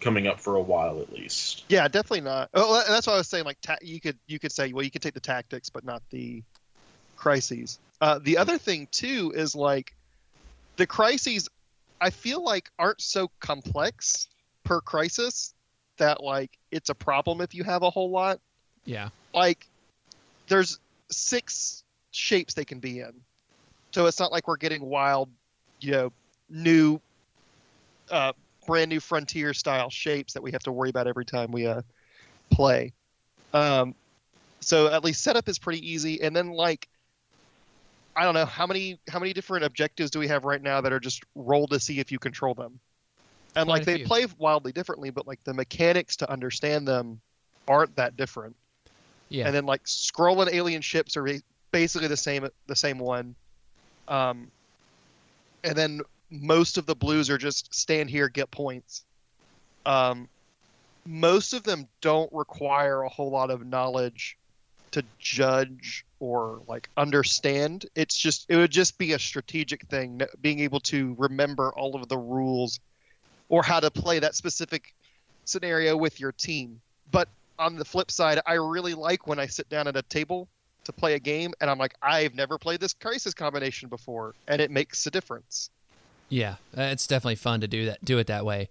coming 0.00 0.26
up 0.26 0.40
for 0.40 0.56
a 0.56 0.60
while 0.62 1.00
at 1.00 1.12
least. 1.12 1.64
Yeah, 1.68 1.86
definitely 1.88 2.20
not. 2.22 2.50
Oh, 2.54 2.82
that's 2.86 3.06
why 3.06 3.14
I 3.14 3.16
was 3.16 3.28
saying 3.28 3.44
like 3.44 3.60
ta- 3.60 3.76
you 3.80 4.00
could 4.00 4.18
you 4.26 4.38
could 4.38 4.52
say 4.52 4.72
well 4.72 4.84
you 4.84 4.90
could 4.90 5.02
take 5.02 5.14
the 5.14 5.20
tactics 5.20 5.70
but 5.70 5.84
not 5.84 6.02
the 6.10 6.42
crises. 7.16 7.78
Uh, 8.00 8.18
the 8.22 8.36
other 8.36 8.58
thing 8.58 8.88
too 8.90 9.32
is 9.34 9.54
like 9.54 9.94
the 10.76 10.86
crises 10.86 11.48
I 12.04 12.10
feel 12.10 12.44
like 12.44 12.70
aren't 12.78 13.00
so 13.00 13.30
complex 13.40 14.28
per 14.62 14.82
crisis 14.82 15.54
that 15.96 16.22
like 16.22 16.50
it's 16.70 16.90
a 16.90 16.94
problem 16.94 17.40
if 17.40 17.54
you 17.54 17.64
have 17.64 17.82
a 17.82 17.88
whole 17.88 18.10
lot. 18.10 18.40
yeah. 18.84 19.08
Like 19.32 19.66
there's 20.48 20.78
six 21.10 21.82
shapes 22.10 22.52
they 22.52 22.66
can 22.66 22.78
be 22.78 23.00
in. 23.00 23.14
So 23.94 24.04
it's 24.04 24.20
not 24.20 24.32
like 24.32 24.46
we're 24.46 24.58
getting 24.58 24.84
wild, 24.84 25.30
you 25.80 25.92
know, 25.92 26.12
new 26.50 27.00
uh 28.10 28.34
brand 28.66 28.90
new 28.90 29.00
frontier 29.00 29.54
style 29.54 29.88
shapes 29.88 30.34
that 30.34 30.42
we 30.42 30.52
have 30.52 30.62
to 30.64 30.72
worry 30.72 30.90
about 30.90 31.06
every 31.06 31.24
time 31.24 31.52
we 31.52 31.66
uh 31.66 31.80
play. 32.52 32.92
Um 33.54 33.94
so 34.60 34.88
at 34.88 35.04
least 35.04 35.22
setup 35.22 35.48
is 35.48 35.58
pretty 35.58 35.90
easy 35.90 36.20
and 36.20 36.36
then 36.36 36.50
like 36.50 36.86
I 38.16 38.22
don't 38.24 38.34
know 38.34 38.46
how 38.46 38.66
many 38.66 39.00
how 39.08 39.18
many 39.18 39.32
different 39.32 39.64
objectives 39.64 40.10
do 40.10 40.18
we 40.18 40.28
have 40.28 40.44
right 40.44 40.62
now 40.62 40.80
that 40.80 40.92
are 40.92 41.00
just 41.00 41.22
roll 41.34 41.66
to 41.68 41.80
see 41.80 41.98
if 42.00 42.12
you 42.12 42.18
control 42.18 42.54
them. 42.54 42.78
And 43.56 43.66
Quite 43.66 43.78
like 43.78 43.86
they 43.86 43.98
few. 43.98 44.06
play 44.06 44.26
wildly 44.38 44.72
differently, 44.72 45.10
but 45.10 45.26
like 45.26 45.42
the 45.44 45.54
mechanics 45.54 46.16
to 46.16 46.30
understand 46.30 46.86
them 46.86 47.20
aren't 47.68 47.96
that 47.96 48.16
different 48.16 48.56
Yeah. 49.30 49.46
and 49.46 49.54
then 49.54 49.66
like 49.66 49.84
scrolling 49.84 50.52
alien 50.52 50.82
ships 50.82 51.16
are 51.16 51.26
basically 51.72 52.08
the 52.08 52.16
same 52.16 52.46
the 52.66 52.76
same 52.76 52.98
one 52.98 53.34
um 54.08 54.50
and 55.62 55.76
then 55.76 56.00
most 56.30 56.78
of 56.78 56.86
the 56.86 56.94
blues 56.94 57.30
are 57.30 57.38
just 57.38 57.74
stand 57.74 58.10
here 58.10 58.28
get 58.28 58.50
points 58.50 59.04
um 59.86 60.28
most 61.06 61.52
of 61.52 61.62
them 61.64 61.88
don't 62.00 62.32
require 62.32 63.02
a 63.02 63.08
whole 63.08 63.30
lot 63.30 63.50
of 63.50 63.66
knowledge 63.66 64.36
to 64.94 65.04
judge 65.18 66.04
or 66.20 66.62
like 66.66 66.88
understand 66.96 67.86
it's 67.94 68.16
just 68.16 68.46
it 68.48 68.56
would 68.56 68.70
just 68.70 68.96
be 68.98 69.12
a 69.12 69.18
strategic 69.18 69.86
thing 69.86 70.20
being 70.40 70.60
able 70.60 70.80
to 70.80 71.14
remember 71.18 71.72
all 71.76 71.94
of 71.94 72.08
the 72.08 72.18
rules 72.18 72.80
or 73.48 73.62
how 73.62 73.78
to 73.78 73.90
play 73.90 74.18
that 74.18 74.34
specific 74.34 74.94
scenario 75.44 75.96
with 75.96 76.18
your 76.18 76.32
team 76.32 76.80
but 77.10 77.28
on 77.58 77.76
the 77.76 77.84
flip 77.84 78.10
side, 78.10 78.40
I 78.46 78.54
really 78.54 78.94
like 78.94 79.26
when 79.26 79.38
I 79.38 79.46
sit 79.46 79.68
down 79.68 79.86
at 79.86 79.96
a 79.96 80.02
table 80.02 80.48
to 80.84 80.92
play 80.92 81.14
a 81.14 81.18
game 81.18 81.52
and 81.60 81.70
I'm 81.70 81.78
like, 81.78 81.94
I've 82.02 82.34
never 82.34 82.58
played 82.58 82.80
this 82.80 82.92
crisis 82.92 83.34
combination 83.34 83.88
before, 83.88 84.34
and 84.48 84.60
it 84.60 84.70
makes 84.70 85.06
a 85.06 85.10
difference. 85.10 85.70
yeah. 86.28 86.56
It's 86.76 87.06
definitely 87.06 87.36
fun 87.36 87.60
to 87.60 87.68
do 87.68 87.86
that. 87.86 88.04
Do 88.04 88.18
it 88.18 88.26
that 88.26 88.44
way. 88.44 88.68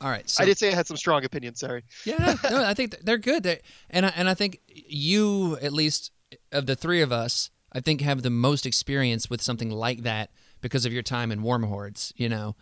All 0.00 0.10
right. 0.10 0.28
So 0.28 0.42
I 0.42 0.46
did 0.46 0.58
say 0.58 0.70
I 0.70 0.74
had 0.74 0.86
some 0.86 0.96
strong 0.96 1.24
opinions. 1.24 1.60
Sorry. 1.60 1.82
Yeah, 2.04 2.34
no, 2.50 2.64
I 2.64 2.74
think 2.74 2.96
they're 3.02 3.18
good. 3.18 3.42
They, 3.42 3.60
and 3.90 4.06
I, 4.06 4.12
and 4.16 4.28
I 4.28 4.34
think 4.34 4.60
you, 4.66 5.58
at 5.60 5.72
least 5.72 6.12
of 6.52 6.66
the 6.66 6.76
three 6.76 7.02
of 7.02 7.12
us, 7.12 7.50
I 7.72 7.80
think 7.80 8.00
have 8.00 8.22
the 8.22 8.30
most 8.30 8.66
experience 8.66 9.28
with 9.28 9.42
something 9.42 9.70
like 9.70 10.02
that 10.02 10.30
because 10.60 10.86
of 10.86 10.92
your 10.92 11.02
time 11.02 11.30
in 11.30 11.42
Warmahordes. 11.42 12.12
You 12.16 12.28
know, 12.28 12.56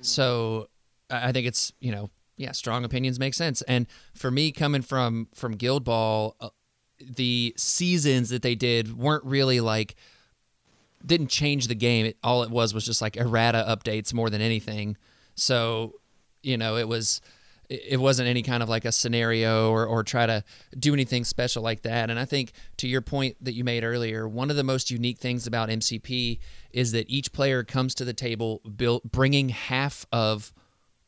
so 0.00 0.68
I 1.10 1.28
I 1.28 1.32
think 1.32 1.46
it's 1.46 1.72
you 1.80 1.92
know 1.92 2.10
yeah, 2.36 2.52
strong 2.52 2.84
opinions 2.84 3.18
make 3.18 3.34
sense. 3.34 3.62
And 3.62 3.86
for 4.14 4.30
me, 4.30 4.52
coming 4.52 4.82
from 4.82 5.28
from 5.34 5.52
Guild 5.52 5.84
Ball, 5.84 6.36
uh, 6.40 6.48
the 7.00 7.54
seasons 7.56 8.30
that 8.30 8.42
they 8.42 8.54
did 8.54 8.96
weren't 8.96 9.24
really 9.24 9.60
like 9.60 9.94
didn't 11.04 11.28
change 11.28 11.68
the 11.68 11.74
game. 11.74 12.06
It, 12.06 12.16
all 12.22 12.42
it 12.42 12.50
was 12.50 12.74
was 12.74 12.84
just 12.84 13.02
like 13.02 13.16
errata 13.16 13.64
updates 13.68 14.12
more 14.12 14.30
than 14.30 14.40
anything. 14.40 14.96
So, 15.34 15.94
you 16.44 16.56
know, 16.56 16.76
it 16.76 16.88
was 16.88 17.20
it 17.70 17.98
wasn't 17.98 18.28
any 18.28 18.42
kind 18.42 18.62
of 18.62 18.68
like 18.68 18.84
a 18.84 18.92
scenario 18.92 19.70
or, 19.70 19.86
or 19.86 20.02
try 20.02 20.26
to 20.26 20.44
do 20.78 20.92
anything 20.92 21.24
special 21.24 21.62
like 21.62 21.82
that. 21.82 22.10
And 22.10 22.18
I 22.18 22.24
think 22.24 22.52
to 22.76 22.88
your 22.88 23.00
point 23.00 23.36
that 23.40 23.54
you 23.54 23.64
made 23.64 23.84
earlier, 23.84 24.28
one 24.28 24.50
of 24.50 24.56
the 24.56 24.64
most 24.64 24.90
unique 24.90 25.18
things 25.18 25.46
about 25.46 25.70
MCP 25.70 26.38
is 26.72 26.92
that 26.92 27.08
each 27.08 27.32
player 27.32 27.64
comes 27.64 27.94
to 27.96 28.04
the 28.04 28.12
table 28.12 28.60
built 28.76 29.10
bringing 29.10 29.48
half 29.48 30.04
of 30.12 30.52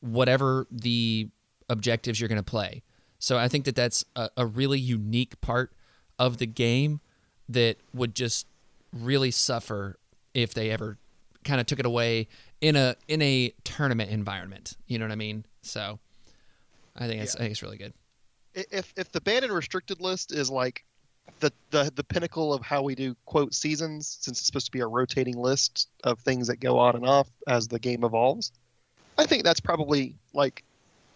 whatever 0.01 0.67
the 0.71 1.29
objectives 1.69 2.21
you're 2.21 2.29
going 2.29 2.37
to 2.37 2.43
play. 2.43 2.83
So 3.19 3.39
I 3.39 3.49
think 3.49 3.65
that 3.65 3.77
that's 3.77 4.05
a, 4.15 4.31
a 4.37 4.47
really 4.47 4.79
unique 4.79 5.41
part 5.41 5.73
of 6.19 6.39
the 6.39 6.47
game 6.47 7.01
that 7.49 7.77
would 7.93 8.15
just 8.15 8.47
really 8.93 9.31
suffer 9.31 9.99
if 10.33 10.55
they 10.55 10.71
ever 10.71 10.99
kind 11.45 11.61
of 11.61 11.67
took 11.67 11.79
it 11.79 11.87
away 11.87 12.29
in 12.61 12.77
a 12.77 12.97
in 13.09 13.23
a 13.23 13.53
tournament 13.65 14.11
environment. 14.11 14.77
You 14.87 14.99
know 14.99 15.05
what 15.05 15.13
I 15.13 15.17
mean? 15.17 15.45
So 15.63 15.99
I 16.97 17.07
think 17.07 17.23
it's 17.23 17.37
I 17.37 17.41
think 17.41 17.53
it's 17.53 17.63
really 17.63 17.79
good. 17.79 17.93
If 18.55 18.93
if 18.97 19.13
the 19.13 19.21
banned 19.21 19.45
and 19.45 19.53
restricted 19.53 20.01
list 20.01 20.33
is 20.33 20.51
like 20.51 20.85
the, 21.41 21.53
the 21.71 21.93
the 21.95 22.05
pinnacle 22.05 22.55
of 22.55 22.63
how 22.63 22.83
we 22.83 22.95
do 22.95 23.15
quote 23.27 23.55
seasons, 23.55 24.19
since 24.21 24.39
it's 24.39 24.47
supposed 24.47 24.67
to 24.67 24.73
be 24.73 24.81
a 24.81 24.87
rotating 24.87 25.37
list 25.37 25.89
of 26.05 26.19
things 26.21 26.47
that 26.47 26.61
go 26.61 26.79
on 26.79 26.97
and 26.97 27.07
off 27.07 27.29
as 27.47 27.69
the 27.69 27.79
game 27.79 28.05
evolves, 28.05 28.53
I 29.19 29.27
think 29.27 29.45
that's 29.45 29.61
probably 29.61 30.17
like 30.33 30.65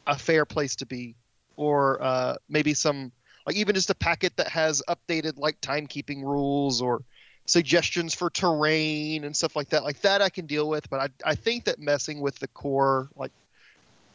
a 0.06 0.18
fair 0.18 0.44
place 0.44 0.76
to 0.76 0.86
be, 0.86 1.14
or 1.56 2.02
uh, 2.02 2.36
maybe 2.48 2.74
some 2.74 3.12
like 3.46 3.56
even 3.56 3.74
just 3.74 3.90
a 3.90 3.94
packet 3.94 4.36
that 4.36 4.48
has 4.48 4.82
updated 4.88 5.38
like 5.38 5.60
timekeeping 5.60 6.22
rules 6.22 6.82
or 6.82 7.02
suggestions 7.50 8.14
for 8.14 8.30
terrain 8.30 9.24
and 9.24 9.36
stuff 9.36 9.56
like 9.56 9.70
that. 9.70 9.82
Like 9.82 10.00
that 10.02 10.22
I 10.22 10.28
can 10.28 10.46
deal 10.46 10.68
with, 10.68 10.88
but 10.88 11.00
I 11.00 11.30
I 11.30 11.34
think 11.34 11.64
that 11.64 11.78
messing 11.78 12.20
with 12.20 12.38
the 12.38 12.48
core 12.48 13.08
like 13.16 13.32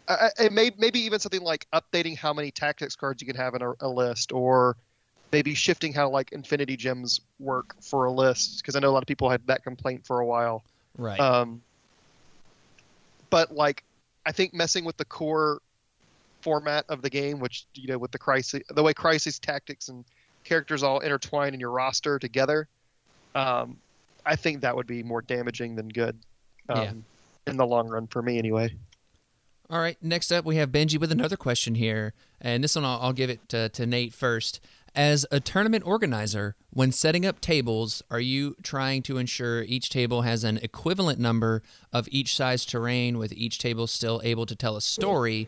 I, 0.07 0.29
it 0.39 0.53
may 0.53 0.71
maybe 0.77 0.99
even 1.01 1.19
something 1.19 1.41
like 1.41 1.67
updating 1.73 2.17
how 2.17 2.33
many 2.33 2.51
tactics 2.51 2.95
cards 2.95 3.21
you 3.21 3.27
can 3.27 3.35
have 3.35 3.55
in 3.55 3.61
a, 3.61 3.73
a 3.79 3.89
list, 3.89 4.31
or 4.31 4.77
maybe 5.31 5.53
shifting 5.55 5.93
how 5.93 6.09
like 6.09 6.31
Infinity 6.31 6.77
Gems 6.77 7.21
work 7.39 7.75
for 7.81 8.05
a 8.05 8.11
list, 8.11 8.61
because 8.61 8.75
I 8.75 8.79
know 8.79 8.89
a 8.89 8.93
lot 8.93 9.03
of 9.03 9.07
people 9.07 9.29
had 9.29 9.45
that 9.47 9.63
complaint 9.63 10.05
for 10.05 10.19
a 10.19 10.25
while. 10.25 10.63
Right. 10.97 11.19
Um, 11.19 11.61
but 13.29 13.53
like, 13.53 13.83
I 14.25 14.31
think 14.31 14.53
messing 14.53 14.85
with 14.85 14.97
the 14.97 15.05
core 15.05 15.59
format 16.41 16.85
of 16.87 17.01
the 17.01 17.09
game, 17.09 17.39
which 17.39 17.65
you 17.73 17.87
know, 17.87 17.97
with 17.97 18.11
the 18.11 18.19
crisis, 18.19 18.61
the 18.69 18.83
way 18.83 18.93
crisis 18.93 19.39
tactics 19.39 19.89
and 19.89 20.05
characters 20.43 20.83
all 20.83 20.99
intertwine 20.99 21.55
in 21.55 21.59
your 21.59 21.71
roster 21.71 22.19
together, 22.19 22.67
um, 23.35 23.77
I 24.25 24.35
think 24.35 24.61
that 24.61 24.75
would 24.75 24.87
be 24.87 25.03
more 25.03 25.21
damaging 25.21 25.75
than 25.75 25.89
good. 25.89 26.17
Um, 26.69 26.81
Yeah. 26.81 26.93
In 27.47 27.57
the 27.57 27.67
long 27.67 27.89
run, 27.89 28.07
for 28.07 28.23
me, 28.23 28.39
anyway. 28.39 28.75
All 29.69 29.79
right, 29.79 29.97
next 30.01 30.31
up 30.31 30.45
we 30.45 30.55
have 30.55 30.71
Benji 30.71 30.99
with 30.99 31.11
another 31.11 31.37
question 31.37 31.75
here, 31.75 32.13
and 32.41 32.63
this 32.63 32.75
one 32.75 32.85
I'll, 32.85 32.99
I'll 32.99 33.13
give 33.13 33.29
it 33.29 33.47
to, 33.49 33.69
to 33.69 33.85
Nate 33.85 34.13
first. 34.13 34.59
As 34.95 35.27
a 35.29 35.39
tournament 35.39 35.85
organizer, 35.85 36.55
when 36.71 36.91
setting 36.91 37.25
up 37.25 37.41
tables, 37.41 38.01
are 38.09 38.19
you 38.19 38.55
trying 38.63 39.03
to 39.03 39.17
ensure 39.17 39.61
each 39.63 39.89
table 39.89 40.23
has 40.23 40.43
an 40.43 40.57
equivalent 40.57 41.19
number 41.19 41.61
of 41.93 42.07
each 42.11 42.35
size 42.35 42.65
terrain, 42.65 43.19
with 43.19 43.33
each 43.33 43.59
table 43.59 43.85
still 43.85 44.21
able 44.23 44.47
to 44.47 44.55
tell 44.55 44.75
a 44.75 44.81
story? 44.81 45.47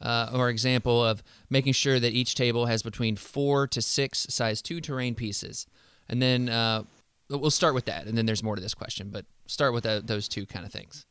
uh, 0.00 0.30
or 0.34 0.48
example 0.48 1.04
of 1.04 1.22
making 1.48 1.72
sure 1.72 1.98
that 1.98 2.12
each 2.12 2.34
table 2.34 2.66
has 2.66 2.82
between 2.82 3.16
four 3.16 3.66
to 3.66 3.80
six 3.80 4.26
size 4.28 4.60
two 4.60 4.80
terrain 4.80 5.14
pieces. 5.14 5.66
And 6.08 6.20
then 6.20 6.48
uh, 6.48 6.84
we'll 7.28 7.50
start 7.50 7.74
with 7.74 7.86
that, 7.86 8.06
and 8.06 8.16
then 8.16 8.26
there's 8.26 8.42
more 8.42 8.56
to 8.56 8.62
this 8.62 8.74
question, 8.74 9.10
but 9.10 9.24
start 9.46 9.72
with 9.72 9.86
uh, 9.86 10.00
those 10.04 10.28
two 10.28 10.46
kind 10.46 10.64
of 10.64 10.72
things. 10.72 11.06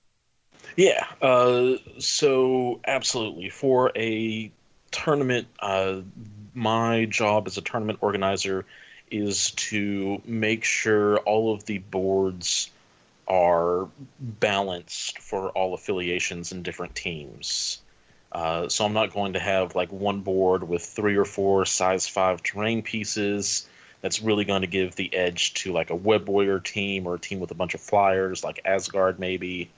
Yeah. 0.75 1.05
Uh, 1.21 1.75
so 1.99 2.79
absolutely 2.85 3.49
for 3.49 3.91
a 3.95 4.51
tournament, 4.91 5.47
uh, 5.59 6.01
my 6.53 7.05
job 7.05 7.47
as 7.47 7.57
a 7.57 7.61
tournament 7.61 7.99
organizer 8.01 8.65
is 9.11 9.51
to 9.51 10.21
make 10.25 10.63
sure 10.63 11.17
all 11.19 11.53
of 11.53 11.65
the 11.65 11.79
boards 11.79 12.71
are 13.27 13.87
balanced 14.19 15.19
for 15.19 15.49
all 15.49 15.73
affiliations 15.73 16.51
and 16.51 16.63
different 16.63 16.95
teams. 16.95 17.81
Uh, 18.31 18.67
so 18.67 18.85
I'm 18.85 18.93
not 18.93 19.13
going 19.13 19.33
to 19.33 19.39
have 19.39 19.75
like 19.75 19.91
one 19.91 20.21
board 20.21 20.67
with 20.67 20.83
three 20.83 21.15
or 21.15 21.25
four 21.25 21.65
size 21.65 22.07
five 22.07 22.41
terrain 22.41 22.81
pieces. 22.81 23.67
That's 24.03 24.21
really 24.21 24.43
going 24.43 24.61
to 24.61 24.67
give 24.67 24.95
the 24.95 25.11
edge 25.13 25.53
to 25.55 25.71
like 25.71 25.89
a 25.89 25.95
web 25.95 26.27
warrior 26.27 26.59
team 26.59 27.07
or 27.07 27.15
a 27.15 27.19
team 27.19 27.39
with 27.39 27.51
a 27.51 27.55
bunch 27.55 27.73
of 27.73 27.79
flyers, 27.79 28.43
like 28.43 28.59
Asgard 28.65 29.17
maybe. 29.17 29.69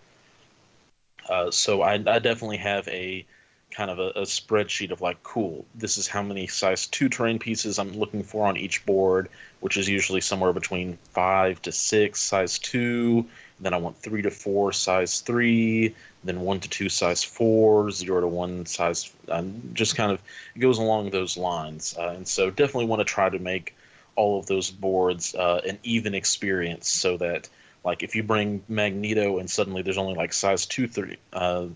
Uh, 1.30 1.52
so 1.52 1.84
I, 1.84 1.94
I 1.94 2.18
definitely 2.18 2.58
have 2.58 2.88
a 2.88 3.24
kind 3.70 3.92
of 3.92 4.00
a, 4.00 4.10
a, 4.20 4.22
spreadsheet 4.24 4.90
of 4.90 5.00
like, 5.00 5.22
cool, 5.22 5.64
this 5.76 6.00
is 6.00 6.08
how 6.08 6.24
many 6.24 6.48
size 6.48 6.88
two 6.88 7.08
terrain 7.08 7.38
pieces 7.38 7.78
I'm 7.78 7.92
looking 7.92 8.24
for 8.24 8.48
on 8.48 8.58
each 8.58 8.84
board, 8.88 9.30
which 9.60 9.78
is 9.78 9.88
usually 9.88 10.22
somewhere 10.22 10.54
between 10.54 10.98
five 11.12 11.62
to 11.62 11.72
six 11.72 12.20
size 12.20 12.58
two. 12.58 13.28
Then 13.60 13.76
I 13.76 13.78
want 13.78 13.96
three 13.96 14.24
to 14.24 14.32
four 14.32 14.72
size 14.72 15.22
three, 15.22 15.94
then 16.24 16.42
one 16.42 16.60
to 16.62 16.70
two 16.70 16.90
size 16.90 17.24
four, 17.24 17.92
zero 17.92 18.22
to 18.22 18.28
one 18.28 18.66
size, 18.66 19.14
um, 19.30 19.62
just 19.74 19.96
kind 19.96 20.12
of 20.12 20.20
it 20.56 20.60
goes 20.60 20.80
along 20.80 21.12
those 21.12 21.38
lines. 21.38 21.96
Uh, 21.96 22.10
and 22.10 22.28
so 22.28 22.50
definitely 22.50 22.86
want 22.86 23.02
to 23.02 23.06
try 23.06 23.30
to 23.30 23.38
make 23.38 23.76
all 24.16 24.40
of 24.40 24.46
those 24.46 24.72
boards 24.72 25.36
uh, 25.36 25.62
an 25.68 25.78
even 25.84 26.14
experience 26.14 26.90
so 26.90 27.18
that 27.18 27.50
like 27.84 28.02
if 28.02 28.16
you 28.16 28.24
bring 28.24 28.64
Magneto 28.68 29.38
and 29.38 29.50
suddenly 29.50 29.82
there's 29.82 29.98
only 29.98 30.16
like 30.16 30.34
size 30.34 30.66
two 30.66 30.88
three 30.88 31.18
uh, 31.34 31.68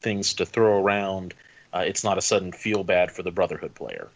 things 0.00 0.34
to 0.34 0.46
throw 0.46 0.80
around, 0.80 1.34
uh, 1.72 1.84
it's 1.86 2.04
not 2.04 2.18
a 2.18 2.22
sudden 2.22 2.52
feel 2.52 2.84
bad 2.84 3.10
for 3.10 3.22
the 3.22 3.30
Brotherhood 3.30 3.74
player. 3.74 4.08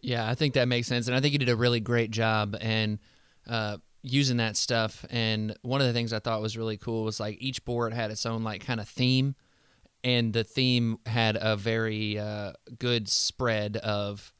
Yeah, 0.00 0.28
I 0.28 0.34
think 0.34 0.54
that 0.54 0.66
makes 0.66 0.88
sense, 0.88 1.06
and 1.06 1.16
I 1.16 1.20
think 1.20 1.32
you 1.32 1.38
did 1.38 1.50
a 1.50 1.56
really 1.56 1.80
great 1.80 2.10
job 2.10 2.56
and 2.60 2.98
uh, 3.46 3.76
using 4.02 4.38
that 4.38 4.56
stuff. 4.56 5.04
And 5.10 5.54
one 5.62 5.82
of 5.82 5.86
the 5.86 5.92
things 5.92 6.12
I 6.12 6.20
thought 6.20 6.40
was 6.40 6.56
really 6.56 6.78
cool 6.78 7.04
was 7.04 7.20
like 7.20 7.36
each 7.40 7.64
board 7.66 7.92
had 7.92 8.10
its 8.10 8.24
own 8.24 8.42
like 8.42 8.64
kind 8.64 8.80
of 8.80 8.88
theme, 8.88 9.34
and 10.02 10.32
the 10.32 10.44
theme 10.44 10.98
had 11.04 11.36
a 11.38 11.56
very 11.56 12.18
uh, 12.18 12.52
good 12.78 13.08
spread 13.08 13.76
of 13.76 14.32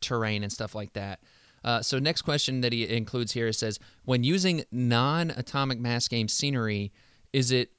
terrain 0.00 0.42
and 0.42 0.52
stuff 0.52 0.74
like 0.74 0.92
that. 0.92 1.20
Uh, 1.66 1.82
so 1.82 1.98
next 1.98 2.22
question 2.22 2.60
that 2.60 2.72
he 2.72 2.88
includes 2.88 3.32
here 3.32 3.52
says, 3.52 3.80
when 4.04 4.22
using 4.22 4.64
non-atomic 4.70 5.80
mass 5.80 6.06
game 6.06 6.28
scenery, 6.28 6.92
is 7.32 7.50
it 7.50 7.72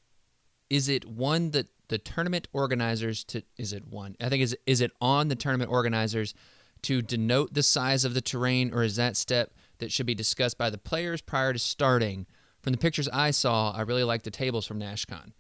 is 0.69 0.89
it 0.89 1.05
one 1.05 1.51
that 1.51 1.67
the 1.87 1.97
tournament 1.97 2.49
organizers 2.51 3.23
to 3.23 3.43
is 3.57 3.71
it 3.71 3.87
one? 3.87 4.17
I 4.19 4.27
think 4.27 4.43
is 4.43 4.57
is 4.65 4.81
it 4.81 4.91
on 4.99 5.29
the 5.29 5.35
tournament 5.35 5.71
organizers 5.71 6.33
to 6.81 7.01
denote 7.01 7.53
the 7.53 7.63
size 7.63 8.03
of 8.03 8.13
the 8.13 8.21
terrain, 8.21 8.73
or 8.73 8.83
is 8.83 8.97
that 8.97 9.15
step 9.15 9.53
that 9.77 9.89
should 9.91 10.05
be 10.05 10.13
discussed 10.13 10.57
by 10.57 10.69
the 10.69 10.77
players 10.77 11.21
prior 11.21 11.53
to 11.53 11.59
starting? 11.59 12.27
From 12.61 12.73
the 12.73 12.79
pictures 12.79 13.07
I 13.13 13.31
saw, 13.31 13.71
I 13.71 13.81
really 13.83 14.03
like 14.03 14.23
the 14.23 14.31
tables 14.31 14.67
from 14.67 14.81
NashCon. 14.81 15.31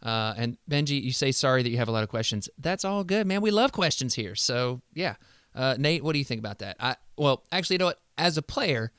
Uh, 0.00 0.34
and 0.36 0.58
Benji, 0.70 1.02
you 1.02 1.10
say 1.10 1.32
sorry 1.32 1.64
that 1.64 1.70
you 1.70 1.78
have 1.78 1.88
a 1.88 1.92
lot 1.92 2.04
of 2.04 2.08
questions. 2.08 2.48
That's 2.58 2.84
all 2.84 3.02
good, 3.02 3.26
man. 3.26 3.40
We 3.40 3.50
love 3.50 3.72
questions 3.72 4.14
here. 4.14 4.36
So 4.36 4.80
yeah, 4.94 5.16
uh, 5.56 5.74
Nate, 5.76 6.04
what 6.04 6.12
do 6.12 6.20
you 6.20 6.24
think 6.24 6.38
about 6.38 6.60
that? 6.60 6.76
I 6.78 6.94
well, 7.16 7.44
actually, 7.52 7.74
you 7.74 7.78
know 7.78 7.86
what? 7.86 8.00
As 8.18 8.36
a 8.36 8.42
player, 8.42 8.92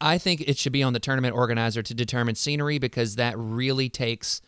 I 0.00 0.18
think 0.18 0.42
it 0.42 0.58
should 0.58 0.72
be 0.72 0.82
on 0.82 0.92
the 0.92 1.00
tournament 1.00 1.34
organizer 1.34 1.82
to 1.82 1.94
determine 1.94 2.34
scenery 2.34 2.78
because 2.78 3.16
that 3.16 3.36
really 3.38 3.88
takes 3.88 4.40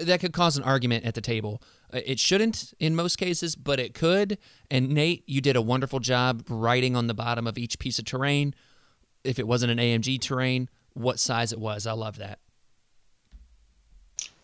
that 0.00 0.20
could 0.20 0.32
cause 0.32 0.56
an 0.56 0.64
argument 0.64 1.04
at 1.04 1.14
the 1.14 1.20
table. 1.20 1.62
Uh, 1.92 2.00
it 2.04 2.18
shouldn't 2.18 2.74
in 2.78 2.94
most 2.94 3.16
cases, 3.16 3.56
but 3.56 3.80
it 3.80 3.94
could. 3.94 4.38
And 4.70 4.90
Nate, 4.90 5.24
you 5.26 5.40
did 5.40 5.56
a 5.56 5.62
wonderful 5.62 5.98
job 5.98 6.44
writing 6.48 6.94
on 6.94 7.06
the 7.06 7.14
bottom 7.14 7.46
of 7.46 7.56
each 7.56 7.78
piece 7.78 7.98
of 7.98 8.04
terrain. 8.04 8.54
If 9.24 9.38
it 9.38 9.48
wasn't 9.48 9.72
an 9.72 9.78
AMG 9.78 10.20
terrain, 10.20 10.68
what 10.92 11.18
size 11.18 11.52
it 11.52 11.58
was. 11.58 11.86
I 11.86 11.92
love 11.92 12.18
that. 12.18 12.38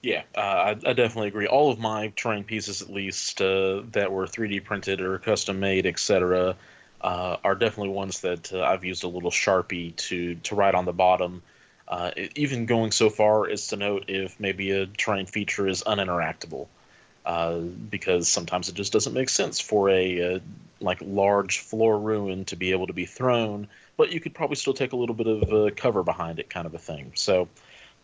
Yeah, 0.02 0.22
uh, 0.36 0.40
I, 0.40 0.70
I, 0.70 0.92
definitely 0.92 1.28
agree. 1.28 1.46
All 1.46 1.70
of 1.70 1.78
my 1.78 2.12
terrain 2.14 2.44
pieces, 2.44 2.82
at 2.82 2.90
least 2.90 3.40
uh, 3.40 3.82
that 3.92 4.12
were 4.12 4.26
3D 4.26 4.62
printed 4.62 5.00
or 5.00 5.18
custom 5.18 5.58
made, 5.58 5.86
etc., 5.86 6.56
uh, 7.00 7.36
are 7.44 7.54
definitely 7.54 7.90
ones 7.90 8.20
that 8.20 8.52
uh, 8.52 8.62
I've 8.62 8.84
used 8.84 9.04
a 9.04 9.08
little 9.08 9.30
sharpie 9.30 9.94
to 9.96 10.34
to 10.36 10.54
write 10.54 10.74
on 10.74 10.84
the 10.84 10.92
bottom. 10.92 11.42
Uh, 11.86 12.10
even 12.34 12.64
going 12.64 12.90
so 12.90 13.10
far 13.10 13.48
as 13.48 13.66
to 13.68 13.76
note 13.76 14.06
if 14.08 14.40
maybe 14.40 14.70
a 14.70 14.86
terrain 14.86 15.26
feature 15.26 15.68
is 15.68 15.82
uninteractable, 15.82 16.66
uh, 17.26 17.58
because 17.58 18.26
sometimes 18.26 18.70
it 18.70 18.74
just 18.74 18.90
doesn't 18.92 19.12
make 19.12 19.28
sense 19.28 19.60
for 19.60 19.90
a, 19.90 20.18
a 20.18 20.40
like 20.80 20.98
large 21.02 21.58
floor 21.58 21.98
ruin 21.98 22.44
to 22.46 22.56
be 22.56 22.70
able 22.70 22.86
to 22.86 22.94
be 22.94 23.04
thrown, 23.04 23.68
but 23.98 24.10
you 24.10 24.18
could 24.18 24.34
probably 24.34 24.56
still 24.56 24.72
take 24.72 24.92
a 24.92 24.96
little 24.96 25.14
bit 25.14 25.26
of 25.26 25.76
cover 25.76 26.02
behind 26.02 26.38
it, 26.38 26.48
kind 26.48 26.66
of 26.66 26.74
a 26.74 26.78
thing. 26.78 27.12
So 27.14 27.48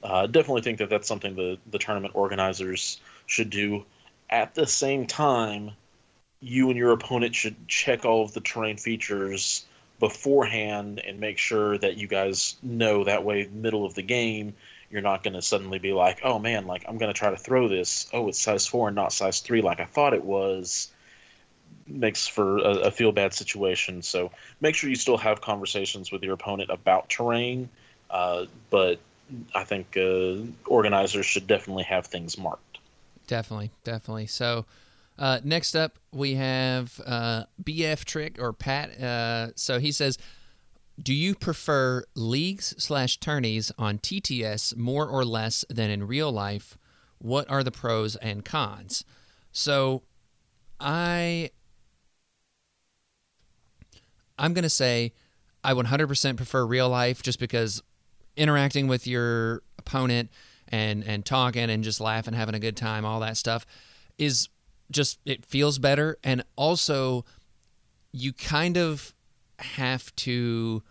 uh, 0.02 0.26
definitely 0.26 0.62
think 0.62 0.78
that 0.78 0.90
that's 0.90 1.08
something 1.08 1.34
the 1.34 1.58
the 1.70 1.78
tournament 1.78 2.14
organizers 2.14 3.00
should 3.26 3.50
do. 3.50 3.84
At 4.28 4.54
the 4.54 4.66
same 4.66 5.06
time, 5.06 5.72
you 6.40 6.68
and 6.68 6.78
your 6.78 6.92
opponent 6.92 7.34
should 7.34 7.68
check 7.68 8.04
all 8.04 8.22
of 8.22 8.32
the 8.32 8.40
terrain 8.40 8.76
features 8.76 9.66
beforehand 9.98 11.00
and 11.06 11.20
make 11.20 11.36
sure 11.36 11.76
that 11.78 11.96
you 11.96 12.06
guys 12.06 12.56
know 12.62 13.04
that 13.04 13.24
way 13.24 13.48
middle 13.52 13.84
of 13.84 13.94
the 13.94 14.02
game 14.02 14.54
you're 14.90 15.02
not 15.02 15.22
going 15.22 15.34
to 15.34 15.42
suddenly 15.42 15.78
be 15.78 15.92
like 15.92 16.20
oh 16.24 16.38
man 16.38 16.66
like 16.66 16.82
i'm 16.88 16.96
going 16.96 17.12
to 17.12 17.18
try 17.18 17.30
to 17.30 17.36
throw 17.36 17.68
this 17.68 18.08
oh 18.14 18.28
it's 18.28 18.40
size 18.40 18.66
4 18.66 18.88
and 18.88 18.94
not 18.94 19.12
size 19.12 19.40
3 19.40 19.60
like 19.60 19.78
i 19.78 19.84
thought 19.84 20.14
it 20.14 20.24
was 20.24 20.90
makes 21.86 22.26
for 22.26 22.58
a, 22.58 22.70
a 22.70 22.90
feel 22.90 23.12
bad 23.12 23.34
situation 23.34 24.00
so 24.00 24.30
make 24.62 24.74
sure 24.74 24.88
you 24.88 24.96
still 24.96 25.18
have 25.18 25.42
conversations 25.42 26.10
with 26.10 26.22
your 26.22 26.32
opponent 26.32 26.70
about 26.70 27.10
terrain 27.10 27.68
uh, 28.10 28.46
but 28.70 28.98
I 29.54 29.64
think 29.64 29.96
uh, 29.96 30.36
organizers 30.66 31.26
should 31.26 31.46
definitely 31.46 31.84
have 31.84 32.06
things 32.06 32.36
marked. 32.38 32.78
Definitely, 33.26 33.70
definitely. 33.84 34.26
So 34.26 34.66
uh, 35.20 35.38
next 35.44 35.76
up, 35.76 35.98
we 36.12 36.34
have 36.36 36.98
uh, 37.04 37.44
BF 37.62 38.04
Trick 38.06 38.36
or 38.40 38.54
Pat. 38.54 38.98
Uh, 38.98 39.48
so 39.54 39.78
he 39.78 39.92
says, 39.92 40.16
"Do 41.00 41.12
you 41.12 41.34
prefer 41.34 42.04
leagues 42.14 42.74
slash 42.82 43.18
tourneys 43.18 43.70
on 43.78 43.98
TTS 43.98 44.76
more 44.76 45.06
or 45.06 45.24
less 45.24 45.62
than 45.68 45.90
in 45.90 46.06
real 46.06 46.32
life? 46.32 46.78
What 47.18 47.48
are 47.50 47.62
the 47.62 47.70
pros 47.70 48.16
and 48.16 48.46
cons?" 48.46 49.04
So 49.52 50.02
I 50.80 51.50
I'm 54.38 54.54
gonna 54.54 54.70
say 54.70 55.12
I 55.62 55.74
100% 55.74 56.36
prefer 56.38 56.64
real 56.64 56.88
life 56.88 57.22
just 57.22 57.38
because 57.38 57.82
interacting 58.38 58.88
with 58.88 59.06
your 59.06 59.62
opponent 59.78 60.30
and 60.68 61.04
and 61.04 61.26
talking 61.26 61.68
and 61.68 61.84
just 61.84 62.00
laughing, 62.00 62.32
having 62.32 62.54
a 62.54 62.58
good 62.58 62.76
time, 62.76 63.04
all 63.04 63.20
that 63.20 63.36
stuff 63.36 63.66
is 64.16 64.48
just 64.90 65.18
it 65.24 65.44
feels 65.44 65.78
better 65.78 66.18
and 66.24 66.42
also 66.56 67.24
you 68.12 68.32
kind 68.32 68.76
of 68.76 69.14
have 69.58 70.14
to 70.16 70.82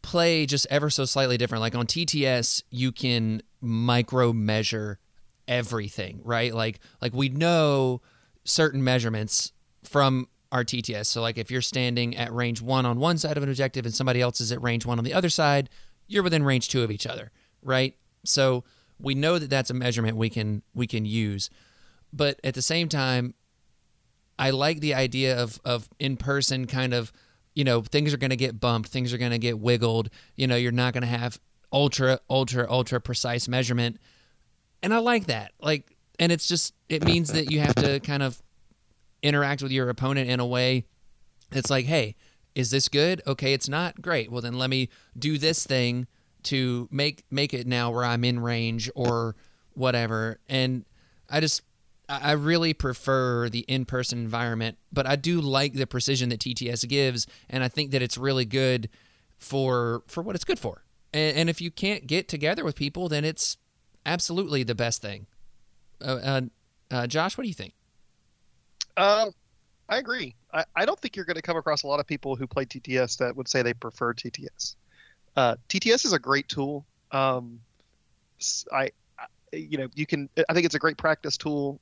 play 0.00 0.46
just 0.46 0.66
ever 0.70 0.90
so 0.90 1.04
slightly 1.04 1.36
different. 1.36 1.60
Like 1.60 1.74
on 1.74 1.86
TTS, 1.86 2.62
you 2.70 2.92
can 2.92 3.42
micro 3.60 4.32
measure 4.32 4.98
everything, 5.46 6.20
right? 6.24 6.52
Like 6.54 6.80
like 7.00 7.12
we 7.14 7.28
know 7.28 8.00
certain 8.44 8.82
measurements 8.82 9.52
from 9.84 10.28
our 10.50 10.64
TTS. 10.64 11.06
So 11.06 11.22
like 11.22 11.38
if 11.38 11.50
you're 11.50 11.62
standing 11.62 12.16
at 12.16 12.32
range 12.32 12.60
1 12.60 12.84
on 12.84 12.98
one 12.98 13.16
side 13.16 13.36
of 13.36 13.42
an 13.42 13.48
objective 13.48 13.86
and 13.86 13.94
somebody 13.94 14.20
else 14.20 14.40
is 14.40 14.52
at 14.52 14.62
range 14.62 14.84
1 14.84 14.98
on 14.98 15.04
the 15.04 15.14
other 15.14 15.30
side, 15.30 15.70
you're 16.06 16.22
within 16.22 16.44
range 16.44 16.68
two 16.68 16.82
of 16.82 16.90
each 16.90 17.06
other, 17.06 17.30
right? 17.62 17.96
So 18.24 18.64
we 19.00 19.14
know 19.14 19.38
that 19.38 19.50
that's 19.50 19.70
a 19.70 19.74
measurement 19.74 20.16
we 20.16 20.28
can 20.28 20.62
we 20.74 20.86
can 20.86 21.04
use, 21.04 21.48
but 22.12 22.40
at 22.44 22.54
the 22.54 22.62
same 22.62 22.88
time, 22.88 23.34
I 24.38 24.50
like 24.50 24.80
the 24.80 24.94
idea 24.94 25.38
of 25.38 25.60
of 25.64 25.88
in 25.98 26.16
person 26.16 26.66
kind 26.66 26.94
of, 26.94 27.12
you 27.54 27.64
know, 27.64 27.82
things 27.82 28.12
are 28.12 28.18
going 28.18 28.30
to 28.30 28.36
get 28.36 28.60
bumped, 28.60 28.88
things 28.88 29.12
are 29.12 29.18
going 29.18 29.30
to 29.30 29.38
get 29.38 29.58
wiggled. 29.58 30.10
You 30.36 30.46
know, 30.46 30.56
you're 30.56 30.72
not 30.72 30.92
going 30.92 31.02
to 31.02 31.08
have 31.08 31.40
ultra 31.72 32.20
ultra 32.28 32.66
ultra 32.68 33.00
precise 33.00 33.48
measurement, 33.48 33.98
and 34.82 34.92
I 34.92 34.98
like 34.98 35.26
that. 35.26 35.52
Like, 35.60 35.96
and 36.18 36.32
it's 36.32 36.48
just 36.48 36.74
it 36.88 37.04
means 37.04 37.32
that 37.32 37.50
you 37.50 37.60
have 37.60 37.74
to 37.76 38.00
kind 38.00 38.22
of 38.22 38.42
interact 39.22 39.62
with 39.62 39.72
your 39.72 39.88
opponent 39.88 40.28
in 40.28 40.40
a 40.40 40.46
way 40.46 40.84
that's 41.50 41.70
like, 41.70 41.86
hey, 41.86 42.16
is 42.54 42.70
this 42.70 42.88
good? 42.88 43.22
Okay, 43.26 43.52
it's 43.52 43.68
not. 43.68 44.02
Great. 44.02 44.30
Well, 44.30 44.42
then 44.42 44.54
let 44.58 44.70
me 44.70 44.88
do 45.18 45.38
this 45.38 45.64
thing 45.64 46.06
to 46.44 46.88
make 46.90 47.24
make 47.30 47.54
it 47.54 47.66
now 47.66 47.90
where 47.90 48.04
I'm 48.04 48.24
in 48.24 48.40
range 48.40 48.90
or 48.94 49.36
whatever. 49.74 50.40
And 50.48 50.84
I 51.30 51.40
just 51.40 51.62
I 52.20 52.32
really 52.32 52.74
prefer 52.74 53.48
the 53.48 53.60
in-person 53.60 54.18
environment, 54.18 54.76
but 54.92 55.06
I 55.06 55.16
do 55.16 55.40
like 55.40 55.74
the 55.74 55.86
precision 55.86 56.28
that 56.30 56.40
TTS 56.40 56.88
gives, 56.88 57.26
and 57.48 57.64
I 57.64 57.68
think 57.68 57.90
that 57.92 58.02
it's 58.02 58.18
really 58.18 58.44
good 58.44 58.88
for 59.38 60.02
for 60.06 60.22
what 60.22 60.34
it's 60.34 60.44
good 60.44 60.58
for. 60.58 60.84
And, 61.12 61.36
and 61.36 61.50
if 61.50 61.60
you 61.60 61.70
can't 61.70 62.06
get 62.06 62.28
together 62.28 62.64
with 62.64 62.76
people, 62.76 63.08
then 63.08 63.24
it's 63.24 63.56
absolutely 64.04 64.62
the 64.62 64.74
best 64.74 65.00
thing. 65.02 65.26
Uh, 66.00 66.04
uh, 66.04 66.40
uh, 66.90 67.06
Josh, 67.06 67.38
what 67.38 67.42
do 67.42 67.48
you 67.48 67.54
think? 67.54 67.74
Um, 68.96 69.30
I 69.88 69.98
agree. 69.98 70.34
I, 70.52 70.64
I 70.76 70.84
don't 70.84 70.98
think 71.00 71.16
you're 71.16 71.24
going 71.24 71.36
to 71.36 71.42
come 71.42 71.56
across 71.56 71.82
a 71.82 71.86
lot 71.86 72.00
of 72.00 72.06
people 72.06 72.36
who 72.36 72.46
play 72.46 72.64
TTS 72.64 73.18
that 73.18 73.36
would 73.36 73.48
say 73.48 73.62
they 73.62 73.74
prefer 73.74 74.12
TTS. 74.12 74.74
Uh, 75.36 75.56
TTS 75.68 76.04
is 76.04 76.12
a 76.12 76.18
great 76.18 76.48
tool. 76.48 76.84
Um, 77.10 77.60
I- 78.72 78.90
you 79.54 79.76
know, 79.76 79.88
you 79.94 80.06
can. 80.06 80.30
I 80.48 80.54
think 80.54 80.64
it's 80.64 80.74
a 80.74 80.78
great 80.78 80.96
practice 80.96 81.36
tool 81.36 81.78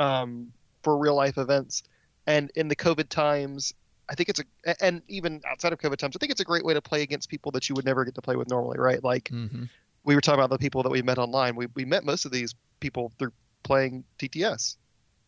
um, 0.00 0.52
for 0.82 0.98
real 0.98 1.14
life 1.14 1.38
events. 1.38 1.84
And 2.26 2.50
in 2.56 2.68
the 2.68 2.76
COVID 2.76 3.08
times, 3.08 3.72
I 4.08 4.14
think 4.14 4.28
it's 4.28 4.40
a, 4.40 4.84
and 4.84 5.02
even 5.06 5.40
outside 5.48 5.72
of 5.72 5.78
COVID 5.78 5.96
times, 5.96 6.16
I 6.16 6.18
think 6.18 6.32
it's 6.32 6.40
a 6.40 6.44
great 6.44 6.64
way 6.64 6.74
to 6.74 6.82
play 6.82 7.02
against 7.02 7.28
people 7.28 7.52
that 7.52 7.68
you 7.68 7.74
would 7.76 7.84
never 7.84 8.04
get 8.04 8.14
to 8.16 8.22
play 8.22 8.34
with 8.34 8.48
normally, 8.48 8.78
right? 8.78 9.02
Like 9.04 9.28
Mm-hmm. 9.30 9.64
we 10.04 10.14
were 10.14 10.20
talking 10.20 10.40
about 10.40 10.50
the 10.50 10.58
people 10.58 10.82
that 10.82 10.90
we 10.90 11.02
met 11.02 11.18
online. 11.18 11.54
We, 11.54 11.66
we 11.74 11.84
met 11.84 12.04
most 12.04 12.24
of 12.24 12.32
these 12.32 12.54
people 12.80 13.12
through 13.18 13.32
playing 13.62 14.04
TTS. 14.18 14.76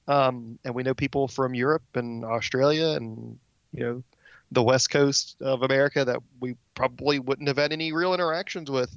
Um, 0.09 0.59
and 0.65 0.75
we 0.75 0.83
know 0.83 0.95
people 0.95 1.29
from 1.29 1.55
Europe 1.55 1.85
and 1.95 2.25
Australia 2.25 2.97
and, 2.97 3.39
you 3.73 3.85
know, 3.85 4.03
the 4.51 4.63
West 4.63 4.91
Coast 4.91 5.37
of 5.41 5.63
America 5.63 6.05
that 6.05 6.19
we 6.41 6.57
probably 6.75 7.19
wouldn't 7.19 7.49
have 7.49 7.57
had 7.57 7.73
any 7.73 7.93
real 7.93 8.13
interactions 8.13 8.71
with 8.71 8.95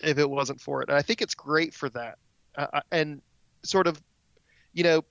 if 0.00 0.18
it 0.18 0.28
wasn't 0.28 0.60
for 0.60 0.82
it. 0.82 0.88
And 0.88 0.96
I 0.96 1.02
think 1.02 1.20
it's 1.20 1.34
great 1.34 1.74
for 1.74 1.90
that. 1.90 2.18
Uh, 2.56 2.66
uh, 2.72 2.80
and 2.90 3.20
sort 3.62 3.86
of, 3.86 4.00
you 4.72 4.84
know, 4.84 5.04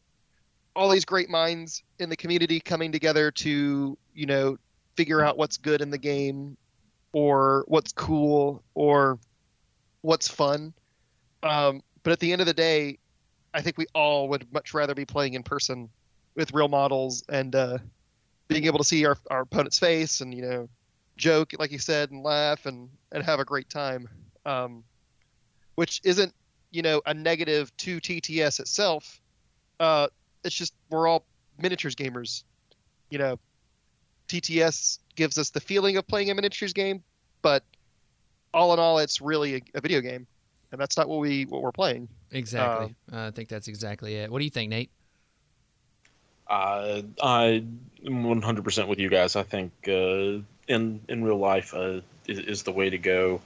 all 0.75 0.89
these 0.89 1.05
great 1.05 1.29
minds 1.29 1.83
in 1.99 2.09
the 2.09 2.15
community 2.15 2.59
coming 2.59 2.91
together 2.91 3.31
to, 3.31 3.97
you 4.13 4.25
know, 4.25 4.57
figure 4.95 5.21
out 5.21 5.37
what's 5.37 5.57
good 5.57 5.81
in 5.81 5.89
the 5.89 5.97
game 5.97 6.57
or 7.13 7.65
what's 7.67 7.91
cool 7.91 8.63
or 8.75 9.19
what's 10.01 10.27
fun. 10.27 10.73
Um, 11.43 11.81
but 12.03 12.13
at 12.13 12.19
the 12.19 12.31
end 12.31 12.41
of 12.41 12.47
the 12.47 12.53
day, 12.53 12.97
I 13.53 13.61
think 13.61 13.77
we 13.77 13.87
all 13.93 14.29
would 14.29 14.51
much 14.53 14.73
rather 14.73 14.93
be 14.93 15.05
playing 15.05 15.33
in 15.33 15.43
person 15.43 15.89
with 16.35 16.53
real 16.53 16.67
models 16.67 17.23
and 17.29 17.55
uh, 17.55 17.77
being 18.47 18.65
able 18.65 18.77
to 18.77 18.83
see 18.83 19.05
our, 19.05 19.17
our 19.29 19.41
opponent's 19.41 19.79
face 19.79 20.21
and 20.21 20.33
you 20.33 20.41
know 20.41 20.69
joke 21.17 21.53
like 21.59 21.71
you 21.71 21.79
said 21.79 22.11
and 22.11 22.23
laugh 22.23 22.65
and 22.65 22.89
and 23.11 23.23
have 23.23 23.39
a 23.39 23.45
great 23.45 23.69
time. 23.69 24.07
Um, 24.45 24.83
which 25.75 26.01
isn't 26.03 26.33
you 26.71 26.81
know 26.81 27.01
a 27.05 27.13
negative 27.13 27.75
to 27.77 27.99
TTS 27.99 28.59
itself. 28.59 29.21
Uh, 29.79 30.07
it's 30.43 30.55
just 30.55 30.73
we're 30.89 31.07
all 31.07 31.25
miniatures 31.57 31.95
gamers. 31.95 32.43
You 33.09 33.19
know, 33.19 33.39
TTS 34.27 34.99
gives 35.15 35.37
us 35.37 35.49
the 35.49 35.59
feeling 35.59 35.97
of 35.97 36.07
playing 36.07 36.29
a 36.29 36.35
miniatures 36.35 36.73
game, 36.73 37.03
but 37.41 37.63
all 38.53 38.73
in 38.73 38.79
all, 38.79 38.99
it's 38.99 39.21
really 39.21 39.55
a, 39.55 39.61
a 39.75 39.81
video 39.81 40.01
game, 40.01 40.27
and 40.71 40.79
that's 40.79 40.97
not 40.97 41.07
what 41.07 41.19
we 41.19 41.45
what 41.45 41.61
we're 41.61 41.71
playing. 41.71 42.07
Exactly. 42.31 42.95
Uh, 43.11 43.27
I 43.27 43.31
think 43.31 43.49
that's 43.49 43.67
exactly 43.67 44.15
it. 44.15 44.31
What 44.31 44.39
do 44.39 44.45
you 44.45 44.51
think, 44.51 44.69
Nate? 44.69 44.91
Uh, 46.47 47.01
I 47.21 47.63
am 48.05 48.23
100% 48.23 48.87
with 48.87 48.99
you 48.99 49.09
guys. 49.09 49.35
I 49.35 49.43
think 49.43 49.71
uh, 49.87 50.41
in 50.67 51.01
in 51.07 51.23
real 51.23 51.37
life 51.37 51.73
uh, 51.73 52.01
is, 52.27 52.39
is 52.39 52.63
the 52.63 52.71
way 52.71 52.89
to 52.89 52.97
go. 52.97 53.41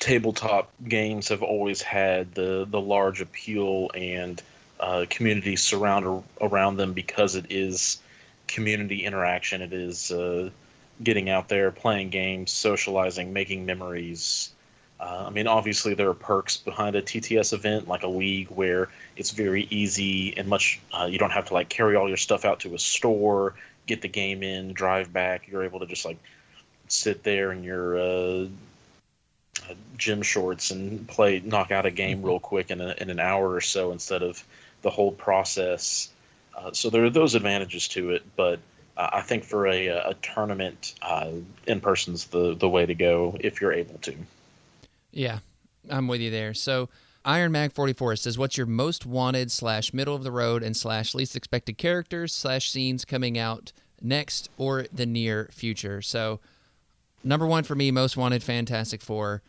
Uh, 0.00 0.04
tabletop 0.04 0.70
games 0.88 1.28
have 1.28 1.42
always 1.42 1.82
had 1.82 2.34
the 2.34 2.66
the 2.70 2.80
large 2.80 3.20
appeal 3.20 3.90
and 3.94 4.42
uh, 4.80 5.06
community 5.10 5.56
surround 5.56 6.24
around 6.40 6.76
them 6.76 6.92
because 6.92 7.34
it 7.36 7.46
is 7.50 8.00
community 8.46 9.04
interaction. 9.04 9.62
It 9.62 9.72
is 9.72 10.10
uh, 10.10 10.50
getting 11.02 11.28
out 11.30 11.48
there, 11.48 11.70
playing 11.70 12.10
games, 12.10 12.50
socializing, 12.50 13.32
making 13.32 13.66
memories. 13.66 14.50
Uh, 14.98 15.24
I 15.26 15.30
mean, 15.30 15.46
obviously 15.46 15.94
there 15.94 16.10
are 16.10 16.14
perks 16.14 16.58
behind 16.58 16.94
a 16.94 17.00
TTS 17.00 17.54
event 17.54 17.88
like 17.88 18.02
a 18.02 18.08
league 18.08 18.48
where 18.48 18.88
it's 19.16 19.30
very 19.30 19.66
easy 19.70 20.36
and 20.36 20.48
much. 20.48 20.80
Uh, 20.92 21.06
you 21.06 21.18
don't 21.18 21.30
have 21.32 21.46
to 21.46 21.54
like 21.54 21.68
carry 21.68 21.96
all 21.96 22.08
your 22.08 22.18
stuff 22.18 22.44
out 22.44 22.60
to 22.60 22.74
a 22.74 22.78
store, 22.78 23.54
get 23.86 24.02
the 24.02 24.08
game 24.08 24.42
in, 24.42 24.72
drive 24.74 25.12
back. 25.12 25.48
You're 25.48 25.64
able 25.64 25.80
to 25.80 25.86
just 25.86 26.04
like 26.04 26.18
sit 26.88 27.22
there 27.22 27.52
in 27.52 27.62
your 27.62 27.96
uh, 29.58 29.70
uh, 29.70 29.74
gym 29.96 30.22
shorts 30.22 30.70
and 30.70 31.06
play, 31.08 31.40
knock 31.44 31.70
out 31.70 31.86
a 31.86 31.90
game 31.90 32.22
real 32.22 32.40
quick 32.40 32.70
in, 32.70 32.80
a, 32.80 32.94
in 32.98 33.10
an 33.10 33.20
hour 33.20 33.52
or 33.52 33.60
so 33.60 33.92
instead 33.92 34.22
of 34.22 34.44
the 34.82 34.90
whole 34.90 35.12
process. 35.12 36.08
Uh, 36.56 36.72
so 36.72 36.90
there 36.90 37.04
are 37.04 37.10
those 37.10 37.34
advantages 37.34 37.88
to 37.88 38.10
it, 38.10 38.22
but 38.36 38.58
uh, 38.96 39.10
I 39.12 39.20
think 39.22 39.44
for 39.44 39.66
a, 39.66 39.88
a 39.88 40.14
tournament, 40.22 40.94
uh, 41.02 41.30
in 41.66 41.80
person's 41.80 42.26
the 42.26 42.54
the 42.54 42.68
way 42.68 42.86
to 42.86 42.94
go 42.94 43.36
if 43.40 43.60
you're 43.60 43.72
able 43.72 43.98
to. 43.98 44.14
Yeah, 45.12 45.38
I'm 45.88 46.08
with 46.08 46.20
you 46.20 46.30
there. 46.30 46.54
So 46.54 46.88
Iron 47.24 47.52
Mag 47.52 47.72
44 47.72 48.16
says, 48.16 48.36
"What's 48.36 48.56
your 48.56 48.66
most 48.66 49.06
wanted 49.06 49.50
slash 49.50 49.92
middle 49.92 50.14
of 50.14 50.24
the 50.24 50.32
road 50.32 50.62
and 50.62 50.76
slash 50.76 51.14
least 51.14 51.36
expected 51.36 51.78
characters 51.78 52.34
slash 52.34 52.70
scenes 52.70 53.04
coming 53.04 53.38
out 53.38 53.72
next 54.02 54.50
or 54.58 54.86
the 54.92 55.06
near 55.06 55.48
future?" 55.52 56.02
So 56.02 56.40
number 57.24 57.46
one 57.46 57.64
for 57.64 57.74
me, 57.74 57.90
most 57.90 58.16
wanted, 58.16 58.42
Fantastic 58.42 59.02
Four. 59.02 59.42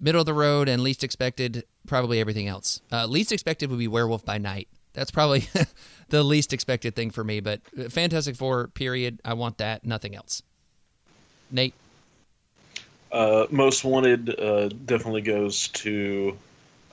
Middle 0.00 0.20
of 0.20 0.26
the 0.26 0.34
road 0.34 0.68
and 0.68 0.82
least 0.82 1.04
expected, 1.04 1.64
probably 1.86 2.20
everything 2.20 2.48
else. 2.48 2.80
Uh, 2.90 3.06
least 3.06 3.32
expected 3.32 3.70
would 3.70 3.78
be 3.78 3.88
Werewolf 3.88 4.24
by 4.24 4.38
Night. 4.38 4.68
That's 4.92 5.10
probably 5.10 5.48
the 6.08 6.22
least 6.22 6.52
expected 6.52 6.94
thing 6.96 7.10
for 7.10 7.24
me. 7.24 7.40
But 7.40 7.60
uh, 7.78 7.88
Fantastic 7.88 8.36
Four, 8.36 8.68
period. 8.68 9.20
I 9.24 9.34
want 9.34 9.58
that. 9.58 9.84
Nothing 9.84 10.14
else. 10.14 10.42
Nate. 11.50 11.74
Uh, 13.12 13.46
most 13.50 13.84
wanted 13.84 14.38
uh, 14.40 14.68
definitely 14.86 15.22
goes 15.22 15.68
to 15.68 16.36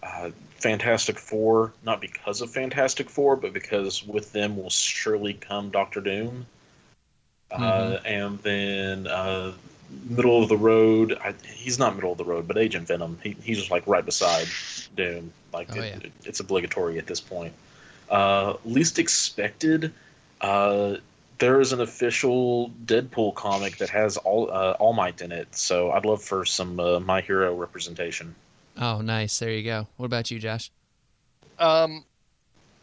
uh, 0.04 0.30
Fantastic 0.58 1.18
Four, 1.18 1.74
not 1.84 2.00
because 2.00 2.42
of 2.42 2.52
Fantastic 2.52 3.10
Four, 3.10 3.36
but 3.36 3.54
because 3.54 4.06
with 4.06 4.32
them 4.32 4.56
will 4.56 4.70
surely 4.70 5.34
come 5.34 5.72
Doctor 5.72 6.02
Doom. 6.02 6.46
Uh, 7.50 7.98
and 8.06 8.40
then 8.40 9.08
uh, 9.08 9.52
middle 10.10 10.42
of 10.42 10.50
the 10.50 10.58
road, 10.58 11.18
I, 11.24 11.34
he's 11.54 11.78
not 11.80 11.96
middle 11.96 12.12
of 12.12 12.18
the 12.18 12.26
road, 12.26 12.48
but 12.48 12.58
Agent 12.58 12.88
Venom. 12.88 13.18
He, 13.24 13.36
he's 13.44 13.58
just 13.58 13.72
like 13.72 13.86
right 13.88 14.06
beside 14.06 14.48
Doom. 14.96 15.32
Like 15.54 15.70
Oh, 15.76 15.80
it- 15.82 16.02
yeah. 16.04 16.10
it's 16.26 16.40
obligatory 16.40 16.98
at 16.98 17.08
this 17.08 17.20
point. 17.20 17.54
Uh, 18.10 18.56
least 18.66 19.00
expected. 19.00 19.94
Uh, 20.42 20.96
there 21.40 21.60
is 21.62 21.74
an 21.74 21.82
official 21.82 22.70
Deadpool 22.86 23.34
comic 23.36 23.78
that 23.78 23.90
has 23.90 24.18
all 24.18 24.52
uh, 24.52 24.76
All 24.80 24.94
Might 24.94 25.22
in 25.22 25.32
it, 25.32 25.56
so 25.56 25.92
I'd 25.92 26.06
love 26.06 26.22
for 26.22 26.46
some 26.46 26.80
uh, 26.80 27.00
My 27.00 27.22
Hero 27.22 27.56
representation. 27.56 28.36
Oh, 28.78 29.02
nice. 29.02 29.40
There 29.40 29.50
you 29.52 29.64
go. 29.64 29.88
What 29.98 30.06
about 30.06 30.30
you, 30.30 30.40
Josh? 30.40 30.72
Um, 31.60 32.06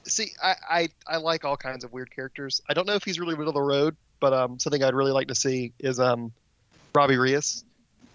see, 0.05 0.31
I, 0.43 0.55
I 0.69 0.89
I 1.07 1.17
like 1.19 1.45
all 1.45 1.57
kinds 1.57 1.85
of 1.85 1.93
weird 1.93 2.11
characters. 2.15 2.61
I 2.69 2.75
don't 2.75 2.87
know 2.87 2.95
if 2.95 3.05
he's 3.05 3.19
really 3.21 3.35
middle 3.35 3.49
of 3.51 3.55
the 3.55 3.63
road, 3.63 3.97
but 4.21 4.33
um, 4.33 4.59
something 4.59 4.83
I'd 4.83 4.95
really 4.95 5.13
like 5.13 5.29
to 5.29 5.35
see 5.35 5.73
is 5.79 6.01
um, 6.01 6.33
Robbie 6.95 7.17
Reyes. 7.17 7.65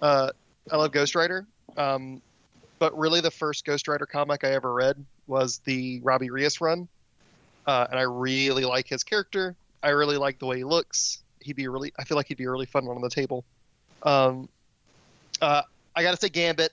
Uh, 0.01 0.29
I 0.71 0.75
love 0.77 0.91
Ghost 0.91 1.15
Rider. 1.15 1.45
Um, 1.77 2.21
but 2.79 2.97
really, 2.97 3.21
the 3.21 3.31
first 3.31 3.65
Ghost 3.65 3.87
Rider 3.87 4.05
comic 4.05 4.43
I 4.43 4.51
ever 4.51 4.73
read 4.73 5.03
was 5.27 5.59
the 5.65 6.01
Robbie 6.03 6.29
Reyes 6.29 6.59
run, 6.59 6.87
uh, 7.65 7.87
and 7.89 7.97
I 7.99 8.03
really 8.03 8.65
like 8.65 8.87
his 8.87 9.03
character. 9.03 9.55
I 9.81 9.89
really 9.89 10.17
like 10.17 10.39
the 10.39 10.45
way 10.45 10.57
he 10.57 10.63
looks. 10.63 11.23
He'd 11.41 11.55
be 11.55 11.65
a 11.65 11.69
really. 11.69 11.93
I 11.97 12.03
feel 12.03 12.17
like 12.17 12.27
he'd 12.27 12.37
be 12.37 12.43
a 12.45 12.51
really 12.51 12.65
fun 12.65 12.85
one 12.85 12.95
on 12.95 13.01
the 13.01 13.09
table. 13.09 13.45
Um, 14.03 14.49
uh, 15.41 15.61
I 15.95 16.03
gotta 16.03 16.17
say 16.17 16.29
Gambit. 16.29 16.71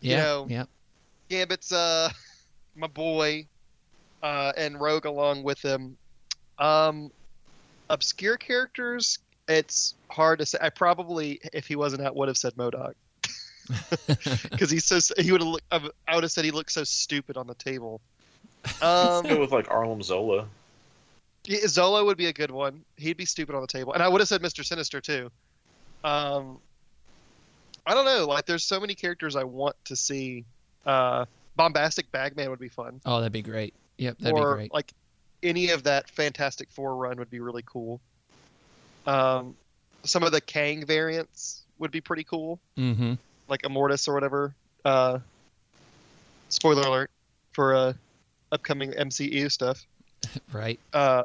You 0.00 0.12
Yeah. 0.12 0.16
know, 0.16 0.46
yeah. 0.48 0.64
Gambit's 1.28 1.72
uh 1.72 2.10
my 2.76 2.86
boy, 2.88 3.46
uh, 4.22 4.52
and 4.56 4.80
Rogue 4.80 5.06
along 5.06 5.44
with 5.44 5.60
him. 5.62 5.96
Um, 6.58 7.10
obscure 7.90 8.36
characters, 8.36 9.18
it's 9.48 9.94
hard 10.10 10.38
to 10.40 10.46
say. 10.46 10.58
I 10.60 10.70
probably, 10.70 11.40
if 11.52 11.66
he 11.66 11.76
wasn't 11.76 12.02
out, 12.02 12.16
would 12.16 12.28
have 12.28 12.36
said 12.38 12.54
MODOK 12.54 12.94
because 14.50 14.70
he's 14.70 14.84
so 14.84 14.98
he 15.20 15.32
would 15.32 15.40
have. 15.40 15.50
look- 15.50 15.94
I 16.08 16.14
would 16.14 16.24
have 16.24 16.32
said 16.32 16.44
he 16.44 16.50
looks 16.50 16.74
so 16.74 16.84
stupid 16.84 17.36
on 17.36 17.46
the 17.46 17.54
table. 17.54 18.00
Let's 18.64 18.78
go 18.80 19.18
Um, 19.34 19.40
with 19.40 19.52
like 19.52 19.70
Arnim 19.70 20.02
Zola. 20.02 20.46
yeah, 21.44 21.66
Zola 21.66 22.04
would 22.04 22.16
be 22.16 22.26
a 22.26 22.32
good 22.32 22.50
one. 22.50 22.84
He'd 22.96 23.16
be 23.16 23.24
stupid 23.26 23.54
on 23.54 23.60
the 23.60 23.66
table, 23.66 23.92
and 23.92 24.02
I 24.02 24.08
would 24.08 24.20
have 24.20 24.28
said 24.28 24.42
Mister 24.42 24.62
Sinister 24.62 25.00
too. 25.00 25.30
Um, 26.02 26.58
I 27.86 27.94
don't 27.94 28.04
know. 28.06 28.26
Like, 28.26 28.46
there's 28.46 28.64
so 28.64 28.80
many 28.80 28.94
characters 28.94 29.36
I 29.36 29.44
want 29.44 29.76
to 29.86 29.96
see. 29.96 30.44
Uh, 30.86 31.24
Bombastic 31.56 32.10
Bagman 32.12 32.50
would 32.50 32.58
be 32.58 32.68
fun. 32.68 33.00
Oh, 33.06 33.18
that'd 33.20 33.32
be 33.32 33.42
great. 33.42 33.74
Yep, 33.98 34.18
that'd 34.18 34.38
or 34.38 34.54
be 34.54 34.58
great. 34.58 34.72
like 34.74 34.92
any 35.42 35.70
of 35.70 35.84
that 35.84 36.10
Fantastic 36.10 36.70
Four 36.70 36.96
run 36.96 37.16
would 37.18 37.30
be 37.30 37.40
really 37.40 37.62
cool. 37.66 38.00
Um, 39.06 39.56
some 40.04 40.22
of 40.22 40.32
the 40.32 40.40
Kang 40.40 40.84
variants 40.86 41.62
would 41.78 41.90
be 41.90 42.00
pretty 42.00 42.24
cool, 42.24 42.58
Mm-hmm. 42.78 43.14
like 43.48 43.62
Immortus 43.62 44.08
or 44.08 44.14
whatever. 44.14 44.54
Uh, 44.84 45.18
spoiler 46.48 46.82
alert 46.82 47.10
for 47.52 47.74
uh, 47.74 47.92
upcoming 48.52 48.92
MCU 48.92 49.50
stuff. 49.50 49.84
right. 50.52 50.78
Uh, 50.92 51.24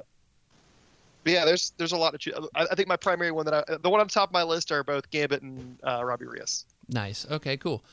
but 1.24 1.34
yeah, 1.34 1.46
there's 1.46 1.74
there's 1.78 1.92
a 1.92 1.98
lot 1.98 2.12
to 2.12 2.18
choose. 2.18 2.34
I, 2.56 2.68
I 2.72 2.76
think 2.76 2.88
my 2.88 2.96
primary 2.96 3.32
one 3.32 3.46
that 3.46 3.54
I, 3.70 3.78
the 3.78 3.90
one 3.90 4.00
on 4.00 4.08
top 4.08 4.30
of 4.30 4.34
my 4.34 4.44
list 4.44 4.72
are 4.72 4.84
both 4.84 5.10
Gambit 5.12 5.42
and 5.42 5.78
uh, 5.86 6.04
Robbie 6.04 6.26
Reyes. 6.26 6.66
Nice. 6.88 7.26
Okay, 7.30 7.58
cool. 7.58 7.84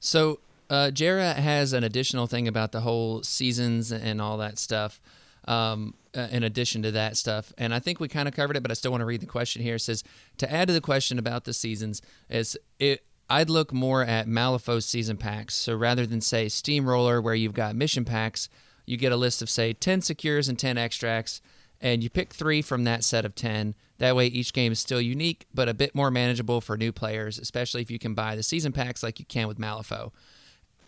So, 0.00 0.40
uh, 0.68 0.90
Jera 0.92 1.34
has 1.36 1.72
an 1.72 1.84
additional 1.84 2.26
thing 2.26 2.48
about 2.48 2.72
the 2.72 2.80
whole 2.80 3.22
seasons 3.22 3.92
and 3.92 4.20
all 4.20 4.36
that 4.38 4.58
stuff. 4.58 5.00
Um, 5.46 5.94
uh, 6.14 6.28
in 6.30 6.42
addition 6.42 6.82
to 6.82 6.90
that 6.92 7.16
stuff, 7.16 7.52
and 7.56 7.74
I 7.74 7.78
think 7.78 8.00
we 8.00 8.08
kind 8.08 8.28
of 8.28 8.34
covered 8.34 8.56
it, 8.56 8.62
but 8.62 8.70
I 8.70 8.74
still 8.74 8.90
want 8.90 9.00
to 9.00 9.06
read 9.06 9.20
the 9.20 9.26
question 9.26 9.62
here. 9.62 9.76
It 9.76 9.80
says 9.80 10.04
to 10.38 10.52
add 10.52 10.68
to 10.68 10.74
the 10.74 10.80
question 10.80 11.18
about 11.18 11.44
the 11.44 11.52
seasons 11.52 12.02
is 12.28 12.56
it. 12.78 13.04
I'd 13.30 13.48
look 13.48 13.72
more 13.72 14.02
at 14.02 14.26
Malifaux's 14.26 14.84
season 14.84 15.16
packs. 15.16 15.54
So 15.54 15.74
rather 15.74 16.04
than 16.04 16.20
say 16.20 16.50
Steamroller, 16.50 17.22
where 17.22 17.34
you've 17.34 17.54
got 17.54 17.74
mission 17.74 18.04
packs, 18.04 18.50
you 18.84 18.98
get 18.98 19.10
a 19.10 19.16
list 19.16 19.40
of 19.40 19.48
say 19.48 19.72
10 19.72 20.02
secures 20.02 20.50
and 20.50 20.58
10 20.58 20.76
extracts, 20.76 21.40
and 21.80 22.02
you 22.02 22.10
pick 22.10 22.34
three 22.34 22.60
from 22.60 22.84
that 22.84 23.04
set 23.04 23.24
of 23.24 23.34
10. 23.34 23.74
That 23.98 24.16
way, 24.16 24.26
each 24.26 24.52
game 24.52 24.72
is 24.72 24.80
still 24.80 25.00
unique, 25.00 25.46
but 25.54 25.68
a 25.68 25.74
bit 25.74 25.94
more 25.94 26.10
manageable 26.10 26.60
for 26.60 26.76
new 26.76 26.92
players, 26.92 27.38
especially 27.38 27.80
if 27.80 27.90
you 27.90 27.98
can 27.98 28.14
buy 28.14 28.36
the 28.36 28.42
season 28.42 28.72
packs 28.72 29.02
like 29.02 29.18
you 29.18 29.24
can 29.24 29.48
with 29.48 29.58
Malifaux. 29.58 30.12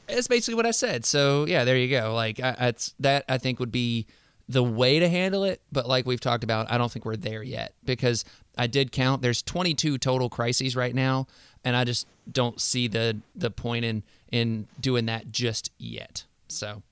That's 0.06 0.28
basically 0.28 0.56
what 0.56 0.66
I 0.66 0.72
said. 0.72 1.04
So 1.04 1.46
yeah, 1.46 1.64
there 1.64 1.76
you 1.76 1.88
go. 1.88 2.14
Like 2.14 2.40
I, 2.40 2.74
that 3.00 3.24
I 3.28 3.38
think 3.38 3.58
would 3.58 3.72
be 3.72 4.06
the 4.48 4.62
way 4.62 4.98
to 4.98 5.08
handle 5.08 5.44
it. 5.44 5.60
But 5.72 5.88
like 5.88 6.06
we've 6.06 6.20
talked 6.20 6.44
about, 6.44 6.70
I 6.70 6.78
don't 6.78 6.90
think 6.90 7.04
we're 7.04 7.16
there 7.16 7.42
yet 7.42 7.74
because 7.84 8.24
I 8.56 8.66
did 8.66 8.92
count. 8.92 9.22
There's 9.22 9.42
22 9.42 9.98
total 9.98 10.28
crises 10.28 10.76
right 10.76 10.94
now, 10.94 11.26
and 11.64 11.76
I 11.76 11.84
just 11.84 12.06
don't 12.30 12.60
see 12.60 12.88
the 12.88 13.18
the 13.34 13.50
point 13.50 13.84
in 13.84 14.02
in 14.30 14.66
doing 14.80 15.06
that 15.06 15.30
just 15.30 15.70
yet. 15.78 16.24
So 16.48 16.82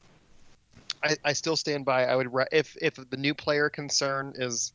I, 1.02 1.16
I 1.24 1.32
still 1.32 1.56
stand 1.56 1.84
by. 1.84 2.04
I 2.04 2.16
would 2.16 2.30
if 2.50 2.76
if 2.80 2.94
the 2.94 3.16
new 3.16 3.34
player 3.34 3.68
concern 3.68 4.34
is 4.36 4.72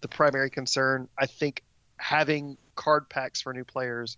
the 0.00 0.08
primary 0.08 0.50
concern. 0.50 1.08
I 1.18 1.26
think 1.26 1.62
having 1.96 2.56
card 2.74 3.08
packs 3.08 3.40
for 3.40 3.52
new 3.52 3.64
players. 3.64 4.16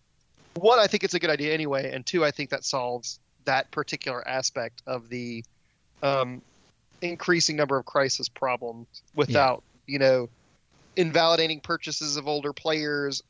One, 0.55 0.79
I 0.79 0.87
think 0.87 1.05
it's 1.05 1.15
a 1.15 1.19
good 1.19 1.31
idea 1.31 1.53
anyway, 1.53 1.93
and 1.93 2.05
two, 2.05 2.25
I 2.25 2.31
think 2.31 2.51
that 2.51 2.65
solves 2.65 3.21
that 3.45 3.71
particular 3.71 4.27
aspect 4.27 4.83
of 4.87 5.09
the 5.09 5.45
um, 6.03 6.43
increasing 7.03 7.57
number 7.57 7.77
of 7.77 7.85
crisis 7.85 8.29
problems 8.29 8.87
without 9.15 9.63
you 9.87 9.99
know 9.99 10.29
invalidating 10.97 11.61
purchases 11.61 12.17
of 12.17 12.27
older 12.27 12.53
players 12.53 13.23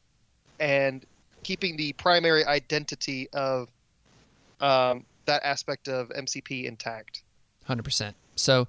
and 0.61 1.05
keeping 1.43 1.77
the 1.77 1.93
primary 1.95 2.45
identity 2.45 3.29
of 3.33 3.69
um, 4.61 5.05
that 5.27 5.43
aspect 5.45 5.89
of 5.89 6.09
MCP 6.11 6.65
intact. 6.65 7.23
Hundred 7.65 7.85
percent. 7.85 8.17
So, 8.37 8.69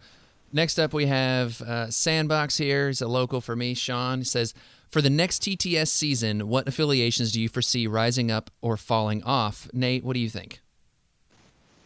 next 0.51 0.79
up 0.79 0.93
we 0.93 1.05
have 1.05 1.61
uh, 1.61 1.89
Sandbox 1.89 2.57
here. 2.57 2.87
He's 2.87 3.01
a 3.01 3.07
local 3.07 3.41
for 3.41 3.55
me. 3.55 3.73
Sean 3.73 4.19
he 4.19 4.25
says, 4.25 4.53
for 4.89 5.01
the 5.01 5.09
next 5.09 5.41
TTS 5.43 5.89
season, 5.89 6.47
what 6.47 6.67
affiliations 6.67 7.31
do 7.31 7.41
you 7.41 7.49
foresee 7.49 7.87
rising 7.87 8.31
up 8.31 8.49
or 8.61 8.77
falling 8.77 9.21
off? 9.23 9.67
Nate, 9.73 10.03
what 10.03 10.13
do 10.13 10.19
you 10.19 10.29
think? 10.29 10.61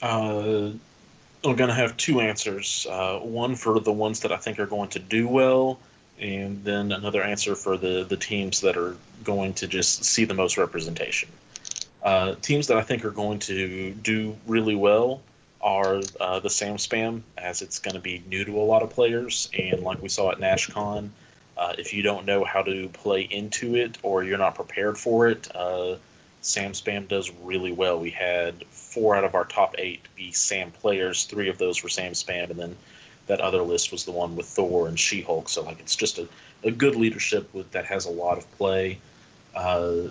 Uh, 0.02 0.72
I'm 1.44 1.56
going 1.56 1.70
to 1.70 1.76
have 1.76 1.98
two 1.98 2.22
answers. 2.22 2.86
Uh, 2.90 3.20
one 3.20 3.56
for 3.56 3.80
the 3.80 3.92
ones 3.92 4.20
that 4.20 4.32
I 4.32 4.38
think 4.38 4.60
are 4.60 4.68
going 4.68 4.90
to 4.90 5.00
do 5.00 5.28
well, 5.28 5.80
and 6.20 6.64
then 6.64 6.92
another 6.92 7.24
answer 7.24 7.56
for 7.56 7.78
the, 7.78 8.06
the 8.08 8.18
teams 8.18 8.62
that 8.62 8.78
are 8.78 8.96
going 9.24 9.54
to 9.56 9.68
just 9.68 10.04
see 10.04 10.24
the 10.24 10.36
most 10.36 10.58
representation. 10.58 11.30
Uh, 12.04 12.36
teams 12.42 12.68
that 12.68 12.78
I 12.78 12.82
think 12.84 13.04
are 13.06 13.12
going 13.12 13.40
to 13.40 13.92
do 13.92 14.36
really 14.46 14.76
well 14.76 15.22
are 15.62 16.02
uh, 16.20 16.40
the 16.40 16.50
Sam 16.50 16.78
Spam, 16.78 17.22
as 17.38 17.62
it's 17.62 17.80
going 17.80 17.96
to 17.96 18.02
be 18.02 18.24
new 18.28 18.46
to 18.46 18.58
a 18.58 18.62
lot 18.62 18.84
of 18.84 18.90
players. 18.90 19.50
And 19.58 19.82
like 19.82 20.02
we 20.02 20.10
saw 20.10 20.32
at 20.32 20.40
NashCon, 20.40 21.10
uh, 21.58 21.74
if 21.78 21.94
you 21.94 22.02
don't 22.02 22.26
know 22.26 22.44
how 22.44 22.62
to 22.64 22.90
play 22.90 23.22
into 23.22 23.76
it 23.76 23.98
or 24.04 24.24
you're 24.24 24.38
not 24.38 24.56
prepared 24.56 24.98
for 24.98 25.28
it, 25.28 25.48
uh, 25.56 25.96
Sam 26.42 26.72
Spam 26.72 27.08
does 27.08 27.32
really 27.44 27.72
well. 27.72 28.00
We 28.00 28.10
had 28.10 28.66
four 28.68 29.16
out 29.16 29.24
of 29.24 29.36
our 29.36 29.46
top 29.46 29.76
eight 29.78 30.02
be 30.16 30.32
Sam 30.32 30.72
players. 30.72 31.26
Three 31.26 31.50
of 31.50 31.58
those 31.58 31.84
were 31.84 31.90
Sam 31.90 32.14
Spam, 32.14 32.50
and 32.50 32.60
then 32.60 32.76
that 33.28 33.40
other 33.40 33.62
list 33.62 33.92
was 33.92 34.06
the 34.06 34.12
one 34.12 34.36
with 34.36 34.48
Thor 34.48 34.88
and 34.88 35.00
She 35.00 35.22
Hulk. 35.22 35.48
So 35.50 35.64
like 35.64 35.80
it's 35.80 35.96
just 35.96 36.18
a, 36.18 36.28
a 36.64 36.72
good 36.72 36.96
leadership 36.96 37.54
with, 37.54 37.72
that 37.72 37.86
has 37.86 38.06
a 38.06 38.10
lot 38.10 38.38
of 38.38 38.52
play. 38.58 38.98
Uh, 39.56 40.10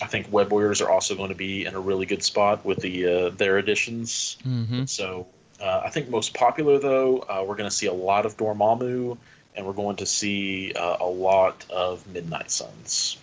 I 0.00 0.06
think 0.06 0.30
Web 0.30 0.50
Warriors 0.50 0.80
are 0.80 0.90
also 0.90 1.14
going 1.14 1.30
to 1.30 1.34
be 1.34 1.64
in 1.64 1.74
a 1.74 1.80
really 1.80 2.06
good 2.06 2.22
spot 2.22 2.64
with 2.64 2.78
the 2.78 3.06
uh, 3.06 3.28
their 3.30 3.58
additions. 3.58 4.36
Mm-hmm. 4.46 4.84
So 4.84 5.26
uh, 5.60 5.82
I 5.84 5.90
think 5.90 6.10
most 6.10 6.34
popular 6.34 6.78
though, 6.78 7.20
uh, 7.20 7.44
we're 7.46 7.56
going 7.56 7.70
to 7.70 7.74
see 7.74 7.86
a 7.86 7.92
lot 7.92 8.26
of 8.26 8.36
Dormammu, 8.36 9.16
and 9.56 9.66
we're 9.66 9.72
going 9.72 9.96
to 9.96 10.06
see 10.06 10.72
uh, 10.74 10.98
a 11.00 11.06
lot 11.06 11.64
of 11.70 12.06
Midnight 12.08 12.50
Suns. 12.50 13.16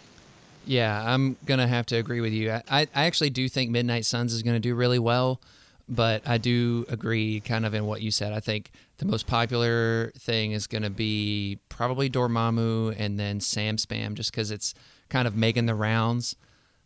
Yeah, 0.65 1.03
I'm 1.03 1.35
gonna 1.45 1.67
have 1.67 1.85
to 1.87 1.97
agree 1.97 2.21
with 2.21 2.33
you. 2.33 2.51
I, 2.51 2.61
I 2.69 3.05
actually 3.05 3.31
do 3.31 3.49
think 3.49 3.71
Midnight 3.71 4.05
Suns 4.05 4.33
is 4.33 4.43
gonna 4.43 4.59
do 4.59 4.75
really 4.75 4.99
well, 4.99 5.41
but 5.87 6.21
I 6.27 6.37
do 6.37 6.85
agree 6.89 7.39
kind 7.39 7.65
of 7.65 7.73
in 7.73 7.85
what 7.85 8.01
you 8.01 8.11
said. 8.11 8.33
I 8.33 8.39
think 8.39 8.71
the 8.97 9.05
most 9.05 9.25
popular 9.25 10.11
thing 10.17 10.51
is 10.51 10.67
gonna 10.67 10.89
be 10.89 11.57
probably 11.69 12.09
Dormammu 12.09 12.95
and 12.99 13.19
then 13.19 13.39
Sam 13.39 13.77
Spam, 13.77 14.13
just 14.13 14.31
because 14.31 14.51
it's 14.51 14.75
kind 15.09 15.27
of 15.27 15.35
making 15.35 15.65
the 15.65 15.75
rounds. 15.75 16.35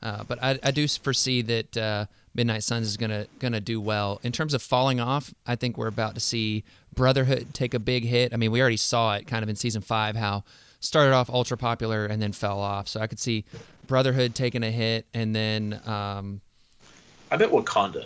Uh, 0.01 0.23
but 0.23 0.41
I, 0.43 0.59
I 0.61 0.71
do 0.71 0.87
foresee 0.87 1.41
that 1.43 1.77
uh, 1.77 2.05
Midnight 2.33 2.63
Suns 2.63 2.87
is 2.87 2.97
gonna 2.97 3.27
gonna 3.39 3.61
do 3.61 3.81
well 3.81 4.19
in 4.23 4.31
terms 4.31 4.53
of 4.53 4.61
falling 4.61 4.99
off. 4.99 5.33
I 5.45 5.55
think 5.55 5.77
we're 5.77 5.87
about 5.87 6.13
to 6.15 6.21
see 6.21 6.63
Brotherhood 6.93 7.53
take 7.53 7.73
a 7.73 7.79
big 7.79 8.05
hit. 8.05 8.33
I 8.33 8.37
mean, 8.37 8.51
we 8.51 8.61
already 8.61 8.77
saw 8.77 9.15
it 9.15 9.27
kind 9.27 9.43
of 9.43 9.49
in 9.49 9.55
season 9.55 9.81
five 9.81 10.15
how 10.15 10.43
started 10.83 11.13
off 11.13 11.29
ultra 11.29 11.57
popular 11.57 12.05
and 12.05 12.21
then 12.21 12.31
fell 12.33 12.59
off. 12.59 12.87
So 12.87 12.99
I 12.99 13.07
could 13.07 13.19
see 13.19 13.45
Brotherhood 13.87 14.35
taking 14.35 14.63
a 14.63 14.71
hit, 14.71 15.05
and 15.13 15.35
then 15.35 15.79
um, 15.85 16.41
I 17.31 17.37
bet 17.37 17.49
Wakanda 17.49 18.05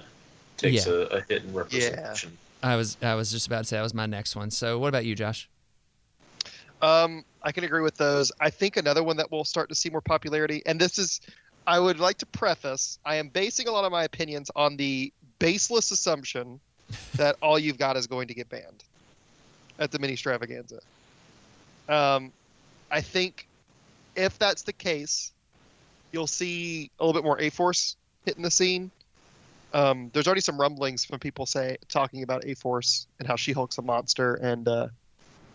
takes 0.58 0.86
Yeah. 0.86 0.94
a, 0.94 1.00
a 1.18 1.22
hit 1.22 1.44
in 1.44 1.54
representation. 1.54 2.38
I 2.64 2.76
was 2.76 2.98
I 3.02 3.16
was 3.16 3.32
just 3.32 3.48
about 3.48 3.60
to 3.60 3.64
say 3.66 3.78
that 3.78 3.84
was 3.84 3.94
my 3.94 4.06
next 4.06 4.36
one. 4.36 4.50
So 4.52 4.80
what 4.80 4.88
about 4.90 5.06
you, 5.06 5.16
Josh? 5.16 5.50
Um, 6.82 7.26
I 7.44 7.52
can 7.52 7.64
agree 7.64 7.82
with 7.82 7.98
those. 7.98 8.32
I 8.40 8.50
think 8.50 8.78
another 8.78 9.04
one 9.04 9.18
that 9.18 9.32
will 9.32 9.46
start 9.46 9.70
to 9.70 9.76
see 9.76 9.90
more 9.90 10.02
popularity, 10.02 10.62
and 10.66 10.80
this 10.80 11.00
is, 11.00 11.22
I 11.66 11.80
would 11.80 12.00
like 12.00 12.20
to 12.20 12.26
preface, 12.28 13.00
I 13.06 13.16
am 13.16 13.30
basing 13.30 13.68
a 13.68 13.72
lot 13.72 13.84
of 13.84 13.92
my 13.92 14.04
opinions 14.04 14.52
on 14.56 14.78
the 14.78 15.12
baseless 15.40 15.90
assumption 15.92 16.60
that 17.16 17.36
all 17.42 17.58
you've 17.58 17.80
got 17.80 17.98
is 17.98 18.06
going 18.06 18.28
to 18.28 18.34
get 18.36 18.48
banned 18.50 18.84
at 19.80 19.92
the 19.92 19.98
mini 20.00 20.14
extravaganza. 20.14 20.80
Um, 21.90 22.32
I 22.92 23.02
think 23.02 23.48
if 24.16 24.38
that's 24.40 24.64
the 24.64 24.74
case, 24.74 25.32
you'll 26.12 26.28
see 26.28 26.90
a 27.00 27.06
little 27.06 27.20
bit 27.20 27.26
more 27.26 27.40
A 27.40 27.50
Force 27.50 27.96
hitting 28.26 28.44
the 28.44 28.52
scene. 28.52 28.92
Um, 29.74 30.10
there's 30.14 30.28
already 30.28 30.42
some 30.42 30.60
rumblings 30.60 31.04
from 31.06 31.20
people 31.20 31.46
say 31.46 31.78
talking 31.90 32.24
about 32.24 32.46
A 32.46 32.54
Force 32.56 33.08
and 33.20 33.28
how 33.28 33.36
She 33.36 33.52
Hulk's 33.52 33.78
a 33.78 33.82
monster, 33.82 34.36
and 34.36 34.68
uh, 34.68 34.88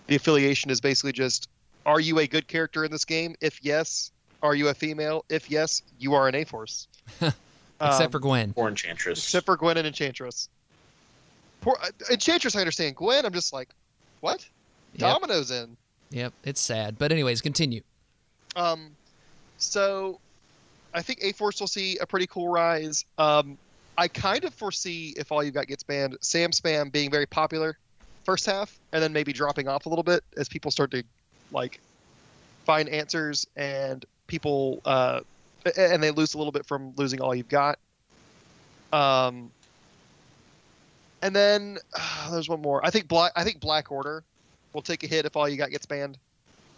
the 0.06 0.16
affiliation 0.16 0.70
is 0.70 0.80
basically 0.80 1.12
just 1.12 1.48
are 1.86 1.98
you 2.00 2.18
a 2.18 2.26
good 2.26 2.46
character 2.46 2.84
in 2.84 2.90
this 2.92 3.04
game 3.04 3.34
if 3.40 3.64
yes 3.64 4.12
are 4.42 4.54
you 4.54 4.68
a 4.68 4.74
female 4.74 5.24
if 5.28 5.50
yes 5.50 5.82
you 5.98 6.14
are 6.14 6.28
an 6.28 6.34
a 6.34 6.44
force 6.44 6.86
Except 7.80 8.12
for 8.12 8.20
Gwen. 8.20 8.52
Or 8.54 8.68
Enchantress. 8.68 9.18
except 9.18 9.46
for 9.46 9.56
gwen 9.56 9.76
and 9.78 9.86
enchantress 9.86 10.48
Poor, 11.60 11.76
uh, 11.82 11.88
enchantress 12.10 12.54
i 12.56 12.60
understand 12.60 12.94
gwen 12.96 13.24
i'm 13.24 13.32
just 13.32 13.52
like 13.52 13.68
what 14.20 14.46
Yep. 14.94 14.98
dominoes 15.20 15.50
in 15.50 15.76
Yep, 16.12 16.32
it's 16.44 16.60
sad. 16.60 16.98
But 16.98 17.10
anyways, 17.12 17.40
continue. 17.40 17.80
um 18.56 18.90
so 19.58 20.18
i 20.92 21.00
think 21.00 21.20
a 21.22 21.32
force 21.32 21.60
will 21.60 21.68
see 21.68 21.96
a 21.98 22.06
pretty 22.06 22.26
cool 22.26 22.48
rise 22.48 23.04
um 23.16 23.56
i 23.96 24.08
kind 24.08 24.44
of 24.44 24.52
foresee 24.52 25.14
if 25.16 25.30
all 25.30 25.42
you've 25.42 25.54
got 25.54 25.66
gets 25.68 25.84
banned 25.84 26.16
sam 26.20 26.50
spam 26.50 26.90
being 26.90 27.10
very 27.10 27.26
popular 27.26 27.78
first 28.24 28.44
half 28.44 28.76
and 28.92 29.00
then 29.02 29.12
maybe 29.12 29.32
dropping 29.32 29.68
off 29.68 29.86
a 29.86 29.88
little 29.88 30.02
bit 30.02 30.22
as 30.36 30.48
people 30.48 30.70
start 30.70 30.90
to 30.90 31.02
like 31.52 31.80
find 32.64 32.88
answers 32.88 33.46
and 33.56 34.04
people 34.26 34.80
uh 34.84 35.20
and 35.76 36.02
they 36.02 36.10
lose 36.10 36.34
a 36.34 36.38
little 36.38 36.52
bit 36.52 36.66
from 36.66 36.92
losing 36.96 37.20
all 37.20 37.34
you've 37.34 37.48
got 37.48 37.78
um 38.92 39.48
and 41.22 41.34
then 41.36 41.78
uh, 41.94 42.30
there's 42.32 42.48
one 42.48 42.60
more 42.60 42.84
i 42.84 42.90
think 42.90 43.06
black 43.06 43.30
i 43.36 43.44
think 43.44 43.60
black 43.60 43.92
order 43.92 44.24
will 44.72 44.82
take 44.82 45.02
a 45.04 45.06
hit 45.06 45.26
if 45.26 45.36
all 45.36 45.48
you 45.48 45.56
got 45.56 45.70
gets 45.70 45.86
banned 45.86 46.18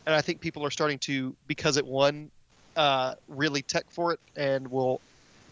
and 0.06 0.14
i 0.14 0.20
think 0.20 0.40
people 0.40 0.64
are 0.64 0.70
starting 0.70 0.98
to 0.98 1.34
because 1.46 1.76
it 1.76 1.86
won 1.86 2.30
uh 2.76 3.14
really 3.28 3.62
tech 3.62 3.84
for 3.90 4.12
it 4.12 4.20
and 4.36 4.66
will 4.68 5.00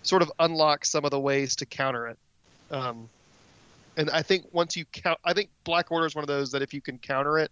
sort 0.03 0.23
of 0.23 0.33
unlock 0.41 0.85
some 0.85 1.05
of 1.05 1.11
the 1.11 1.21
ways 1.21 1.57
to 1.57 1.67
counter 1.67 2.09
it 2.09 2.19
um 2.71 3.09
and 3.97 4.11
I 4.11 4.23
think 4.23 4.47
once 4.53 4.77
you 4.77 4.85
count, 4.87 5.19
I 5.25 5.33
think 5.33 5.51
Black 5.65 5.91
Order 5.91 6.07
is 6.07 6.15
one 6.15 6.23
of 6.23 6.29
those 6.29 6.51
that 6.53 6.63
if 6.63 6.73
you 6.73 6.81
can 6.81 6.99
counter 6.99 7.39
it, 7.39 7.51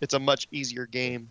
it's 0.00 0.14
a 0.14 0.18
much 0.18 0.48
easier 0.50 0.86
game 0.86 1.28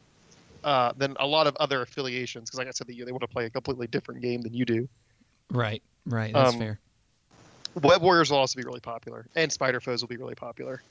uh, 0.63 0.93
than 0.97 1.15
a 1.19 1.27
lot 1.27 1.47
of 1.47 1.55
other 1.57 1.81
affiliations. 1.81 2.49
Because 2.49 2.59
like 2.59 2.67
I 2.67 2.71
said, 2.71 2.87
they, 2.87 2.99
they 3.01 3.11
want 3.11 3.21
to 3.21 3.27
play 3.27 3.45
a 3.45 3.49
completely 3.49 3.87
different 3.87 4.21
game 4.21 4.41
than 4.41 4.53
you 4.53 4.65
do. 4.65 4.87
Right, 5.51 5.83
right. 6.05 6.33
That's 6.33 6.53
Um, 6.53 6.59
fair. 6.59 6.79
Web 7.81 8.01
Warriors 8.01 8.31
will 8.31 8.37
also 8.37 8.57
be 8.57 8.63
really 8.63 8.79
popular, 8.79 9.25
and 9.35 9.51
Spider 9.51 9.81
Foes 9.81 10.01
will 10.01 10.07
be 10.07 10.17
really 10.17 10.35
popular. 10.35 10.81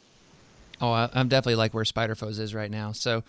Oh, 0.81 0.91
I- 0.93 1.11
I'm 1.15 1.29
definitely 1.29 1.57
like 1.57 1.75
where 1.75 1.85
Spider 1.85 2.15
Foes 2.15 2.39
is 2.39 2.55
right 2.55 2.71
now. 2.71 2.93
So, 2.93 3.23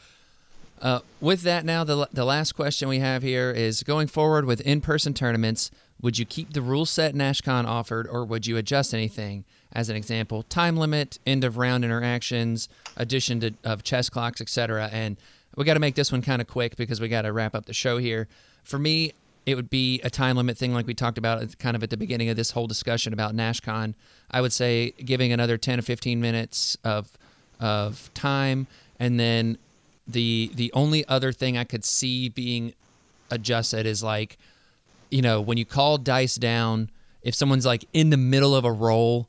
uh, 0.82 1.00
with 1.22 1.42
that, 1.44 1.64
now 1.66 1.84
the 1.84 2.08
the 2.12 2.26
last 2.26 2.54
question 2.54 2.90
we 2.90 3.00
have 3.00 3.24
here 3.24 3.52
is 3.52 3.84
going 3.84 4.08
forward 4.08 4.46
with 4.46 4.62
in-person 4.62 5.14
tournaments. 5.14 5.72
Would 6.02 6.20
you 6.20 6.26
keep 6.26 6.54
the 6.54 6.62
rule 6.62 6.86
set 6.86 7.16
NashCon 7.16 7.66
offered, 7.66 8.08
or 8.08 8.26
would 8.26 8.46
you 8.46 8.58
adjust 8.58 8.94
anything? 8.94 9.46
As 9.72 9.90
an 9.90 9.96
example, 9.96 10.44
time 10.44 10.76
limit, 10.78 11.20
end 11.26 11.44
of 11.44 11.58
round 11.58 11.84
interactions, 11.86 12.68
addition 12.98 13.40
to, 13.42 13.54
of 13.64 13.84
chess 13.84 14.10
clocks, 14.10 14.42
etc. 14.42 14.90
And 14.92 15.18
we 15.56 15.64
got 15.64 15.74
to 15.76 15.80
make 15.80 15.96
this 15.96 16.12
one 16.12 16.22
kind 16.22 16.42
of 16.42 16.48
quick 16.48 16.76
because 16.76 17.00
we 17.00 17.08
got 17.08 17.22
to 17.24 17.32
wrap 17.32 17.56
up 17.56 17.66
the 17.66 17.74
show 17.74 17.98
here. 17.98 18.28
For 18.64 18.78
me, 18.78 19.14
it 19.46 19.56
would 19.56 19.70
be 19.70 20.02
a 20.04 20.10
time 20.10 20.36
limit 20.36 20.58
thing, 20.58 20.74
like 20.74 20.86
we 20.88 20.94
talked 20.94 21.18
about 21.18 21.58
kind 21.60 21.76
of 21.76 21.84
at 21.84 21.90
the 21.90 21.98
beginning 21.98 22.30
of 22.30 22.36
this 22.36 22.52
whole 22.52 22.68
discussion 22.68 23.14
about 23.14 23.34
NashCon. 23.36 23.94
I 24.32 24.42
would 24.42 24.54
say 24.54 24.92
giving 25.04 25.32
another 25.32 25.58
10 25.58 25.78
to 25.78 25.82
15 25.82 26.20
minutes 26.20 26.78
of 26.84 27.12
of 27.60 28.14
time, 28.14 28.68
and 29.00 29.20
then 29.20 29.58
the 30.08 30.52
the 30.54 30.72
only 30.74 31.06
other 31.08 31.32
thing 31.32 31.58
I 31.58 31.64
could 31.64 31.84
see 31.84 32.30
being 32.30 32.74
adjusted 33.32 33.86
is 33.86 34.04
like, 34.04 34.38
you 35.10 35.22
know, 35.22 35.42
when 35.42 35.58
you 35.58 35.66
call 35.66 35.98
dice 35.98 36.36
down, 36.36 36.90
if 37.22 37.34
someone's 37.36 37.66
like 37.66 37.86
in 37.94 38.10
the 38.10 38.18
middle 38.18 38.56
of 38.56 38.66
a 38.66 38.72
roll, 38.72 39.28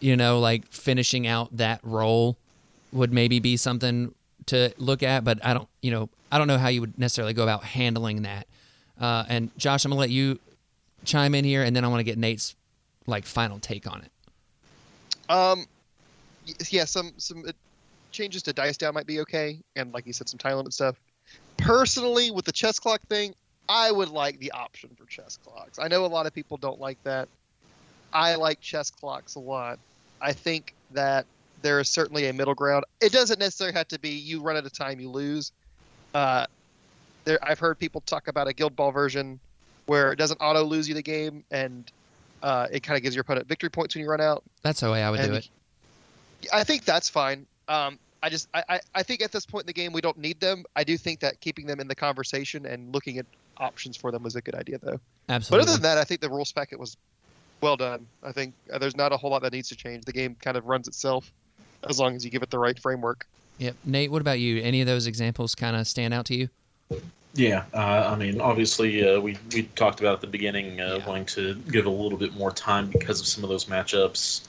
you 0.00 0.16
know, 0.16 0.38
like 0.38 0.66
finishing 0.70 1.26
out 1.26 1.56
that 1.56 1.80
roll 1.82 2.36
would 2.92 3.12
maybe 3.12 3.40
be 3.40 3.56
something 3.56 4.14
to 4.46 4.72
look 4.78 5.02
at, 5.02 5.24
but 5.24 5.44
I 5.44 5.54
don't, 5.54 5.68
you 5.82 5.90
know, 5.90 6.08
I 6.30 6.38
don't 6.38 6.46
know 6.46 6.58
how 6.58 6.68
you 6.68 6.80
would 6.80 6.98
necessarily 6.98 7.34
go 7.34 7.42
about 7.42 7.64
handling 7.64 8.22
that. 8.22 8.46
Uh, 9.00 9.24
and 9.28 9.56
Josh, 9.58 9.84
I'm 9.84 9.90
gonna 9.90 10.00
let 10.00 10.10
you 10.10 10.38
chime 11.04 11.34
in 11.34 11.44
here, 11.44 11.62
and 11.62 11.74
then 11.74 11.84
I 11.84 11.88
want 11.88 12.00
to 12.00 12.04
get 12.04 12.18
Nate's 12.18 12.54
like 13.06 13.24
final 13.24 13.58
take 13.58 13.90
on 13.90 14.02
it. 14.02 14.10
Um, 15.30 15.66
yeah, 16.70 16.84
some 16.84 17.12
some 17.16 17.44
uh, 17.46 17.52
changes 18.12 18.42
to 18.44 18.52
dice 18.52 18.76
down 18.76 18.94
might 18.94 19.06
be 19.06 19.20
okay, 19.20 19.58
and 19.74 19.92
like 19.92 20.06
you 20.06 20.12
said, 20.12 20.28
some 20.28 20.38
time 20.38 20.56
limit 20.56 20.72
stuff. 20.72 20.96
Personally, 21.56 22.30
with 22.30 22.44
the 22.44 22.52
chess 22.52 22.78
clock 22.78 23.00
thing, 23.08 23.34
I 23.68 23.90
would 23.90 24.08
like 24.08 24.38
the 24.38 24.52
option 24.52 24.90
for 24.96 25.06
chess 25.06 25.38
clocks. 25.44 25.78
I 25.78 25.88
know 25.88 26.04
a 26.04 26.06
lot 26.06 26.26
of 26.26 26.34
people 26.34 26.56
don't 26.56 26.80
like 26.80 27.02
that. 27.04 27.28
I 28.12 28.36
like 28.36 28.60
chess 28.60 28.90
clocks 28.90 29.34
a 29.34 29.40
lot. 29.40 29.78
I 30.20 30.32
think 30.32 30.74
that 30.92 31.26
there 31.62 31.80
is 31.80 31.88
certainly 31.88 32.28
a 32.28 32.32
middle 32.32 32.54
ground. 32.54 32.84
It 33.00 33.12
doesn't 33.12 33.40
necessarily 33.40 33.76
have 33.76 33.88
to 33.88 33.98
be 33.98 34.10
you 34.10 34.40
run 34.40 34.56
out 34.56 34.64
of 34.64 34.72
time, 34.72 35.00
you 35.00 35.10
lose. 35.10 35.52
Uh, 36.14 36.46
there, 37.24 37.38
I've 37.42 37.58
heard 37.58 37.78
people 37.78 38.00
talk 38.02 38.28
about 38.28 38.46
a 38.46 38.52
Guild 38.52 38.76
Ball 38.76 38.92
version 38.92 39.40
where 39.86 40.12
it 40.12 40.16
doesn't 40.16 40.38
auto 40.38 40.62
lose 40.62 40.88
you 40.88 40.94
the 40.94 41.02
game, 41.02 41.44
and 41.50 41.90
uh, 42.42 42.68
it 42.70 42.82
kind 42.82 42.96
of 42.96 43.02
gives 43.02 43.14
your 43.14 43.22
opponent 43.22 43.48
victory 43.48 43.70
points 43.70 43.94
when 43.94 44.02
you 44.02 44.10
run 44.10 44.20
out. 44.20 44.42
That's 44.62 44.80
the 44.80 44.90
way 44.90 45.02
I 45.02 45.10
would 45.10 45.20
do 45.20 45.26
And 45.26 45.34
it. 45.36 45.48
I 46.52 46.64
think 46.64 46.84
that's 46.84 47.08
fine. 47.08 47.46
Um, 47.68 47.98
I 48.22 48.28
just 48.28 48.48
I, 48.54 48.64
I, 48.68 48.80
I 48.94 49.02
think 49.02 49.22
at 49.22 49.32
this 49.32 49.46
point 49.46 49.64
in 49.64 49.66
the 49.66 49.72
game 49.72 49.92
we 49.92 50.00
don't 50.00 50.18
need 50.18 50.40
them. 50.40 50.64
I 50.74 50.84
do 50.84 50.96
think 50.96 51.20
that 51.20 51.40
keeping 51.40 51.66
them 51.66 51.80
in 51.80 51.88
the 51.88 51.94
conversation 51.94 52.66
and 52.66 52.92
looking 52.92 53.18
at 53.18 53.26
options 53.58 53.96
for 53.96 54.10
them 54.10 54.22
was 54.22 54.36
a 54.36 54.40
good 54.40 54.54
idea 54.54 54.78
though. 54.78 55.00
Absolutely. 55.28 55.64
But 55.64 55.68
other 55.68 55.76
than 55.78 55.82
that, 55.82 55.98
I 55.98 56.04
think 56.04 56.20
the 56.20 56.30
rules 56.30 56.52
packet 56.52 56.78
was 56.78 56.96
well 57.60 57.76
done. 57.76 58.06
I 58.22 58.32
think 58.32 58.54
uh, 58.72 58.78
there's 58.78 58.96
not 58.96 59.12
a 59.12 59.16
whole 59.16 59.30
lot 59.30 59.42
that 59.42 59.52
needs 59.52 59.68
to 59.70 59.76
change. 59.76 60.04
The 60.04 60.12
game 60.12 60.36
kind 60.40 60.56
of 60.56 60.66
runs 60.66 60.88
itself 60.88 61.30
as 61.88 61.98
long 61.98 62.14
as 62.16 62.24
you 62.24 62.30
give 62.30 62.42
it 62.42 62.50
the 62.50 62.58
right 62.58 62.78
framework. 62.78 63.26
Yep. 63.58 63.76
Nate, 63.84 64.10
what 64.10 64.20
about 64.20 64.38
you? 64.38 64.60
Any 64.62 64.80
of 64.80 64.86
those 64.86 65.06
examples 65.06 65.54
kind 65.54 65.76
of 65.76 65.86
stand 65.86 66.12
out 66.12 66.26
to 66.26 66.34
you? 66.34 66.48
Yeah, 67.34 67.64
uh, 67.74 67.78
I 68.12 68.16
mean, 68.16 68.40
obviously, 68.40 69.06
uh, 69.06 69.20
we 69.20 69.36
we 69.52 69.64
talked 69.74 70.00
about 70.00 70.14
at 70.14 70.20
the 70.22 70.26
beginning 70.26 70.80
uh, 70.80 70.96
Yeah. 70.96 71.06
wanting 71.06 71.26
to 71.26 71.54
give 71.70 71.84
a 71.84 71.90
little 71.90 72.16
bit 72.18 72.34
more 72.34 72.50
time 72.50 72.88
because 72.90 73.20
of 73.20 73.26
some 73.26 73.44
of 73.44 73.50
those 73.50 73.66
matchups. 73.66 74.40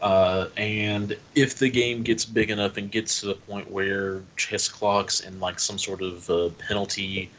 Uh, 0.00 0.48
and 0.56 1.16
if 1.34 1.58
the 1.58 1.68
game 1.68 2.02
gets 2.02 2.24
big 2.24 2.50
enough 2.50 2.76
and 2.76 2.90
gets 2.90 3.20
to 3.20 3.26
the 3.26 3.34
point 3.34 3.70
where 3.70 4.22
chess 4.36 4.68
clocks 4.68 5.20
and 5.20 5.40
like 5.40 5.58
some 5.58 5.78
sort 5.78 6.02
of 6.02 6.28
uh, 6.30 6.48
penalty 6.68 7.30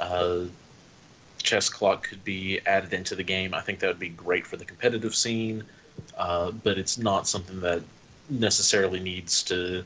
uh, 0.00 0.44
chess 1.42 1.68
clock 1.68 2.08
could 2.08 2.24
be 2.24 2.60
added 2.66 2.92
into 2.92 3.14
the 3.14 3.22
game, 3.22 3.54
I 3.54 3.60
think 3.60 3.78
that 3.80 3.88
would 3.88 3.98
be 3.98 4.10
great 4.10 4.46
for 4.46 4.56
the 4.56 4.64
competitive 4.64 5.14
scene. 5.14 5.64
Uh, 6.16 6.50
but 6.50 6.78
it's 6.78 6.98
not 6.98 7.26
something 7.26 7.60
that 7.60 7.82
necessarily 8.30 9.00
needs 9.00 9.42
to 9.44 9.84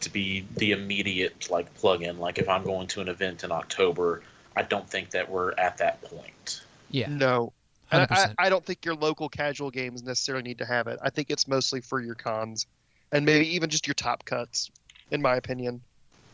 to 0.00 0.10
be 0.10 0.44
the 0.56 0.72
immediate 0.72 1.48
like 1.50 1.72
plug-in. 1.74 2.18
Like 2.18 2.38
if 2.38 2.48
I'm 2.48 2.64
going 2.64 2.86
to 2.88 3.00
an 3.00 3.08
event 3.08 3.44
in 3.44 3.52
October, 3.52 4.22
I 4.56 4.62
don't 4.62 4.88
think 4.88 5.10
that 5.10 5.30
we're 5.30 5.52
at 5.52 5.78
that 5.78 6.02
point. 6.02 6.62
Yeah. 6.90 7.08
No. 7.08 7.52
And 7.92 8.06
I, 8.10 8.34
I 8.38 8.48
don't 8.48 8.64
think 8.64 8.84
your 8.84 8.94
local 8.94 9.28
casual 9.28 9.70
games 9.70 10.02
necessarily 10.02 10.42
need 10.42 10.58
to 10.58 10.66
have 10.66 10.86
it. 10.86 10.98
I 11.02 11.10
think 11.10 11.30
it's 11.30 11.46
mostly 11.46 11.80
for 11.80 12.00
your 12.00 12.14
cons 12.14 12.66
and 13.12 13.26
maybe 13.26 13.54
even 13.54 13.70
just 13.70 13.86
your 13.86 13.94
top 13.94 14.24
cuts, 14.24 14.70
in 15.10 15.20
my 15.22 15.36
opinion. 15.36 15.82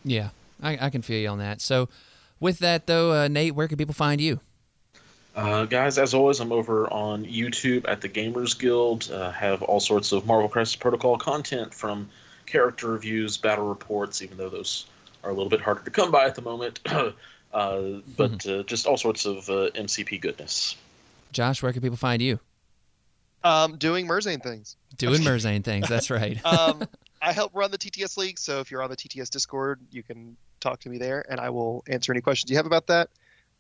Yeah. 0.05 0.31
I, 0.63 0.87
I 0.87 0.91
can 0.91 1.03
feel 1.03 1.21
you 1.21 1.29
on 1.29 1.39
that. 1.39 1.61
So, 1.61 1.89
with 2.41 2.61
that 2.61 2.87
though, 2.87 3.13
uh, 3.13 3.29
Nate, 3.29 3.55
where 3.55 3.69
can 3.69 3.77
people 3.77 3.95
find 3.95 4.21
you? 4.21 4.41
Uh, 5.35 5.67
guys, 5.67 5.99
as 5.99 6.15
always, 6.15 6.41
I'm 6.41 6.51
over 6.51 6.93
on 6.93 7.25
YouTube 7.25 7.87
at 7.87 8.01
the 8.01 8.09
Gamers 8.09 8.59
Guild. 8.59 9.11
Uh, 9.11 9.31
have 9.31 9.63
all 9.63 9.79
sorts 9.79 10.11
of 10.11 10.27
Marvel 10.27 10.49
Crisis 10.49 10.75
Protocol 10.75 11.17
content 11.17 11.73
from 11.73 12.09
character 12.47 12.89
reviews, 12.89 13.37
battle 13.37 13.69
reports, 13.69 14.21
even 14.21 14.37
though 14.37 14.49
those 14.49 14.87
are 15.23 15.31
a 15.31 15.33
little 15.33 15.51
bit 15.51 15.61
harder 15.61 15.83
to 15.83 15.91
come 15.91 16.11
by 16.11 16.25
at 16.25 16.35
the 16.35 16.43
moment. 16.43 16.81
uh, 17.53 17.83
but 18.17 18.47
uh, 18.47 18.65
just 18.65 18.87
all 18.87 18.97
sorts 18.97 19.27
of 19.27 19.49
uh, 19.49 19.71
MCP 19.77 20.21
goodness. 20.21 20.75
Josh, 21.33 21.63
where 21.63 21.73
can 21.73 21.83
people 21.83 21.97
find 21.97 22.23
you? 22.23 22.41
Um, 23.45 23.77
doing 23.77 24.07
Merzane 24.07 24.43
things. 24.43 24.77
Doing 24.97 25.21
Merzane 25.23 25.65
things. 25.65 25.89
That's 25.89 26.11
right. 26.11 26.45
um, 26.45 26.83
I 27.23 27.33
help 27.33 27.53
run 27.55 27.71
the 27.71 27.79
TTS 27.79 28.17
League, 28.17 28.39
so 28.39 28.61
if 28.61 28.71
you're 28.71 28.83
on 28.83 28.91
the 28.91 28.97
TTS 28.97 29.31
Discord, 29.31 29.81
you 29.91 30.03
can 30.03 30.37
talk 30.61 30.81
to 30.81 30.89
me 30.89 30.99
there, 30.99 31.25
and 31.31 31.41
I 31.41 31.51
will 31.51 31.85
answer 31.89 32.13
any 32.13 32.21
questions 32.21 32.51
you 32.51 32.57
have 32.57 32.67
about 32.67 32.87
that. 32.89 33.11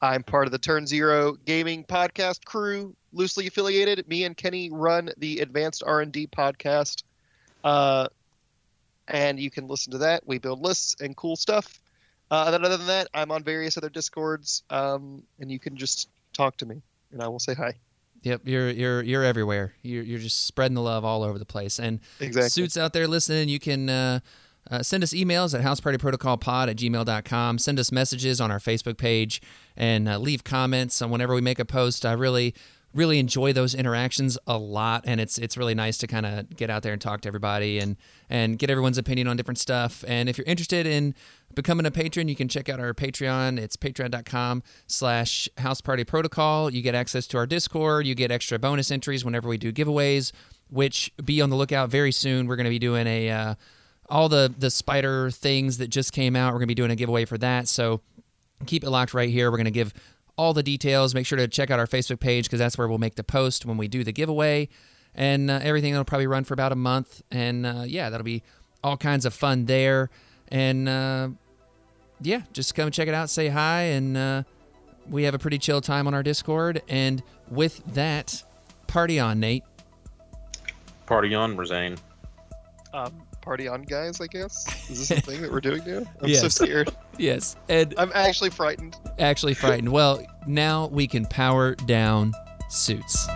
I'm 0.00 0.22
part 0.22 0.46
of 0.46 0.52
the 0.52 0.58
Turn 0.58 0.86
Zero 0.86 1.36
Gaming 1.44 1.84
podcast 1.84 2.44
crew, 2.44 2.94
loosely 3.12 3.48
affiliated. 3.48 4.06
Me 4.08 4.24
and 4.24 4.36
Kenny 4.36 4.70
run 4.70 5.10
the 5.16 5.40
Advanced 5.40 5.82
R&D 5.84 6.28
podcast, 6.28 7.02
uh, 7.64 8.06
and 9.08 9.40
you 9.40 9.50
can 9.50 9.66
listen 9.66 9.92
to 9.92 9.98
that. 9.98 10.22
We 10.26 10.38
build 10.38 10.60
lists 10.60 10.96
and 11.00 11.16
cool 11.16 11.34
stuff. 11.34 11.80
Uh, 12.30 12.44
and 12.46 12.54
then 12.54 12.64
other 12.64 12.76
than 12.76 12.86
that, 12.88 13.08
I'm 13.14 13.32
on 13.32 13.42
various 13.42 13.76
other 13.76 13.88
Discords, 13.88 14.62
um, 14.70 15.22
and 15.40 15.50
you 15.50 15.58
can 15.58 15.76
just 15.76 16.08
talk 16.32 16.58
to 16.58 16.66
me, 16.66 16.82
and 17.12 17.22
I 17.22 17.28
will 17.28 17.38
say 17.38 17.54
hi. 17.54 17.74
Yep, 18.22 18.42
you're 18.44 18.70
you're 18.70 19.02
you're 19.02 19.24
everywhere. 19.24 19.74
You're 19.82 20.02
you're 20.02 20.18
just 20.18 20.46
spreading 20.46 20.74
the 20.74 20.82
love 20.82 21.04
all 21.04 21.22
over 21.22 21.38
the 21.38 21.44
place. 21.46 21.78
And 21.78 22.00
Exactly. 22.20 22.48
suits 22.50 22.76
out 22.76 22.92
there 22.92 23.06
listening, 23.06 23.48
you 23.48 23.60
can 23.60 23.88
uh, 23.88 24.20
uh, 24.70 24.82
send 24.82 25.02
us 25.04 25.12
emails 25.14 25.54
at 25.56 25.64
housepartyprotocolpod 25.64 26.68
at 26.68 26.76
gmail.com. 26.76 27.58
Send 27.58 27.78
us 27.78 27.92
messages 27.92 28.40
on 28.40 28.50
our 28.50 28.58
Facebook 28.58 28.98
page 28.98 29.40
and 29.76 30.08
uh, 30.08 30.18
leave 30.18 30.42
comments 30.42 31.00
on 31.00 31.10
whenever 31.10 31.32
we 31.34 31.40
make 31.40 31.58
a 31.60 31.64
post. 31.64 32.04
I 32.04 32.12
really 32.12 32.54
really 32.94 33.18
enjoy 33.18 33.52
those 33.52 33.74
interactions 33.74 34.38
a 34.46 34.56
lot 34.56 35.04
and 35.06 35.20
it's 35.20 35.36
it's 35.38 35.56
really 35.56 35.74
nice 35.74 35.98
to 35.98 36.06
kind 36.06 36.24
of 36.24 36.48
get 36.56 36.70
out 36.70 36.82
there 36.82 36.92
and 36.92 37.02
talk 37.02 37.20
to 37.20 37.28
everybody 37.28 37.78
and 37.78 37.96
and 38.30 38.58
get 38.58 38.70
everyone's 38.70 38.98
opinion 38.98 39.28
on 39.28 39.36
different 39.36 39.58
stuff. 39.58 40.04
And 40.08 40.28
if 40.28 40.38
you're 40.38 40.46
interested 40.46 40.86
in 40.86 41.14
becoming 41.54 41.86
a 41.86 41.90
patron 41.90 42.28
you 42.28 42.36
can 42.36 42.48
check 42.48 42.68
out 42.68 42.80
our 42.80 42.94
patreon. 42.94 43.58
It's 43.58 43.76
patreon.com 43.76 44.62
slash 44.86 45.48
house 45.58 45.80
party 45.80 46.04
protocol. 46.04 46.70
You 46.70 46.82
get 46.82 46.94
access 46.94 47.26
to 47.28 47.38
our 47.38 47.46
discord. 47.46 48.06
You 48.06 48.14
get 48.14 48.30
extra 48.30 48.58
bonus 48.58 48.90
entries 48.90 49.24
whenever 49.24 49.48
we 49.48 49.58
do 49.58 49.72
giveaways 49.72 50.32
which 50.70 51.12
be 51.24 51.40
on 51.40 51.50
the 51.50 51.56
lookout 51.56 51.90
very 51.90 52.12
soon. 52.12 52.46
We're 52.46 52.56
going 52.56 52.64
to 52.64 52.70
be 52.70 52.78
doing 52.78 53.06
a 53.06 53.30
uh, 53.30 53.54
all 54.08 54.28
the 54.28 54.52
the 54.56 54.70
spider 54.70 55.30
things 55.30 55.78
that 55.78 55.88
just 55.88 56.12
came 56.12 56.36
out. 56.36 56.52
We're 56.52 56.60
going 56.60 56.68
to 56.68 56.74
be 56.74 56.74
doing 56.74 56.90
a 56.90 56.96
giveaway 56.96 57.24
for 57.24 57.38
that. 57.38 57.68
So 57.68 58.00
keep 58.66 58.84
it 58.84 58.90
locked 58.90 59.14
right 59.14 59.30
here. 59.30 59.50
We're 59.50 59.56
going 59.56 59.66
to 59.66 59.70
give 59.70 59.94
all 60.38 60.54
the 60.54 60.62
details. 60.62 61.14
Make 61.14 61.26
sure 61.26 61.36
to 61.36 61.48
check 61.48 61.70
out 61.70 61.78
our 61.78 61.86
facebook 61.86 62.20
page 62.20 62.44
because 62.44 62.60
that's 62.60 62.78
where 62.78 62.88
we'll 62.88 62.98
make 62.98 63.16
the 63.16 63.24
post 63.24 63.66
when 63.66 63.76
we 63.76 63.88
do 63.88 64.04
the 64.04 64.12
giveaway. 64.12 64.68
And 65.14 65.50
uh, 65.50 65.60
everything 65.62 65.94
will 65.94 66.04
probably 66.04 66.28
run 66.28 66.44
for 66.44 66.54
about 66.54 66.72
a 66.72 66.76
month. 66.76 67.22
And 67.30 67.66
uh, 67.66 67.82
yeah 67.84 68.08
that'll 68.08 68.24
be 68.24 68.42
all 68.82 68.96
kinds 68.96 69.26
of 69.26 69.34
fun 69.34 69.66
there. 69.66 70.08
And 70.50 70.88
uh, 70.88 71.28
yeah 72.20 72.42
just 72.52 72.74
come 72.74 72.90
check 72.90 73.08
it 73.08 73.14
out 73.14 73.28
say 73.28 73.48
hi 73.48 73.82
and 73.82 74.16
uh, 74.16 74.42
we 75.08 75.24
have 75.24 75.34
a 75.34 75.38
pretty 75.38 75.58
chill 75.58 75.80
time 75.80 76.06
on 76.06 76.14
our 76.14 76.22
discord. 76.22 76.82
And 76.88 77.22
with 77.50 77.82
that 77.94 78.42
party 78.86 79.18
on 79.18 79.40
nate. 79.40 79.64
Party 81.06 81.34
on, 81.34 81.56
Razane. 81.56 81.98
Um, 82.92 83.12
party 83.48 83.66
on, 83.66 83.80
guys. 83.80 84.20
I 84.20 84.26
guess 84.26 84.66
is 84.90 85.08
this 85.08 85.10
a 85.10 85.22
thing 85.22 85.40
that 85.40 85.50
we're 85.50 85.62
doing 85.62 85.82
now? 85.86 86.02
I'm 86.22 86.34
so 86.34 86.48
scared. 86.48 86.94
yes 87.16 87.56
and 87.70 87.94
I'm 87.96 88.12
actually 88.14 88.50
frightened. 88.50 88.96
actually 89.18 89.54
frightened 89.54 89.88
well 89.90 90.22
now 90.46 90.88
we 90.88 91.06
can 91.06 91.24
power 91.24 91.74
down 91.74 92.34
suits 92.68 93.26